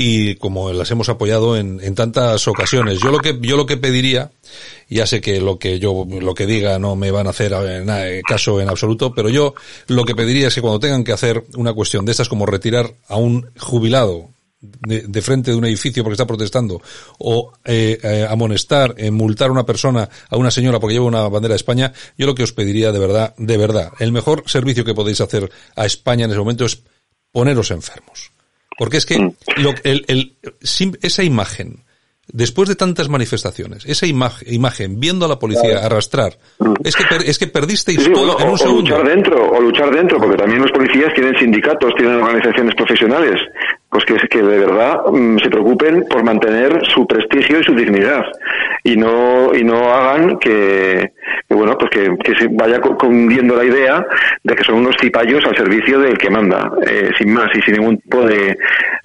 y 0.00 0.36
como 0.36 0.72
las 0.72 0.92
hemos 0.92 1.08
apoyado 1.08 1.56
en, 1.56 1.80
tantas 1.96 2.46
ocasiones. 2.46 3.00
Yo 3.00 3.10
lo 3.10 3.18
que, 3.18 3.36
yo 3.42 3.56
lo 3.56 3.66
que 3.66 3.76
pediría, 3.76 4.30
ya 4.88 5.08
sé 5.08 5.20
que 5.20 5.40
lo 5.40 5.58
que 5.58 5.80
yo, 5.80 6.06
lo 6.08 6.34
que 6.36 6.46
diga 6.46 6.78
no 6.78 6.94
me 6.94 7.10
van 7.10 7.26
a 7.26 7.30
hacer 7.30 7.52
caso 8.28 8.60
en 8.60 8.68
absoluto, 8.68 9.12
pero 9.12 9.28
yo 9.28 9.54
lo 9.88 10.04
que 10.04 10.14
pediría 10.14 10.46
es 10.46 10.54
que 10.54 10.60
cuando 10.60 10.78
tengan 10.78 11.02
que 11.02 11.10
hacer 11.10 11.42
una 11.56 11.72
cuestión 11.72 12.04
de 12.04 12.12
estas 12.12 12.28
como 12.28 12.46
retirar 12.46 12.94
a 13.08 13.16
un 13.16 13.50
jubilado 13.58 14.28
de, 14.60 15.00
de, 15.00 15.20
frente 15.20 15.50
de 15.50 15.56
un 15.56 15.64
edificio 15.64 16.04
porque 16.04 16.14
está 16.14 16.28
protestando 16.28 16.80
o 17.18 17.52
eh, 17.64 17.98
eh, 18.00 18.24
amonestar, 18.30 18.94
eh, 18.98 19.10
multar 19.10 19.48
a 19.48 19.52
una 19.52 19.66
persona, 19.66 20.08
a 20.30 20.36
una 20.36 20.52
señora 20.52 20.78
porque 20.78 20.94
lleva 20.94 21.06
una 21.06 21.28
bandera 21.28 21.54
de 21.54 21.56
España, 21.56 21.92
yo 22.16 22.26
lo 22.26 22.36
que 22.36 22.44
os 22.44 22.52
pediría 22.52 22.92
de 22.92 23.00
verdad, 23.00 23.34
de 23.36 23.56
verdad, 23.56 23.90
el 23.98 24.12
mejor 24.12 24.44
servicio 24.46 24.84
que 24.84 24.94
podéis 24.94 25.20
hacer 25.20 25.50
a 25.74 25.86
España 25.86 26.26
en 26.26 26.30
ese 26.30 26.38
momento 26.38 26.66
es 26.66 26.84
poneros 27.32 27.72
enfermos. 27.72 28.37
Porque 28.78 28.96
es 28.96 29.06
que 29.06 29.18
lo, 29.56 29.74
el, 29.82 30.04
el, 30.06 30.36
esa 31.02 31.24
imagen, 31.24 31.84
después 32.28 32.68
de 32.68 32.76
tantas 32.76 33.08
manifestaciones, 33.08 33.84
esa 33.86 34.06
imagen, 34.06 34.54
imagen 34.54 35.00
viendo 35.00 35.26
a 35.26 35.28
la 35.28 35.40
policía 35.40 35.70
claro. 35.70 35.86
arrastrar, 35.86 36.38
es 36.84 36.94
que, 36.94 37.04
per, 37.04 37.22
es 37.28 37.38
que 37.38 37.48
perdisteis 37.48 38.04
sí, 38.04 38.12
todo 38.12 38.34
bueno, 38.34 38.40
en 38.40 38.48
un 38.48 38.54
o, 38.54 38.58
segundo. 38.58 38.94
O 38.94 38.98
luchar 38.98 39.16
dentro, 39.16 39.50
o 39.50 39.60
luchar 39.60 39.90
dentro, 39.90 40.18
porque 40.18 40.36
también 40.36 40.62
los 40.62 40.70
policías 40.70 41.12
tienen 41.12 41.36
sindicatos, 41.36 41.92
tienen 41.96 42.22
organizaciones 42.22 42.74
profesionales, 42.76 43.34
pues 43.90 44.04
que, 44.04 44.42
de 44.42 44.58
verdad 44.58 45.00
mmm, 45.10 45.38
se 45.38 45.48
preocupen 45.48 46.04
por 46.08 46.22
mantener 46.22 46.80
su 46.86 47.06
prestigio 47.06 47.60
y 47.60 47.64
su 47.64 47.74
dignidad. 47.74 48.24
Y 48.84 48.96
no 48.96 49.54
y 49.54 49.64
no 49.64 49.92
hagan 49.92 50.38
que, 50.38 51.12
bueno 51.48 51.76
pues 51.78 51.90
que, 51.90 52.34
se 52.38 52.48
vaya 52.50 52.80
cundiendo 52.80 53.56
la 53.56 53.64
idea 53.64 54.06
de 54.42 54.54
que 54.54 54.64
son 54.64 54.76
unos 54.76 54.96
cipayos 55.00 55.44
al 55.46 55.56
servicio 55.56 56.00
del 56.00 56.18
que 56.18 56.30
manda. 56.30 56.70
Eh, 56.86 57.10
sin 57.18 57.32
más 57.32 57.50
y 57.54 57.62
sin 57.62 57.74
ningún 57.74 57.98
tipo 57.98 58.22
de, 58.22 58.56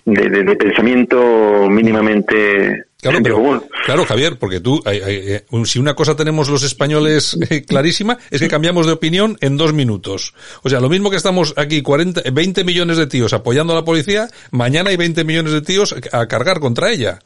de 0.06 0.56
pensamiento 0.56 1.68
mínimamente 1.70 2.86
Claro, 3.04 3.20
pero, 3.22 3.64
claro, 3.86 4.06
Javier, 4.06 4.40
porque 4.40 4.60
tú, 4.60 4.82
hay, 4.86 5.02
hay, 5.02 5.16
eh, 5.16 5.46
si 5.66 5.78
una 5.78 5.94
cosa 5.94 6.16
tenemos 6.16 6.50
los 6.50 6.64
españoles 6.64 7.38
eh, 7.50 7.64
clarísima, 7.66 8.18
es 8.32 8.40
que 8.40 8.48
cambiamos 8.48 8.86
de 8.86 8.94
opinión 8.94 9.38
en 9.42 9.58
dos 9.58 9.74
minutos. 9.74 10.34
O 10.64 10.70
sea, 10.70 10.80
lo 10.80 10.90
mismo 10.90 11.10
que 11.10 11.18
estamos 11.18 11.54
aquí 11.58 11.82
40, 11.82 12.22
20 12.32 12.64
millones 12.64 12.98
de 12.98 13.08
tíos 13.08 13.34
apoyando 13.34 13.74
a 13.74 13.76
la 13.76 13.86
policía, 13.86 14.28
mañana 14.52 14.90
hay 14.90 14.98
20 14.98 15.24
millones 15.26 15.54
de 15.54 15.62
tíos 15.62 15.96
a 16.12 16.28
cargar 16.28 16.60
contra 16.60 16.92
ella. 16.92 17.20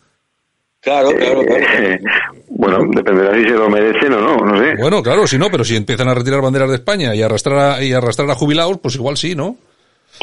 Claro, 0.82 1.09
claro, 1.15 1.43
claro. 1.43 1.63
Eh, 1.63 1.99
bueno, 2.49 2.80
dependerá 2.95 3.34
si 3.36 3.43
se 3.43 3.49
lo 3.51 3.69
merecen 3.69 4.13
o 4.13 4.21
no, 4.21 4.38
no 4.38 4.57
sé. 4.57 4.75
Bueno, 4.80 5.03
claro, 5.03 5.28
si 5.28 5.38
no, 5.38 5.49
pero 5.49 5.63
si 5.63 5.75
empiezan 5.75 6.07
a 6.07 6.13
retirar 6.13 6.41
banderas 6.41 6.69
de 6.69 6.75
España 6.75 7.13
y 7.13 7.21
arrastrar 7.21 7.59
a, 7.59 7.84
y 7.84 7.93
arrastrar 7.93 8.30
a 8.32 8.36
jubilados, 8.36 8.80
pues 8.82 8.95
igual 8.95 9.17
sí, 9.17 9.36
¿no? 9.36 9.57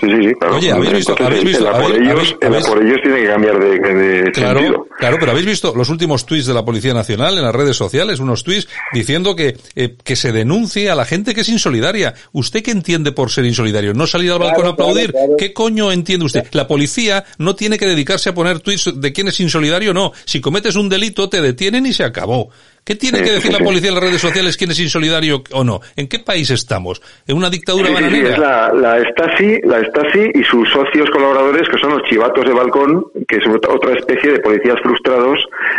Sí, 0.00 0.06
sí, 0.08 0.28
sí, 0.28 0.34
claro. 0.34 0.56
Oye, 0.56 0.72
¿habéis 0.72 0.92
visto? 0.92 1.16
¿habéis 1.18 1.44
visto? 1.44 1.62
El, 1.62 1.66
a 1.68 1.72
por 1.72 1.84
¿habéis, 1.84 2.00
ellos, 2.00 2.36
el 2.40 2.48
habéis, 2.48 2.66
a 2.66 2.68
por 2.68 2.84
ellos 2.84 2.98
tiene 3.02 3.20
que 3.20 3.26
cambiar 3.26 3.58
de, 3.58 3.78
de 3.78 4.32
claro, 4.32 4.60
sentido. 4.60 4.86
Claro, 4.98 5.16
pero 5.20 5.32
¿habéis 5.32 5.46
visto 5.46 5.74
los 5.76 5.88
últimos 5.88 6.26
tweets 6.26 6.46
de 6.46 6.54
la 6.54 6.64
Policía 6.64 6.94
Nacional 6.94 7.36
en 7.36 7.44
las 7.44 7.54
redes 7.54 7.76
sociales? 7.76 8.20
Unos 8.20 8.44
tweets 8.44 8.68
diciendo 8.92 9.36
que, 9.36 9.56
eh, 9.74 9.96
que 10.02 10.16
se 10.16 10.32
denuncie 10.32 10.90
a 10.90 10.94
la 10.94 11.04
gente 11.04 11.34
que 11.34 11.42
es 11.42 11.48
insolidaria. 11.48 12.14
¿Usted 12.32 12.62
qué 12.62 12.70
entiende 12.70 13.12
por 13.12 13.30
ser 13.30 13.44
insolidario? 13.44 13.94
¿No 13.94 14.06
salir 14.06 14.32
al 14.32 14.38
balcón 14.38 14.62
claro, 14.62 14.70
a 14.70 14.72
aplaudir? 14.72 15.12
Claro. 15.12 15.36
¿Qué 15.38 15.52
coño 15.52 15.92
entiende 15.92 16.26
usted? 16.26 16.46
La 16.52 16.66
policía 16.66 17.24
no 17.38 17.54
tiene 17.54 17.78
que 17.78 17.86
dedicarse 17.86 18.30
a 18.30 18.34
poner 18.34 18.60
tweets 18.60 18.92
de 19.00 19.12
quién 19.12 19.28
es 19.28 19.40
insolidario, 19.40 19.94
no. 19.94 20.12
Si 20.24 20.40
cometes 20.40 20.76
un 20.76 20.88
delito, 20.88 21.28
te 21.28 21.40
detienen 21.40 21.86
y 21.86 21.92
se 21.92 22.04
acabó. 22.04 22.50
¿Qué 22.84 22.96
tiene 22.96 23.22
que 23.22 23.32
decir 23.32 23.50
la 23.50 23.60
policía 23.60 23.88
en 23.88 23.94
las 23.94 24.04
redes 24.04 24.20
sociales 24.20 24.58
quién 24.58 24.70
es 24.70 24.78
insolidario 24.78 25.42
o 25.52 25.64
no? 25.64 25.80
¿En 25.96 26.06
qué 26.06 26.18
país 26.18 26.50
estamos? 26.50 27.00
¿En 27.26 27.34
una 27.34 27.48
dictadura 27.48 27.86
sí, 27.86 27.94
bananera? 27.94 28.26
Sí, 28.26 28.32
es 28.32 28.38
la, 28.38 28.72
la 28.74 29.10
Stasi, 29.10 29.60
la 29.62 29.80
Stasi 29.86 30.30
y 30.34 30.44
sus 30.44 30.68
socios 30.70 31.08
colaboradores 31.10 31.66
que 31.70 31.78
son 31.78 31.92
los 31.92 32.02
chivatos 32.02 32.44
de 32.44 32.52
balcón, 32.52 33.06
que 33.26 33.36
es 33.36 33.42
otra 33.46 33.94
especie 33.94 34.32
de 34.32 34.40
policías 34.40 34.76
frustrados 34.82 35.38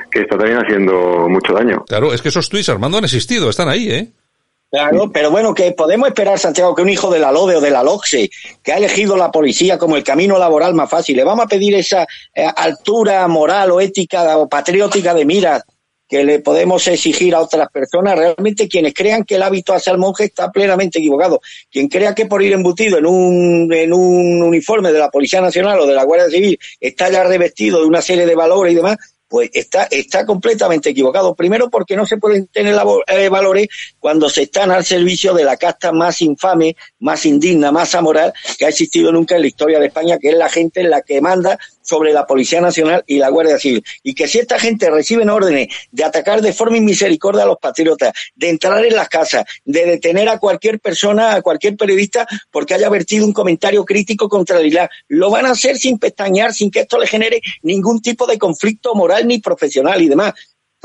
que 0.09 0.21
está 0.21 0.35
también 0.35 0.57
haciendo 0.57 1.27
mucho 1.29 1.53
daño. 1.53 1.85
Claro, 1.87 2.11
es 2.11 2.23
que 2.23 2.29
esos 2.29 2.49
tweets, 2.49 2.69
Armando, 2.69 2.97
han 2.97 3.03
existido, 3.03 3.51
están 3.51 3.69
ahí, 3.69 3.91
¿eh? 3.91 4.07
Claro, 4.71 5.11
pero 5.13 5.29
bueno, 5.29 5.53
que 5.53 5.71
podemos 5.73 6.07
esperar, 6.07 6.39
Santiago, 6.39 6.73
que 6.73 6.81
un 6.81 6.89
hijo 6.89 7.11
de 7.11 7.19
la 7.19 7.31
LODE 7.31 7.57
o 7.57 7.61
de 7.61 7.69
la 7.69 7.83
LOCSE, 7.83 8.31
que 8.63 8.73
ha 8.73 8.77
elegido 8.77 9.15
la 9.15 9.31
policía 9.31 9.77
como 9.77 9.95
el 9.95 10.03
camino 10.03 10.39
laboral 10.39 10.73
más 10.73 10.89
fácil, 10.89 11.15
le 11.15 11.23
vamos 11.23 11.45
a 11.45 11.47
pedir 11.47 11.75
esa 11.75 12.07
eh, 12.33 12.47
altura 12.57 13.27
moral 13.27 13.71
o 13.71 13.79
ética 13.79 14.37
o 14.37 14.49
patriótica 14.49 15.13
de 15.13 15.23
miras 15.23 15.63
que 16.07 16.23
le 16.23 16.39
podemos 16.39 16.87
exigir 16.87 17.33
a 17.33 17.41
otras 17.41 17.69
personas, 17.69 18.17
realmente 18.17 18.67
quienes 18.67 18.93
crean 18.93 19.23
que 19.23 19.35
el 19.35 19.43
hábito 19.43 19.73
hacia 19.73 19.91
el 19.91 19.97
monje 19.97 20.25
está 20.25 20.51
plenamente 20.51 20.99
equivocado. 20.99 21.41
Quien 21.71 21.87
crea 21.87 22.13
que 22.13 22.25
por 22.25 22.43
ir 22.43 22.53
embutido 22.53 22.97
en 22.97 23.05
un, 23.05 23.73
en 23.73 23.93
un 23.93 24.43
uniforme 24.43 24.91
de 24.91 24.99
la 24.99 25.09
Policía 25.09 25.41
Nacional 25.41 25.79
o 25.79 25.87
de 25.87 25.93
la 25.93 26.03
Guardia 26.03 26.29
Civil 26.29 26.59
está 26.79 27.09
ya 27.09 27.23
revestido 27.23 27.81
de 27.81 27.87
una 27.87 28.01
serie 28.01 28.25
de 28.25 28.35
valores 28.35 28.73
y 28.73 28.75
demás, 28.75 28.97
pues 29.27 29.49
está, 29.53 29.85
está 29.85 30.25
completamente 30.25 30.91
equivocado. 30.91 31.35
Primero 31.35 31.69
porque 31.69 31.95
no 31.95 32.05
se 32.05 32.17
pueden 32.17 32.47
tener 32.47 32.75
eh, 33.07 33.29
valores 33.29 33.67
cuando 33.99 34.29
se 34.29 34.43
están 34.43 34.71
al 34.71 34.85
servicio 34.85 35.33
de 35.33 35.43
la 35.43 35.57
casta 35.57 35.91
más 35.91 36.21
infame, 36.21 36.75
más 36.99 37.25
indigna, 37.25 37.71
más 37.71 37.95
amoral 37.95 38.33
que 38.57 38.65
ha 38.65 38.69
existido 38.69 39.11
nunca 39.11 39.35
en 39.35 39.41
la 39.41 39.47
historia 39.47 39.79
de 39.79 39.87
España, 39.87 40.19
que 40.19 40.29
es 40.29 40.37
la 40.37 40.49
gente 40.49 40.81
en 40.81 40.89
la 40.89 41.01
que 41.01 41.21
manda 41.21 41.57
sobre 41.85 42.11
la 42.11 42.25
Policía 42.25 42.59
Nacional 42.59 43.03
y 43.07 43.17
la 43.17 43.29
Guardia 43.29 43.57
Civil. 43.57 43.83
Y 44.03 44.13
que 44.13 44.27
si 44.27 44.39
esta 44.39 44.59
gente 44.59 44.89
reciben 44.89 45.29
órdenes 45.29 45.67
de 45.91 46.03
atacar 46.03 46.41
de 46.41 46.53
forma 46.53 46.77
inmisericordia 46.77 47.43
a 47.43 47.47
los 47.47 47.57
patriotas, 47.57 48.13
de 48.35 48.49
entrar 48.49 48.83
en 48.83 48.95
las 48.95 49.07
casas, 49.07 49.45
de 49.63 49.85
detener 49.85 50.27
a 50.29 50.39
cualquier 50.39 50.79
persona, 50.79 51.35
a 51.35 51.41
cualquier 51.41 51.77
periodista, 51.77 52.27
porque 52.51 52.73
haya 52.73 52.89
vertido 52.89 53.25
un 53.25 53.33
comentario 53.33 53.85
crítico 53.85 54.27
contra 54.27 54.59
la 54.59 54.65
isla, 54.65 54.89
lo 55.07 55.29
van 55.29 55.45
a 55.45 55.51
hacer 55.51 55.77
sin 55.77 55.99
pestañear, 55.99 56.53
sin 56.53 56.71
que 56.71 56.81
esto 56.81 56.97
le 56.97 57.07
genere 57.07 57.41
ningún 57.61 58.01
tipo 58.01 58.25
de 58.25 58.37
conflicto 58.37 58.95
moral 58.95 59.27
ni 59.27 59.39
profesional 59.39 60.01
y 60.01 60.07
demás. 60.07 60.33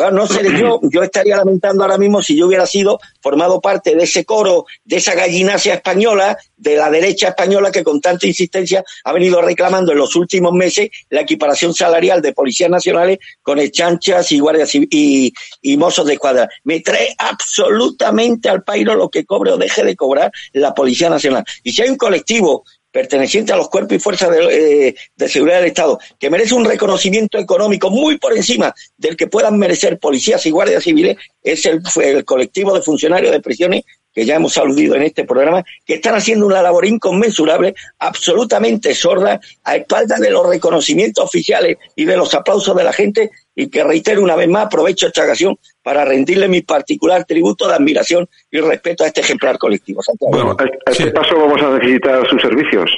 Bueno, 0.00 0.20
no 0.20 0.26
sé, 0.26 0.42
yo, 0.58 0.80
yo 0.90 1.02
estaría 1.02 1.36
lamentando 1.36 1.82
ahora 1.82 1.98
mismo 1.98 2.22
si 2.22 2.34
yo 2.34 2.46
hubiera 2.46 2.66
sido 2.66 2.98
formado 3.20 3.60
parte 3.60 3.94
de 3.94 4.04
ese 4.04 4.24
coro, 4.24 4.64
de 4.82 4.96
esa 4.96 5.14
gallinacia 5.14 5.74
española, 5.74 6.38
de 6.56 6.76
la 6.76 6.88
derecha 6.90 7.28
española 7.28 7.70
que 7.70 7.84
con 7.84 8.00
tanta 8.00 8.26
insistencia 8.26 8.82
ha 9.04 9.12
venido 9.12 9.42
reclamando 9.42 9.92
en 9.92 9.98
los 9.98 10.16
últimos 10.16 10.54
meses 10.54 10.88
la 11.10 11.20
equiparación 11.20 11.74
salarial 11.74 12.22
de 12.22 12.32
policías 12.32 12.70
nacionales 12.70 13.18
con 13.42 13.60
chanchas 13.70 14.32
y 14.32 14.38
guardias 14.40 14.74
y, 14.74 14.88
y, 14.90 15.34
y 15.60 15.76
mozos 15.76 16.06
de 16.06 16.14
escuadra. 16.14 16.48
Me 16.64 16.80
trae 16.80 17.14
absolutamente 17.18 18.48
al 18.48 18.62
pairo 18.62 18.94
lo 18.94 19.10
que 19.10 19.26
cobre 19.26 19.52
o 19.52 19.58
deje 19.58 19.84
de 19.84 19.96
cobrar 19.96 20.32
la 20.54 20.72
Policía 20.72 21.10
Nacional. 21.10 21.44
Y 21.62 21.72
si 21.72 21.82
hay 21.82 21.90
un 21.90 21.96
colectivo 21.96 22.64
perteneciente 22.90 23.52
a 23.52 23.56
los 23.56 23.68
cuerpos 23.68 23.96
y 23.96 24.00
fuerzas 24.00 24.30
de, 24.30 24.88
eh, 24.88 24.94
de, 25.16 25.28
seguridad 25.28 25.58
del 25.58 25.68
Estado, 25.68 25.98
que 26.18 26.30
merece 26.30 26.54
un 26.54 26.64
reconocimiento 26.64 27.38
económico 27.38 27.90
muy 27.90 28.18
por 28.18 28.36
encima 28.36 28.74
del 28.96 29.16
que 29.16 29.26
puedan 29.26 29.58
merecer 29.58 29.98
policías 29.98 30.44
y 30.46 30.50
guardias 30.50 30.84
civiles, 30.84 31.16
es 31.42 31.64
el, 31.66 31.82
el 32.02 32.24
colectivo 32.24 32.74
de 32.74 32.82
funcionarios 32.82 33.32
de 33.32 33.40
prisiones 33.40 33.84
que 34.12 34.24
ya 34.24 34.36
hemos 34.36 34.56
aludido 34.58 34.96
en 34.96 35.02
este 35.02 35.24
programa, 35.24 35.64
que 35.84 35.94
están 35.94 36.14
haciendo 36.14 36.46
una 36.46 36.62
labor 36.62 36.84
inconmensurable, 36.84 37.74
absolutamente 37.98 38.94
sorda, 38.94 39.40
a 39.62 39.76
espaldas 39.76 40.20
de 40.20 40.30
los 40.30 40.48
reconocimientos 40.48 41.24
oficiales 41.24 41.78
y 41.94 42.04
de 42.04 42.16
los 42.16 42.34
aplausos 42.34 42.76
de 42.76 42.84
la 42.84 42.92
gente, 42.92 43.30
y 43.54 43.68
que 43.68 43.84
reitero 43.84 44.22
una 44.22 44.36
vez 44.36 44.48
más, 44.48 44.66
aprovecho 44.66 45.06
esta 45.06 45.22
ocasión 45.22 45.56
para 45.90 46.04
rendirle 46.04 46.46
mi 46.46 46.60
particular 46.60 47.24
tributo 47.24 47.66
de 47.66 47.74
admiración 47.74 48.28
y 48.48 48.60
respeto 48.60 49.02
a 49.02 49.08
este 49.08 49.22
ejemplar 49.22 49.58
colectivo. 49.58 50.00
Santiago. 50.00 50.30
Bueno, 50.30 50.56
a 50.86 50.90
este 50.92 51.02
sí. 51.02 51.10
paso 51.10 51.34
vamos 51.34 51.60
a 51.60 51.70
necesitar 51.78 52.24
sus 52.28 52.40
servicios. 52.40 52.88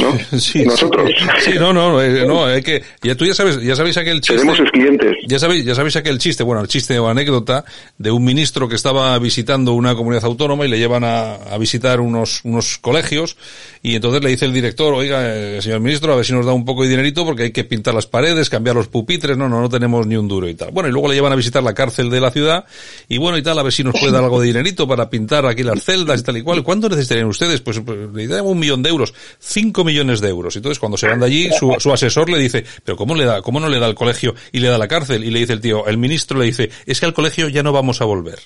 ¿No? 0.00 0.18
Sí, 0.38 0.64
Nosotros. 0.64 1.10
Sí, 1.40 1.52
no, 1.58 1.72
no, 1.72 2.00
eh, 2.00 2.26
no, 2.26 2.46
hay 2.46 2.62
que, 2.62 2.82
ya 3.02 3.14
tú 3.14 3.24
ya 3.24 3.34
sabes, 3.34 3.60
ya 3.60 3.76
sabéis 3.76 3.96
aquel 3.96 4.20
chiste. 4.20 4.34
Seremos 4.34 4.56
sus 4.56 4.70
clientes. 4.70 5.12
Ya 5.26 5.38
sabéis, 5.38 5.64
ya 5.64 5.74
sabéis 5.74 5.96
aquel 5.96 6.18
chiste, 6.18 6.42
bueno, 6.42 6.62
el 6.62 6.68
chiste 6.68 6.98
o 6.98 7.08
anécdota 7.08 7.64
de 7.98 8.10
un 8.10 8.24
ministro 8.24 8.68
que 8.68 8.74
estaba 8.74 9.18
visitando 9.18 9.72
una 9.72 9.94
comunidad 9.94 10.24
autónoma 10.24 10.64
y 10.64 10.68
le 10.68 10.78
llevan 10.78 11.04
a, 11.04 11.34
a 11.34 11.58
visitar 11.58 12.00
unos, 12.00 12.40
unos 12.44 12.78
colegios 12.78 13.36
y 13.84 13.96
entonces 13.96 14.22
le 14.22 14.30
dice 14.30 14.44
el 14.44 14.52
director, 14.52 14.94
oiga, 14.94 15.34
eh, 15.34 15.60
señor 15.60 15.80
ministro, 15.80 16.12
a 16.12 16.16
ver 16.16 16.24
si 16.24 16.32
nos 16.32 16.46
da 16.46 16.52
un 16.52 16.64
poco 16.64 16.84
de 16.84 16.88
dinerito 16.88 17.24
porque 17.24 17.44
hay 17.44 17.50
que 17.50 17.64
pintar 17.64 17.94
las 17.94 18.06
paredes, 18.06 18.48
cambiar 18.48 18.76
los 18.76 18.86
pupitres, 18.86 19.36
no, 19.36 19.48
no, 19.48 19.60
no 19.60 19.68
tenemos 19.68 20.06
ni 20.06 20.16
un 20.16 20.28
duro 20.28 20.48
y 20.48 20.54
tal. 20.54 20.70
Bueno, 20.70 20.88
y 20.88 20.92
luego 20.92 21.08
le 21.08 21.14
llevan 21.14 21.32
a 21.32 21.36
visitar 21.36 21.64
la 21.64 21.74
cárcel 21.74 22.08
de 22.08 22.20
la 22.20 22.30
ciudad 22.30 22.64
y 23.08 23.18
bueno 23.18 23.38
y 23.38 23.42
tal, 23.42 23.58
a 23.58 23.62
ver 23.64 23.72
si 23.72 23.82
nos 23.82 23.98
puede 23.98 24.12
dar 24.12 24.22
algo 24.22 24.40
de 24.40 24.46
dinerito 24.46 24.86
para 24.86 25.10
pintar 25.10 25.46
aquí 25.46 25.64
las 25.64 25.82
celdas 25.82 26.20
y 26.20 26.22
tal 26.22 26.36
y 26.36 26.42
cual. 26.42 26.62
¿Cuánto 26.62 26.88
necesitarían 26.88 27.26
ustedes? 27.26 27.60
Pues, 27.60 27.80
pues 27.80 27.98
le 28.14 28.28
damos 28.28 28.52
un 28.52 28.60
millón 28.60 28.84
de 28.84 28.90
euros, 28.90 29.12
cinco 29.38 29.84
millones 29.84 30.20
de 30.20 30.28
euros. 30.28 30.56
Entonces 30.56 30.78
cuando 30.78 30.96
se 30.98 31.06
van 31.08 31.20
de 31.20 31.26
allí, 31.26 31.50
su, 31.58 31.74
su 31.78 31.92
asesor 31.92 32.28
le 32.30 32.38
dice, 32.38 32.64
pero 32.84 32.96
¿cómo 32.96 33.14
le 33.14 33.24
da, 33.24 33.42
cómo 33.42 33.60
no 33.60 33.68
le 33.68 33.78
da 33.78 33.86
al 33.86 33.94
colegio 33.94 34.34
y 34.52 34.60
le 34.60 34.68
da 34.68 34.78
la 34.78 34.88
cárcel? 34.88 35.24
Y 35.24 35.30
le 35.30 35.40
dice 35.40 35.52
el 35.54 35.60
tío, 35.60 35.86
el 35.86 35.98
ministro 35.98 36.38
le 36.38 36.46
dice, 36.46 36.70
es 36.86 37.00
que 37.00 37.06
al 37.06 37.14
colegio 37.14 37.48
ya 37.48 37.62
no 37.62 37.72
vamos 37.72 38.00
a 38.00 38.04
volver. 38.04 38.38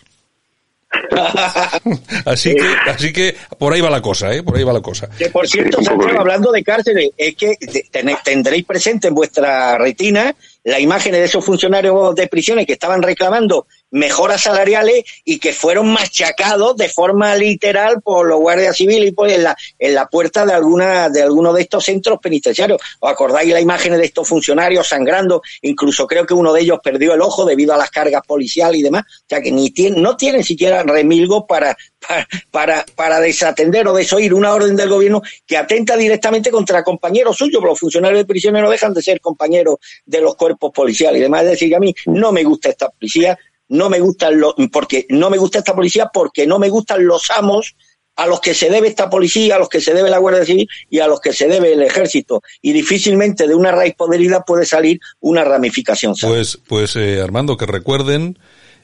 así 2.24 2.54
que, 2.54 2.66
así 2.90 3.12
que 3.12 3.36
por 3.58 3.72
ahí 3.72 3.80
va 3.80 3.90
la 3.90 4.00
cosa, 4.00 4.32
eh, 4.34 4.42
por 4.42 4.56
ahí 4.56 4.64
va 4.64 4.72
la 4.72 4.80
cosa. 4.80 5.08
Que 5.10 5.28
por 5.30 5.46
cierto, 5.46 5.82
Santiago, 5.82 6.20
hablando 6.20 6.50
de 6.52 6.62
cárceles, 6.62 7.10
es 7.16 7.34
que 7.34 7.56
ten- 7.90 8.16
tendréis 8.24 8.64
presente 8.64 9.08
en 9.08 9.14
vuestra 9.14 9.76
retina 9.78 10.34
la 10.64 10.80
imagen 10.80 11.12
de 11.12 11.24
esos 11.24 11.44
funcionarios 11.44 12.14
de 12.14 12.26
prisiones 12.28 12.66
que 12.66 12.72
estaban 12.74 13.02
reclamando 13.02 13.66
mejoras 13.90 14.42
salariales 14.42 15.04
y 15.24 15.38
que 15.38 15.52
fueron 15.52 15.88
machacados 15.92 16.76
de 16.76 16.88
forma 16.88 17.34
literal 17.36 18.00
por 18.02 18.26
los 18.26 18.40
guardias 18.40 18.76
civiles 18.76 19.10
y 19.10 19.12
por 19.12 19.30
en 19.30 19.44
la, 19.44 19.56
en 19.78 19.94
la 19.94 20.06
puerta 20.08 20.44
de 20.44 20.52
alguna 20.52 21.08
de 21.08 21.22
alguno 21.22 21.52
de 21.52 21.62
estos 21.62 21.84
centros 21.84 22.18
penitenciarios. 22.20 22.80
¿Os 23.00 23.10
acordáis 23.10 23.52
la 23.52 23.60
imagen 23.60 23.96
de 23.96 24.04
estos 24.04 24.28
funcionarios 24.28 24.88
sangrando? 24.88 25.42
Incluso 25.62 26.06
creo 26.06 26.26
que 26.26 26.34
uno 26.34 26.52
de 26.52 26.62
ellos 26.62 26.78
perdió 26.82 27.14
el 27.14 27.20
ojo 27.20 27.44
debido 27.44 27.74
a 27.74 27.76
las 27.76 27.90
cargas 27.90 28.22
policiales 28.26 28.80
y 28.80 28.82
demás. 28.82 29.04
O 29.06 29.24
sea 29.28 29.40
que 29.40 29.50
ni 29.50 29.70
tiene, 29.70 30.00
no 30.00 30.16
tienen 30.16 30.44
siquiera 30.44 30.82
remilgo 30.82 31.46
para, 31.46 31.76
para, 32.06 32.28
para, 32.50 32.86
para 32.94 33.20
desatender 33.20 33.86
o 33.88 33.94
desoír 33.94 34.34
una 34.34 34.52
orden 34.52 34.76
del 34.76 34.88
gobierno 34.88 35.22
que 35.46 35.56
atenta 35.56 35.96
directamente 35.96 36.50
contra 36.50 36.84
compañeros 36.84 37.36
suyos. 37.36 37.62
Los 37.62 37.78
funcionarios 37.78 38.20
de 38.20 38.26
prisiones 38.26 38.62
no 38.62 38.70
dejan 38.70 38.94
de 38.94 39.02
ser 39.02 39.20
compañeros 39.20 39.76
de 40.04 40.20
los 40.20 40.36
cuerpos 40.36 40.72
policiales 40.72 41.18
y 41.18 41.22
demás. 41.22 41.44
Es 41.44 41.50
decir, 41.50 41.74
a 41.74 41.80
mí 41.80 41.94
no 42.06 42.32
me 42.32 42.44
gusta 42.44 42.68
esta 42.68 42.88
policía, 42.88 43.38
no 43.68 43.90
me 43.90 44.00
gustan 44.00 44.40
los, 44.40 44.54
porque 44.72 45.06
no 45.08 45.30
me 45.30 45.38
gusta 45.38 45.58
esta 45.58 45.74
policía 45.74 46.10
porque 46.12 46.46
no 46.46 46.58
me 46.58 46.68
gustan 46.68 47.06
los 47.06 47.30
amos 47.30 47.76
a 48.16 48.26
los 48.26 48.40
que 48.40 48.54
se 48.54 48.70
debe 48.70 48.88
esta 48.88 49.10
policía, 49.10 49.56
a 49.56 49.58
los 49.58 49.68
que 49.68 49.80
se 49.80 49.92
debe 49.92 50.08
la 50.08 50.18
Guardia 50.18 50.44
Civil 50.44 50.68
y 50.88 51.00
a 51.00 51.06
los 51.06 51.20
que 51.20 51.32
se 51.32 51.48
debe 51.48 51.74
el 51.74 51.82
ejército. 51.82 52.42
Y 52.62 52.72
difícilmente 52.72 53.46
de 53.46 53.54
una 53.54 53.72
raíz 53.72 53.94
podrida 53.94 54.42
puede 54.42 54.64
salir 54.64 55.00
una 55.20 55.44
ramificación. 55.44 56.14
Pues, 56.20 56.58
pues 56.66 56.96
eh, 56.96 57.20
Armando, 57.20 57.58
que 57.58 57.66
recuerden 57.66 58.38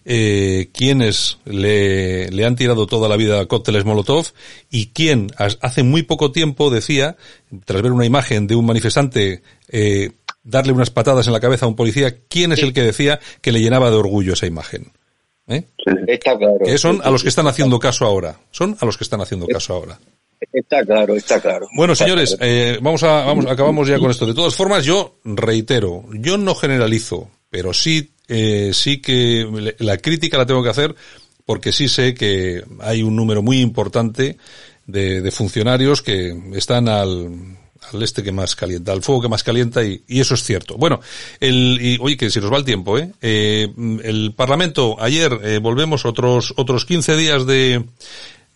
eh, 0.04 0.70
le, 1.44 2.30
le 2.30 2.44
han 2.44 2.56
tirado 2.56 2.86
toda 2.86 3.09
la 3.09 3.16
vida 3.16 3.46
cócteles 3.46 3.84
Molotov 3.84 4.26
y 4.70 4.88
quién 4.88 5.30
hace 5.36 5.82
muy 5.82 6.02
poco 6.02 6.32
tiempo 6.32 6.70
decía, 6.70 7.16
tras 7.64 7.82
ver 7.82 7.92
una 7.92 8.06
imagen 8.06 8.46
de 8.46 8.56
un 8.56 8.66
manifestante 8.66 9.42
eh, 9.68 10.10
darle 10.44 10.73
unas 10.73 10.90
patadas 10.90 11.27
en 11.27 11.32
la 11.32 11.40
cabeza 11.40 11.66
a 11.66 11.69
un 11.69 11.77
policía, 11.77 12.16
quién 12.28 12.52
es 12.52 12.62
el 12.62 12.73
que 12.73 12.82
decía 12.82 13.20
que 13.40 13.52
le 13.52 13.60
llenaba 13.60 13.90
de 13.90 13.97
orgullo 13.97 14.32
esa 14.32 14.47
imagen. 14.47 14.93
¿Eh? 15.48 15.64
Está 16.06 16.36
claro. 16.36 16.59
Que 16.64 16.78
son 16.78 17.01
a 17.02 17.10
los 17.10 17.23
que 17.23 17.28
están 17.28 17.47
haciendo 17.47 17.78
caso 17.78 18.05
ahora. 18.06 18.39
Son 18.51 18.77
a 18.81 18.86
los 18.86 18.97
que 18.97 19.05
están 19.05 19.20
haciendo 19.20 19.47
caso 19.47 19.74
ahora. 19.74 19.98
Está 20.52 20.85
claro, 20.85 21.14
está 21.14 21.40
claro. 21.40 21.69
Bueno, 21.77 21.93
Está 21.93 22.05
señores, 22.05 22.36
claro. 22.36 22.52
eh, 22.52 22.78
vamos 22.81 23.02
a, 23.05 23.24
vamos, 23.24 23.47
acabamos 23.47 23.86
ya 23.89 23.98
con 23.98 24.10
esto. 24.10 24.27
De 24.27 24.35
todas 24.35 24.55
formas, 24.55 24.85
yo 24.85 25.19
reitero, 25.24 26.05
yo 26.14 26.36
no 26.36 26.55
generalizo, 26.55 27.31
pero 27.48 27.73
sí, 27.73 28.12
eh, 28.28 28.70
sí 28.73 29.01
que 29.01 29.74
la 29.78 29.98
crítica 29.98 30.39
la 30.39 30.47
tengo 30.47 30.62
que 30.62 30.70
hacer 30.70 30.94
porque 31.44 31.73
sí 31.73 31.89
sé 31.89 32.14
que 32.14 32.62
hay 32.81 33.02
un 33.02 33.14
número 33.16 33.43
muy 33.43 33.60
importante 33.60 34.36
de, 34.86 35.20
de 35.20 35.31
funcionarios 35.31 36.02
que 36.02 36.36
están 36.55 36.89
al, 36.89 37.56
al 37.94 38.02
este 38.02 38.23
que 38.23 38.32
más 38.32 38.55
calienta, 38.56 38.93
al 38.93 39.02
fuego 39.02 39.23
que 39.23 39.28
más 39.28 39.43
calienta 39.43 39.82
y, 39.85 40.02
y 40.09 40.20
eso 40.20 40.35
es 40.35 40.43
cierto. 40.44 40.77
Bueno, 40.77 41.01
el, 41.40 41.78
y, 41.81 41.98
oye, 42.01 42.16
que 42.16 42.31
se 42.31 42.40
nos 42.40 42.52
va 42.52 42.56
el 42.59 42.64
tiempo, 42.64 42.98
¿eh? 42.98 43.10
Eh, 43.20 43.69
el 44.05 44.32
Parlamento, 44.36 44.97
ayer, 45.01 45.39
eh, 45.43 45.59
volvemos 45.59 46.05
otros, 46.05 46.52
otros 46.56 46.85
15 46.85 47.16
días 47.16 47.47
de, 47.47 47.85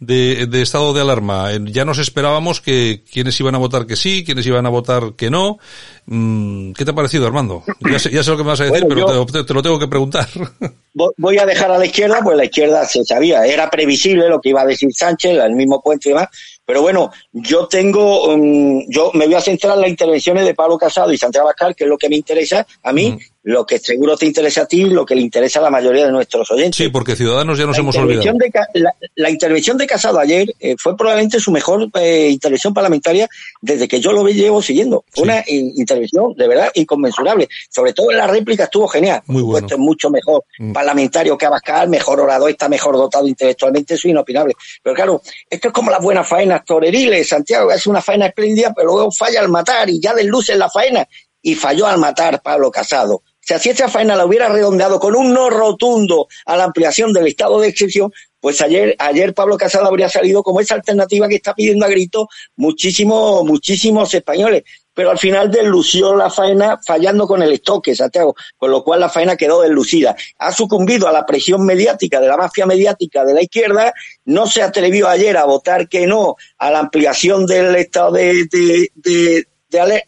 de, 0.01 0.47
de 0.47 0.63
estado 0.63 0.93
de 0.93 1.01
alarma. 1.01 1.53
Eh, 1.53 1.61
Ya 1.67 1.85
nos 1.85 1.99
esperábamos 1.99 2.61
que 2.61 3.03
quienes 3.11 3.39
iban 3.41 3.55
a 3.55 3.59
votar 3.59 3.87
que 3.87 3.97
sí, 3.97 4.25
quienes 4.25 4.47
iban 4.47 4.67
a 4.67 4.71
votar 4.71 5.15
que 5.17 5.31
no. 5.31 5.59
Mm, 6.07 6.73
¿Qué 6.73 6.85
te 6.85 6.91
ha 6.91 6.95
parecido, 6.95 7.27
Armando? 7.27 7.65
Ya 7.81 7.99
sé, 7.99 8.11
ya 8.11 8.23
sé 8.23 8.31
lo 8.31 8.37
que 8.37 8.45
me 8.45 8.51
vas 8.51 8.61
a 8.61 8.65
decir, 8.65 8.85
Bueno, 8.85 9.07
pero 9.07 9.27
te, 9.27 9.45
te 9.45 9.55
lo 9.55 9.63
tengo 9.63 9.79
que 9.79 9.89
preguntar. 9.89 10.29
Vo- 10.95 11.13
Voy 11.17 11.37
a 11.39 11.45
dejar 11.47 11.71
a 11.71 11.79
la 11.79 11.87
izquierda, 11.87 12.21
pues 12.23 12.37
la 12.37 12.45
izquierda 12.45 12.85
se 12.87 13.05
sabía, 13.05 13.45
era 13.47 13.69
previsible 13.69 14.29
lo 14.29 14.41
que 14.41 14.51
iba 14.51 14.63
a 14.63 14.67
decir 14.67 14.89
Sánchez, 14.95 15.33
el 15.43 15.53
mismo 15.55 15.81
puente 15.83 16.09
y 16.09 16.13
demás. 16.13 16.29
Pero 16.67 16.83
bueno, 16.83 17.13
yo 17.33 17.69
tengo, 17.69 18.35
um, 18.35 18.85
yo 18.89 19.13
me 19.15 19.27
voy 19.27 19.37
a 19.37 19.41
centrar 19.41 19.77
en 19.77 19.83
las 19.83 19.91
intervenciones 19.91 20.45
de 20.45 20.55
Pablo 20.55 20.77
Casado 20.77 21.13
y 21.13 21.19
Santiago 21.19 21.47
Abascal, 21.47 21.77
que 21.77 21.85
es 21.85 21.91
lo 21.91 21.97
que 21.97 22.09
me 22.09 22.17
interesa 22.17 22.67
a 22.83 22.93
mí, 22.93 23.17
lo 23.49 23.65
que 23.65 23.79
seguro 23.79 24.17
te 24.17 24.27
interesa 24.27 24.63
a 24.63 24.67
ti, 24.67 24.85
lo 24.87 25.07
que 25.07 25.15
le 25.15 25.21
interesa 25.21 25.61
a 25.61 25.63
la 25.63 25.71
mayoría 25.71 26.07
de 26.07 26.11
nuestros 26.11 26.51
oyentes. 26.51 26.75
Sí, 26.77 26.89
porque 26.89 27.15
Ciudadanos 27.15 27.57
ya 27.57 27.65
nos 27.65 27.77
la 27.77 27.81
hemos 27.83 27.97
olvidado. 27.97 28.33
de 28.75 28.81
la, 28.81 28.93
la 29.15 29.31
intervención 29.31 29.79
de 29.79 29.87
Casado 29.87 30.19
ayer 30.19 30.53
eh, 30.59 30.75
fue 30.77 30.97
probablemente 30.97 31.39
su 31.39 31.53
mejor 31.53 31.89
eh, 31.95 32.29
intervención 32.29 32.75
parlamentaria 32.75 33.29
desde 33.61 33.87
que 33.87 34.01
yo 34.01 34.11
lo 34.11 34.27
llevo 34.27 34.61
siguiendo. 34.61 35.05
Fue 35.13 35.23
una 35.23 35.45
in- 35.47 35.73
intervención 35.77 36.35
de 36.37 36.49
verdad 36.49 36.71
inconmensurable. 36.75 37.49
Sobre 37.71 37.93
todo 37.93 38.11
en 38.11 38.19
la 38.19 38.27
réplica 38.27 38.65
estuvo 38.65 38.89
genial. 38.89 39.23
Muy 39.27 39.43
bueno. 39.43 39.59
supuesto, 39.69 39.75
es 39.77 39.81
mucho 39.81 40.11
mejor 40.11 40.43
Mm. 40.59 40.73
parlamentario 40.73 41.39
que 41.39 41.47
Abascal, 41.47 41.89
mejor 41.89 42.19
orador, 42.19 42.51
está 42.51 42.69
mejor 42.69 42.97
dotado 42.97 43.29
intelectualmente, 43.29 43.95
eso 43.95 44.09
es 44.09 44.11
inopinable. 44.11 44.55
Pero 44.83 44.97
claro, 44.97 45.23
esto 45.49 45.69
es 45.69 45.73
como 45.75 45.91
las 45.93 46.01
buenas 46.03 46.27
faenas 46.27 46.65
toreriles, 46.65 47.29
Santiago, 47.29 47.71
es 47.71 47.87
una 47.87 48.03
faena 48.03 48.27
espléndida, 48.27 48.73
pero 48.75 48.89
luego 48.89 49.13
falla 49.13 49.39
al 49.41 49.49
matar 49.51 49.89
y 49.89 50.01
ya 50.01 50.15
desluce 50.15 50.57
la 50.57 50.69
faena. 50.69 51.07
Y 51.43 51.55
falló 51.55 51.87
al 51.87 51.99
matar 51.99 52.43
Pablo 52.43 52.73
Casado. 52.73 53.23
O 53.47 53.49
sea, 53.49 53.61
si 53.61 53.69
esta 53.69 53.89
faena 53.89 54.17
la 54.17 54.25
hubiera 54.25 54.49
redondeado 54.49 54.99
con 54.99 55.15
un 55.15 55.33
no 55.33 55.49
rotundo 55.51 56.27
a 56.47 56.57
la 56.57 56.65
ampliación 56.65 57.13
del 57.13 57.29
estado 57.29 57.61
de 57.61 57.69
excepción, 57.69 58.13
pues 58.41 58.61
ayer, 58.61 58.97
ayer 58.99 59.35
Pablo 59.35 59.57
Casado 59.57 59.87
habría 59.87 60.09
salido 60.09 60.43
como 60.43 60.61
esa 60.61 60.75
alternativa 60.75 61.29
que 61.29 61.37
está 61.37 61.55
pidiendo 61.55 61.87
a 61.87 61.89
grito 61.89 62.29
muchísimos, 62.57 63.45
muchísimos 63.45 64.13
españoles. 64.13 64.65
Pero 64.93 65.13
al 65.13 65.19
final 65.19 65.49
deslució 65.49 66.17
la 66.17 66.29
faena 66.29 66.81
fallando 66.85 67.29
con 67.29 67.41
el 67.41 67.53
estoque, 67.53 67.95
Santiago, 67.95 68.35
con 68.57 68.73
lo 68.73 68.83
cual 68.83 68.99
la 68.99 69.09
faena 69.09 69.37
quedó 69.37 69.63
deslucida. 69.63 70.17
Ha 70.39 70.51
sucumbido 70.51 71.07
a 71.07 71.13
la 71.13 71.25
presión 71.25 71.65
mediática 71.65 72.21
de 72.21 72.27
la 72.27 72.37
mafia 72.37 72.67
mediática 72.67 73.25
de 73.25 73.33
la 73.33 73.43
izquierda, 73.43 73.95
no 74.25 74.49
se 74.49 74.63
atrevió 74.63 75.07
ayer 75.07 75.37
a 75.37 75.45
votar 75.45 75.89
que 75.89 76.05
no 76.09 76.35
a 76.59 76.73
la 76.73 76.81
ampliación 76.81 77.47
del 77.47 77.77
estado 77.77 78.11
de, 78.11 78.47
de, 78.51 78.91
de, 78.97 79.47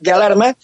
de 0.01 0.11
alarma, 0.11 0.57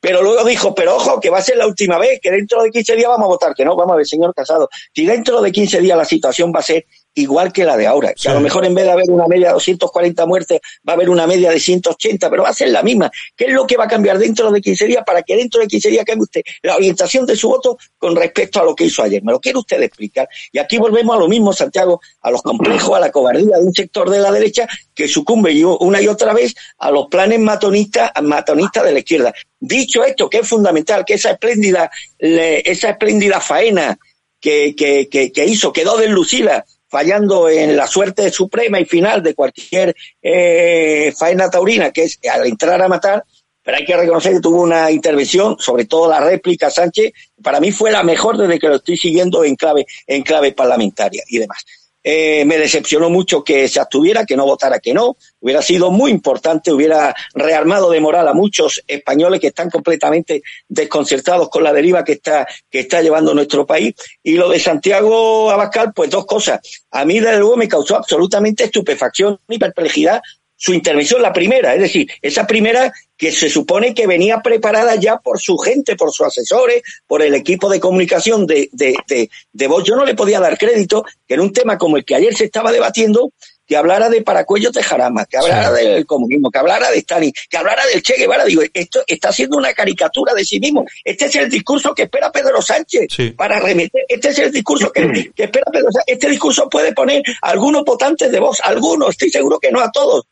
pero 0.00 0.22
luego 0.22 0.44
dijo, 0.44 0.74
pero 0.74 0.96
ojo, 0.96 1.20
que 1.20 1.30
va 1.30 1.38
a 1.38 1.42
ser 1.42 1.58
la 1.58 1.66
última 1.66 1.98
vez, 1.98 2.18
que 2.20 2.30
dentro 2.30 2.62
de 2.62 2.70
15 2.70 2.96
días 2.96 3.08
vamos 3.08 3.26
a 3.26 3.28
votar, 3.28 3.54
que 3.54 3.64
no, 3.64 3.76
vamos 3.76 3.92
a 3.92 3.96
ver, 3.96 4.06
señor 4.06 4.34
Casado, 4.34 4.68
si 4.94 5.04
dentro 5.04 5.42
de 5.42 5.52
15 5.52 5.80
días 5.80 5.96
la 5.96 6.04
situación 6.04 6.52
va 6.54 6.60
a 6.60 6.64
ser 6.64 6.86
igual 7.14 7.52
que 7.52 7.64
la 7.64 7.76
de 7.76 7.86
ahora, 7.86 8.14
que 8.14 8.28
a 8.28 8.34
lo 8.34 8.40
mejor 8.40 8.64
en 8.64 8.74
vez 8.74 8.84
de 8.84 8.92
haber 8.92 9.10
una 9.10 9.26
media 9.26 9.48
de 9.48 9.54
240 9.54 10.26
muertes, 10.26 10.60
va 10.88 10.92
a 10.92 10.96
haber 10.96 11.10
una 11.10 11.26
media 11.26 11.50
de 11.50 11.58
180, 11.58 12.30
pero 12.30 12.42
va 12.44 12.50
a 12.50 12.54
ser 12.54 12.68
la 12.68 12.82
misma. 12.82 13.10
¿Qué 13.36 13.46
es 13.46 13.52
lo 13.52 13.66
que 13.66 13.76
va 13.76 13.84
a 13.84 13.88
cambiar 13.88 14.18
dentro 14.18 14.50
de 14.50 14.60
15 14.60 14.86
días 14.86 15.04
para 15.04 15.22
que 15.22 15.36
dentro 15.36 15.60
de 15.60 15.66
15 15.66 15.90
días 15.90 16.04
cambie 16.04 16.22
usted 16.22 16.42
la 16.62 16.76
orientación 16.76 17.26
de 17.26 17.36
su 17.36 17.48
voto 17.48 17.78
con 17.98 18.14
respecto 18.16 18.60
a 18.60 18.64
lo 18.64 18.74
que 18.74 18.84
hizo 18.84 19.02
ayer? 19.02 19.22
¿Me 19.22 19.32
lo 19.32 19.40
quiere 19.40 19.58
usted 19.58 19.82
explicar? 19.82 20.28
Y 20.52 20.58
aquí 20.58 20.78
volvemos 20.78 21.16
a 21.16 21.18
lo 21.18 21.28
mismo, 21.28 21.52
Santiago, 21.52 22.00
a 22.22 22.30
los 22.30 22.42
complejos, 22.42 22.96
a 22.96 23.00
la 23.00 23.10
cobardía 23.10 23.58
de 23.58 23.64
un 23.64 23.74
sector 23.74 24.08
de 24.08 24.20
la 24.20 24.30
derecha 24.30 24.68
que 24.94 25.08
sucumbe 25.08 25.50
una 25.64 26.00
y 26.00 26.08
otra 26.08 26.32
vez 26.32 26.54
a 26.78 26.90
los 26.90 27.08
planes 27.08 27.40
matonistas, 27.40 28.10
matonistas 28.22 28.84
de 28.84 28.92
la 28.92 28.98
izquierda. 29.00 29.34
Dicho 29.58 30.04
esto, 30.04 30.30
que 30.30 30.38
es 30.38 30.48
fundamental, 30.48 31.04
que 31.04 31.14
esa 31.14 31.32
espléndida, 31.32 31.90
esa 32.18 32.90
espléndida 32.90 33.40
faena 33.40 33.98
que, 34.40 34.74
que, 34.74 35.08
que, 35.08 35.32
que 35.32 35.44
hizo 35.44 35.72
quedó 35.72 35.98
deslucida, 35.98 36.64
fallando 36.90 37.48
en 37.48 37.76
la 37.76 37.86
suerte 37.86 38.30
suprema 38.30 38.80
y 38.80 38.84
final 38.84 39.22
de 39.22 39.34
cualquier 39.34 39.94
eh, 40.20 41.12
faena 41.16 41.48
taurina, 41.48 41.92
que 41.92 42.04
es 42.04 42.18
al 42.30 42.46
entrar 42.46 42.82
a 42.82 42.88
matar, 42.88 43.24
pero 43.62 43.76
hay 43.76 43.84
que 43.84 43.96
reconocer 43.96 44.32
que 44.32 44.40
tuvo 44.40 44.62
una 44.62 44.90
intervención, 44.90 45.56
sobre 45.58 45.84
todo 45.84 46.10
la 46.10 46.20
réplica 46.20 46.70
Sánchez, 46.70 47.12
para 47.42 47.60
mí 47.60 47.70
fue 47.70 47.92
la 47.92 48.02
mejor 48.02 48.36
desde 48.36 48.58
que 48.58 48.68
lo 48.68 48.76
estoy 48.76 48.96
siguiendo 48.96 49.44
en 49.44 49.54
clave, 49.54 49.86
en 50.06 50.22
clave 50.22 50.52
parlamentaria 50.52 51.22
y 51.28 51.38
demás. 51.38 51.64
Eh, 52.02 52.44
me 52.46 52.56
decepcionó 52.56 53.10
mucho 53.10 53.44
que 53.44 53.68
se 53.68 53.78
abstuviera, 53.78 54.24
que 54.24 54.36
no 54.36 54.46
votara 54.46 54.78
que 54.78 54.94
no. 54.94 55.16
Hubiera 55.40 55.60
sido 55.60 55.90
muy 55.90 56.10
importante, 56.10 56.72
hubiera 56.72 57.14
rearmado 57.34 57.90
de 57.90 58.00
moral 58.00 58.26
a 58.28 58.32
muchos 58.32 58.82
españoles 58.86 59.40
que 59.40 59.48
están 59.48 59.68
completamente 59.68 60.42
desconcertados 60.68 61.50
con 61.50 61.62
la 61.62 61.72
deriva 61.72 62.04
que 62.04 62.12
está, 62.12 62.46
que 62.70 62.80
está 62.80 63.02
llevando 63.02 63.34
nuestro 63.34 63.66
país. 63.66 63.94
Y 64.22 64.34
lo 64.34 64.48
de 64.48 64.58
Santiago 64.58 65.50
Abascal, 65.50 65.92
pues 65.94 66.10
dos 66.10 66.24
cosas. 66.24 66.60
A 66.90 67.04
mí, 67.04 67.20
desde 67.20 67.38
luego, 67.38 67.56
me 67.56 67.68
causó 67.68 67.96
absolutamente 67.96 68.64
estupefacción 68.64 69.38
y 69.48 69.58
perplejidad 69.58 70.22
su 70.62 70.74
intervención, 70.74 71.22
la 71.22 71.32
primera, 71.32 71.74
es 71.74 71.80
decir, 71.80 72.06
esa 72.20 72.46
primera 72.46 72.92
que 73.16 73.32
se 73.32 73.48
supone 73.48 73.94
que 73.94 74.06
venía 74.06 74.40
preparada 74.42 74.94
ya 74.96 75.16
por 75.16 75.40
su 75.40 75.56
gente, 75.56 75.96
por 75.96 76.12
sus 76.12 76.26
asesores, 76.26 76.82
por 77.06 77.22
el 77.22 77.34
equipo 77.34 77.70
de 77.70 77.80
comunicación 77.80 78.46
de, 78.46 78.68
de, 78.72 78.94
de, 79.08 79.30
de 79.52 79.66
Vox. 79.66 79.84
Yo 79.84 79.96
no 79.96 80.04
le 80.04 80.14
podía 80.14 80.38
dar 80.38 80.58
crédito 80.58 81.02
que 81.26 81.34
en 81.34 81.40
un 81.40 81.52
tema 81.54 81.78
como 81.78 81.96
el 81.96 82.04
que 82.04 82.14
ayer 82.14 82.34
se 82.36 82.44
estaba 82.44 82.72
debatiendo, 82.72 83.32
que 83.66 83.76
hablara 83.76 84.10
de 84.10 84.20
Paracuellos 84.22 84.72
de 84.72 84.82
Jarama, 84.82 85.24
que 85.24 85.38
hablara 85.38 85.74
Sí. 85.74 85.84
del 85.86 86.04
comunismo, 86.04 86.50
que 86.50 86.58
hablara 86.58 86.90
de 86.90 86.98
Stalin, 86.98 87.32
que 87.48 87.56
hablara 87.56 87.86
del 87.86 88.02
Che 88.02 88.16
Guevara. 88.18 88.44
Digo, 88.44 88.62
esto 88.74 89.00
está 89.06 89.28
haciendo 89.30 89.56
una 89.56 89.72
caricatura 89.72 90.34
de 90.34 90.44
sí 90.44 90.60
mismo. 90.60 90.84
Este 91.04 91.24
es 91.26 91.36
el 91.36 91.48
discurso 91.48 91.94
que 91.94 92.02
espera 92.02 92.30
Pedro 92.30 92.60
Sánchez 92.60 93.06
para 93.36 93.60
remeter. 93.60 94.02
Este 94.08 94.28
es 94.30 94.38
el 94.40 94.50
discurso 94.52 94.92
que, 94.92 95.30
que 95.34 95.44
espera 95.44 95.66
Pedro 95.72 95.90
Sánchez. 95.92 96.04
Este 96.14 96.28
discurso 96.28 96.68
puede 96.68 96.92
poner 96.92 97.22
a 97.40 97.50
algunos 97.50 97.82
votantes 97.84 98.30
de 98.30 98.40
Vox, 98.40 98.58
algunos, 98.62 99.10
estoy 99.10 99.30
seguro 99.30 99.58
que 99.58 99.70
no 99.70 99.80
a 99.80 99.90
todos. 99.92 100.24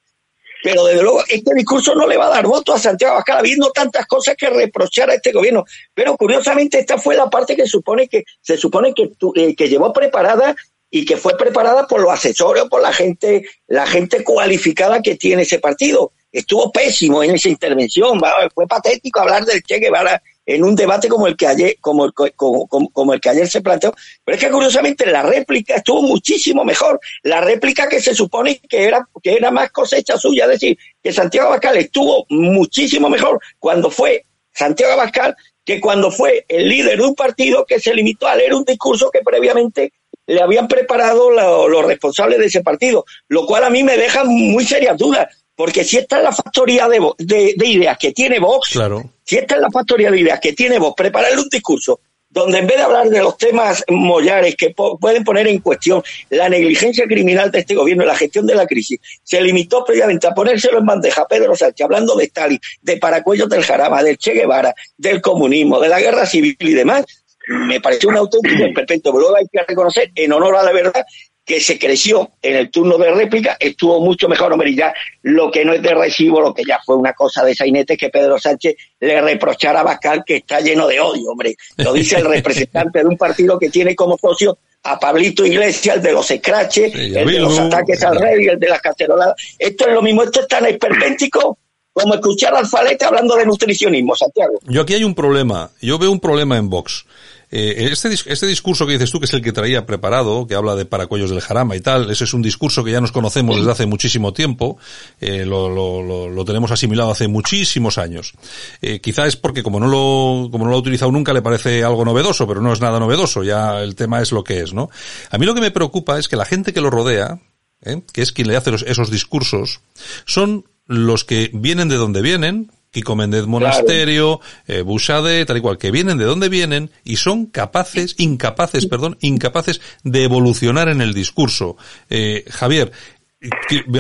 Pero 0.63 0.85
desde 0.85 1.03
luego, 1.03 1.23
este 1.29 1.55
discurso 1.55 1.95
no 1.95 2.07
le 2.07 2.17
va 2.17 2.27
a 2.27 2.31
dar 2.31 2.47
voto 2.47 2.73
a 2.73 2.79
Santiago 2.79 3.15
Abascal, 3.15 3.39
habiendo 3.39 3.71
tantas 3.71 4.07
cosas 4.07 4.37
que 4.37 4.51
reprochar 4.51 5.11
a 5.11 5.15
este 5.15 5.33
gobierno. 5.33 5.65
Pero 5.95 6.17
curiosamente, 6.17 6.79
esta 6.79 6.99
fue 6.99 7.15
la 7.15 7.31
parte 7.31 7.57
que 7.57 7.67
supone 7.67 8.09
que 8.09 8.25
se 8.41 8.57
supone 8.57 8.93
que, 8.95 9.13
eh, 9.37 9.55
que 9.55 9.69
llevó 9.69 9.93
preparada 9.93 10.57
y 10.91 11.05
que 11.05 11.17
fue 11.17 11.37
preparada 11.37 11.87
por 11.87 12.01
los 12.01 12.13
asesores 12.13 12.65
por 12.65 12.83
la 12.83 12.93
gente, 12.93 13.45
la 13.67 13.87
gente 13.87 14.25
cualificada 14.25 15.03
que 15.03 15.17
tiene 15.17 15.43
ese 15.43 15.59
partido. 15.59 16.13
Estuvo 16.33 16.71
pésimo 16.73 17.23
en 17.23 17.35
esa 17.35 17.49
intervención, 17.49 18.21
fue 18.55 18.67
patético 18.67 19.21
hablar 19.21 19.45
del 19.45 19.63
Che 19.63 19.79
Guevara 19.79 20.23
en 20.49 20.65
un 20.65 20.75
debate 20.75 21.09
como 21.09 21.27
el 21.27 21.37
que 21.37 21.47
ayer, 21.47 21.77
como, 21.79 22.07
el- 22.07 22.13
como, 22.15 22.67
como- 22.67 22.89
como 22.91 23.13
el 23.13 23.21
que 23.21 23.29
ayer 23.29 23.47
se 23.47 23.61
planteó. 23.61 23.93
Pero 24.25 24.37
es 24.37 24.43
que 24.43 24.51
curiosamente 24.51 25.05
la 25.05 25.23
réplica 25.23 25.75
estuvo 25.77 26.01
muchísimo 26.03 26.65
mejor. 26.65 26.99
La 27.23 27.43
réplica 27.43 27.87
que 27.87 28.01
se 28.01 28.15
supone 28.15 28.59
que 28.67 28.85
era, 28.85 29.07
que 29.23 29.35
era 29.35 29.51
más 29.51 29.71
cosecha 29.71 30.17
suya, 30.17 30.45
es 30.45 30.51
decir, 30.53 30.79
que 31.03 31.13
Santiago 31.13 31.49
Abascal 31.49 31.77
estuvo 31.77 32.25
muchísimo 32.31 33.11
mejor 33.11 33.39
cuando 33.59 33.91
fue 33.91 34.25
Santiago 34.53 34.95
Abascal 34.95 35.37
que 35.67 35.83
cuando 35.83 36.11
fue 36.11 36.47
el 36.49 36.67
líder 36.67 36.99
de 36.99 37.05
un 37.05 37.15
partido 37.15 37.67
que 37.67 37.79
se 37.79 37.93
limitó 37.93 38.27
a 38.27 38.35
leer 38.35 38.55
un 38.55 38.65
discurso 38.65 39.11
que 39.11 39.21
previamente 39.21 39.93
le 40.27 40.41
habían 40.41 40.67
preparado 40.67 41.31
lo- 41.31 41.69
los 41.69 41.85
responsables 41.85 42.39
de 42.39 42.47
ese 42.47 42.63
partido, 42.63 43.05
lo 43.29 43.45
cual 43.45 43.65
a 43.65 43.71
mí 43.71 43.83
me 43.83 43.99
deja 43.99 44.25
muy 44.25 44.65
serias 44.65 44.97
dudas, 44.97 45.27
porque 45.59 45.83
si 45.83 45.97
esta 45.99 46.19
es 46.19 46.23
la 46.23 46.33
factoría 46.33 46.89
de, 46.89 47.01
Vo- 47.01 47.17
de- 47.19 47.55
de 47.57 47.67
ideas 47.67 47.99
que 47.99 48.13
tiene 48.13 48.39
Vox, 48.39 48.71
Claro. 48.71 49.11
si 49.25 49.39
esta 49.39 49.57
es 49.57 49.61
la 49.61 49.71
factoría 49.73 50.09
de 50.13 50.21
ideas 50.21 50.39
que 50.39 50.53
tiene 50.53 50.79
Vox, 50.79 50.95
prepararle 50.97 51.41
un 51.43 51.49
discurso 51.49 51.99
donde 52.31 52.59
en 52.59 52.67
vez 52.67 52.77
de 52.77 52.83
hablar 52.85 53.09
de 53.09 53.21
los 53.23 53.37
temas 53.39 53.83
mollares 53.89 54.55
que 54.55 54.71
po- 54.71 54.99
pueden 54.99 55.25
poner 55.25 55.49
en 55.49 55.59
cuestión 55.61 56.01
la 56.31 56.49
negligencia 56.49 57.07
criminal 57.07 57.51
de 57.51 57.61
este 57.61 57.75
gobierno 57.75 58.05
y 58.05 58.07
la 58.07 58.15
gestión 58.15 58.47
de 58.47 58.55
la 58.55 58.67
crisis, 58.67 59.01
se 59.25 59.41
limitó 59.41 59.83
previamente 59.85 60.27
a 60.29 60.33
ponérselo 60.35 60.79
en 60.79 60.87
bandeja 60.87 61.23
a 61.23 61.27
Pedro 61.27 61.57
Sánchez, 61.57 61.85
hablando 61.85 62.15
de 62.15 62.25
Stalin, 62.27 62.61
de 62.83 62.97
Paracuellos 62.99 63.49
del 63.49 63.65
Jarama, 63.65 64.03
del 64.03 64.17
Che 64.19 64.33
Guevara, 64.35 64.73
del 64.97 65.21
comunismo, 65.23 65.81
de 65.81 65.89
la 65.89 65.99
guerra 66.01 66.25
civil 66.27 66.55
y 66.61 66.73
demás, 66.75 67.05
me 67.49 67.81
pareció 67.81 68.11
un 68.11 68.19
auténtico 68.19 68.63
esperpento. 68.69 69.11
Pero 69.11 69.21
luego 69.21 69.37
hay 69.37 69.47
que 69.51 69.63
reconocer, 69.67 70.11
en 70.15 70.31
honor 70.31 70.55
a 70.57 70.63
la 70.63 70.73
verdad, 70.73 71.03
que 71.49 71.61
se 71.61 71.79
creció 71.79 72.33
en 72.43 72.57
el 72.57 72.71
turno 72.71 72.99
de 72.99 73.11
réplica, 73.11 73.57
estuvo 73.59 74.01
mucho 74.03 74.29
mejor, 74.29 74.53
hombre, 74.53 74.69
y 74.69 74.77
ya 74.77 74.93
lo 75.23 75.51
que 75.51 75.65
no 75.65 75.73
es 75.73 75.83
de 75.83 75.95
recibo, 75.95 76.43
lo 76.43 76.53
que 76.53 76.63
ya 76.63 76.79
fue 76.85 76.95
una 76.95 77.15
cosa 77.15 77.43
de 77.43 77.55
sainete, 77.55 77.95
es 77.95 77.99
que 77.99 78.11
Pedro 78.11 78.39
Sánchez 78.39 78.77
le 79.01 79.19
reprochara 79.23 79.81
a 79.81 79.83
Bascal 79.83 80.23
que 80.27 80.37
está 80.37 80.61
lleno 80.61 80.87
de 80.87 81.01
odio, 81.01 81.31
hombre. 81.31 81.57
Lo 81.79 81.95
dice 81.95 82.19
el 82.19 82.27
representante 82.27 82.99
de 82.99 83.07
un 83.07 83.17
partido 83.17 83.59
que 83.59 83.71
tiene 83.71 83.97
como 83.97 84.19
socio 84.19 84.59
a 84.83 85.01
Pablito 85.01 85.47
Iglesias, 85.47 85.97
el 85.97 86.03
de 86.03 86.13
los 86.13 86.31
escraches, 86.31 86.93
Sí, 86.93 87.17
el 87.17 87.27
de 87.27 87.41
los 87.41 87.59
ataques 87.59 88.03
al 88.03 88.21
rey, 88.21 88.47
el 88.47 88.59
de 88.59 88.69
las 88.69 88.83
caceroladas. 88.83 89.35
Esto 89.59 89.89
es 89.89 89.95
lo 89.95 90.03
mismo, 90.03 90.25
esto 90.25 90.43
es 90.43 90.49
tan 90.49 90.67
esperpéntico 90.67 91.59
como 91.95 92.15
escuchar 92.15 92.55
al 92.55 92.67
Falete 92.67 93.07
hablando 93.07 93.35
de 93.37 93.47
nutricionismo, 93.47 94.15
Santiago. 94.15 94.61
Yo 94.67 94.83
aquí 94.83 94.95
hay 94.95 95.05
un 95.05 95.15
problema. 95.15 95.71
Yo 95.81 95.99
veo 95.99 96.13
un 96.13 96.21
problema 96.21 96.57
en 96.57 96.69
Vox. 96.69 97.07
Eh, 97.51 97.89
este, 97.91 98.11
este 98.13 98.47
discurso 98.47 98.87
que 98.87 98.93
dices 98.93 99.11
tú, 99.11 99.19
que 99.21 99.25
es 99.27 99.33
el 99.33 99.41
que 99.43 99.53
traía 99.53 99.87
preparado, 99.87 100.47
que 100.47 100.55
habla 100.55 100.75
de 100.75 100.85
paracuellos 100.85 101.31
del 101.31 101.41
jarama 101.41 101.77
y 101.77 101.81
tal, 101.81 102.11
ese 102.11 102.25
es 102.25 102.35
un 102.35 102.43
discurso 102.43 102.85
que 102.85 102.91
ya 102.93 103.01
nos 103.01 103.11
conocemos 103.13 103.57
desde 103.57 103.71
hace 103.71 103.87
muchísimo 103.87 104.33
tiempo, 104.35 104.77
eh, 105.21 105.47
lo, 105.47 105.69
lo, 105.71 106.03
lo, 106.03 106.29
lo 106.29 106.45
tenemos 106.45 106.71
asimilado 106.71 107.11
hace 107.11 107.27
muchísimos 107.29 107.97
años. 107.97 108.35
Eh, 108.83 109.01
quizá 109.01 109.27
es 109.27 109.37
porque 109.37 109.63
como 109.63 109.81
no 109.81 109.87
lo, 109.89 110.51
como 110.51 110.65
no 110.65 110.71
lo 110.71 110.77
ha 110.77 110.81
utilizado 110.81 111.11
nunca 111.11 111.33
le 111.33 111.41
parece 111.43 111.83
algo 111.85 112.05
novedoso, 112.05 112.47
pero 112.47 112.61
no 112.61 112.73
es 112.73 112.81
nada 112.81 112.99
novedoso, 113.01 113.43
ya 113.43 113.83
el 113.83 113.95
tema 113.95 114.21
es 114.21 114.31
lo 114.33 114.45
que 114.45 114.61
es, 114.61 114.75
¿no? 114.75 114.91
A 115.31 115.39
mí 115.39 115.47
lo 115.47 115.55
que 115.55 115.61
me 115.63 115.71
preocupa 115.71 116.19
es 116.19 116.29
que 116.29 116.37
la 116.37 116.45
gente 116.45 116.73
que 116.75 116.81
lo 116.83 116.91
rodea, 116.91 117.41
¿eh? 117.83 118.03
que 118.13 118.23
es 118.23 118.33
quien 118.33 118.49
le 118.49 118.57
hace 118.57 118.71
los- 118.71 118.83
esos 118.83 119.11
discursos, 119.11 119.81
son 120.27 120.65
los 120.87 121.25
que 121.25 121.51
vienen 121.55 121.89
de 121.89 121.97
donde 121.97 122.21
vienen, 122.23 122.73
Kiko 122.91 123.17
Méndez 123.17 123.47
Monasterio, 123.47 124.41
eh, 124.67 124.83
Bouchade, 124.83 125.45
tal 125.45 125.59
y 125.59 125.61
cual, 125.61 125.79
que 125.79 125.91
vienen 125.91 126.19
de 126.19 126.25
donde 126.25 126.49
vienen 126.49 126.91
y 127.05 127.17
son 127.17 127.47
capaces, 127.47 128.15
incapaces, 128.19 128.87
perdón, 128.87 129.19
incapaces 129.21 129.81
de 130.05 130.25
evolucionar 130.25 130.89
en 130.89 131.01
el 131.01 131.15
discurso. 131.15 131.77
Eh, 132.09 132.45
Javier, 132.51 132.93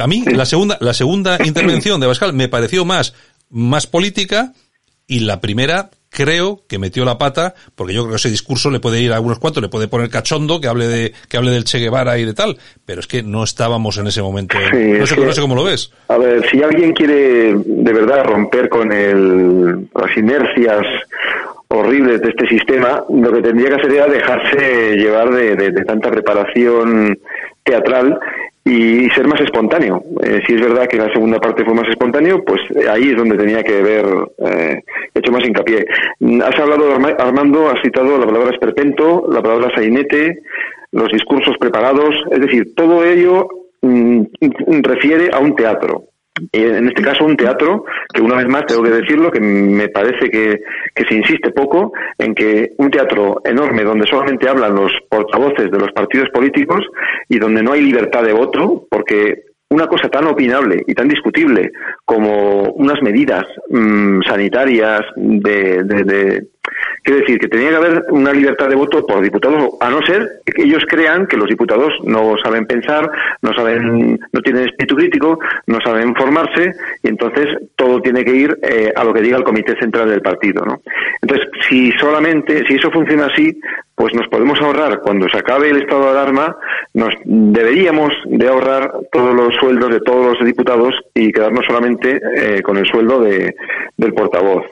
a 0.01 0.07
mí 0.07 0.25
la 0.25 0.47
segunda, 0.47 0.79
la 0.81 0.95
segunda 0.95 1.39
intervención 1.45 2.01
de 2.01 2.07
Bascal 2.07 2.33
me 2.33 2.49
pareció 2.49 2.85
más, 2.85 3.15
más 3.51 3.87
política 3.87 4.55
y 5.09 5.21
la 5.21 5.41
primera 5.41 5.91
creo 6.11 6.63
que 6.69 6.79
metió 6.79 7.05
la 7.05 7.19
pata 7.19 7.55
porque 7.75 7.93
yo 7.93 8.03
creo 8.03 8.13
que 8.13 8.17
ese 8.17 8.31
discurso 8.31 8.71
le 8.71 8.81
puede 8.81 9.01
ir 9.03 9.13
a 9.13 9.17
algunos 9.17 9.39
cuantos, 9.39 9.63
le 9.63 9.69
puede 9.69 9.89
poner 9.89 10.09
cachondo 10.09 10.59
que 10.61 10.67
hable 10.69 10.87
de 10.89 11.13
que 11.29 11.37
hable 11.37 11.51
del 11.51 11.65
Che 11.65 11.79
Guevara 11.79 12.17
y 12.19 12.25
de 12.25 12.33
tal, 12.35 12.57
pero 12.87 13.01
es 13.01 13.07
que 13.07 13.23
no 13.23 13.43
estábamos 13.45 13.99
en 13.99 14.07
ese 14.07 14.23
momento. 14.23 14.57
Sí, 14.71 14.77
no, 14.79 15.03
es 15.05 15.09
sé, 15.11 15.15
que- 15.17 15.25
no 15.27 15.33
sé 15.33 15.41
cómo 15.41 15.55
lo 15.55 15.65
ves. 15.65 15.91
A 16.09 16.17
ver, 16.17 16.49
si 16.51 16.63
alguien 16.63 16.93
quiere 16.93 17.55
de 17.57 17.93
verdad 17.93 18.25
romper 18.25 18.69
con 18.71 18.91
el, 18.93 19.89
las 19.95 20.17
inercias 20.17 20.81
horribles 21.69 22.21
de 22.23 22.31
este 22.31 22.47
sistema, 22.49 23.05
lo 23.11 23.33
que 23.33 23.43
tendría 23.43 23.69
que 23.69 23.75
hacer 23.77 23.93
era 23.93 24.07
dejarse 24.07 24.97
llevar 24.97 25.31
de, 25.31 25.55
de- 25.57 25.85
tanta 25.85 26.11
preparación 26.11 27.19
teatral 27.63 28.19
y 28.65 29.09
ser 29.11 29.27
más 29.27 29.41
espontáneo. 29.41 30.03
Eh, 30.23 30.41
si 30.47 30.55
es 30.55 30.61
verdad 30.61 30.87
que 30.89 30.97
la 30.97 31.13
segunda 31.13 31.39
parte 31.39 31.65
fue 31.65 31.75
más 31.75 31.89
espontáneo, 31.89 32.43
pues 32.45 32.61
eh, 32.75 32.89
ahí 32.89 33.11
es 33.11 33.17
donde 33.17 33.37
tenía 33.37 33.63
que 33.63 33.79
haber 33.79 34.07
eh, 34.47 34.83
hecho 35.15 35.33
más 35.33 35.45
hincapié. 35.47 35.87
Mm, 36.21 36.43
Has 36.43 36.59
hablado, 36.59 36.93
Arma- 36.95 37.17
Armando, 37.19 37.69
has 37.69 37.81
citado 37.83 38.19
la 38.19 38.27
palabra 38.27 38.51
esperpento, 38.51 39.27
la 39.31 39.43
palabra 39.43 39.71
sainete, 39.75 40.41
los 40.93 41.11
discursos 41.13 41.57
preparados, 41.59 42.15
es 42.31 42.41
decir, 42.41 42.75
todo 42.75 43.05
ello 43.05 43.49
mm, 43.83 44.23
refiere 44.83 45.31
a 45.33 45.39
un 45.39 45.55
teatro. 45.55 46.05
Y 46.53 46.63
En 46.63 46.89
este 46.89 47.03
caso, 47.03 47.25
un 47.25 47.37
teatro 47.37 47.85
que, 48.13 48.21
una 48.23 48.37
vez 48.37 48.49
más, 48.49 48.67
tengo 48.67 48.83
que 48.83 48.91
decirlo, 48.91 49.31
que 49.31 49.41
me 49.41 49.89
parece 49.89 50.31
que, 50.31 50.61
que 50.95 51.05
se 51.05 51.15
insiste 51.15 51.51
poco 51.51 51.93
en 52.19 52.35
que 52.35 52.73
un 52.79 52.91
teatro 52.91 53.41
enorme 53.45 53.85
donde 53.85 54.07
solamente 54.07 54.49
hablan 54.49 54.75
los 54.75 54.93
portavoces 55.11 55.71
de 55.71 55.79
los 55.79 55.93
partidos 55.93 56.29
políticos 56.31 56.85
y 57.29 57.39
donde 57.39 57.63
no 57.63 57.73
hay 57.73 57.83
libertad 57.83 58.23
de 58.23 58.33
voto, 58.33 58.87
porque 58.91 59.43
una 59.71 59.87
cosa 59.87 60.09
tan 60.09 60.27
opinable 60.27 60.83
y 60.87 60.95
tan 60.95 61.09
discutible 61.09 61.73
como 62.07 62.63
unas 62.73 63.03
medidas 63.03 63.45
mm, 63.69 64.23
sanitarias 64.23 65.03
de, 65.17 65.83
de- 65.85 66.47
Quiero 67.03 67.21
decir 67.21 67.39
que 67.39 67.49
tenía 67.49 67.71
que 67.71 67.77
haber 67.77 68.05
una 68.11 68.33
libertad 68.33 68.69
de 68.69 68.75
voto 68.75 69.07
por 69.07 69.23
diputados, 69.23 69.75
a 69.81 69.91
no 69.91 70.03
ser 70.03 70.41
que 70.45 70.63
ellos 70.63 70.85
crean 70.89 71.27
que 71.27 71.37
los 71.37 71.49
diputados 71.49 71.93
no 72.05 72.37
saben 72.43 72.67
pensar, 72.67 73.11
no 73.43 73.55
saben, 73.55 74.21
no 74.33 74.41
tienen 74.43 74.65
espíritu 74.65 74.97
crítico, 74.97 75.39
no 75.67 75.81
saben 75.81 76.15
formarse, 76.15 76.73
y 77.03 77.09
entonces 77.09 77.47
todo 77.77 78.01
tiene 78.03 78.25
que 78.25 78.35
ir 78.35 78.59
eh, 78.63 78.93
a 78.95 79.05
lo 79.05 79.15
que 79.15 79.23
diga 79.23 79.39
el 79.39 79.45
Comité 79.45 79.79
Central 79.79 80.09
del 80.09 80.23
partido, 80.23 80.65
¿no? 80.65 80.83
Entonces, 81.23 81.49
si 81.69 81.93
solamente, 81.93 82.67
si 82.67 82.75
eso 82.75 82.91
funciona 82.91 83.27
así, 83.27 83.59
pues 83.99 84.15
nos 84.15 84.29
podemos 84.29 84.61
ahorrar, 84.61 85.01
cuando 85.01 85.29
se 85.29 85.39
acabe 85.39 85.71
el 85.71 85.83
estado 85.83 86.05
de 86.05 86.11
alarma, 86.11 86.57
nos 86.95 87.13
deberíamos 87.25 88.13
de 88.27 88.47
ahorrar 88.47 88.93
todos 89.11 89.35
los 89.35 89.53
sueldos 89.57 89.91
de 89.91 90.01
todos 90.01 90.39
los 90.39 90.47
diputados 90.47 90.95
y 91.15 91.33
quedarnos 91.33 91.67
solamente 91.67 92.21
eh, 92.37 92.63
con 92.63 92.77
el 92.77 92.87
sueldo 92.87 93.21
de, 93.21 93.57
del 93.97 94.15
portavoz. 94.15 94.65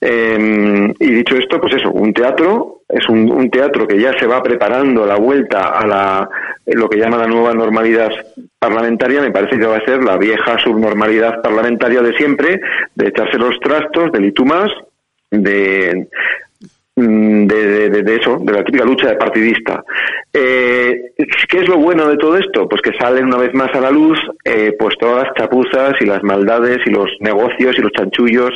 Eh, 0.00 0.94
y 1.00 1.10
dicho 1.10 1.36
esto, 1.36 1.60
pues 1.60 1.74
eso, 1.74 1.90
un 1.90 2.14
teatro, 2.14 2.82
es 2.88 3.08
un, 3.08 3.50
teatro 3.50 3.88
que 3.88 3.98
ya 3.98 4.16
se 4.16 4.26
va 4.28 4.40
preparando 4.40 5.04
la 5.04 5.16
vuelta 5.16 5.76
a 5.76 5.84
la, 5.84 6.28
lo 6.66 6.88
que 6.88 6.98
llama 6.98 7.18
la 7.18 7.26
nueva 7.26 7.52
normalidad 7.52 8.10
parlamentaria, 8.56 9.20
me 9.20 9.32
parece 9.32 9.58
que 9.58 9.66
va 9.66 9.78
a 9.78 9.84
ser 9.84 10.04
la 10.04 10.16
vieja 10.16 10.58
subnormalidad 10.58 11.42
parlamentaria 11.42 12.02
de 12.02 12.16
siempre, 12.16 12.60
de 12.94 13.08
echarse 13.08 13.36
los 13.36 13.58
trastos, 13.58 14.12
del 14.12 14.26
y 14.26 14.32
tú 14.32 14.44
más, 14.44 14.70
de, 15.32 16.06
de, 17.00 17.88
de- 17.90 18.02
de- 18.02 18.16
eso, 18.16 18.38
de 18.40 18.52
la 18.52 18.64
típica 18.64 18.84
lucha 18.84 19.16
partidista. 19.18 19.82
Eh, 20.32 21.12
¿Qué 21.48 21.58
es 21.58 21.68
lo 21.68 21.76
bueno 21.78 22.06
de 22.08 22.16
todo 22.16 22.36
esto? 22.36 22.68
Pues 22.68 22.82
que 22.82 22.92
salen 22.98 23.26
una 23.26 23.38
vez 23.38 23.52
más 23.54 23.74
a 23.74 23.80
la 23.80 23.90
luz 23.90 24.18
eh, 24.44 24.74
pues 24.78 24.96
todas 24.98 25.24
las 25.24 25.34
chapuzas 25.34 25.94
y 26.00 26.06
las 26.06 26.22
maldades 26.22 26.78
y 26.86 26.90
los 26.90 27.08
negocios 27.20 27.76
y 27.78 27.82
los 27.82 27.92
chanchullos 27.92 28.50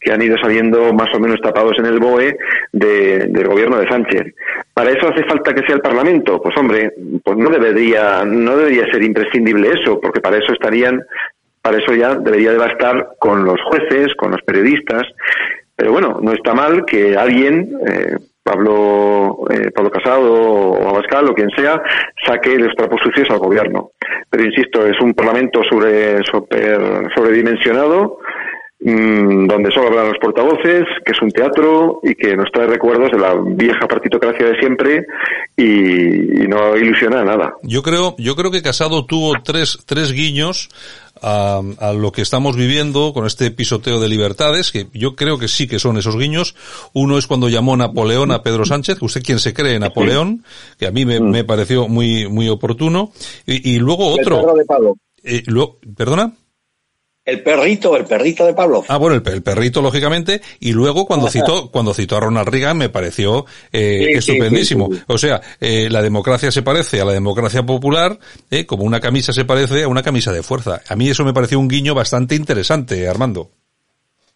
que 0.00 0.12
han 0.12 0.22
ido 0.22 0.36
saliendo 0.38 0.92
más 0.92 1.14
o 1.14 1.20
menos 1.20 1.40
tapados 1.40 1.78
en 1.78 1.86
el 1.86 1.98
BOE 1.98 2.36
de- 2.72 3.26
del 3.28 3.46
gobierno 3.48 3.78
de 3.78 3.88
Sánchez. 3.88 4.34
¿Para 4.74 4.90
eso 4.90 5.08
hace 5.08 5.24
falta 5.24 5.52
que 5.54 5.64
sea 5.66 5.76
el 5.76 5.82
Parlamento? 5.82 6.40
Pues 6.42 6.56
hombre, 6.56 6.92
pues 7.22 7.36
no 7.36 7.50
debería, 7.50 8.24
no 8.24 8.56
debería 8.56 8.90
ser 8.90 9.02
imprescindible 9.02 9.68
eso, 9.80 10.00
porque 10.00 10.20
para 10.20 10.38
eso 10.38 10.52
estarían 10.52 11.02
para 11.62 11.76
eso 11.76 11.92
ya 11.94 12.14
debería 12.14 12.52
de 12.52 12.56
bastar 12.56 13.10
con 13.18 13.44
los 13.44 13.60
jueces, 13.60 14.14
con 14.14 14.30
los 14.30 14.40
periodistas. 14.42 15.02
Pero 15.80 15.92
bueno, 15.92 16.18
no 16.20 16.34
está 16.34 16.52
mal 16.52 16.84
que 16.84 17.16
alguien, 17.16 17.72
eh, 17.86 18.14
Pablo, 18.42 19.44
eh, 19.50 19.70
Pablo 19.74 19.90
Casado 19.90 20.30
o 20.30 20.88
Abascal 20.90 21.26
o 21.26 21.34
quien 21.34 21.48
sea, 21.56 21.82
saque 22.26 22.58
los 22.58 22.74
trapos 22.74 23.00
sucios 23.02 23.30
al 23.30 23.38
gobierno. 23.38 23.92
Pero 24.28 24.44
insisto, 24.44 24.86
es 24.86 25.00
un 25.00 25.14
parlamento 25.14 25.62
sobre, 25.64 26.22
sobre, 26.24 27.08
sobredimensionado, 27.14 28.18
donde 28.82 29.70
solo 29.72 29.88
hablan 29.88 30.08
los 30.08 30.18
portavoces, 30.18 30.84
que 31.04 31.12
es 31.12 31.20
un 31.20 31.30
teatro 31.30 32.00
y 32.02 32.14
que 32.14 32.34
nos 32.34 32.50
trae 32.50 32.66
recuerdos 32.66 33.10
de 33.10 33.18
la 33.18 33.34
vieja 33.34 33.86
partitocracia 33.86 34.46
de 34.46 34.58
siempre 34.58 35.06
y, 35.54 36.44
y 36.44 36.48
no 36.48 36.74
ilusiona 36.76 37.22
nada. 37.22 37.52
Yo 37.62 37.82
creo, 37.82 38.14
yo 38.16 38.34
creo 38.36 38.50
que 38.50 38.62
Casado 38.62 39.04
tuvo 39.04 39.34
tres, 39.44 39.80
tres 39.84 40.12
guiños 40.12 40.70
a, 41.20 41.60
a, 41.78 41.92
lo 41.92 42.10
que 42.10 42.22
estamos 42.22 42.56
viviendo 42.56 43.12
con 43.12 43.26
este 43.26 43.50
pisoteo 43.50 44.00
de 44.00 44.08
libertades, 44.08 44.72
que 44.72 44.86
yo 44.94 45.14
creo 45.14 45.38
que 45.38 45.48
sí 45.48 45.68
que 45.68 45.78
son 45.78 45.98
esos 45.98 46.16
guiños. 46.16 46.56
Uno 46.94 47.18
es 47.18 47.26
cuando 47.26 47.50
llamó 47.50 47.76
Napoleón 47.76 48.32
a 48.32 48.42
Pedro 48.42 48.64
Sánchez, 48.64 48.96
usted 49.02 49.22
quien 49.22 49.40
se 49.40 49.52
cree 49.52 49.78
Napoleón, 49.78 50.42
que 50.78 50.86
a 50.86 50.90
mí 50.90 51.04
me, 51.04 51.20
me 51.20 51.44
pareció 51.44 51.86
muy, 51.86 52.28
muy 52.28 52.48
oportuno. 52.48 53.12
Y, 53.46 53.74
y 53.74 53.78
luego 53.78 54.06
otro. 54.06 54.54
De 54.54 54.64
Pablo. 54.64 54.94
Eh, 55.22 55.42
luego, 55.46 55.78
¿Perdona? 55.94 56.32
El 57.24 57.42
perrito, 57.42 57.96
el 57.96 58.06
perrito 58.06 58.46
de 58.46 58.54
Pablo. 58.54 58.84
Ah, 58.88 58.96
bueno, 58.96 59.14
el, 59.14 59.32
el, 59.32 59.42
perrito, 59.42 59.82
lógicamente, 59.82 60.40
y 60.58 60.72
luego 60.72 61.06
cuando 61.06 61.28
citó, 61.28 61.70
cuando 61.70 61.92
citó 61.92 62.16
a 62.16 62.20
Ronald 62.20 62.48
Reagan 62.48 62.78
me 62.78 62.88
pareció 62.88 63.44
eh, 63.72 64.06
sí, 64.12 64.32
estupendísimo. 64.32 64.88
Sí, 64.90 64.96
sí, 64.96 65.02
o 65.06 65.18
sea, 65.18 65.40
eh, 65.60 65.88
la 65.90 66.00
democracia 66.00 66.50
se 66.50 66.62
parece 66.62 67.00
a 67.00 67.04
la 67.04 67.12
democracia 67.12 67.62
popular, 67.62 68.18
eh, 68.50 68.64
como 68.64 68.84
una 68.84 69.00
camisa 69.00 69.32
se 69.34 69.44
parece 69.44 69.82
a 69.82 69.88
una 69.88 70.02
camisa 70.02 70.32
de 70.32 70.42
fuerza. 70.42 70.80
A 70.88 70.96
mí 70.96 71.10
eso 71.10 71.24
me 71.24 71.34
pareció 71.34 71.60
un 71.60 71.68
guiño 71.68 71.94
bastante 71.94 72.34
interesante, 72.34 73.06
Armando. 73.06 73.50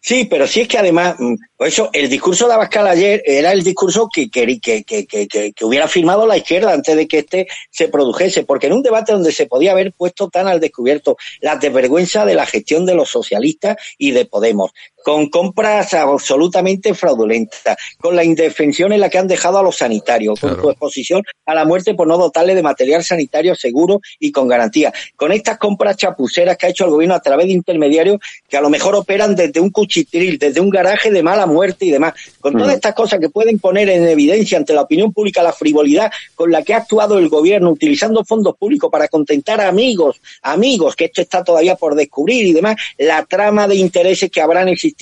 Sí, 0.07 0.25
pero 0.25 0.45
sí 0.45 0.61
es 0.61 0.67
que 0.67 0.77
además, 0.77 1.15
eso, 1.57 1.89
el 1.91 2.07
discurso 2.07 2.47
de 2.47 2.53
Abascal 2.53 2.85
ayer 2.85 3.23
era 3.25 3.51
el 3.51 3.63
discurso 3.63 4.07
que, 4.13 4.29
que, 4.29 4.59
que, 4.59 4.83
que, 4.83 5.07
que, 5.07 5.65
hubiera 5.65 5.87
firmado 5.87 6.27
la 6.27 6.37
izquierda 6.37 6.73
antes 6.73 6.95
de 6.95 7.07
que 7.07 7.17
este 7.17 7.47
se 7.71 7.87
produjese, 7.87 8.43
porque 8.43 8.67
en 8.67 8.73
un 8.73 8.83
debate 8.83 9.13
donde 9.13 9.31
se 9.31 9.47
podía 9.47 9.71
haber 9.71 9.93
puesto 9.93 10.29
tan 10.29 10.47
al 10.47 10.59
descubierto 10.59 11.17
la 11.41 11.55
desvergüenza 11.55 12.23
de 12.23 12.35
la 12.35 12.45
gestión 12.45 12.85
de 12.85 12.93
los 12.93 13.09
socialistas 13.09 13.77
y 13.97 14.11
de 14.11 14.25
Podemos, 14.25 14.73
con 15.05 15.29
compras 15.29 15.93
absolutamente 15.93 16.95
fraudulentas, 16.95 17.77
con 17.99 18.15
la 18.15 18.23
indefensión 18.23 18.91
en 18.91 18.99
la 18.99 19.07
que 19.07 19.19
han 19.19 19.27
dejado 19.27 19.59
a 19.59 19.61
los 19.61 19.77
sanitarios, 19.77 20.39
claro. 20.39 20.55
con 20.55 20.63
su 20.63 20.71
exposición 20.71 21.23
a 21.45 21.53
la 21.53 21.63
muerte 21.63 21.93
por 21.93 22.07
no 22.07 22.17
dotarle 22.17 22.55
de 22.55 22.63
material 22.63 23.03
sanitario 23.03 23.53
seguro 23.53 24.01
y 24.19 24.31
con 24.31 24.47
garantía, 24.47 24.91
con 25.15 25.31
estas 25.31 25.59
compras 25.59 25.97
chapuceras 25.97 26.57
que 26.57 26.65
ha 26.65 26.69
hecho 26.69 26.85
el 26.85 26.89
gobierno 26.89 27.13
a 27.13 27.19
través 27.19 27.45
de 27.45 27.53
intermediarios 27.53 28.17
que 28.49 28.57
a 28.57 28.61
lo 28.61 28.71
mejor 28.71 28.95
operan 28.95 29.35
desde 29.35 29.59
un 29.59 29.69
cuchitril, 29.69 30.39
desde 30.39 30.59
un 30.59 30.71
garaje 30.71 31.11
de 31.11 31.21
mala 31.21 31.45
muerte 31.45 31.85
y 31.85 31.91
demás, 31.91 32.15
con 32.39 32.53
todas 32.53 32.69
mm. 32.69 32.77
estas 32.77 32.95
cosas 32.95 33.19
que 33.19 33.29
pueden 33.29 33.59
poner 33.59 33.87
en 33.89 34.07
evidencia 34.07 34.57
ante 34.57 34.73
la 34.73 34.81
opinión 34.81 35.13
pública 35.13 35.43
la 35.43 35.53
frivolidad 35.53 36.11
con 36.33 36.51
la 36.51 36.63
que 36.63 36.73
ha 36.73 36.77
actuado 36.77 37.19
el 37.19 37.29
gobierno 37.29 37.69
utilizando 37.69 38.25
fondos 38.25 38.57
públicos 38.57 38.89
para 38.91 39.07
contentar 39.07 39.61
a 39.61 39.67
amigos, 39.67 40.19
amigos, 40.41 40.95
que 40.95 41.05
esto 41.05 41.21
está 41.21 41.43
todavía 41.43 41.75
por 41.75 41.93
descubrir 41.93 42.47
y 42.47 42.53
demás, 42.53 42.75
la 42.97 43.23
trama 43.25 43.67
de 43.67 43.75
intereses 43.75 44.31
que 44.31 44.41
habrán 44.41 44.67
existido 44.67 44.94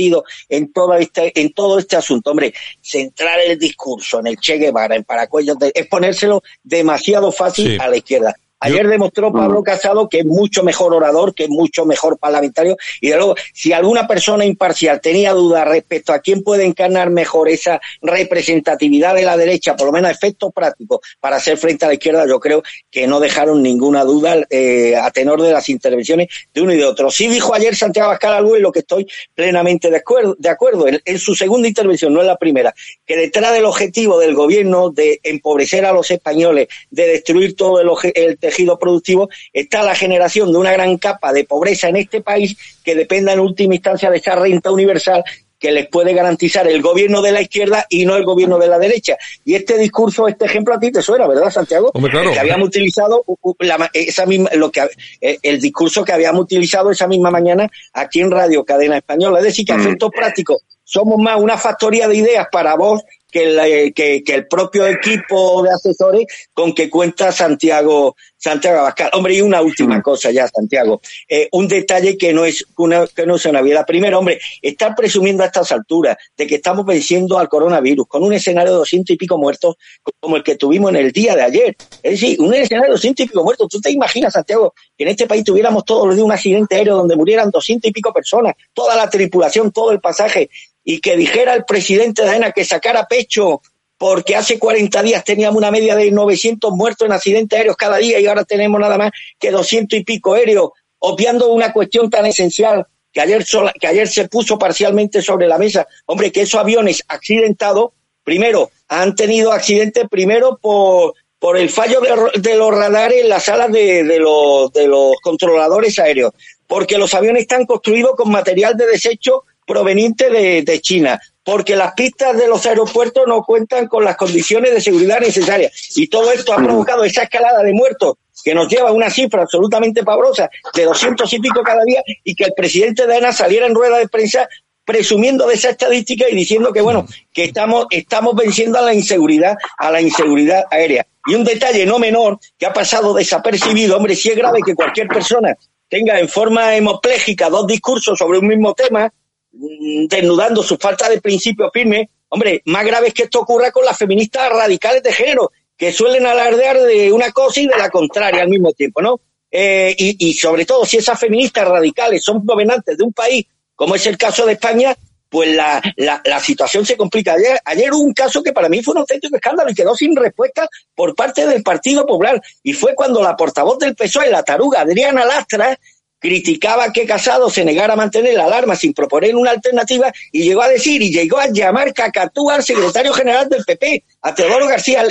en 0.50 0.72
todo 0.72 0.96
este, 0.96 1.40
en 1.40 1.54
todo 1.54 1.80
este 1.80 1.96
asunto. 1.96 2.32
Hombre, 2.32 2.54
centrar 2.82 3.40
el 3.40 3.58
discurso 3.58 4.20
en 4.20 4.28
el 4.28 4.38
Che 4.38 4.58
Guevara, 4.58 4.96
en 4.96 5.04
Paracuellos, 5.04 5.58
es 5.74 5.88
ponérselo 5.88 6.44
demasiado 6.64 7.32
fácil 7.32 7.72
sí. 7.72 7.78
a 7.80 7.88
la 7.88 7.98
izquierda. 7.98 8.36
Ayer 8.64 8.88
demostró 8.88 9.34
Pablo 9.34 9.62
Casado 9.62 10.08
que 10.08 10.20
es 10.20 10.26
mucho 10.26 10.64
mejor 10.64 10.94
orador, 10.94 11.36
que 11.36 11.44
es 11.44 11.50
mucho 11.50 11.86
mejor 11.86 12.18
parlamentario. 12.18 12.78
Y 13.02 13.10
de 13.10 13.18
luego, 13.18 13.36
si 13.54 13.74
alguna 13.74 14.08
persona 14.08 14.46
imparcial 14.46 15.02
tenía 15.02 15.34
dudas 15.34 15.68
respecto 15.68 16.14
a 16.14 16.20
quién 16.20 16.44
puede 16.44 16.64
encarnar 16.64 17.10
mejor 17.10 17.50
esa 17.50 17.82
representatividad 18.02 19.16
de 19.16 19.24
la 19.24 19.36
derecha, 19.36 19.76
por 19.76 19.88
lo 19.88 19.92
menos 19.92 20.08
a 20.08 20.14
efectos 20.14 20.54
prácticos, 20.54 21.00
para 21.20 21.36
hacer 21.36 21.58
frente 21.58 21.84
a 21.84 21.90
la 21.90 21.96
izquierda, 21.96 22.26
yo 22.26 22.40
creo 22.40 22.64
que 22.90 23.06
no 23.06 23.20
dejaron 23.20 23.62
ninguna 23.62 24.06
duda 24.06 24.38
eh, 24.50 24.96
a 24.96 25.12
tenor 25.12 25.42
de 25.42 25.52
las 25.52 25.68
intervenciones 25.68 26.30
de 26.54 26.62
uno 26.62 26.74
y 26.74 26.78
de 26.78 26.86
otro. 26.86 27.12
Sí 27.12 27.28
dijo 27.28 27.54
ayer 27.54 27.76
Santiago 27.76 28.08
Abascal 28.08 28.34
algo 28.34 28.56
en 28.56 28.62
lo 28.62 28.72
que 28.72 28.80
estoy 28.80 29.06
plenamente 29.36 29.90
de 29.90 29.98
acuerdo. 29.98 30.38
De 30.40 30.50
acuerdo. 30.50 30.88
En, 30.88 31.02
en 31.04 31.20
su 31.20 31.36
segunda 31.36 31.68
intervención, 31.68 32.14
no 32.14 32.22
en 32.22 32.28
la 32.28 32.38
primera, 32.38 32.74
que 33.06 33.18
detrás 33.18 33.52
del 33.52 33.66
objetivo 33.66 34.20
del 34.20 34.36
gobierno 34.36 34.90
de 34.90 35.20
empobrecer 35.22 35.86
a 35.86 35.92
los 35.92 36.10
españoles, 36.10 36.70
de 36.90 37.08
destruir 37.08 37.58
todo 37.58 37.82
el, 37.82 37.90
el 38.16 38.38
tejido 38.38 38.53
productivo, 38.80 39.30
está 39.52 39.84
la 39.84 39.96
generación 39.96 40.52
de 40.52 40.58
una 40.58 40.72
gran 40.72 40.98
capa 40.98 41.34
de 41.34 41.44
pobreza 41.46 41.90
en 41.90 41.98
este 41.98 42.22
país 42.22 42.56
que 42.84 42.96
dependa 42.96 43.34
en 43.34 43.40
última 43.40 43.76
instancia 43.76 44.10
de 44.10 44.18
esa 44.18 44.36
renta 44.36 44.72
universal 44.72 45.24
que 45.64 45.72
les 45.72 45.88
puede 45.88 46.14
garantizar 46.14 46.68
el 46.68 46.82
gobierno 46.82 47.22
de 47.22 47.32
la 47.32 47.42
izquierda 47.42 47.86
y 47.88 48.06
no 48.06 48.18
el 48.18 48.26
gobierno 48.26 48.58
de 48.58 48.68
la 48.68 48.78
derecha. 48.78 49.16
Y 49.46 49.56
este 49.56 49.78
discurso, 49.78 50.28
este 50.28 50.44
ejemplo 50.44 50.74
a 50.74 50.80
ti 50.80 50.92
te 50.92 51.02
suena, 51.02 51.26
¿verdad, 51.26 51.50
Santiago? 51.50 51.90
Hombre, 51.94 52.12
claro. 52.12 52.34
Que 52.34 52.40
habíamos 52.40 52.68
utilizado 52.68 53.24
la, 53.60 53.90
esa 53.94 54.26
misma, 54.26 54.50
lo 54.56 54.70
que, 54.70 54.86
eh, 55.22 55.38
el 55.42 55.62
discurso 55.62 56.04
que 56.04 56.12
habíamos 56.12 56.42
utilizado 56.42 56.92
esa 56.92 57.08
misma 57.08 57.32
mañana 57.32 57.70
aquí 57.94 58.20
en 58.20 58.30
Radio 58.30 58.66
Cadena 58.66 58.98
Española. 58.98 59.40
Es 59.40 59.46
decir, 59.46 59.66
que 59.66 59.72
a 59.72 59.78
efectos 59.78 60.12
prácticos 60.14 60.58
somos 60.84 61.18
más 61.18 61.40
una 61.40 61.58
factoría 61.58 62.10
de 62.10 62.18
ideas 62.18 62.48
para 62.52 62.76
vos 62.76 63.02
que, 63.34 63.48
la, 63.48 63.64
que, 63.66 64.24
que, 64.24 64.34
el 64.36 64.48
propio 64.48 64.86
equipo 64.86 65.64
de 65.64 65.72
asesores 65.72 66.26
con 66.54 66.74
que 66.74 66.90
cuenta 66.90 67.32
Santiago 67.32 68.16
Santiago 68.44 68.80
Abascal. 68.80 69.10
Hombre, 69.14 69.36
y 69.36 69.42
una 69.42 69.62
última 69.62 70.02
cosa 70.02 70.30
ya, 70.30 70.46
Santiago. 70.50 71.00
Eh, 71.30 71.48
un 71.54 71.66
detalle 71.66 72.18
que 72.18 72.34
no 72.34 72.44
es 72.44 72.66
una, 72.76 73.08
que 73.08 73.26
no 73.26 73.36
es 73.36 73.46
una 73.46 73.62
vida. 73.62 73.86
Primero, 73.86 74.20
hombre, 74.20 74.38
estar 74.62 74.94
presumiendo 74.96 75.44
a 75.44 75.46
estas 75.46 75.72
alturas 75.72 76.18
de 76.36 76.46
que 76.46 76.56
estamos 76.56 76.86
venciendo 76.86 77.40
al 77.40 77.48
coronavirus 77.48 78.06
con 78.06 78.22
un 78.22 78.34
escenario 78.34 78.74
de 78.74 78.80
doscientos 78.80 79.14
y 79.14 79.18
pico 79.18 79.38
muertos 79.38 79.78
como 80.20 80.36
el 80.36 80.44
que 80.44 80.58
tuvimos 80.58 80.90
en 80.90 80.98
el 80.98 81.14
día 81.14 81.38
de 81.38 81.42
ayer. 81.42 81.78
Es 82.02 82.20
decir, 82.20 82.42
un 82.42 82.54
escenario 82.54 82.90
de 82.90 82.96
doscientos 82.96 83.26
y 83.26 83.30
pico 83.30 83.46
muertos. 83.46 83.70
¿Tú 83.70 83.80
te 83.80 83.92
imaginas, 83.92 84.34
Santiago, 84.34 84.74
que 84.98 85.06
en 85.06 85.12
este 85.12 85.26
país 85.26 85.46
tuviéramos 85.46 85.86
todos 85.86 86.06
los 86.06 86.16
días 86.16 86.26
un 86.26 86.34
accidente 86.34 86.76
aéreo 86.76 86.98
donde 86.98 87.16
murieran 87.16 87.50
doscientos 87.50 87.90
y 87.90 87.94
pico 87.94 88.12
personas, 88.12 88.56
toda 88.74 88.98
la 88.98 89.10
tripulación, 89.10 89.72
todo 89.72 89.92
el 89.92 90.02
pasaje, 90.02 90.50
y 90.84 91.00
que 91.00 91.16
dijera 91.16 91.54
el 91.54 91.66
presidente 91.66 92.24
de 92.24 92.30
AENA 92.30 92.52
que 92.52 92.66
sacara 92.66 93.08
pecho 93.08 93.62
porque 93.98 94.36
hace 94.36 94.60
40 94.60 95.02
días 95.02 95.24
teníamos 95.24 95.58
una 95.58 95.72
media 95.72 95.96
de 95.96 96.12
900 96.12 96.72
muertos 96.74 97.06
en 97.06 97.14
accidentes 97.14 97.58
aéreos 97.58 97.78
cada 97.78 97.98
día 97.98 98.20
y 98.20 98.28
ahora 98.28 98.44
tenemos 98.44 98.80
nada 98.80 98.98
más 98.98 99.12
que 99.40 99.50
200 99.50 100.00
y 100.00 100.04
pico 100.04 100.34
aéreos, 100.34 100.72
obviando 101.00 101.48
una 101.48 101.72
cuestión 101.72 102.10
tan 102.10 102.26
esencial 102.26 102.86
que 103.14 103.22
ayer, 103.22 103.46
que 103.80 103.88
ayer 103.88 104.08
se 104.08 104.28
puso 104.28 104.58
parcialmente 104.58 105.22
sobre 105.22 105.48
la 105.48 105.58
mesa. 105.58 105.88
Hombre, 106.06 106.32
que 106.32 106.42
esos 106.42 106.60
aviones 106.60 107.04
accidentados, 107.08 107.92
primero, 108.24 108.72
han 108.90 109.16
tenido 109.16 109.54
accidentes 109.54 110.06
primero 110.10 110.58
por, 110.62 111.14
por 111.40 111.58
el 111.58 111.70
fallo 111.70 112.02
de, 112.02 112.56
los 112.58 112.72
radares 112.72 113.22
en 113.22 113.30
las 113.30 113.44
salas 113.44 113.72
de, 113.72 114.04
de, 114.04 114.20
los, 114.20 114.74
de 114.74 114.88
los 114.88 115.16
controladores 115.22 115.98
aéreos, 116.00 116.34
porque 116.68 116.98
los 116.98 117.14
aviones 117.14 117.44
están 117.44 117.66
construidos 117.66 118.16
con 118.18 118.32
material 118.32 118.76
de 118.76 118.88
desecho 118.88 119.44
proveniente 119.66 120.30
de, 120.30 120.62
de, 120.62 120.82
China, 120.82 121.20
porque 121.44 121.76
las 121.76 121.94
pistas 121.94 122.38
de 122.38 122.48
los 122.48 122.66
aeropuertos 122.66 123.24
no 123.28 123.44
cuentan 123.44 123.88
con 123.88 124.04
las 124.04 124.16
condiciones 124.16 124.74
de 124.74 124.82
seguridad 124.82 125.20
necesarias. 125.20 125.72
Y 125.96 126.08
todo 126.08 126.32
esto 126.32 126.54
ha 126.54 126.58
provocado 126.58 127.04
esa 127.04 127.24
escalada 127.24 127.64
de 127.64 127.74
muertos 127.74 128.16
que 128.44 128.54
nos 128.54 128.68
lleva 128.68 128.90
a 128.90 128.94
una 128.94 129.10
cifra 129.10 129.44
absolutamente 129.44 130.04
pavorosa 130.04 130.50
de 130.74 130.84
doscientos 130.84 131.32
y 131.34 131.40
pico 131.40 131.62
cada 131.64 131.84
día 131.84 132.02
y 132.24 132.36
que 132.36 132.46
el 132.46 132.54
presidente 132.56 133.08
de 133.08 133.18
ANA 133.18 133.32
saliera 133.32 133.66
en 133.66 133.76
rueda 133.76 133.98
de 133.98 134.08
prensa 134.08 134.48
presumiendo 134.86 135.48
de 135.48 135.56
esa 135.56 135.70
estadística 135.70 136.26
y 136.30 136.36
diciendo 136.36 136.74
que 136.74 136.82
bueno, 136.82 137.06
que 137.32 137.46
estamos, 137.46 137.88
estamos 137.90 138.36
venciendo 138.36 138.80
a 138.80 138.82
la 138.82 138.94
inseguridad, 138.94 139.56
a 139.78 139.92
la 139.92 140.02
inseguridad 140.02 140.66
aérea. 140.70 141.06
Y 141.26 141.36
un 141.36 141.46
detalle 141.46 141.86
no 141.86 142.00
menor 142.00 142.38
que 142.58 142.66
ha 142.66 142.74
pasado 142.74 143.14
desapercibido, 143.14 143.96
hombre, 143.96 144.16
si 144.16 144.30
es 144.30 144.36
grave 144.36 144.60
que 144.66 144.76
cualquier 144.76 145.08
persona 145.08 145.56
tenga 145.88 146.20
en 146.20 146.28
forma 146.28 146.76
hemopléjica 146.76 147.50
dos 147.50 147.66
discursos 147.66 148.18
sobre 148.18 148.40
un 148.40 148.48
mismo 148.48 148.74
tema, 148.74 149.12
desnudando 149.54 150.64
su 150.64 150.78
falta 150.78 151.08
de 151.10 151.22
principio 151.22 151.70
firme, 151.72 152.10
hombre, 152.30 152.62
más 152.66 152.86
grave 152.86 153.10
es 153.10 153.14
que 153.14 153.24
esto 153.24 153.42
ocurra 153.42 153.72
con 153.72 153.86
las 153.86 153.98
feministas 153.98 154.50
radicales 154.50 155.04
de 155.04 155.14
género, 155.14 155.52
que 155.78 155.94
suelen 155.94 156.26
alardear 156.26 156.82
de 156.82 157.12
una 157.12 157.32
cosa 157.32 157.62
y 157.62 157.68
de 157.68 157.78
la 157.78 157.90
contraria 157.90 158.42
al 158.42 158.50
mismo 158.50 158.74
tiempo, 158.74 159.02
¿no? 159.02 159.20
Eh, 159.52 159.96
y, 159.98 160.30
y, 160.30 160.34
sobre 160.34 160.66
todo, 160.66 160.84
si 160.86 160.98
esas 160.98 161.20
feministas 161.20 161.68
radicales 161.68 162.24
son 162.24 162.44
gobernantes 162.44 162.98
de 162.98 163.04
un 163.04 163.14
país, 163.14 163.46
como 163.76 163.96
es 163.96 164.06
el 164.08 164.18
caso 164.18 164.46
de 164.46 164.54
España, 164.54 164.96
pues 165.30 165.56
la, 165.56 165.82
la, 165.96 166.22
la 166.26 166.40
situación 166.40 166.86
se 166.86 166.96
complica. 166.96 167.34
Ayer, 167.34 167.60
ayer 167.66 167.92
hubo 167.92 168.04
un 168.04 168.14
caso 168.14 168.44
que 168.44 168.54
para 168.54 168.70
mí 168.70 168.84
fue 168.84 168.94
un 168.94 169.00
auténtico 169.00 169.36
escándalo 169.36 169.72
y 169.72 169.74
quedó 169.74 169.96
sin 169.96 170.16
respuesta 170.16 170.68
por 170.94 171.16
parte 171.16 171.48
del 171.48 171.64
Partido 171.64 172.06
Popular. 172.06 172.40
Y 172.62 172.74
fue 172.74 172.94
cuando 172.94 173.22
la 173.22 173.36
portavoz 173.36 173.80
del 173.80 173.96
PSOE, 173.96 174.30
la 174.30 174.44
taruga 174.44 174.82
Adriana 174.82 175.26
Lastra, 175.26 175.78
criticaba 176.24 176.94
que 176.94 177.06
Casado 177.06 177.50
se 177.50 177.66
negara 177.66 177.94
a 177.94 177.98
mantener 177.98 178.36
la 178.36 178.46
alarma 178.46 178.78
sin 178.78 178.94
proponer 178.94 179.36
una 179.36 179.52
alternativa 179.52 180.10
y 180.32 180.44
llegó 180.44 180.62
a 180.62 180.70
decir 180.70 181.02
y 181.02 181.12
llegó 181.12 181.38
a 181.38 181.48
llamar 181.48 181.94
cacatúa 181.94 182.56
al 182.56 182.64
secretario 182.64 183.12
general 183.12 183.50
del 183.50 183.66
PP, 183.66 184.06
a 184.22 184.34
Teodoro 184.34 184.70
García 184.70 185.04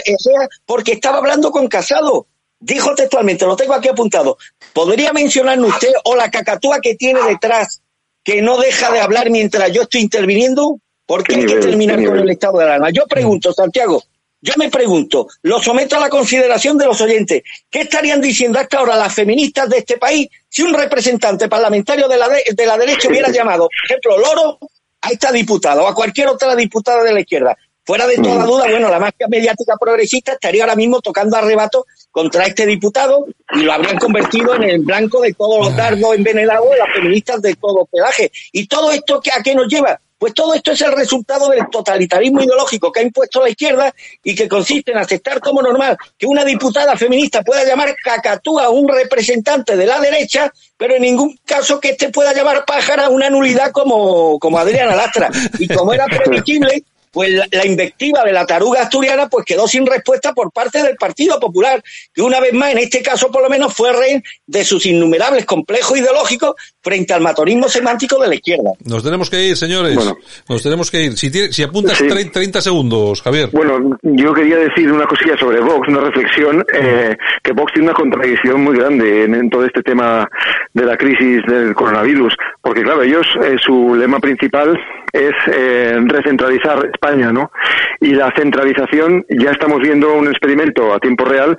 porque 0.64 0.92
estaba 0.92 1.18
hablando 1.18 1.50
con 1.50 1.68
Casado. 1.68 2.28
dijo 2.58 2.94
textualmente, 2.94 3.44
lo 3.44 3.56
tengo 3.56 3.74
aquí 3.74 3.90
apuntado, 3.90 4.38
¿podría 4.72 5.12
mencionarme 5.12 5.66
usted 5.66 5.92
o 6.04 6.16
la 6.16 6.30
cacatúa 6.30 6.80
que 6.80 6.94
tiene 6.94 7.20
detrás 7.28 7.82
que 8.24 8.40
no 8.40 8.56
deja 8.56 8.90
de 8.90 9.00
hablar 9.00 9.28
mientras 9.28 9.70
yo 9.70 9.82
estoy 9.82 10.00
interviniendo? 10.00 10.78
Porque 11.04 11.34
¿Qué 11.34 11.40
hay 11.40 11.46
que 11.46 11.56
terminar 11.56 11.98
¿Qué 11.98 12.06
con 12.06 12.20
el 12.20 12.30
estado 12.30 12.56
de 12.56 12.64
alarma. 12.64 12.88
Yo 12.88 13.04
pregunto, 13.06 13.52
Santiago, 13.52 14.02
yo 14.42 14.54
me 14.56 14.68
pregunto, 14.68 15.28
lo 15.42 15.62
someto 15.62 15.96
a 15.96 16.00
la 16.00 16.08
consideración 16.08 16.76
de 16.76 16.86
los 16.86 17.00
oyentes, 17.00 17.44
¿qué 17.70 17.82
estarían 17.82 18.20
diciendo 18.20 18.58
hasta 18.58 18.78
ahora 18.78 18.96
las 18.96 19.14
feministas 19.14 19.68
de 19.68 19.78
este 19.78 19.98
país 19.98 20.28
si 20.48 20.62
un 20.62 20.74
representante 20.74 21.48
parlamentario 21.48 22.08
de 22.08 22.18
la, 22.18 22.28
de, 22.28 22.42
de 22.52 22.66
la 22.66 22.76
derecha 22.76 23.08
hubiera 23.08 23.30
llamado, 23.32 23.68
por 23.68 23.90
ejemplo, 23.90 24.18
Loro, 24.18 24.58
a 25.00 25.10
esta 25.10 25.30
diputada 25.30 25.82
o 25.82 25.86
a 25.86 25.94
cualquier 25.94 26.26
otra 26.26 26.56
diputada 26.56 27.04
de 27.04 27.12
la 27.12 27.20
izquierda? 27.20 27.56
Fuera 27.84 28.06
de 28.06 28.16
toda 28.16 28.44
duda, 28.44 28.66
bueno, 28.68 28.88
la 28.88 29.00
mafia 29.00 29.26
mediática 29.28 29.74
progresista 29.76 30.32
estaría 30.32 30.62
ahora 30.62 30.76
mismo 30.76 31.00
tocando 31.00 31.36
arrebato 31.36 31.86
contra 32.12 32.44
este 32.46 32.64
diputado 32.64 33.26
y 33.54 33.62
lo 33.62 33.72
habrían 33.72 33.98
convertido 33.98 34.54
en 34.54 34.62
el 34.64 34.78
blanco 34.80 35.20
de 35.20 35.34
todos 35.34 35.66
los 35.66 35.76
dardos 35.76 36.14
envenenados 36.14 36.70
de 36.70 36.78
las 36.78 36.94
feministas 36.94 37.42
de 37.42 37.54
todo 37.56 37.84
pelaje. 37.86 38.30
¿Y 38.52 38.68
todo 38.68 38.92
esto 38.92 39.20
que 39.20 39.32
a 39.32 39.42
qué 39.42 39.54
nos 39.56 39.66
lleva? 39.66 40.00
Pues 40.22 40.34
todo 40.34 40.54
esto 40.54 40.70
es 40.70 40.80
el 40.82 40.92
resultado 40.92 41.48
del 41.48 41.68
totalitarismo 41.68 42.40
ideológico 42.40 42.92
que 42.92 43.00
ha 43.00 43.02
impuesto 43.02 43.42
la 43.42 43.50
izquierda 43.50 43.92
y 44.22 44.36
que 44.36 44.48
consiste 44.48 44.92
en 44.92 44.98
aceptar 44.98 45.40
como 45.40 45.60
normal 45.60 45.96
que 46.16 46.26
una 46.26 46.44
diputada 46.44 46.96
feminista 46.96 47.42
pueda 47.42 47.64
llamar 47.64 47.96
cacatúa 47.96 48.66
a 48.66 48.70
un 48.70 48.86
representante 48.86 49.76
de 49.76 49.84
la 49.84 49.98
derecha, 49.98 50.52
pero 50.76 50.94
en 50.94 51.02
ningún 51.02 51.36
caso 51.44 51.80
que 51.80 51.88
éste 51.88 52.10
pueda 52.10 52.32
llamar 52.32 52.64
pájara 52.64 53.06
a 53.06 53.08
una 53.08 53.30
nulidad 53.30 53.72
como, 53.72 54.38
como 54.38 54.58
Adriana 54.58 54.94
Lastra. 54.94 55.28
Y 55.58 55.66
como 55.66 55.92
era 55.92 56.06
previsible, 56.06 56.84
pues 57.10 57.30
la, 57.30 57.46
la 57.50 57.66
invectiva 57.66 58.24
de 58.24 58.32
la 58.32 58.46
taruga 58.46 58.82
asturiana 58.82 59.28
pues 59.28 59.44
quedó 59.44 59.66
sin 59.66 59.86
respuesta 59.86 60.32
por 60.32 60.50
parte 60.52 60.84
del 60.84 60.96
Partido 60.96 61.40
Popular, 61.40 61.82
que 62.14 62.22
una 62.22 62.38
vez 62.38 62.52
más, 62.52 62.70
en 62.70 62.78
este 62.78 63.02
caso 63.02 63.30
por 63.30 63.42
lo 63.42 63.50
menos, 63.50 63.74
fue 63.74 63.92
rehén 63.92 64.22
de 64.46 64.64
sus 64.64 64.86
innumerables 64.86 65.44
complejos 65.44 65.98
ideológicos 65.98 66.54
frente 66.82 67.14
al 67.14 67.22
matonismo 67.22 67.68
semántico 67.68 68.20
de 68.20 68.28
la 68.28 68.34
izquierda. 68.34 68.72
Nos 68.84 69.02
tenemos 69.04 69.30
que 69.30 69.42
ir, 69.48 69.56
señores. 69.56 69.94
Bueno. 69.94 70.16
Nos 70.48 70.62
tenemos 70.62 70.90
que 70.90 71.02
ir. 71.04 71.16
Si, 71.16 71.30
tiene- 71.30 71.52
si 71.52 71.62
apuntas 71.62 71.96
Sí. 71.96 72.08
30, 72.08 72.32
30 72.32 72.60
segundos, 72.60 73.22
Javier. 73.22 73.50
Bueno, 73.52 73.96
yo 74.02 74.32
quería 74.34 74.56
decir 74.56 74.90
una 74.90 75.06
cosilla 75.06 75.36
sobre 75.38 75.60
Vox, 75.60 75.86
una 75.88 76.00
reflexión, 76.00 76.64
eh, 76.74 77.16
que 77.42 77.52
Vox 77.52 77.72
tiene 77.72 77.88
una 77.88 77.96
contradicción 77.96 78.62
muy 78.62 78.76
grande 78.76 79.24
en, 79.24 79.34
en 79.34 79.48
todo 79.50 79.64
este 79.64 79.82
tema 79.82 80.28
de 80.74 80.84
la 80.84 80.96
crisis 80.96 81.40
del 81.46 81.74
coronavirus, 81.74 82.34
porque 82.60 82.82
claro, 82.82 83.02
ellos, 83.02 83.26
eh, 83.44 83.56
su 83.64 83.94
lema 83.94 84.18
principal 84.18 84.76
es 85.12 85.32
eh, 85.54 85.98
recentralizar 86.06 86.84
España, 86.92 87.30
¿no? 87.32 87.52
Y 88.00 88.14
la 88.14 88.32
centralización, 88.36 89.24
ya 89.28 89.50
estamos 89.52 89.80
viendo 89.80 90.12
un 90.14 90.26
experimento 90.28 90.92
a 90.92 90.98
tiempo 90.98 91.24
real 91.24 91.56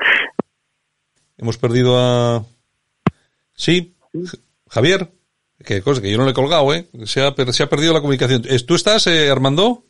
Hemos 1.37 1.57
perdido 1.57 1.97
a... 1.97 2.43
Sí, 3.55 3.93
Javier. 4.73 5.11
Qué 5.63 5.81
cosa, 5.81 6.01
que 6.01 6.11
yo 6.11 6.17
no 6.17 6.25
le 6.25 6.31
he 6.31 6.33
colgado, 6.33 6.73
¿eh? 6.73 6.87
Se 7.05 7.21
ha, 7.21 7.33
se 7.51 7.63
ha 7.63 7.69
perdido 7.69 7.93
la 7.93 8.01
comunicación. 8.01 8.43
¿Es- 8.49 8.65
¿Tú 8.65 8.75
estás, 8.75 9.07
eh, 9.07 9.29
Armando? 9.29 9.85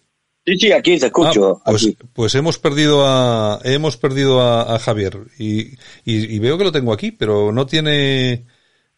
Sí, 0.45 0.57
sí, 0.57 0.72
aquí 0.73 0.99
te 0.99 1.05
escucho. 1.05 1.61
Ah, 1.65 1.72
pues, 1.72 1.89
pues 2.11 2.35
hemos 2.35 2.60
perdido 2.60 3.07
a 3.07 3.60
hemos 3.64 3.95
perdido 3.95 4.41
a, 4.41 4.76
a 4.76 4.80
Javier 4.80 5.18
y, 5.39 5.61
y, 5.61 5.76
y 6.35 6.39
veo 6.39 6.57
que 6.57 6.65
lo 6.65 6.72
tengo 6.73 6.91
aquí, 6.91 7.11
pero 7.11 7.53
no 7.53 7.65
tiene 7.65 8.45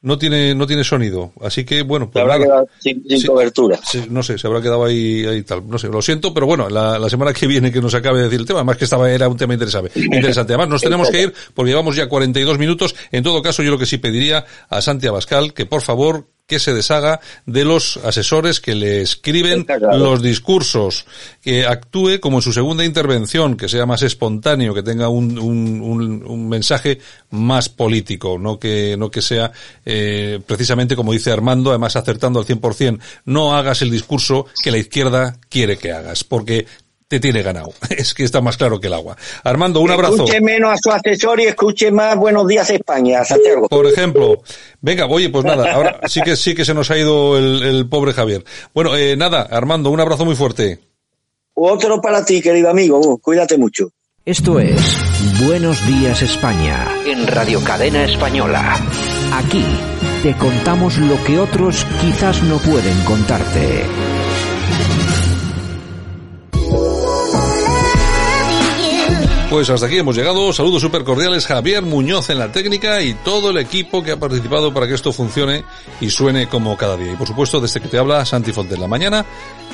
no 0.06 0.18
tiene 0.18 0.56
no 0.56 0.65
tiene 0.65 0.84
sonido, 0.84 1.34
así 1.41 1.65
que 1.65 1.82
bueno, 1.82 2.06
Se 2.06 2.11
pues 2.14 2.22
habrá 2.22 2.36
nada. 2.36 2.45
quedado 2.45 2.68
sin, 2.80 3.03
sin 3.10 3.19
Sí. 3.19 3.27
cobertura. 3.27 3.80
Sí, 3.84 4.06
no 4.10 4.23
sé, 4.23 4.38
se 4.38 4.48
habrá 4.48 4.61
quedado 4.61 4.86
ahí, 4.86 5.26
ahí 5.26 5.44
tal. 5.44 5.68
No 5.68 5.77
sé, 5.77 5.88
lo 5.90 6.02
siento, 6.02 6.34
pero 6.34 6.45
bueno, 6.45 6.69
la, 6.69 6.98
la 6.98 7.10
semana 7.10 7.34
que 7.34 7.48
viene 7.48 7.72
que 7.72 7.82
nos 7.82 7.94
acabe 7.94 8.19
de 8.19 8.23
decir 8.26 8.40
el 8.40 8.45
tema, 8.45 8.60
además 8.60 8.77
que 8.77 8.86
estaba, 8.86 9.11
era 9.11 9.27
un 9.27 9.36
tema 9.38 9.53
interesante. 9.53 9.91
interesante. 9.99 10.53
Además, 10.53 10.69
nos 10.69 10.82
tenemos 10.82 11.10
que 11.10 11.23
ir 11.23 11.34
porque 11.53 11.72
llevamos 11.72 11.95
ya 11.95 12.07
42 12.07 12.57
minutos. 12.57 12.95
En 13.11 13.23
todo 13.23 13.41
caso, 13.41 13.64
yo 13.64 13.72
lo 13.72 13.77
que 13.77 13.86
sí 13.86 13.98
pediría 13.98 14.45
a 14.69 14.82
Santi 14.82 15.07
Abascal 15.07 15.53
que 15.53 15.65
por 15.65 15.82
favor 15.82 16.27
que 16.47 16.59
se 16.59 16.73
deshaga 16.73 17.19
de 17.45 17.65
los 17.65 17.97
asesores 17.97 18.59
que 18.59 18.76
le 18.76 19.01
escriben 19.01 19.65
los 19.93 20.22
discursos, 20.22 21.05
que 21.41 21.65
actúe 21.65 22.19
como 22.22 22.38
en 22.38 22.41
su 22.43 22.53
segunda 22.53 22.85
intervención, 22.85 23.57
que 23.57 23.67
sea 23.67 23.88
más 23.88 24.03
espontáneo, 24.03 24.73
que 24.73 24.84
tenga 24.84 25.09
un, 25.09 25.39
un, 25.39 25.81
un, 25.81 26.23
un 26.23 26.47
mensaje 26.47 26.99
más 27.31 27.69
político, 27.69 28.38
no 28.38 28.59
que, 28.59 28.95
no 28.95 29.09
que 29.09 29.23
sea 29.23 29.51
eh, 29.85 30.39
precisamente 30.45 30.95
como 30.95 31.13
dice 31.13 31.31
Armando, 31.31 31.72
además 31.72 31.95
acertando 31.95 32.39
al 32.39 32.45
100%, 32.45 32.99
no 33.26 33.55
hagas 33.55 33.81
el 33.81 33.89
discurso 33.89 34.45
que 34.63 34.72
la 34.72 34.77
izquierda 34.77 35.39
quiere 35.49 35.77
que 35.77 35.93
hagas, 35.93 36.23
porque 36.23 36.67
te 37.16 37.20
tiene 37.20 37.42
ganado. 37.42 37.74
Es 37.90 38.14
que 38.14 38.24
está 38.24 38.42
más 38.42 38.58
claro 38.58 38.80
que 38.80 38.88
el 38.88 38.94
agua. 38.94 39.16
Armando, 39.44 39.80
un 39.80 39.92
abrazo. 39.92 40.16
Escuche 40.16 40.42
menos 40.42 40.74
a 40.74 40.78
su 40.78 40.92
asesor 40.92 41.40
y 41.40 41.46
escuche 41.46 41.92
más 41.92 42.18
Buenos 42.18 42.48
Días 42.48 42.70
España, 42.70 43.24
Santiago. 43.24 43.68
Por 43.70 43.86
ejemplo, 43.86 44.42
venga, 44.82 45.06
oye, 45.06 45.30
pues 45.30 45.46
nada, 45.46 45.74
ahora 45.74 46.02
sí 46.08 46.22
que 46.22 46.36
sí 46.36 46.54
que 46.54 46.66
se 46.66 46.74
nos 46.74 46.92
ha 46.92 46.98
ido 46.98 47.38
el, 47.38 47.64
el 47.64 47.88
pobre 47.88 48.14
Javier. 48.14 48.44
Bueno, 48.74 48.96
eh, 48.96 49.16
nada, 49.16 49.44
Armando, 49.44 49.90
un 49.90 50.00
abrazo 50.00 50.26
muy 50.26 50.36
fuerte. 50.36 50.80
Otro 51.54 52.02
para 52.02 52.26
ti, 52.26 52.42
querido 52.42 52.70
amigo. 52.70 53.18
Cuídate 53.20 53.58
mucho. 53.58 53.90
Esto 54.26 54.60
es 54.60 54.98
Buenos 55.46 55.86
Días 55.88 56.22
España. 56.22 56.88
En 57.06 57.28
Radio 57.28 57.64
Cadena 57.64 58.04
Española. 58.04 58.78
Aquí 59.34 59.64
te 60.22 60.36
contamos 60.36 60.98
lo 60.98 61.24
que 61.24 61.38
otros 61.40 61.86
quizás 62.02 62.44
no 62.44 62.58
pueden 62.58 63.00
contarte. 63.04 63.84
Pues 69.49 69.69
hasta 69.69 69.85
aquí 69.85 69.97
hemos 69.97 70.15
llegado. 70.15 70.51
Saludos 70.51 70.81
súper 70.81 71.03
cordiales. 71.03 71.45
Javier 71.45 71.84
Muñoz 71.84 72.30
en 72.30 72.39
la 72.39 72.51
técnica 72.51 73.01
y 73.01 73.13
todo 73.13 73.51
el 73.51 73.57
equipo 73.57 74.03
que 74.03 74.11
ha 74.11 74.19
participado 74.19 74.73
para 74.73 74.88
que 74.88 74.95
esto 74.95 75.13
funcione 75.13 75.63
y 76.01 76.09
suene 76.09 76.47
como 76.47 76.76
cada 76.76 76.97
día. 76.97 77.13
Y 77.13 77.15
por 77.15 77.27
supuesto, 77.27 77.61
desde 77.61 77.80
que 77.80 77.88
te 77.88 77.97
habla 77.97 78.26
Santi 78.26 78.51
Fontella. 78.51 78.88
Mañana 78.88 79.26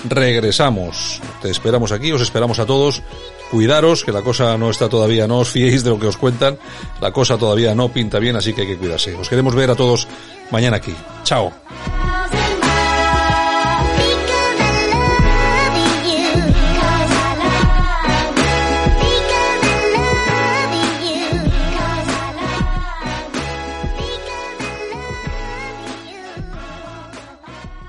regresamos. 0.07 1.21
Te 1.41 1.49
esperamos 1.49 1.91
aquí, 1.91 2.11
os 2.11 2.21
esperamos 2.21 2.59
a 2.59 2.65
todos. 2.65 3.01
Cuidaros, 3.49 4.03
que 4.03 4.11
la 4.11 4.21
cosa 4.21 4.57
no 4.57 4.69
está 4.69 4.87
todavía, 4.87 5.27
no 5.27 5.39
os 5.39 5.49
fiéis 5.49 5.83
de 5.83 5.89
lo 5.89 5.99
que 5.99 6.07
os 6.07 6.17
cuentan. 6.17 6.57
La 6.99 7.11
cosa 7.11 7.37
todavía 7.37 7.73
no 7.73 7.89
pinta 7.89 8.19
bien, 8.19 8.35
así 8.35 8.53
que 8.53 8.61
hay 8.61 8.67
que 8.67 8.77
cuidarse. 8.77 9.15
Os 9.15 9.29
queremos 9.29 9.55
ver 9.55 9.71
a 9.71 9.75
todos 9.75 10.07
mañana 10.51 10.77
aquí. 10.77 10.93
Chao. 11.23 11.51